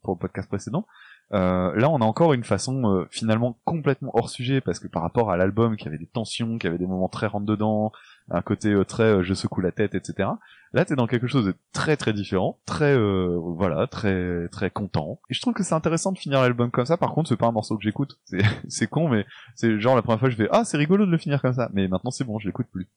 pour 0.01 0.13
le 0.13 0.17
podcast 0.17 0.47
précédent. 0.47 0.87
Euh, 1.33 1.75
là, 1.75 1.89
on 1.89 1.97
a 1.97 2.05
encore 2.05 2.31
une 2.31 2.45
façon 2.45 3.05
finalement 3.11 3.57
complètement 3.65 4.11
hors 4.13 4.29
sujet 4.29 4.61
parce 4.61 4.79
que 4.79 4.87
par 4.87 5.01
rapport 5.01 5.31
à 5.31 5.37
l'album 5.37 5.75
qui 5.75 5.89
avait 5.89 5.97
des 5.97 6.05
tensions, 6.05 6.57
qui 6.57 6.65
avait 6.65 6.77
des 6.77 6.87
moments 6.87 7.09
très 7.09 7.27
rentre 7.27 7.45
dedans, 7.45 7.91
un 8.29 8.41
côté 8.41 8.69
euh, 8.69 8.83
très 8.83 9.03
euh, 9.03 9.23
je 9.23 9.33
secoue 9.33 9.61
la 9.61 9.71
tête, 9.71 9.95
etc. 9.95 10.29
Là, 10.73 10.83
t'es 10.83 10.95
dans 10.95 11.07
quelque 11.07 11.27
chose 11.27 11.45
de 11.45 11.55
très 11.73 11.95
très 11.95 12.11
différent, 12.11 12.57
très 12.65 12.93
euh, 12.95 13.37
voilà, 13.39 13.87
très 13.87 14.47
très 14.49 14.69
content. 14.69 15.19
Et 15.29 15.33
je 15.33 15.41
trouve 15.41 15.53
que 15.53 15.63
c'est 15.63 15.75
intéressant 15.75 16.11
de 16.11 16.17
finir 16.17 16.41
l'album 16.41 16.71
comme 16.71 16.85
ça. 16.85 16.97
Par 16.97 17.13
contre, 17.13 17.29
c'est 17.29 17.37
pas 17.37 17.47
un 17.47 17.51
morceau 17.51 17.77
que 17.77 17.83
j'écoute. 17.83 18.19
C'est 18.25 18.43
c'est 18.67 18.87
con, 18.87 19.07
mais 19.07 19.25
c'est 19.53 19.79
genre 19.79 19.95
la 19.95 20.01
première 20.01 20.19
fois 20.19 20.29
je 20.29 20.35
fais 20.35 20.47
ah 20.51 20.65
c'est 20.65 20.77
rigolo 20.77 21.05
de 21.05 21.11
le 21.11 21.17
finir 21.17 21.41
comme 21.41 21.53
ça. 21.53 21.69
Mais 21.73 21.87
maintenant 21.87 22.11
c'est 22.11 22.23
bon, 22.23 22.39
je 22.39 22.47
l'écoute 22.47 22.67
plus. 22.71 22.87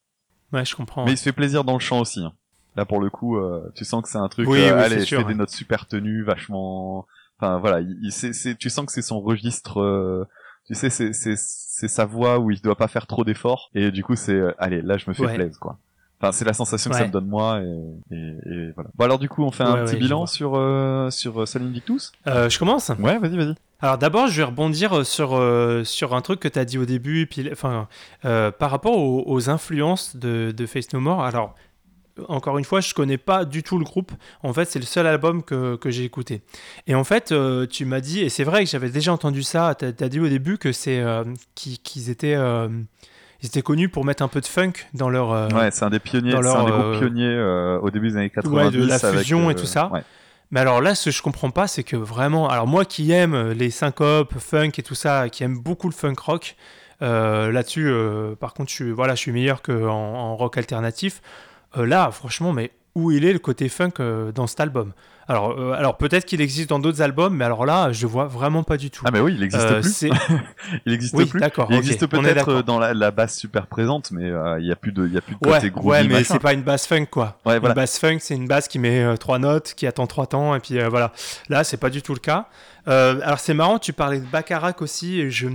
Ouais, 0.52 0.64
je 0.64 0.74
comprends. 0.74 1.04
Mais 1.04 1.12
il 1.12 1.18
se 1.18 1.24
fait 1.24 1.32
plaisir 1.32 1.64
dans 1.64 1.74
le 1.74 1.78
chant 1.78 2.00
aussi. 2.00 2.24
Hein. 2.24 2.32
Là 2.76 2.84
pour 2.84 3.00
le 3.00 3.10
coup, 3.10 3.38
tu 3.74 3.84
sens 3.84 4.02
que 4.02 4.08
c'est 4.08 4.18
un 4.18 4.28
truc. 4.28 4.48
Oui, 4.48 4.64
allez, 4.64 5.04
je 5.04 5.16
fais 5.16 5.24
des 5.24 5.34
notes 5.34 5.50
super 5.50 5.86
tenues, 5.86 6.22
vachement. 6.24 7.06
Enfin 7.38 7.58
voilà, 7.58 7.80
il, 7.80 8.10
c'est, 8.10 8.56
tu 8.56 8.70
sens 8.70 8.86
que 8.86 8.92
c'est 8.92 9.02
son 9.02 9.20
registre 9.20 10.26
tu 10.68 10.74
sais, 10.74 10.90
c'est, 10.90 11.14
c'est, 11.14 11.34
c'est 11.36 11.88
sa 11.88 12.04
voix 12.04 12.38
où 12.38 12.50
il 12.50 12.60
doit 12.60 12.76
pas 12.76 12.88
faire 12.88 13.06
trop 13.06 13.24
d'efforts. 13.24 13.70
Et 13.74 13.90
du 13.90 14.04
coup, 14.04 14.16
c'est, 14.16 14.32
euh, 14.32 14.52
allez, 14.58 14.82
là, 14.82 14.98
je 14.98 15.08
me 15.08 15.14
fais 15.14 15.24
plaisir, 15.24 15.58
quoi. 15.58 15.78
Enfin, 16.20 16.32
c'est 16.32 16.44
la 16.44 16.52
sensation 16.52 16.90
que 16.90 16.96
ça 16.96 17.06
me 17.06 17.12
donne 17.12 17.28
moi 17.28 17.60
et, 17.62 18.14
et, 18.14 18.72
voilà. 18.74 18.90
Bon 18.96 19.04
alors 19.04 19.18
du 19.20 19.28
coup, 19.28 19.44
on 19.44 19.52
fait 19.52 19.62
un 19.62 19.84
petit 19.84 19.96
bilan 19.96 20.26
sur 20.26 20.56
euh, 20.56 21.10
sur 21.10 21.42
euh, 21.42 21.46
Salim 21.46 21.70
Victus. 21.70 22.10
Euh, 22.26 22.48
je 22.48 22.58
commence? 22.58 22.90
Ouais, 22.98 23.18
vas-y, 23.18 23.36
vas-y. 23.36 23.54
Alors 23.80 23.98
d'abord, 23.98 24.26
je 24.26 24.38
vais 24.38 24.42
rebondir 24.42 25.06
sur 25.06 25.40
sur 25.84 26.14
un 26.16 26.20
truc 26.20 26.40
que 26.40 26.48
tu 26.48 26.58
as 26.58 26.64
dit 26.64 26.76
au 26.76 26.86
début, 26.86 27.28
puis 27.28 27.48
enfin 27.52 27.86
par 28.22 28.70
rapport 28.70 28.98
aux, 28.98 29.22
aux 29.26 29.48
influences 29.48 30.16
de, 30.16 30.50
de, 30.50 30.66
Face 30.66 30.92
No 30.92 30.98
More. 30.98 31.22
Alors 31.22 31.54
encore 32.28 32.58
une 32.58 32.64
fois, 32.64 32.80
je 32.80 32.94
connais 32.94 33.18
pas 33.18 33.44
du 33.44 33.62
tout 33.62 33.78
le 33.78 33.84
groupe. 33.84 34.12
En 34.42 34.52
fait, 34.52 34.66
c'est 34.66 34.78
le 34.78 34.84
seul 34.84 35.06
album 35.06 35.42
que, 35.42 35.76
que 35.76 35.90
j'ai 35.90 36.04
écouté. 36.04 36.42
Et 36.86 36.94
en 36.94 37.04
fait, 37.04 37.32
euh, 37.32 37.66
tu 37.66 37.84
m'as 37.84 38.00
dit, 38.00 38.20
et 38.20 38.28
c'est 38.28 38.44
vrai 38.44 38.64
que 38.64 38.70
j'avais 38.70 38.90
déjà 38.90 39.12
entendu 39.12 39.42
ça, 39.42 39.74
tu 39.78 39.84
as, 39.86 40.08
dit 40.08 40.20
au 40.20 40.28
début 40.28 40.58
que 40.58 40.72
c'est 40.72 41.00
euh, 41.00 41.24
qu'ils 41.54 42.10
étaient, 42.10 42.34
euh, 42.34 42.68
ils 43.42 43.46
étaient 43.46 43.62
connus 43.62 43.88
pour 43.88 44.04
mettre 44.04 44.22
un 44.22 44.28
peu 44.28 44.40
de 44.40 44.46
funk 44.46 44.72
dans 44.94 45.10
leur. 45.10 45.30
ouais, 45.54 45.70
c'est 45.70 45.84
un 45.84 45.90
des 45.90 46.00
pionniers, 46.00 46.32
c'est 46.32 46.48
un 46.48 46.64
des 46.64 46.70
groupes 46.70 46.98
pionniers 46.98 47.78
au 47.80 47.90
début 47.90 48.10
des 48.10 48.16
années 48.16 48.30
90. 48.30 48.56
Ouais, 48.56 48.70
de 48.70 48.86
la 48.86 48.98
fusion 48.98 49.50
et 49.50 49.54
tout 49.54 49.66
ça. 49.66 49.90
Mais 50.50 50.60
alors 50.60 50.80
là, 50.80 50.94
ce 50.94 51.10
que 51.10 51.10
je 51.10 51.20
comprends 51.20 51.50
pas, 51.50 51.66
c'est 51.66 51.82
que 51.82 51.96
vraiment, 51.96 52.48
alors 52.48 52.66
moi 52.66 52.86
qui 52.86 53.12
aime 53.12 53.50
les 53.50 53.68
syncopes, 53.68 54.38
funk 54.38 54.70
et 54.78 54.82
tout 54.82 54.94
ça, 54.94 55.28
qui 55.28 55.44
aime 55.44 55.58
beaucoup 55.58 55.88
le 55.88 55.94
funk 55.94 56.14
rock, 56.18 56.56
là-dessus, 57.00 57.92
par 58.40 58.54
contre, 58.54 58.70
je 58.70 58.74
suis, 58.74 58.90
voilà, 58.90 59.14
je 59.14 59.20
suis 59.20 59.32
meilleur 59.32 59.60
qu'en 59.60 59.74
en 59.74 60.36
rock 60.36 60.56
alternatif. 60.56 61.20
Euh, 61.78 61.86
là, 61.86 62.10
franchement, 62.10 62.52
mais 62.52 62.72
où 62.94 63.12
il 63.12 63.24
est 63.24 63.32
le 63.32 63.38
côté 63.38 63.68
funk 63.68 63.92
euh, 64.00 64.32
dans 64.32 64.46
cet 64.46 64.60
album? 64.60 64.92
Alors, 65.28 65.50
euh, 65.50 65.72
alors 65.72 65.98
peut-être 65.98 66.24
qu'il 66.24 66.40
existe 66.40 66.70
dans 66.70 66.78
d'autres 66.78 67.02
albums, 67.02 67.36
mais 67.36 67.44
alors 67.44 67.66
là, 67.66 67.92
je 67.92 68.06
vois 68.06 68.24
vraiment 68.24 68.62
pas 68.62 68.78
du 68.78 68.90
tout. 68.90 69.04
Ah 69.06 69.10
mais 69.10 69.20
oui, 69.20 69.34
il 69.36 69.42
existe 69.42 69.68
plus. 69.68 70.02
il 70.86 70.92
existe 70.92 71.14
plus. 71.14 71.38
D'accord. 71.38 71.68
Il 71.70 71.76
existe 71.76 72.06
peut-être 72.06 72.62
dans 72.62 72.78
la, 72.78 73.10
basse 73.10 73.36
super 73.36 73.66
présente, 73.66 74.10
mais 74.10 74.32
il 74.58 74.66
y 74.66 74.72
a 74.72 74.76
plus 74.76 74.92
de, 74.92 75.06
il 75.06 75.12
y 75.12 75.18
a 75.18 75.20
plus 75.20 75.34
de 75.34 75.38
côté 75.38 75.70
ouais, 75.70 75.82
Ouais, 75.82 76.04
mais 76.04 76.24
c'est 76.24 76.38
pas 76.38 76.54
une 76.54 76.62
basse 76.62 76.86
funk 76.86 77.06
quoi. 77.10 77.38
Ouais, 77.44 77.58
Une 77.58 77.72
basse 77.74 77.98
funk, 77.98 78.18
c'est 78.20 78.34
une 78.34 78.48
basse 78.48 78.68
qui 78.68 78.78
met 78.78 79.16
trois 79.18 79.38
notes, 79.38 79.74
qui 79.74 79.86
attend 79.86 80.06
trois 80.06 80.26
temps, 80.26 80.54
et 80.54 80.60
puis 80.60 80.78
voilà. 80.88 81.12
Là, 81.50 81.62
c'est 81.62 81.76
pas 81.76 81.90
du 81.90 82.00
tout 82.00 82.14
le 82.14 82.20
cas. 82.20 82.46
alors 82.86 83.38
c'est 83.38 83.54
marrant, 83.54 83.78
tu 83.78 83.92
parlais 83.92 84.20
de 84.20 84.26
Bacharach 84.26 84.80
aussi, 84.80 85.20
et 85.20 85.30
je 85.30 85.48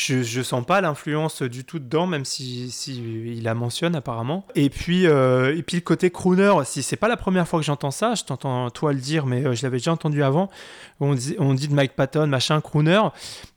je, 0.00 0.22
je 0.22 0.42
sens 0.42 0.64
pas 0.64 0.80
l'influence 0.80 1.42
du 1.42 1.64
tout 1.64 1.78
dedans, 1.78 2.06
même 2.06 2.24
si, 2.24 2.70
si 2.70 3.40
la 3.42 3.54
mentionne 3.54 3.94
apparemment. 3.94 4.46
Et 4.54 4.70
puis, 4.70 5.06
euh, 5.06 5.56
et 5.56 5.62
puis 5.62 5.76
le 5.76 5.82
côté 5.82 6.10
crooner, 6.10 6.52
si 6.64 6.82
c'est 6.82 6.96
pas 6.96 7.08
la 7.08 7.16
première 7.16 7.46
fois 7.46 7.60
que 7.60 7.66
j'entends 7.66 7.90
ça, 7.90 8.14
je 8.14 8.24
t'entends 8.24 8.70
toi 8.70 8.92
le 8.92 8.98
dire, 8.98 9.26
mais 9.26 9.44
euh, 9.44 9.54
je 9.54 9.62
l'avais 9.62 9.76
déjà 9.76 9.92
entendu 9.92 10.22
avant. 10.22 10.48
On 11.00 11.14
dit, 11.14 11.36
on 11.38 11.54
dit 11.54 11.68
de 11.68 11.74
Mike 11.74 11.96
Patton, 11.96 12.26
machin, 12.26 12.60
crooner. 12.60 13.00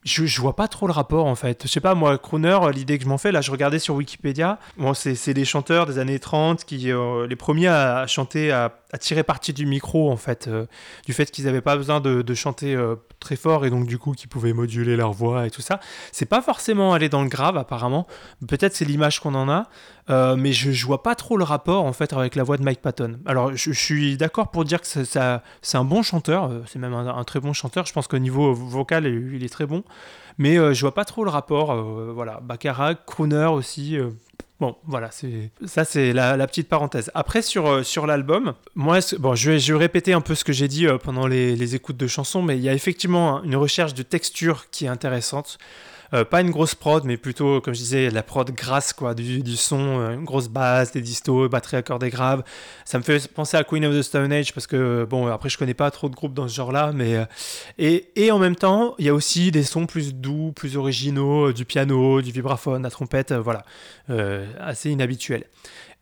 Je, 0.04 0.26
je 0.26 0.42
vois 0.42 0.56
pas 0.56 0.68
trop 0.68 0.88
le 0.88 0.94
rapport 0.94 1.26
en 1.26 1.36
fait. 1.36 1.64
Je 1.64 1.70
sais 1.70 1.80
pas, 1.80 1.96
moi, 1.96 2.18
crooner, 2.18 2.60
l'idée 2.74 2.98
que 2.98 3.06
je 3.06 3.10
m'en 3.10 3.18
fais, 3.18 3.32
là, 3.32 3.42
je 3.42 3.52
regardais 3.52 3.80
sur 3.80 3.96
Wikipédia. 3.96 4.60
Bon, 4.78 4.94
c'est 4.94 5.34
des 5.34 5.46
chanteurs 5.46 5.86
des 5.86 5.98
années 5.98 6.20
30 6.20 6.66
qui, 6.66 6.92
euh, 6.92 7.26
les 7.26 7.36
premiers 7.38 7.68
à, 7.68 8.06
chanter, 8.08 8.52
à, 8.52 8.72
tirer 9.00 9.24
parti 9.24 9.54
du 9.54 9.66
micro 9.66 10.12
en 10.12 10.18
fait, 10.18 10.48
du 11.08 11.14
fait 11.14 11.32
qu'ils 11.32 11.48
avaient 11.48 11.62
pas 11.62 11.76
besoin 11.76 12.00
de, 12.00 12.22
de 12.22 12.34
chanter 12.36 12.78
très 13.20 13.36
fort 13.36 13.66
et 13.66 13.72
donc 13.72 13.88
du 13.88 13.98
coup 13.98 14.12
qu'ils 14.12 14.30
pouvaient 14.30 14.54
moduler 14.54 14.96
leur 14.96 15.14
voix 15.14 15.48
et 15.48 15.50
tout 15.50 15.64
ça. 15.64 15.80
C'est 16.12 16.28
pas 16.34 16.42
forcément 16.42 16.96
aller 16.96 17.10
dans 17.10 17.22
le 17.22 17.30
grave 17.30 17.58
apparemment. 17.58 18.08
Peut-être 18.48 18.74
c'est 18.74 18.86
l'image 18.86 19.20
qu'on 19.20 19.36
en 19.36 19.48
a, 19.50 19.68
euh, 20.10 20.36
mais 20.36 20.52
je, 20.52 20.84
vois 20.84 21.04
pas 21.04 21.14
trop 21.14 21.38
le 21.38 21.44
rapport 21.44 21.86
en 21.86 21.94
fait 21.94 22.12
avec 22.12 22.36
la 22.36 22.42
voix 22.42 22.58
de 22.58 22.64
Mike 22.64 22.82
Patton. 22.82 23.20
Alors 23.28 23.56
je, 23.56 23.72
suis 23.72 24.18
d'accord 24.18 24.50
pour 24.50 24.66
dire 24.66 24.82
que 24.82 24.88
ça, 24.88 25.44
c'est 25.62 25.78
un 25.78 25.86
bon 25.86 26.02
chanteur, 26.02 26.46
euh, 26.46 26.64
c'est 26.66 26.80
même 26.80 26.96
un, 26.96 27.24
très 27.24 27.40
bon 27.40 27.54
chanteur. 27.54 27.86
Je 27.86 27.94
pense 27.94 28.08
qu'au 28.08 28.18
niveau 28.18 28.52
vocal 28.52 29.06
il 29.06 29.44
est 29.44 29.50
très 29.50 29.68
bon, 29.68 29.84
mais 30.40 30.58
euh, 30.58 30.74
je 30.74 30.82
vois 30.82 30.96
pas 30.96 31.06
trop 31.06 31.24
le 31.24 31.30
rapport. 31.30 31.76
voilà, 31.76 32.40
Baccarat, 32.42 32.96
crooner 32.96 33.46
aussi. 33.46 34.00
Bon, 34.60 34.76
voilà, 34.86 35.12
c'est 35.12 35.52
ça, 35.68 35.86
c'est 35.86 36.14
la, 36.14 36.48
petite 36.48 36.68
parenthèse. 36.68 37.12
Après, 37.14 37.44
sur, 37.44 37.86
sur 37.86 38.08
l'album, 38.08 38.54
moi, 38.74 39.02
bon, 39.20 39.36
je 39.36 39.52
vais, 39.52 39.60
je 39.60 39.76
répéter 39.76 40.14
un 40.14 40.22
peu 40.22 40.34
ce 40.34 40.44
que 40.44 40.54
j'ai 40.54 40.68
dit 40.68 40.88
pendant 41.04 41.28
les, 41.28 41.76
écoutes 41.76 41.98
de 41.98 42.08
chansons, 42.08 42.42
mais 42.42 42.58
il 42.58 42.64
y 42.64 42.70
a 42.70 42.74
effectivement 42.74 43.44
une 43.44 43.56
recherche 43.56 43.94
de 43.94 44.02
texture 44.02 44.72
qui 44.72 44.86
est 44.86 44.90
intéressante. 44.90 45.60
Euh, 46.14 46.24
pas 46.24 46.42
une 46.42 46.52
grosse 46.52 46.76
prod, 46.76 47.04
mais 47.06 47.18
plutôt, 47.18 47.60
comme 47.60 47.74
je 47.74 47.80
disais, 47.80 48.10
la 48.12 48.22
prod 48.22 48.52
grasse, 48.52 48.94
quoi, 48.94 49.16
du, 49.16 49.56
son, 49.56 50.00
euh, 50.00 50.14
une 50.14 50.26
grosse 50.26 50.48
basse, 50.48 50.92
des 50.92 51.02
distos, 51.02 51.50
batterie 51.50 51.78
accordée 51.78 52.12
grave. 52.12 52.44
Ça 52.86 53.00
me 53.00 53.04
fait 53.04 53.28
penser 53.32 53.58
à 53.58 53.64
Queen 53.64 53.84
of 53.86 53.96
the 53.96 54.04
Stone 54.04 54.32
Age 54.32 54.54
parce 54.54 54.68
que, 54.68 55.08
bon, 55.10 55.28
après, 55.28 55.50
je 55.50 55.58
connais 55.58 55.74
pas 55.74 55.90
trop 55.90 56.10
de 56.10 56.16
groupes 56.16 56.34
dans 56.34 56.48
ce 56.48 56.54
genre-là, 56.54 56.92
mais. 56.94 57.16
Euh, 57.16 57.26
et, 57.80 58.10
et, 58.16 58.32
en 58.32 58.38
même 58.38 58.56
temps, 58.56 58.94
il 59.00 59.06
y 59.06 59.10
a 59.10 59.14
aussi 59.14 59.52
des 59.52 59.64
sons 59.64 59.88
plus 59.88 60.14
doux, 60.14 60.52
plus 60.56 60.78
originaux, 60.78 61.52
du 61.52 61.66
piano, 61.66 62.22
du 62.22 62.32
vibraphone, 62.32 62.84
la 62.84 62.92
trompette, 62.92 63.34
voilà. 63.34 63.66
assez 64.60 64.92
inhabituel. 64.92 65.46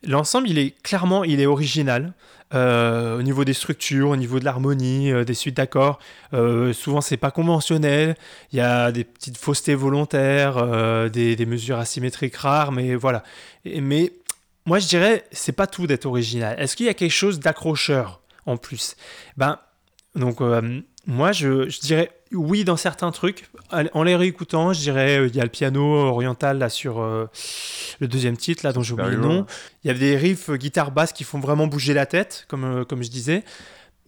l'ensemble, 0.02 0.48
il 0.50 0.58
est 0.58 0.70
clairement, 0.82 1.24
il 1.24 1.40
est 1.40 1.46
original. 1.46 2.12
Euh, 2.54 3.18
au 3.18 3.22
niveau 3.22 3.44
des 3.44 3.54
structures, 3.54 4.10
au 4.10 4.16
niveau 4.16 4.38
de 4.38 4.44
l'harmonie, 4.44 5.10
euh, 5.10 5.24
des 5.24 5.34
suites 5.34 5.56
d'accords. 5.56 5.98
Euh, 6.34 6.72
souvent, 6.72 7.00
c'est 7.00 7.16
pas 7.16 7.30
conventionnel. 7.30 8.16
Il 8.52 8.58
y 8.58 8.60
a 8.60 8.92
des 8.92 9.04
petites 9.04 9.38
faussetés 9.38 9.74
volontaires, 9.74 11.10
des, 11.10 11.36
des, 11.36 11.46
mesures 11.46 11.78
asymétriques 11.78 12.36
rares, 12.36 12.72
mais 12.72 12.94
voilà. 12.94 13.22
mais 13.64 14.12
moi, 14.66 14.78
je 14.78 14.86
dirais, 14.86 15.24
c'est 15.32 15.52
pas 15.52 15.66
tout 15.66 15.86
d'être 15.86 16.06
original. 16.06 16.58
Est-ce 16.58 16.76
qu'il 16.76 16.86
y 16.86 16.90
a 16.90 16.94
quelque 16.94 17.10
chose 17.10 17.40
d'accrocheur 17.40 18.20
en 18.46 18.56
plus? 18.56 18.96
Ben, 19.36 19.58
donc, 20.14 20.40
moi, 21.06 21.32
je, 21.32 21.68
je 21.68 21.80
dirais 21.80 22.10
oui 22.34 22.64
dans 22.64 22.76
certains 22.76 23.10
trucs. 23.10 23.48
En 23.92 24.02
les 24.02 24.16
réécoutant, 24.16 24.72
je 24.72 24.80
dirais, 24.80 25.18
euh, 25.18 25.28
il 25.28 25.36
y 25.36 25.40
a 25.40 25.44
le 25.44 25.50
piano 25.50 25.82
oriental 25.82 26.58
là 26.58 26.68
sur 26.68 27.00
euh, 27.00 27.26
le 28.00 28.08
deuxième 28.08 28.36
titre 28.36 28.64
là 28.64 28.72
dont 28.72 28.82
j'ai 28.82 28.94
oublié 28.94 29.10
le 29.10 29.16
nom. 29.16 29.46
Il 29.84 29.88
y 29.88 29.90
a 29.90 29.94
des 29.94 30.16
riffs 30.16 30.50
euh, 30.50 30.56
guitare 30.56 30.90
basse 30.90 31.12
qui 31.12 31.24
font 31.24 31.40
vraiment 31.40 31.66
bouger 31.66 31.94
la 31.94 32.06
tête, 32.06 32.44
comme 32.48 32.84
comme 32.84 33.02
je 33.02 33.10
disais. 33.10 33.44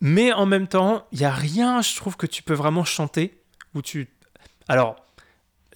Mais 0.00 0.32
en 0.32 0.46
même 0.46 0.66
temps, 0.66 1.06
il 1.12 1.20
y 1.20 1.24
a 1.24 1.30
rien, 1.30 1.80
je 1.82 1.96
trouve 1.96 2.16
que 2.16 2.26
tu 2.26 2.42
peux 2.42 2.54
vraiment 2.54 2.84
chanter 2.84 3.40
où 3.74 3.82
tu. 3.82 4.08
Alors. 4.68 4.96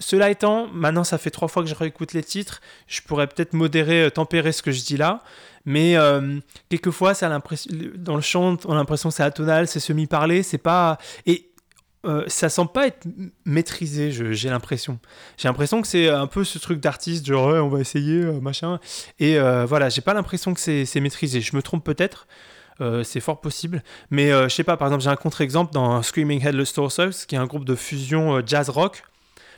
Cela 0.01 0.29
étant, 0.29 0.67
maintenant 0.67 1.03
ça 1.03 1.17
fait 1.17 1.29
trois 1.29 1.49
fois 1.49 1.61
que 1.61 1.67
je 1.67 1.75
réécoute 1.75 2.13
les 2.13 2.23
titres, 2.23 2.61
je 2.87 3.01
pourrais 3.01 3.27
peut-être 3.27 3.51
modérer, 3.51 4.09
tempérer 4.09 4.53
ce 4.53 4.61
que 4.61 4.71
je 4.71 4.81
dis 4.85 4.95
là, 4.95 5.21
mais 5.65 5.97
quelquefois 6.69 7.13
ça 7.13 7.29
l'impression 7.29 7.69
dans 7.95 8.15
le 8.15 8.21
chant 8.21 8.57
on 8.65 8.71
a 8.71 8.75
l'impression 8.75 9.09
que 9.09 9.15
c'est 9.15 9.23
atonal 9.23 9.67
c'est 9.67 9.79
semi-parlé 9.79 10.43
c'est 10.43 10.57
pas 10.57 10.97
et 11.25 11.48
euh, 12.05 12.23
ça 12.27 12.47
semble 12.47 12.71
pas 12.71 12.87
être 12.87 13.05
maîtrisé, 13.45 14.11
j'ai 14.11 14.49
l'impression. 14.49 14.99
J'ai 15.37 15.49
l'impression 15.49 15.81
que 15.81 15.87
c'est 15.87 16.09
un 16.09 16.27
peu 16.27 16.43
ce 16.45 16.57
truc 16.57 16.79
d'artiste, 16.79 17.25
genre 17.25 17.47
on 17.47 17.67
va 17.67 17.79
essayer, 17.79 18.21
euh, 18.23 18.39
machin. 18.39 18.79
Et 19.19 19.37
euh, 19.37 19.65
voilà, 19.65 19.89
j'ai 19.89 20.01
pas 20.01 20.13
l'impression 20.13 20.53
que 20.53 20.59
c'est 20.59 20.99
maîtrisé. 21.01 21.41
Je 21.41 21.55
me 21.55 21.61
trompe 21.61 21.83
peut-être, 21.83 22.27
c'est 23.03 23.19
fort 23.19 23.41
possible. 23.41 23.83
Mais 24.09 24.29
je 24.31 24.47
sais 24.47 24.63
pas, 24.63 24.77
par 24.77 24.87
exemple, 24.87 25.03
j'ai 25.03 25.09
un 25.09 25.17
contre-exemple 25.17 25.73
dans 25.73 26.01
Screaming 26.01 26.45
Headless 26.45 26.73
Torsos, 26.73 27.25
qui 27.25 27.35
est 27.35 27.37
un 27.37 27.47
groupe 27.47 27.65
de 27.65 27.75
fusion 27.75 28.41
jazz 28.45 28.69
rock, 28.69 29.03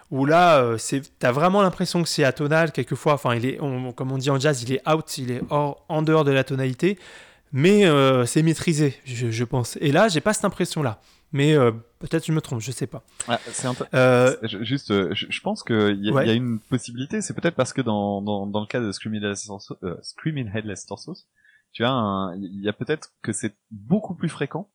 où 0.09 0.25
là, 0.25 0.75
t'as 1.19 1.31
vraiment 1.31 1.61
l'impression 1.61 2.01
que 2.01 2.09
c'est 2.09 2.23
atonal, 2.23 2.71
quelquefois. 2.71 3.13
Enfin, 3.13 3.35
il 3.35 3.45
est, 3.45 3.57
comme 3.95 4.11
on 4.11 4.17
dit 4.17 4.31
en 4.31 4.39
jazz, 4.39 4.63
il 4.63 4.73
est 4.73 4.89
out, 4.89 5.17
il 5.19 5.31
est 5.31 5.41
hors, 5.51 5.85
en 5.87 6.01
dehors 6.01 6.23
de 6.23 6.31
la 6.31 6.43
tonalité. 6.43 6.97
Mais 7.53 7.85
c'est 8.25 8.41
maîtrisé, 8.41 8.99
je 9.05 9.43
pense. 9.43 9.77
Et 9.79 9.91
là, 9.91 10.07
j'ai 10.07 10.21
pas 10.21 10.33
cette 10.33 10.45
impression-là 10.45 10.99
mais 11.31 11.53
euh, 11.55 11.71
peut-être 11.99 12.25
je 12.25 12.31
me 12.31 12.41
trompe, 12.41 12.59
je 12.61 12.71
sais 12.71 12.87
pas. 12.87 13.03
Ah, 13.27 13.39
c'est 13.47 13.67
un 13.67 13.73
peu... 13.73 13.85
euh... 13.93 14.35
Juste, 14.43 14.91
euh, 14.91 15.09
je, 15.13 15.27
je 15.29 15.41
pense 15.41 15.63
qu'il 15.63 15.99
y, 16.03 16.15
a, 16.15 16.23
y 16.25 16.29
a 16.29 16.33
une 16.33 16.59
possibilité, 16.59 17.21
c'est 17.21 17.33
peut-être 17.33 17.55
parce 17.55 17.73
que 17.73 17.81
dans, 17.81 18.21
dans, 18.21 18.45
dans 18.47 18.59
le 18.61 18.65
cas 18.67 18.79
de 18.79 18.91
Screaming 18.91 19.21
Headless 19.21 19.45
Torsos, 19.47 19.77
euh, 19.83 19.95
Screaming 20.01 20.49
Headless 20.53 20.85
Torsos 20.85 21.27
tu 21.73 21.85
as 21.85 22.33
il 22.37 22.61
y 22.61 22.67
a 22.67 22.73
peut-être 22.73 23.13
que 23.21 23.31
c'est 23.31 23.55
beaucoup 23.71 24.13
plus 24.13 24.27
fréquent, 24.27 24.69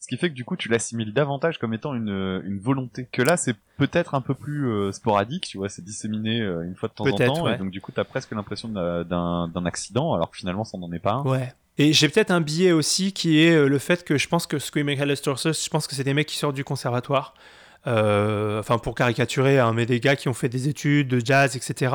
ce 0.00 0.06
qui 0.08 0.16
fait 0.16 0.30
que 0.30 0.34
du 0.34 0.46
coup 0.46 0.56
tu 0.56 0.70
l'assimiles 0.70 1.12
davantage 1.12 1.58
comme 1.58 1.74
étant 1.74 1.92
une, 1.94 2.40
une 2.44 2.58
volonté. 2.58 3.08
Que 3.12 3.20
là 3.20 3.36
c'est 3.36 3.54
peut-être 3.76 4.14
un 4.14 4.22
peu 4.22 4.32
plus 4.32 4.66
euh, 4.66 4.90
sporadique, 4.92 5.46
tu 5.46 5.58
vois, 5.58 5.68
c'est 5.68 5.84
disséminé 5.84 6.38
une 6.38 6.74
fois 6.74 6.88
de 6.88 6.94
temps 6.94 7.04
en 7.04 7.16
temps, 7.16 7.48
et 7.48 7.58
donc 7.58 7.70
du 7.70 7.82
coup 7.82 7.92
t'as 7.92 8.04
presque 8.04 8.30
l'impression 8.32 8.68
d'un 8.70 9.66
accident, 9.66 10.14
alors 10.14 10.30
que 10.30 10.38
finalement 10.38 10.64
ça 10.64 10.78
n'en 10.78 10.90
est 10.92 11.00
pas 11.00 11.12
un. 11.12 11.22
Ouais. 11.24 11.52
Et 11.78 11.92
j'ai 11.92 12.08
peut-être 12.08 12.32
un 12.32 12.40
billet 12.40 12.72
aussi 12.72 13.12
qui 13.12 13.40
est 13.40 13.52
euh, 13.52 13.68
le 13.68 13.78
fait 13.78 14.04
que 14.04 14.18
je 14.18 14.26
pense 14.26 14.46
que 14.46 14.58
Screaming 14.58 14.98
Hellas 14.98 15.20
je 15.24 15.68
pense 15.68 15.86
que 15.86 15.94
c'est 15.94 16.04
des 16.04 16.14
mecs 16.14 16.26
qui 16.26 16.36
sortent 16.36 16.56
du 16.56 16.64
conservatoire. 16.64 17.34
Euh, 17.86 18.58
enfin 18.58 18.78
pour 18.78 18.94
caricaturer, 18.94 19.60
mais 19.72 19.86
des 19.86 20.00
gars 20.00 20.16
qui 20.16 20.28
ont 20.28 20.34
fait 20.34 20.48
des 20.48 20.68
études 20.68 21.08
de 21.08 21.24
jazz, 21.24 21.56
etc. 21.56 21.94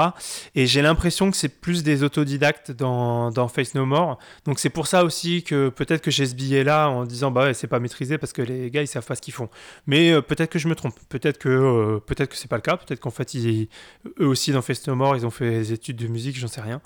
Et 0.56 0.66
j'ai 0.66 0.82
l'impression 0.82 1.30
que 1.30 1.36
c'est 1.36 1.50
plus 1.50 1.84
des 1.84 2.04
autodidactes 2.04 2.72
dans, 2.72 3.32
dans 3.32 3.50
Face 3.50 3.76
No 3.76 3.86
More. 3.86 4.18
Donc 4.46 4.60
c'est 4.60 4.70
pour 4.70 4.88
ça 4.88 5.04
aussi 5.04 5.44
que 5.44 5.70
peut-être 5.70 6.02
que 6.02 6.10
j'ai 6.10 6.26
ce 6.26 6.36
billet-là 6.36 6.88
en 6.90 7.04
disant 7.04 7.32
bah 7.32 7.46
ouais, 7.46 7.54
c'est 7.54 7.68
pas 7.68 7.80
maîtrisé 7.80 8.18
parce 8.18 8.32
que 8.32 8.42
les 8.42 8.72
gars 8.72 8.82
ils 8.82 8.88
savent 8.88 9.06
pas 9.06 9.16
ce 9.16 9.22
qu'ils 9.22 9.34
font. 9.34 9.50
Mais 9.86 10.12
euh, 10.12 10.22
peut-être 10.22 10.50
que 10.50 10.58
je 10.58 10.70
me 10.70 10.76
trompe, 10.76 10.98
peut-être 11.10 11.38
que 11.38 11.50
euh, 11.50 12.00
peut-être 12.00 12.30
que 12.30 12.38
c'est 12.38 12.48
pas 12.48 12.56
le 12.56 12.62
cas, 12.62 12.78
peut-être 12.78 13.02
qu'en 13.02 13.12
fait 13.12 13.34
ils, 13.34 13.68
eux 14.22 14.28
aussi 14.28 14.54
dans 14.54 14.62
Face 14.62 14.88
No 14.88 14.96
More 14.96 15.18
ils 15.18 15.26
ont 15.26 15.32
fait 15.32 15.50
des 15.50 15.74
études 15.74 15.98
de 15.98 16.08
musique, 16.08 16.40
j'en 16.40 16.48
sais 16.48 16.62
rien. 16.62 16.82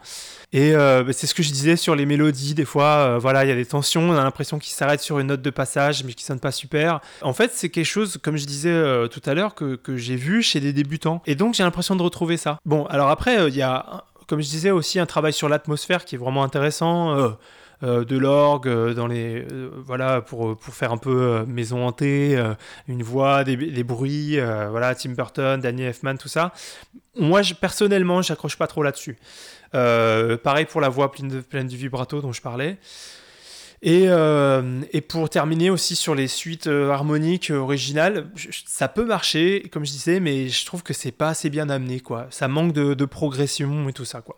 Et 0.54 0.74
bah, 0.74 1.04
c'est 1.12 1.28
ce 1.28 1.36
que 1.36 1.44
je 1.44 1.52
disais 1.52 1.76
sur 1.76 1.96
les 1.96 2.06
mélodies. 2.06 2.56
Des 2.56 2.66
fois, 2.66 3.20
voilà, 3.20 3.46
il 3.46 3.50
y 3.50 3.52
a 3.52 3.56
des 3.56 3.66
tensions, 3.66 4.10
on 4.10 4.14
a 4.14 4.24
l'impression 4.24 4.60
qu'ils 4.60 4.74
s'arrêtent 4.74 5.02
sur 5.02 5.20
une 5.20 5.28
note 5.28 5.42
de 5.42 5.50
passage 5.50 6.04
mais 6.04 6.14
qui 6.14 6.24
sonne 6.24 6.40
pas 6.40 6.52
super. 6.52 7.00
En 7.22 7.34
fait, 7.34 7.52
c'est 7.54 7.70
quelque 7.70 7.86
chose, 7.86 8.18
comme 8.22 8.38
je 8.38 8.46
disais 8.46 8.72
euh, 8.88 9.08
tout 9.08 9.22
à 9.26 9.34
l'heure 9.34 9.56
que, 9.56 9.76
que 9.76 9.98
j'ai 9.98 10.16
vu 10.16 10.42
chez 10.42 10.60
des 10.60 10.74
débutants. 10.74 11.22
Et 11.26 11.36
donc 11.36 11.54
j'ai 11.54 11.64
l'impression 11.64 11.96
de 11.96 12.02
retrouver 12.02 12.38
ça. 12.38 12.58
Bon, 12.66 12.86
alors 12.86 13.10
après, 13.10 13.38
euh, 13.38 13.50
il 13.50 13.56
y 13.56 13.62
a, 13.62 14.06
comme 14.28 14.42
je 14.42 14.50
disais, 14.50 14.72
aussi 14.72 15.00
un 15.00 15.06
travail 15.06 15.34
sur 15.34 15.50
l'atmosphère 15.50 16.06
qui 16.06 16.16
est 16.16 16.18
vraiment 16.18 16.44
intéressant. 16.44 17.16
Euh, 17.16 17.32
de 17.84 18.18
l'orgue 18.18 18.68
dans 18.96 19.06
les 19.06 19.46
voilà 19.86 20.22
pour, 20.22 20.58
pour 20.58 20.74
faire 20.74 20.92
un 20.92 20.98
peu 20.98 21.46
maison 21.46 21.86
hantée 21.86 22.44
une 22.88 23.04
voix 23.04 23.44
des, 23.44 23.56
des 23.56 23.84
bruits 23.84 24.40
voilà 24.40 24.96
Tim 24.96 25.12
Burton 25.12 25.62
Danny 25.62 25.84
Elfman 25.84 26.18
tout 26.18 26.28
ça 26.28 26.54
moi 27.20 27.44
je, 27.44 27.54
personnellement 27.54 28.24
j'accroche 28.24 28.58
pas 28.58 28.66
trop 28.66 28.82
là-dessus 28.82 29.20
pareil 29.72 30.66
pour 30.66 30.82
la 30.82 30.90
voix 30.90 31.12
pleine, 31.12 31.28
de, 31.28 31.40
pleine 31.40 31.68
du 31.68 31.78
vibrato 31.78 32.20
dont 32.20 32.34
je 32.34 32.42
parlais 32.42 32.80
et, 33.84 34.06
euh, 34.08 34.82
et, 34.92 35.02
pour 35.02 35.30
terminer 35.30 35.70
aussi 35.70 35.96
sur 35.96 36.16
les 36.16 36.28
suites 36.28 36.66
euh, 36.66 36.90
harmoniques 36.90 37.52
euh, 37.52 37.58
originales, 37.58 38.28
ça 38.66 38.88
peut 38.88 39.06
marcher, 39.06 39.70
comme 39.72 39.86
je 39.86 39.92
disais, 39.92 40.20
mais 40.20 40.50
je 40.50 40.66
trouve 40.66 40.82
que 40.82 40.94
c'est 40.94 41.12
pas 41.12 41.30
assez 41.30 41.52
bien 41.52 41.70
amené, 41.70 42.00
quoi. 42.00 42.26
Ça 42.32 42.48
manque 42.48 42.74
de, 42.74 42.96
de, 42.96 43.06
progression 43.06 43.88
et 43.88 43.94
tout 43.94 44.06
ça, 44.06 44.22
quoi. 44.22 44.38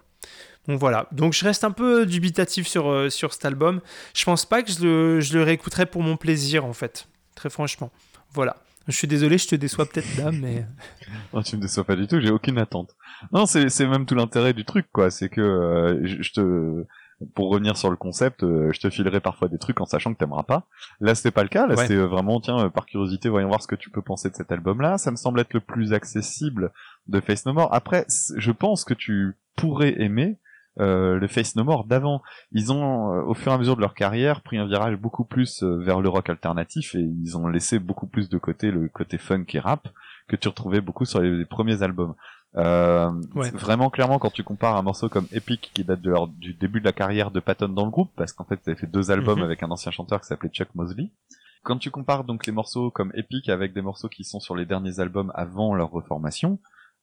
Donc 0.67 0.77
voilà. 0.77 1.07
Donc 1.13 1.31
je 1.31 1.45
reste 1.45 1.63
un 1.63 1.71
peu 1.71 2.05
dubitatif 2.05 2.67
sur, 2.67 3.09
sur 3.11 3.33
cet 3.33 3.45
album. 3.45 3.79
Je 4.13 4.25
pense 4.25 4.45
pas 4.45 4.61
que 4.61 4.71
je 4.71 4.83
le, 4.83 5.21
je 5.21 5.37
le 5.37 5.43
réécouterai 5.43 5.85
pour 5.85 6.03
mon 6.03 6.17
plaisir, 6.17 6.65
en 6.65 6.73
fait. 6.73 7.07
Très 7.35 7.49
franchement. 7.49 7.91
Voilà. 8.33 8.57
Je 8.89 8.95
suis 8.95 9.07
désolé, 9.07 9.37
je 9.37 9.47
te 9.47 9.55
déçois 9.55 9.85
peut-être 9.85 10.17
dame, 10.17 10.39
mais. 10.41 10.65
non, 11.33 11.43
tu 11.43 11.55
me 11.55 11.61
déçois 11.61 11.85
pas 11.85 11.95
du 11.95 12.07
tout, 12.07 12.19
j'ai 12.19 12.31
aucune 12.31 12.57
attente. 12.57 12.95
Non, 13.31 13.45
c'est 13.45 13.87
même 13.87 14.05
tout 14.05 14.15
l'intérêt 14.15 14.51
du 14.51 14.65
truc, 14.65 14.87
quoi. 14.91 15.09
C'est 15.11 15.29
que 15.29 16.01
je 16.03 16.31
te 16.31 16.85
pour 17.33 17.49
revenir 17.49 17.77
sur 17.77 17.89
le 17.89 17.97
concept, 17.97 18.43
euh, 18.43 18.71
je 18.71 18.79
te 18.79 18.89
filerai 18.89 19.19
parfois 19.19 19.49
des 19.49 19.57
trucs 19.57 19.81
en 19.81 19.85
sachant 19.85 20.13
que 20.13 20.19
t'aimeras 20.19 20.43
pas. 20.43 20.67
Là, 21.01 21.15
c'était 21.15 21.31
pas 21.31 21.43
le 21.43 21.49
cas. 21.49 21.67
Là, 21.67 21.75
c'est 21.75 21.95
euh, 21.95 22.05
vraiment, 22.05 22.39
tiens, 22.39 22.59
euh, 22.65 22.69
par 22.69 22.85
curiosité, 22.85 23.29
voyons 23.29 23.49
voir 23.49 23.61
ce 23.61 23.67
que 23.67 23.75
tu 23.75 23.89
peux 23.89 24.01
penser 24.01 24.29
de 24.29 24.35
cet 24.35 24.51
album-là. 24.51 24.97
Ça 24.97 25.11
me 25.11 25.17
semble 25.17 25.39
être 25.39 25.53
le 25.53 25.59
plus 25.59 25.93
accessible 25.93 26.71
de 27.07 27.19
Face 27.19 27.45
No 27.45 27.53
More. 27.53 27.73
Après, 27.73 28.05
je 28.37 28.51
pense 28.51 28.85
que 28.85 28.93
tu 28.93 29.35
pourrais 29.55 30.01
aimer 30.01 30.37
le 30.77 31.27
Face 31.27 31.57
No 31.57 31.65
More 31.65 31.83
d'avant. 31.83 32.21
Ils 32.53 32.71
ont, 32.71 33.07
au 33.27 33.33
fur 33.33 33.51
et 33.51 33.55
à 33.55 33.57
mesure 33.57 33.75
de 33.75 33.81
leur 33.81 33.93
carrière, 33.93 34.39
pris 34.39 34.57
un 34.57 34.65
virage 34.65 34.95
beaucoup 34.95 35.25
plus 35.25 35.61
vers 35.61 35.99
le 35.99 36.07
rock 36.07 36.29
alternatif 36.29 36.95
et 36.95 37.01
ils 37.01 37.37
ont 37.37 37.49
laissé 37.49 37.79
beaucoup 37.79 38.07
plus 38.07 38.29
de 38.29 38.37
côté 38.37 38.71
le 38.71 38.87
côté 38.87 39.17
funk 39.17 39.43
et 39.49 39.59
rap 39.59 39.89
que 40.29 40.37
tu 40.37 40.47
retrouvais 40.47 40.79
beaucoup 40.79 41.03
sur 41.03 41.19
les 41.19 41.43
premiers 41.43 41.83
albums. 41.83 42.15
Euh, 42.57 43.11
Vraiment 43.35 43.89
clairement 43.89 44.17
quand 44.17 44.31
tu 44.31 44.43
compares 44.43 44.75
un 44.75 44.81
morceau 44.81 45.07
comme 45.07 45.27
Epic 45.31 45.71
qui 45.73 45.83
date 45.83 46.01
de 46.01 46.09
leur, 46.09 46.27
du 46.27 46.53
début 46.53 46.79
de 46.79 46.85
la 46.85 46.93
carrière 46.93 47.31
de 47.31 47.39
Patton 47.39 47.69
dans 47.69 47.85
le 47.85 47.91
groupe, 47.91 48.11
parce 48.15 48.33
qu'en 48.33 48.43
fait 48.43 48.59
ils 48.65 48.71
avaient 48.71 48.79
fait 48.79 48.87
deux 48.87 49.11
albums 49.11 49.39
mhm. 49.39 49.45
avec 49.45 49.63
un 49.63 49.69
ancien 49.69 49.91
chanteur 49.91 50.21
qui 50.21 50.27
s'appelait 50.27 50.49
Chuck 50.49 50.73
Mosley. 50.75 51.11
Quand 51.63 51.77
tu 51.77 51.91
compares 51.91 52.23
donc 52.23 52.45
les 52.45 52.51
morceaux 52.51 52.89
comme 52.89 53.11
Epic 53.13 53.49
avec 53.49 53.73
des 53.73 53.81
morceaux 53.81 54.09
qui 54.09 54.23
sont 54.23 54.39
sur 54.39 54.55
les 54.55 54.65
derniers 54.65 54.99
albums 54.99 55.31
avant 55.35 55.75
leur 55.75 55.91
reformation, 55.91 56.59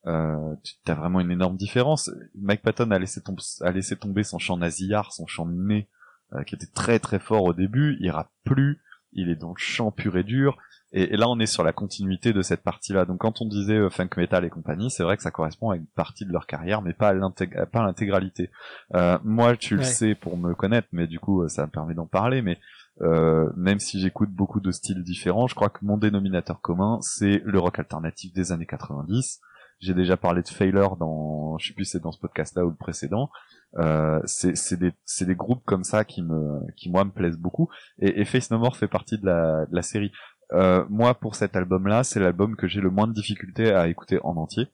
euh, 0.06 0.54
tu 0.62 0.90
as 0.90 0.94
vraiment 0.94 1.20
une 1.20 1.30
énorme 1.30 1.56
différence. 1.56 2.10
Mike 2.34 2.62
Patton 2.62 2.90
a 2.90 2.98
laissé, 2.98 3.20
a 3.60 3.70
laissé 3.70 3.96
tomber 3.96 4.24
son 4.24 4.38
chant 4.38 4.56
nasillard, 4.56 5.12
son 5.12 5.26
chant 5.26 5.44
miné, 5.44 5.88
euh, 6.32 6.42
qui 6.42 6.54
était 6.54 6.66
très 6.66 6.98
très 6.98 7.18
fort 7.18 7.44
au 7.44 7.52
début, 7.52 7.96
il 8.00 8.10
rappe 8.10 8.30
plus, 8.44 8.80
il 9.12 9.28
est 9.28 9.36
dans 9.36 9.50
le 9.50 9.58
chant 9.58 9.90
pur 9.90 10.16
et 10.16 10.24
dur, 10.24 10.56
et, 10.92 11.16
là, 11.16 11.28
on 11.28 11.38
est 11.40 11.46
sur 11.46 11.64
la 11.64 11.72
continuité 11.72 12.32
de 12.32 12.42
cette 12.42 12.62
partie-là. 12.62 13.04
Donc, 13.04 13.18
quand 13.18 13.42
on 13.42 13.46
disait 13.46 13.74
euh, 13.74 13.90
funk 13.90 14.10
metal 14.16 14.44
et 14.44 14.50
compagnie, 14.50 14.90
c'est 14.90 15.02
vrai 15.02 15.16
que 15.16 15.22
ça 15.22 15.30
correspond 15.30 15.70
à 15.70 15.76
une 15.76 15.86
partie 15.86 16.24
de 16.24 16.32
leur 16.32 16.46
carrière, 16.46 16.80
mais 16.80 16.92
pas 16.92 17.08
à 17.08 17.82
l'intégralité. 17.82 18.50
Euh, 18.94 19.18
moi, 19.24 19.56
tu 19.56 19.76
le 19.76 19.82
sais 19.82 20.14
pour 20.14 20.36
me 20.36 20.54
connaître, 20.54 20.88
mais 20.92 21.06
du 21.06 21.18
coup, 21.18 21.46
ça 21.48 21.66
me 21.66 21.70
permet 21.70 21.94
d'en 21.94 22.06
parler. 22.06 22.40
Mais 22.40 22.58
euh, 23.02 23.50
même 23.56 23.78
si 23.78 24.00
j'écoute 24.00 24.30
beaucoup 24.30 24.60
de 24.60 24.70
styles 24.70 25.02
différents, 25.02 25.46
je 25.46 25.54
crois 25.54 25.68
que 25.68 25.84
mon 25.84 25.98
dénominateur 25.98 26.60
commun, 26.60 26.98
c'est 27.02 27.42
le 27.44 27.58
rock 27.58 27.78
alternatif 27.78 28.32
des 28.32 28.52
années 28.52 28.66
90. 28.66 29.40
J'ai 29.80 29.92
déjà 29.92 30.16
parlé 30.16 30.42
de 30.42 30.48
Failure 30.48 30.96
dans, 30.96 31.58
je 31.58 31.68
sais 31.68 31.74
plus 31.74 31.84
c'est 31.84 32.00
dans 32.00 32.12
ce 32.12 32.18
podcast-là 32.18 32.64
ou 32.64 32.70
le 32.70 32.76
précédent. 32.76 33.30
Euh, 33.78 34.20
c'est 34.24 34.78
des, 34.78 34.94
des 35.20 35.34
groupes 35.34 35.62
comme 35.66 35.84
ça 35.84 36.04
qui 36.04 36.22
me, 36.22 36.60
qui 36.76 36.88
moi 36.88 37.04
me 37.04 37.10
plaisent 37.10 37.36
beaucoup. 37.36 37.68
Et, 37.98 38.20
et 38.20 38.24
Face 38.24 38.50
No 38.50 38.58
More 38.58 38.76
fait 38.76 38.88
partie 38.88 39.18
de 39.18 39.26
la, 39.26 39.66
de 39.66 39.74
la 39.74 39.82
série. 39.82 40.12
Euh, 40.52 40.84
moi, 40.88 41.14
pour 41.14 41.34
cet 41.34 41.56
album-là, 41.56 42.04
c'est 42.04 42.20
l'album 42.20 42.56
que 42.56 42.68
j'ai 42.68 42.80
le 42.80 42.90
moins 42.90 43.06
de 43.06 43.12
difficulté 43.12 43.72
à 43.72 43.88
écouter 43.88 44.18
en 44.22 44.36
entier. 44.36 44.68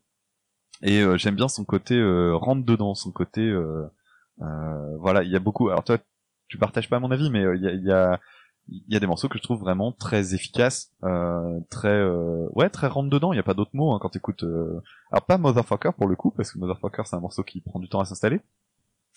Et 0.82 1.00
euh, 1.00 1.16
j'aime 1.16 1.36
bien 1.36 1.48
son 1.48 1.64
côté 1.64 1.94
euh, 1.94 2.34
rentre 2.34 2.64
dedans, 2.64 2.94
son 2.94 3.12
côté 3.12 3.42
euh, 3.42 3.86
voilà, 4.98 5.22
il 5.22 5.30
y 5.30 5.36
a 5.36 5.40
beaucoup. 5.40 5.68
Alors 5.68 5.84
toi, 5.84 5.98
tu 6.48 6.58
partages 6.58 6.88
pas 6.88 6.98
mon 6.98 7.10
avis, 7.10 7.30
mais 7.30 7.42
il 7.54 7.62
y 7.62 7.68
a, 7.68 7.72
y, 7.72 7.92
a, 7.92 8.20
y, 8.68 8.96
a, 8.96 9.00
des 9.00 9.06
morceaux 9.06 9.28
que 9.28 9.38
je 9.38 9.42
trouve 9.42 9.60
vraiment 9.60 9.92
très 9.92 10.34
efficaces, 10.34 10.92
très 11.70 12.04
ouais, 12.52 12.68
très 12.68 12.88
rentre 12.88 13.10
dedans. 13.10 13.32
Il 13.32 13.36
y 13.36 13.40
a 13.40 13.44
pas 13.44 13.54
d'autres 13.54 13.74
mots 13.74 13.92
hein, 13.92 13.98
quand 14.00 14.10
t'écoutes. 14.10 14.44
Alors 15.12 15.24
pas 15.26 15.38
Motherfucker 15.38 15.92
pour 15.96 16.08
le 16.08 16.16
coup, 16.16 16.32
parce 16.32 16.52
que 16.52 16.58
Motherfucker 16.58 17.02
c'est 17.04 17.16
un 17.16 17.20
morceau 17.20 17.44
qui 17.44 17.60
prend 17.60 17.78
du 17.78 17.88
temps 17.88 18.00
à 18.00 18.04
s'installer. 18.04 18.40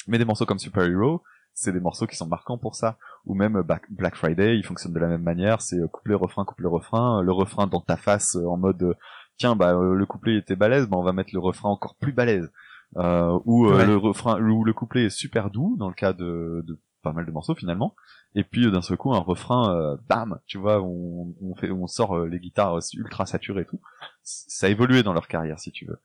Mais 0.08 0.20
des 0.20 0.26
morceaux 0.26 0.46
comme 0.46 0.60
Super 0.60 0.84
Hero, 0.84 1.24
c'est 1.56 1.72
des 1.72 1.80
morceaux 1.80 2.06
qui 2.06 2.16
sont 2.16 2.28
marquants 2.28 2.60
pour 2.60 2.76
ça. 2.76 2.98
Ou 3.26 3.34
même 3.34 3.64
Black 3.90 4.16
Friday, 4.16 4.58
il 4.58 4.64
fonctionne 4.64 4.94
de 4.94 5.00
la 5.00 5.08
même 5.08 5.24
manière, 5.24 5.62
c'est 5.62 5.80
couplet 5.92 6.14
refrain 6.14 6.46
couplet 6.46 6.68
refrain, 6.68 7.24
le 7.24 7.32
refrain 7.32 7.66
dans 7.66 7.82
ta 7.82 7.98
face 7.98 8.36
en 8.36 8.58
mode 8.58 8.96
tiens 9.38 9.56
bah 9.56 9.74
le 9.74 10.06
couplet 10.06 10.38
était 10.38 10.56
balèze, 10.56 10.88
bah 10.88 10.98
on 10.98 11.04
va 11.04 11.14
mettre 11.14 11.32
le 11.34 11.40
refrain 11.40 11.70
encore 11.70 11.96
plus 11.96 12.12
balèze. 12.12 12.52
Euh, 12.98 13.40
où 13.46 13.66
le 13.66 13.98
refrain 13.98 14.40
où 14.40 14.64
le 14.64 14.74
couplet 14.74 15.06
est 15.06 15.10
super 15.10 15.50
doux 15.50 15.76
dans 15.78 15.90
le 15.90 15.94
cas 15.96 16.14
de, 16.14 16.64
de 16.66 16.80
pas 17.02 17.12
mal 17.12 17.26
de 17.26 17.32
morceaux 17.32 17.56
finalement. 17.56 17.96
Et 18.36 18.44
puis 18.44 18.70
d'un 18.72 18.82
seul 18.82 18.98
coup 18.98 19.14
un 19.14 19.20
refrain 19.20 19.76
euh, 19.76 19.98
bam 20.08 20.40
tu 20.46 20.58
vois 20.58 20.82
on, 20.82 21.34
on 21.42 21.56
fait 21.56 21.72
on 21.72 21.88
sort 21.88 22.16
euh, 22.16 22.28
les 22.28 22.40
guitares 22.40 22.80
ultra 22.94 23.26
saturées 23.26 23.62
et 23.62 23.66
tout. 23.66 23.82
Ça 24.24 24.68
a 24.68 24.70
évolué 24.70 25.04
dans 25.04 25.14
leur 25.14 25.28
carrière 25.28 25.60
si 25.60 25.72
tu 25.72 25.86
veux 25.86 26.00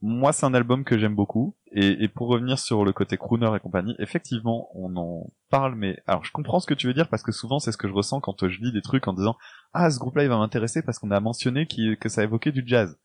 moi 0.00 0.32
c'est 0.32 0.46
un 0.46 0.54
album 0.54 0.84
que 0.84 0.98
j'aime 0.98 1.14
beaucoup 1.14 1.56
et, 1.72 2.08
pour 2.08 2.28
revenir 2.28 2.58
sur 2.58 2.84
le 2.84 2.92
côté 2.92 3.16
crooner 3.16 3.50
et 3.54 3.60
compagnie 3.60 3.94
effectivement 3.98 4.68
on 4.74 4.96
en 4.96 5.30
parle 5.50 5.74
mais 5.74 6.00
alors 6.06 6.24
je 6.24 6.32
comprends 6.32 6.60
ce 6.60 6.66
que 6.66 6.74
tu 6.74 6.86
veux 6.86 6.94
dire 6.94 7.08
parce 7.08 7.22
que 7.22 7.32
souvent 7.32 7.58
c'est 7.58 7.72
ce 7.72 7.76
que 7.76 7.88
je 7.88 7.92
ressens 7.92 8.20
quand 8.20 8.48
je 8.48 8.60
lis 8.60 8.72
des 8.72 8.82
trucs 8.82 9.08
en 9.08 9.12
disant 9.12 9.36
ah 9.72 9.90
ce 9.90 9.98
groupe 9.98 10.16
là 10.16 10.22
il 10.22 10.28
va 10.28 10.38
m'intéresser 10.38 10.82
parce 10.82 10.98
qu'on 10.98 11.10
a 11.10 11.20
mentionné 11.20 11.66
que 11.66 12.08
ça 12.08 12.22
évoquait 12.22 12.52
du 12.52 12.62
jazz 12.64 12.96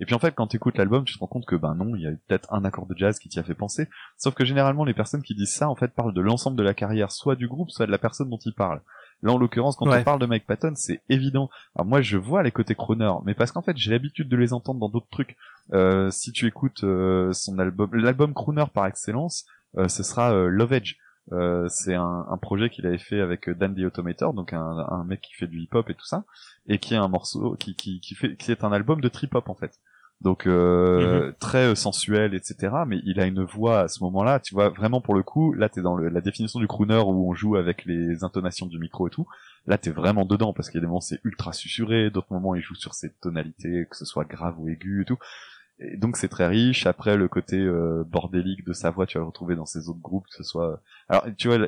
et 0.00 0.06
puis 0.06 0.14
en 0.14 0.18
fait, 0.18 0.34
quand 0.34 0.46
tu 0.46 0.56
écoutes 0.56 0.78
l'album, 0.78 1.04
tu 1.04 1.14
te 1.14 1.18
rends 1.18 1.26
compte 1.26 1.44
que 1.44 1.56
ben 1.56 1.74
non, 1.74 1.94
il 1.94 2.02
y 2.02 2.06
a 2.06 2.10
peut-être 2.26 2.52
un 2.52 2.64
accord 2.64 2.86
de 2.86 2.96
jazz 2.96 3.18
qui 3.18 3.28
t'y 3.28 3.38
a 3.38 3.42
fait 3.42 3.54
penser. 3.54 3.86
Sauf 4.16 4.34
que 4.34 4.46
généralement, 4.46 4.84
les 4.84 4.94
personnes 4.94 5.22
qui 5.22 5.34
disent 5.34 5.52
ça, 5.52 5.68
en 5.68 5.76
fait, 5.76 5.92
parlent 5.94 6.14
de 6.14 6.22
l'ensemble 6.22 6.56
de 6.56 6.62
la 6.62 6.72
carrière, 6.72 7.12
soit 7.12 7.36
du 7.36 7.46
groupe, 7.46 7.70
soit 7.70 7.86
de 7.86 7.90
la 7.90 7.98
personne 7.98 8.30
dont 8.30 8.38
ils 8.38 8.54
parlent. 8.54 8.80
Là, 9.22 9.32
en 9.32 9.38
l'occurrence, 9.38 9.76
quand 9.76 9.86
on 9.86 10.02
parle 10.02 10.20
de 10.20 10.26
Mike 10.26 10.46
Patton, 10.46 10.72
c'est 10.76 11.02
évident. 11.08 11.50
Alors 11.74 11.86
moi, 11.86 12.00
je 12.00 12.16
vois 12.16 12.42
les 12.42 12.50
côtés 12.50 12.74
crooner, 12.74 13.12
mais 13.24 13.34
parce 13.34 13.52
qu'en 13.52 13.62
fait, 13.62 13.76
j'ai 13.76 13.90
l'habitude 13.90 14.28
de 14.28 14.36
les 14.36 14.52
entendre 14.52 14.80
dans 14.80 14.88
d'autres 14.88 15.10
trucs. 15.10 15.36
Euh, 15.72 16.10
si 16.10 16.32
tu 16.32 16.46
écoutes 16.46 16.84
euh, 16.84 17.32
son 17.32 17.58
album, 17.58 17.94
l'album 17.94 18.32
crooner 18.32 18.64
par 18.72 18.86
excellence, 18.86 19.46
euh, 19.76 19.88
ce 19.88 20.02
sera 20.02 20.32
Love 20.32 20.72
Edge. 20.72 20.96
c'est 21.68 21.94
un, 21.94 22.26
un, 22.30 22.36
projet 22.38 22.70
qu'il 22.70 22.86
avait 22.86 22.98
fait 22.98 23.20
avec 23.20 23.50
Dan 23.50 23.74
the 23.74 23.84
Automator, 23.84 24.32
donc 24.32 24.52
un, 24.52 24.60
un, 24.60 25.04
mec 25.04 25.20
qui 25.20 25.34
fait 25.34 25.46
du 25.46 25.60
hip-hop 25.60 25.88
et 25.90 25.94
tout 25.94 26.06
ça, 26.06 26.24
et 26.66 26.78
qui 26.78 26.94
est 26.94 26.98
un 26.98 27.08
morceau 27.08 27.56
qui, 27.58 27.74
qui, 27.74 28.00
qui 28.00 28.14
fait 28.14 28.36
qui 28.36 28.50
est 28.50 28.64
un 28.64 28.72
album 28.72 29.00
de 29.00 29.08
trip-hop 29.08 29.48
en 29.48 29.54
fait 29.54 29.78
donc 30.20 30.46
euh, 30.46 31.26
mhm. 31.26 31.34
très 31.38 31.68
euh, 31.68 31.74
sensuel, 31.74 32.34
etc. 32.34 32.74
Mais 32.86 33.00
il 33.04 33.20
a 33.20 33.26
une 33.26 33.42
voix 33.42 33.80
à 33.80 33.88
ce 33.88 34.02
moment-là, 34.04 34.40
tu 34.40 34.54
vois, 34.54 34.68
vraiment 34.68 35.00
pour 35.00 35.14
le 35.14 35.22
coup, 35.22 35.52
là 35.54 35.68
t'es 35.68 35.80
dans 35.80 35.96
la 35.96 36.20
définition 36.20 36.60
du 36.60 36.66
crooner 36.66 37.02
où 37.04 37.30
on 37.30 37.34
joue 37.34 37.56
avec 37.56 37.84
les 37.84 38.22
intonations 38.22 38.66
du 38.66 38.78
micro 38.78 39.08
et 39.08 39.10
tout. 39.10 39.26
Là 39.66 39.78
t'es 39.78 39.90
vraiment 39.90 40.24
dedans 40.24 40.52
parce 40.52 40.68
qu'il 40.68 40.78
y 40.78 40.80
a 40.80 40.82
des 40.82 40.86
moments 40.86 41.00
c'est 41.00 41.20
ultra 41.24 41.52
susurré, 41.52 42.10
d'autres 42.10 42.32
moments 42.32 42.54
il 42.54 42.62
joue 42.62 42.74
sur 42.74 42.94
ses 42.94 43.12
tonalités, 43.14 43.86
que 43.90 43.96
ce 43.96 44.04
soit 44.04 44.24
grave 44.24 44.54
ou 44.58 44.68
aigu 44.68 45.02
et 45.02 45.04
tout. 45.04 45.18
Et 45.78 45.96
donc 45.96 46.18
c'est 46.18 46.28
très 46.28 46.46
riche. 46.46 46.86
Après 46.86 47.16
le 47.16 47.28
côté 47.28 47.58
euh, 47.58 48.04
bordélique 48.06 48.66
de 48.66 48.74
sa 48.74 48.90
voix, 48.90 49.06
tu 49.06 49.16
vas 49.16 49.22
le 49.22 49.28
retrouver 49.28 49.56
dans 49.56 49.66
ses 49.66 49.88
autres 49.88 50.00
groupes, 50.00 50.26
que 50.26 50.36
ce 50.36 50.44
soit. 50.44 50.82
Alors 51.08 51.24
tu 51.38 51.48
vois, 51.48 51.66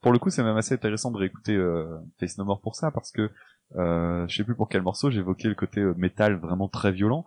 pour 0.00 0.12
le 0.12 0.18
coup 0.18 0.30
c'est 0.30 0.42
même 0.42 0.56
assez 0.56 0.74
intéressant 0.74 1.10
de 1.10 1.18
réécouter 1.18 1.54
euh, 1.54 1.98
Face 2.18 2.38
No 2.38 2.44
More 2.44 2.60
pour 2.60 2.74
ça 2.74 2.90
parce 2.90 3.12
que 3.12 3.30
euh, 3.76 4.26
je 4.28 4.36
sais 4.36 4.44
plus 4.44 4.54
pour 4.54 4.68
quel 4.68 4.82
morceau 4.82 5.10
j'évoquais 5.10 5.48
le 5.48 5.54
côté 5.54 5.80
euh, 5.80 5.94
métal 5.96 6.34
vraiment 6.34 6.68
très 6.68 6.92
violent 6.92 7.24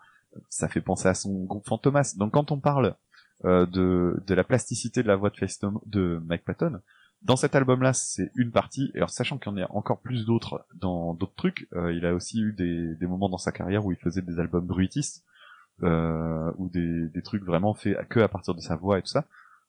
ça 0.50 0.68
fait 0.68 0.82
penser 0.82 1.08
à 1.08 1.14
son 1.14 1.46
groupe 1.46 1.68
Fantomas. 1.68 2.16
Donc 2.18 2.34
quand 2.34 2.52
on 2.52 2.60
parle 2.60 2.96
euh, 3.46 3.66
de, 3.66 4.22
de 4.26 4.34
la 4.34 4.44
plasticité 4.44 5.04
de 5.04 5.08
la 5.08 5.16
voix 5.16 5.30
de, 5.30 5.70
de 5.86 6.22
Mike 6.26 6.46
Patton, 6.46 6.82
dans 7.22 7.36
cet 7.36 7.56
album-là, 7.56 7.94
c'est 7.94 8.32
une 8.36 8.52
partie. 8.52 8.92
Alors 8.96 9.10
sachant 9.10 9.38
qu'il 9.38 9.52
y 9.52 9.56
en 9.56 9.58
a 9.58 9.72
encore 9.72 10.00
plus 10.00 10.26
d'autres 10.26 10.66
dans 10.76 11.14
d'autres 11.14 11.36
trucs, 11.36 11.68
euh, 11.74 11.94
il 11.94 12.06
a 12.06 12.14
aussi 12.14 12.40
eu 12.42 12.54
des, 12.54 12.96
des 12.96 13.08
moments 13.08 13.30
dans 13.30 13.38
sa 13.38 13.52
carrière 13.52 13.86
où 13.86 13.92
il 13.92 13.98
faisait 13.98 14.22
des 14.22 14.40
albums 14.40 14.66
bruitistes 14.66 15.24
euh, 15.84 16.52
ou 16.58 16.70
des, 16.70 17.08
des 17.10 17.22
trucs 17.22 17.44
vraiment 17.44 17.74
faits 17.74 18.08
que 18.10 18.20
à 18.20 18.28
partir 18.28 18.54
de 18.54 18.62
sa 18.62 18.76
voix 18.76 19.00
et 19.00 19.02
tout 19.02 19.08
ça. 19.08 19.26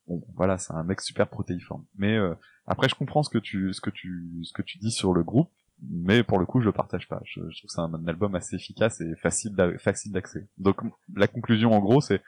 Bon, 0.07 0.23
voilà, 0.35 0.59
c'est 0.59 0.73
un 0.75 0.85
mec 0.85 1.01
super 1.01 1.29
protéiforme. 1.29 1.85
Mais 1.97 2.17
euh, 2.17 2.35
après, 2.67 2.89
je 2.89 2.95
comprends 2.95 3.23
ce 3.23 3.31
que 3.31 3.39
tu 3.39 3.73
ce 3.73 3.81
que 3.81 3.91
tu 3.91 4.41
ce 4.43 4.53
que 4.53 4.63
tu 4.63 4.79
dis 4.79 4.93
sur 4.93 5.13
le 5.13 5.23
groupe 5.23 5.51
mais 5.83 6.23
pour 6.23 6.39
le 6.39 6.47
coup 6.47 6.61
je 6.61 6.67
le 6.67 6.73
partage 6.73 7.09
pas. 7.09 7.21
Je, 7.25 7.41
trouve 7.41 7.51
que 7.51 7.69
c'est 7.69 7.81
un, 7.81 8.07
album 8.07 8.35
assez 8.35 8.57
efficace 8.57 9.01
et 9.01 9.15
facile 9.17 9.55
facile 9.79 10.13
d'accès. 10.13 10.47
Donc 10.59 10.81
la 11.15 11.29
conclusion 11.29 11.73
en 11.73 11.81
gros 11.81 12.01
c'est 12.01 12.23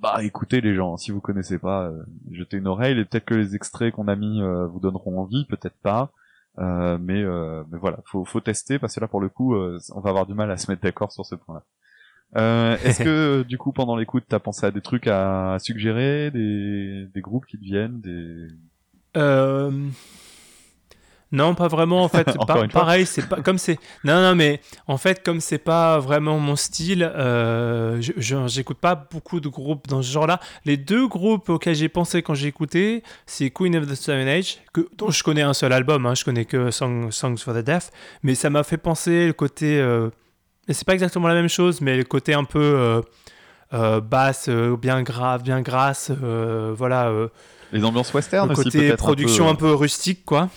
bah 0.00 0.22
écoutez 0.22 0.60
les 0.60 0.74
gens, 0.74 0.96
si 0.96 1.10
vous 1.10 1.20
connaissez 1.20 1.58
pas, 1.58 1.84
euh, 1.84 2.02
jetez 2.30 2.58
une 2.58 2.66
oreille. 2.66 2.98
Et 2.98 3.04
peut-être 3.04 3.24
que 3.24 3.34
les 3.34 3.54
extraits 3.54 3.94
qu'on 3.94 4.08
a 4.08 4.16
mis 4.16 4.42
euh, 4.42 4.66
vous 4.66 4.80
donneront 4.80 5.20
envie, 5.20 5.46
peut-être 5.46 5.76
pas. 5.82 6.10
Euh, 6.58 6.98
mais 7.00 7.24
mais 7.70 7.78
voilà, 7.78 7.98
faut 8.04 8.24
faut 8.24 8.40
tester 8.40 8.78
parce 8.78 8.94
que 8.94 9.00
là 9.00 9.08
pour 9.08 9.20
le 9.20 9.28
coup 9.28 9.54
on 9.54 10.00
va 10.00 10.10
avoir 10.10 10.26
du 10.26 10.34
mal 10.34 10.50
à 10.50 10.56
se 10.56 10.70
mettre 10.70 10.82
d'accord 10.82 11.12
sur 11.12 11.24
ce 11.24 11.34
point-là. 11.36 12.76
Est-ce 12.84 13.02
que 13.02 13.42
du 13.48 13.56
coup 13.56 13.72
pendant 13.72 13.96
l'écoute 13.96 14.24
t'as 14.28 14.40
pensé 14.40 14.66
à 14.66 14.70
des 14.70 14.82
trucs 14.82 15.06
à 15.06 15.56
suggérer, 15.60 16.30
des 16.30 17.06
des 17.14 17.20
groupes 17.20 17.46
qui 17.46 17.56
te 17.58 17.64
viennent, 17.64 18.00
des 18.00 18.48
non, 21.32 21.54
pas 21.54 21.68
vraiment. 21.68 22.02
En 22.02 22.08
fait, 22.10 22.26
pareil, 22.72 23.06
c'est 23.06 23.28
pas 23.28 23.40
comme 23.40 23.58
c'est. 23.58 23.78
Non, 24.04 24.20
non, 24.20 24.34
mais 24.34 24.60
en 24.86 24.96
fait, 24.96 25.22
comme 25.22 25.40
c'est 25.40 25.58
pas 25.58 25.98
vraiment 25.98 26.38
mon 26.38 26.56
style, 26.56 27.02
euh, 27.02 28.00
j'écoute 28.00 28.78
pas 28.78 28.94
beaucoup 28.94 29.40
de 29.40 29.48
groupes 29.48 29.86
dans 29.86 30.02
ce 30.02 30.10
genre-là. 30.10 30.40
Les 30.64 30.76
deux 30.76 31.06
groupes 31.06 31.48
auxquels 31.48 31.76
j'ai 31.76 31.88
pensé 31.88 32.22
quand 32.22 32.34
j'ai 32.34 32.48
écouté, 32.48 33.02
c'est 33.26 33.50
Queen 33.50 33.76
of 33.76 33.86
the 33.86 33.94
Stone 33.94 34.26
Age, 34.26 34.58
que, 34.72 34.88
dont 34.96 35.10
je 35.10 35.22
connais 35.22 35.42
un 35.42 35.54
seul 35.54 35.72
album. 35.72 36.06
Hein, 36.06 36.14
je 36.14 36.24
connais 36.24 36.44
que 36.44 36.70
Songs 36.70 37.36
for 37.38 37.54
the 37.54 37.58
Deaf, 37.58 37.90
mais 38.22 38.34
ça 38.34 38.50
m'a 38.50 38.64
fait 38.64 38.78
penser 38.78 39.26
le 39.26 39.32
côté. 39.32 39.78
Euh, 39.80 40.10
c'est 40.68 40.86
pas 40.86 40.94
exactement 40.94 41.28
la 41.28 41.34
même 41.34 41.48
chose, 41.48 41.80
mais 41.80 41.96
le 41.96 42.04
côté 42.04 42.34
un 42.34 42.44
peu 42.44 42.60
euh, 42.60 43.00
euh 43.72 44.00
basse, 44.00 44.48
euh, 44.48 44.76
bien 44.76 45.02
grave, 45.02 45.42
bien 45.42 45.60
grasse, 45.60 46.10
voilà. 46.10 47.12
Les 47.72 47.84
ambiances 47.84 48.12
western 48.12 48.48
le 48.48 48.54
côté 48.56 48.92
production 48.96 49.48
un 49.48 49.54
peu 49.54 49.72
rustique, 49.72 50.24
quoi. 50.24 50.48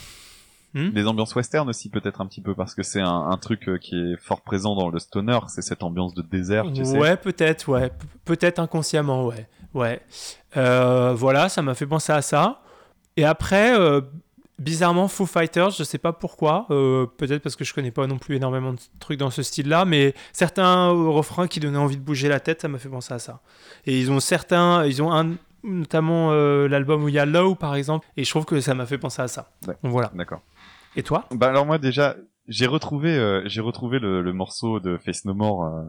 Hmm? 0.74 0.90
Les 0.94 1.06
ambiances 1.06 1.36
western 1.36 1.70
aussi 1.70 1.90
peut-être 1.90 2.20
un 2.20 2.26
petit 2.26 2.42
peu 2.42 2.56
parce 2.56 2.74
que 2.74 2.82
c'est 2.82 3.02
un, 3.02 3.28
un, 3.30 3.38
truc 3.38 3.70
euh, 3.70 3.78
qui 3.78 3.96
est 3.96 4.18
fort 4.18 4.42
présent 4.42 4.76
dans 4.76 4.90
le 4.90 4.98
stoner, 4.98 5.38
c'est 5.48 5.62
cette 5.62 5.84
ambiance 5.84 6.16
de 6.16 6.24
désert, 6.24 6.66
tu 6.74 6.84
sais. 6.84 6.98
Ouais, 6.98 7.16
peut-être, 7.16 7.70
ouais, 7.70 7.92
peut-être 8.26 8.58
inconsciemment, 8.58 9.28
ouais, 9.28 9.48
ouais. 9.76 10.02
Euh, 10.58 11.14
voilà, 11.16 11.50
ça 11.50 11.62
m'a 11.62 11.76
fait 11.76 11.86
penser 11.86 12.12
à 12.12 12.22
ça. 12.22 12.62
Et 13.18 13.26
après, 13.26 13.78
euh, 13.78 14.02
bizarrement, 14.58 15.08
Foo 15.08 15.28
Fighters, 15.28 15.72
je 15.72 15.84
sais 15.84 16.00
pas 16.00 16.14
pourquoi, 16.14 16.66
euh, 16.72 17.06
peut-être 17.06 17.44
parce 17.44 17.56
que 17.56 17.64
je 17.64 17.74
connais 17.74 17.92
pas 17.92 18.08
non 18.08 18.18
plus 18.18 18.36
énormément 18.36 18.74
de 18.74 18.80
trucs 19.00 19.20
dans 19.20 19.30
ce 19.30 19.44
style-là, 19.44 19.86
mais 19.86 20.16
certains 20.32 20.88
refrains 20.90 21.48
qui 21.48 21.60
donnaient 21.60 21.78
envie 21.78 21.98
de 21.98 22.02
bouger 22.02 22.30
la 22.30 22.40
tête, 22.40 22.62
ça 22.62 22.68
m'a 22.68 22.80
fait 22.80 22.90
penser 22.90 23.14
à 23.14 23.20
ça. 23.20 23.42
Et 23.86 24.00
ils 24.00 24.12
ont 24.12 24.20
certains, 24.20 24.86
ils 24.86 25.04
ont 25.04 25.14
un, 25.14 25.36
notamment 25.64 26.32
l'album 26.32 27.04
où 27.04 27.10
il 27.10 27.16
y 27.16 27.20
a 27.20 27.26
Low 27.26 27.54
par 27.56 27.76
exemple, 27.76 28.08
et 28.18 28.24
je 28.24 28.30
trouve 28.32 28.46
que 28.46 28.60
ça 28.60 28.74
m'a 28.74 28.88
fait 28.88 28.98
penser 28.98 29.22
à 29.22 29.28
ça. 29.28 29.52
Ouais. 29.68 29.76
voilà. 29.84 30.12
D'accord. 30.16 30.42
Et 30.96 31.04
toi 31.04 31.26
Bah 31.32 31.48
alors 31.48 31.66
moi 31.66 31.80
déjà, 31.80 32.16
j'ai 32.48 32.68
retrouvé, 32.68 33.18
euh, 33.18 33.42
j'ai 33.46 33.62
retrouvé 33.62 34.00
le, 34.00 34.34
morceau 34.34 34.80
de 34.80 34.98
Face 34.98 35.26
No 35.26 35.34
More 35.34 35.66
euh, 35.66 35.84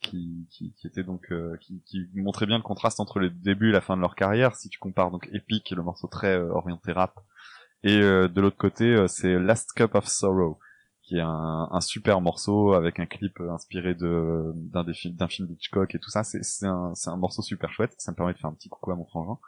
qui, 0.00 0.46
était 0.84 1.04
donc 1.04 1.30
euh, 1.30 1.56
qui, 1.60 2.08
montrait 2.14 2.46
bien 2.46 2.58
le 2.58 2.62
contraste 2.62 3.00
entre 3.00 3.18
le 3.18 3.30
début 3.30 3.70
et 3.70 3.72
la 3.72 3.80
fin 3.80 3.96
de 3.96 4.02
leur 4.02 4.14
carrière. 4.14 4.56
Si 4.56 4.68
tu 4.68 4.78
compares 4.78 5.10
donc 5.10 5.28
Epic, 5.32 5.70
le 5.70 5.82
morceau 5.82 6.08
très 6.08 6.36
orienté 6.36 6.92
rap, 6.92 7.20
et 7.84 7.98
de 7.98 8.40
l'autre 8.40 8.56
côté 8.56 9.06
c'est 9.08 9.38
Last 9.38 9.72
Cup 9.72 9.94
of 9.94 10.06
Sorrow, 10.06 10.58
qui 11.02 11.16
est 11.16 11.24
un, 11.24 11.80
super 11.80 12.20
morceau 12.20 12.74
avec 12.74 13.00
un 13.00 13.06
clip 13.06 13.40
inspiré 13.40 13.94
de 13.94 14.52
d'un 14.54 14.84
des 14.84 14.94
films 14.94 15.14
d'un 15.16 15.28
film 15.28 15.48
d'Hitchcock 15.48 15.94
et 15.94 15.98
tout 15.98 16.10
ça. 16.10 16.24
C'est 16.24 16.44
c'est 16.44 16.66
un, 16.66 16.92
un 17.06 17.16
morceau 17.16 17.42
super 17.42 17.72
chouette. 17.72 17.94
Ça 17.98 18.12
me 18.12 18.16
permet 18.16 18.34
de 18.34 18.38
faire 18.38 18.50
un 18.50 18.54
petit 18.54 18.68
coucou 18.68 18.90
à 18.90 18.96
mon 18.96 19.06
frangin. 19.06 19.38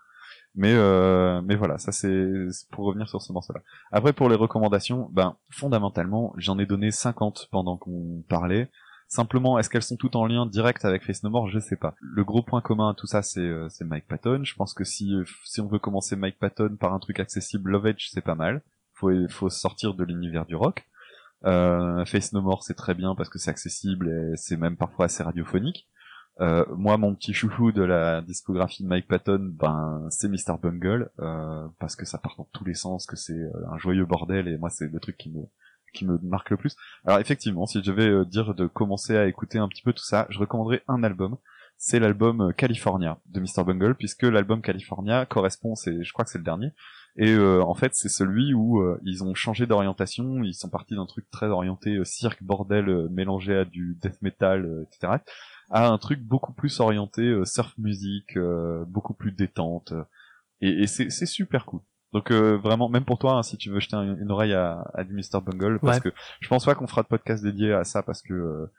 Mais 0.55 0.73
euh, 0.73 1.43
mais 1.43 1.57
voilà, 1.57 1.79
ça 1.79 1.91
c'est 1.91 2.29
pour 2.71 2.87
revenir 2.87 3.09
sur 3.09 3.21
ce 3.21 3.33
morceau-là. 3.33 3.61
Après 3.91 4.13
pour 4.13 4.29
les 4.29 4.37
recommandations, 4.37 5.09
ben 5.13 5.37
fondamentalement, 5.51 6.33
j'en 6.37 6.59
ai 6.59 6.67
donné 6.67 6.93
50 6.93 7.49
pendant 7.51 7.77
qu'on 7.77 8.23
parlait. 8.29 8.71
Simplement, 9.09 9.59
est-ce 9.59 9.69
qu'elles 9.69 9.83
sont 9.83 9.97
toutes 9.97 10.17
en 10.17 10.27
lien 10.27 10.47
direct 10.47 10.85
avec 10.85 11.05
Face 11.05 11.23
No 11.25 11.31
More? 11.31 11.49
Je 11.49 11.59
sais 11.59 11.77
pas. 11.77 11.95
Le 12.01 12.25
gros 12.25 12.43
point 12.43 12.61
commun 12.61 12.91
à 12.91 12.95
tout 12.95 13.07
ça, 13.07 13.23
c'est 13.23 13.41
euh, 13.41 13.69
Mike 13.81 14.07
Patton. 14.07 14.43
Je 14.45 14.55
pense 14.55 14.75
que 14.75 14.85
si 14.85 15.13
si 15.45 15.61
on 15.61 15.67
veut 15.67 15.79
commencer 15.81 16.15
Mike 16.17 16.39
Patton 16.39 16.77
par 16.79 16.95
un 16.95 17.01
truc 17.01 17.19
accessible, 17.21 17.73
Love 17.73 17.89
Edge 17.89 18.09
c'est 18.11 18.25
pas 18.25 18.37
mal. 18.37 18.63
Faut 18.95 19.11
faut 19.29 19.51
sortir 19.51 19.95
de 19.95 20.05
l'univers 20.05 20.47
du 20.47 20.55
rock. 20.55 20.87
Euh, 21.47 22.05
Face 22.05 22.33
No 22.33 22.43
More 22.43 22.63
c'est 22.63 22.75
très 22.75 22.95
bien 22.95 23.15
parce 23.17 23.29
que 23.29 23.39
c'est 23.39 23.51
accessible 23.51 24.09
et 24.09 24.37
c'est 24.37 24.57
même 24.57 24.77
parfois 24.77 25.07
assez 25.07 25.23
radiophonique. 25.25 25.89
Euh, 26.41 26.65
moi, 26.77 26.97
mon 26.99 27.15
petit 27.15 27.33
chouchou 27.33 27.71
de 27.71 27.83
la 27.83 28.21
discographie 28.21 28.83
de 28.83 28.89
Mike 28.89 29.07
Patton, 29.07 29.53
ben, 29.55 30.07
c'est 30.11 30.29
Mr. 30.29 30.59
Bungle, 30.61 31.11
euh, 31.21 31.67
parce 31.79 31.95
que 31.95 32.05
ça 32.05 32.19
part 32.19 32.35
dans 32.37 32.49
tous 32.53 32.65
les 32.65 32.75
sens, 32.75 33.07
que 33.07 33.17
c'est 33.17 33.33
euh, 33.33 33.53
un 33.71 33.79
joyeux 33.79 34.05
bordel, 34.05 34.49
et 34.49 34.59
moi, 34.59 34.71
c'est 34.71 34.91
le 34.91 35.01
truc 35.01 35.17
qui 35.17 35.31
me 35.31 35.43
qui 35.93 36.05
me 36.05 36.19
marque 36.25 36.51
le 36.51 36.57
plus. 36.57 36.75
Alors 37.05 37.21
effectivement, 37.21 37.67
si 37.67 37.79
je 37.79 37.85
devais 37.89 38.25
dire 38.25 38.53
de 38.53 38.67
commencer 38.67 39.17
à 39.17 39.29
écouter 39.29 39.59
un 39.59 39.69
petit 39.69 39.83
peu 39.83 39.93
tout 39.93 40.03
ça, 40.03 40.27
je 40.29 40.41
recommanderais 40.41 40.83
un 40.89 41.05
album. 41.05 41.37
C'est 41.77 42.01
l'album 42.01 42.53
California 42.53 43.21
de 43.27 43.39
Mr. 43.39 43.63
Bungle, 43.65 43.95
puisque 43.95 44.25
l'album 44.25 44.61
California 44.61 45.25
correspond, 45.25 45.77
c'est, 45.77 46.03
je 46.03 46.13
crois 46.13 46.25
que 46.25 46.33
c'est 46.33 46.39
le 46.39 46.45
dernier, 46.45 46.73
et 47.15 47.37
en 47.39 47.75
fait 47.75 47.95
c'est 47.95 48.09
celui 48.09 48.55
où 48.55 48.85
ils 49.05 49.23
ont 49.23 49.35
changé 49.35 49.67
d'orientation, 49.67 50.43
ils 50.43 50.55
sont 50.55 50.69
partis 50.69 50.97
d'un 50.97 51.07
truc 51.07 51.31
très 51.31 51.47
orienté 51.47 52.05
cirque, 52.05 52.43
bordel, 52.43 53.09
mélangé 53.11 53.57
à 53.59 53.65
du 53.65 53.97
death 54.03 54.21
metal, 54.21 54.87
etc 54.89 55.19
à 55.71 55.89
un 55.89 55.99
truc 55.99 56.21
beaucoup 56.23 56.53
plus 56.53 56.81
orienté 56.81 57.23
euh, 57.23 57.45
surf 57.45 57.77
musique, 57.79 58.37
euh, 58.37 58.85
beaucoup 58.87 59.15
plus 59.15 59.33
détente. 59.33 59.93
et, 60.61 60.87
c'est 60.87 61.11
super 61.27 61.67
cool. 61.67 61.81
Donc 62.13 62.31
vraiment, 62.31 62.89
même 62.89 63.05
pour 63.05 63.19
toi, 63.19 63.39
hein, 63.39 63.43
si 63.43 63.57
tu 63.57 63.71
veux 63.71 63.81
jeter 63.81 63.97
une, 63.97 64.31
oreille 64.31 64.55
à, 64.55 64.89
à 64.95 65.03
du 65.03 65.13
Mr 65.15 65.41
Bungle, 65.45 65.81
parce 65.81 65.99
que 65.99 66.11
je 66.41 66.49
pense 66.49 66.65
pas 66.65 66.77
qu'on 66.77 66.87
fera 66.87 67.03
de 67.03 67.09
podcast 67.09 67.43
dédié 67.43 67.73
à 67.73 67.83
ça, 67.83 68.05
parce 68.05 68.23
que 68.23 68.71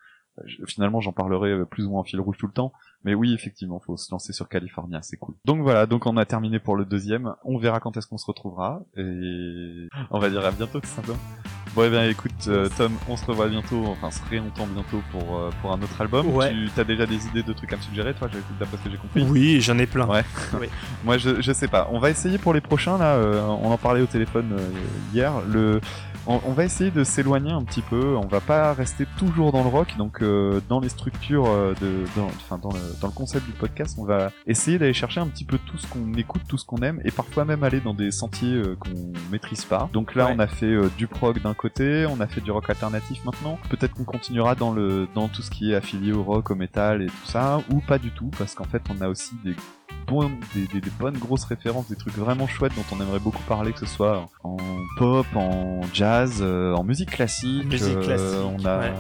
finalement 0.68 1.02
j'en 1.02 1.12
parlerai 1.12 1.66
plus 1.66 1.86
ou 1.86 1.92
moins 1.92 2.00
en 2.00 2.04
fil 2.06 2.22
rouge 2.22 2.38
tout 2.38 2.48
le 2.48 2.54
temps, 2.54 2.72
mais 3.04 3.14
oui, 3.14 3.34
effectivement, 3.34 3.82
faut 3.82 3.98
se 3.98 4.10
lancer 4.10 4.32
sur 4.32 4.48
California, 4.48 5.02
c'est 5.02 5.18
cool. 5.18 5.36
Donc 5.44 5.62
voilà, 5.62 5.86
donc 5.86 6.06
on 6.06 6.16
a 6.16 6.26
terminé 6.26 6.60
pour 6.60 6.78
le 6.78 6.86
deuxième. 6.86 7.36
On 7.44 7.58
verra 7.58 7.82
quand 7.82 7.98
est-ce 7.98 8.08
qu'on 8.08 8.18
se 8.18 8.26
retrouvera 8.26 8.86
et 8.96 9.90
on 10.12 10.20
va 10.20 10.30
dire 10.30 10.46
à 10.46 10.52
bientôt 10.52 10.80
tout 10.80 10.88
simplement. 10.88 11.20
Bon, 11.76 11.84
eh 11.84 11.90
bien 11.90 12.08
écoute, 12.08 12.32
euh, 12.48 12.70
Tom, 12.78 12.94
on 13.10 13.18
se 13.18 13.26
revoit 13.26 13.48
bientôt, 13.48 13.84
enfin, 13.88 14.10
se 14.10 14.22
réentend 14.30 14.66
bientôt 14.66 15.02
pour, 15.12 15.38
euh, 15.38 15.50
pour 15.62 15.74
un 15.74 15.82
autre 15.82 16.00
album. 16.00 16.34
Ouais. 16.34 16.54
Tu 16.74 16.80
as 16.80 16.86
déjà 16.86 17.06
des 17.06 17.28
idées 17.28 17.44
de 17.44 17.52
trucs 17.52 17.74
à 17.74 17.76
me 17.76 17.82
suggérer, 17.82 18.14
toi, 18.14 18.30
d'après 18.58 18.78
ce 18.78 18.84
que 18.84 18.90
j'ai 18.92 18.98
compris? 18.98 19.24
Oui, 19.30 19.60
j'en 19.60 19.78
ai 19.78 19.86
plein. 19.86 20.08
Ouais. 20.08 20.24
Moi, 21.04 21.18
je, 21.18 21.42
je 21.42 21.52
sais 21.52 21.68
pas. 21.68 21.90
On 21.92 22.00
va 22.00 22.12
essayer 22.12 22.38
pour 22.38 22.54
les 22.54 22.62
prochains, 22.62 22.98
là, 22.98 23.16
euh, 23.16 23.42
on 23.42 23.70
en 23.72 23.78
parlait 23.78 24.00
au 24.00 24.06
téléphone 24.06 24.58
hier. 25.14 25.34
Le, 25.50 25.82
on, 26.28 26.54
va 26.54 26.64
essayer 26.66 26.92
de 26.92 27.04
s'éloigner 27.04 27.52
un 27.52 27.64
petit 27.64 27.82
peu. 27.82 28.16
On 28.16 28.28
va 28.28 28.42
pas 28.42 28.74
rester 28.74 29.06
toujours 29.18 29.52
dans 29.52 29.64
le 29.64 29.70
rock, 29.70 29.96
donc 29.98 30.24
dans 30.70 30.80
les 30.80 30.90
structures 30.90 31.46
de, 31.46 32.06
dans, 32.16 32.26
enfin, 32.26 32.58
dans 32.58 32.72
le, 32.72 32.80
dans 33.02 33.08
le 33.08 33.14
concept 33.14 33.46
du 33.46 33.52
podcast, 33.52 33.98
on 34.00 34.06
va 34.06 34.32
essayer 34.48 34.78
d'aller 34.80 34.94
chercher 34.94 35.20
un 35.20 35.28
petit 35.28 35.46
peu 35.46 35.58
tout 35.58 35.78
ce 35.78 35.88
qu'on 35.88 36.14
écoute, 36.14 36.42
tout 36.48 36.58
ce 36.58 36.66
qu'on 36.66 36.78
aime, 36.78 37.02
et 37.06 37.12
parfois 37.12 37.46
même 37.46 37.64
aller 37.64 37.80
dans 37.80 37.94
des 37.94 38.12
sentiers 38.12 38.62
qu'on 38.80 39.14
maîtrise 39.32 39.66
pas. 39.66 39.90
Donc 39.94 40.16
là, 40.16 40.30
on 40.34 40.40
a 40.40 40.48
fait 40.48 40.76
du 40.98 41.08
prog 41.08 41.42
d'un 41.42 41.54
côté 41.54 42.06
on 42.06 42.20
a 42.20 42.28
fait 42.28 42.42
du 42.42 42.52
rock 42.52 42.70
alternatif 42.70 43.24
maintenant. 43.26 43.60
Peut-être 43.70 43.94
qu'on 43.94 44.04
continuera 44.04 44.56
dans 44.56 44.72
le 44.72 45.08
dans 45.14 45.28
tout 45.28 45.42
ce 45.42 45.52
qui 45.52 45.72
est 45.72 45.76
affilié 45.76 46.12
au 46.12 46.24
rock, 46.24 46.52
au 46.52 46.56
métal 46.56 47.02
et 47.02 47.08
tout 47.08 47.26
ça, 47.26 47.62
ou 47.72 47.80
pas 47.80 47.98
du 47.98 48.12
tout, 48.12 48.30
parce 48.38 48.56
qu'en 48.56 48.66
fait 48.66 48.82
on 48.90 49.02
a 49.02 49.08
aussi 49.08 49.36
des 49.44 49.56
des, 50.56 50.82
bonnes 51.00 51.18
grosses 51.18 51.46
références, 51.46 51.88
des 51.88 51.96
trucs 51.96 52.16
vraiment 52.16 52.48
chouettes 52.48 52.74
dont 52.76 52.96
on 52.96 53.02
aimerait 53.02 53.20
beaucoup 53.20 53.42
parler, 53.44 53.74
que 53.74 53.80
ce 53.80 53.86
soit 53.86 54.30
en 54.44 54.58
pop, 54.98 55.26
en 55.36 55.82
jazz, 55.94 56.40
euh, 56.42 56.74
en 56.74 56.84
musique 56.84 57.12
classique. 57.12 57.66
Musique 57.66 57.98
euh, 58.08 58.44
on 58.44 58.66
a 58.66 58.92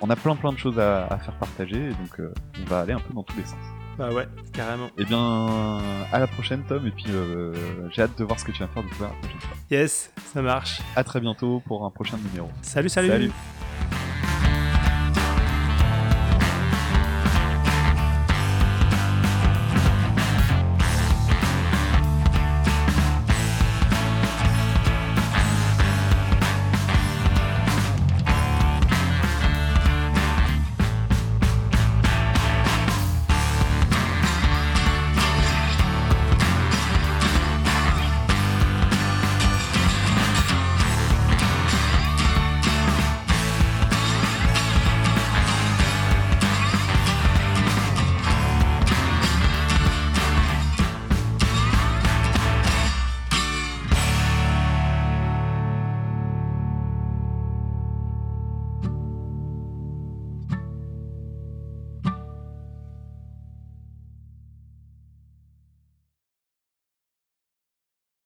on 0.00 0.10
a 0.10 0.16
plein 0.16 0.36
plein 0.36 0.52
de 0.52 0.58
choses 0.58 0.78
à, 0.78 1.18
faire 1.22 1.34
partager, 1.38 1.76
et 1.76 1.94
donc 1.94 2.20
euh, 2.20 2.32
on 2.60 2.68
va 2.68 2.80
aller 2.80 2.92
un 2.92 3.00
peu 3.00 3.14
dans 3.14 3.22
tous 3.22 3.36
les 3.36 3.44
sens. 3.44 3.58
Bah 3.98 4.10
ouais, 4.10 4.26
carrément. 4.52 4.86
Et 4.86 4.90
eh 5.00 5.04
bien, 5.04 5.78
à 6.12 6.18
la 6.18 6.26
prochaine, 6.26 6.64
Tom. 6.64 6.84
Et 6.86 6.90
puis, 6.90 7.06
euh, 7.10 7.54
j'ai 7.92 8.02
hâte 8.02 8.18
de 8.18 8.24
voir 8.24 8.40
ce 8.40 8.44
que 8.44 8.50
tu 8.50 8.60
vas 8.60 8.68
faire 8.68 8.82
de 8.82 8.88
la 8.88 9.08
prochaine 9.08 9.40
fois. 9.40 9.56
Yes, 9.70 10.10
ça 10.32 10.42
marche. 10.42 10.80
À 10.96 11.04
très 11.04 11.20
bientôt 11.20 11.62
pour 11.64 11.84
un 11.84 11.90
prochain 11.90 12.16
numéro. 12.16 12.50
salut. 12.62 12.88
salut. 12.88 13.08
salut. 13.08 13.30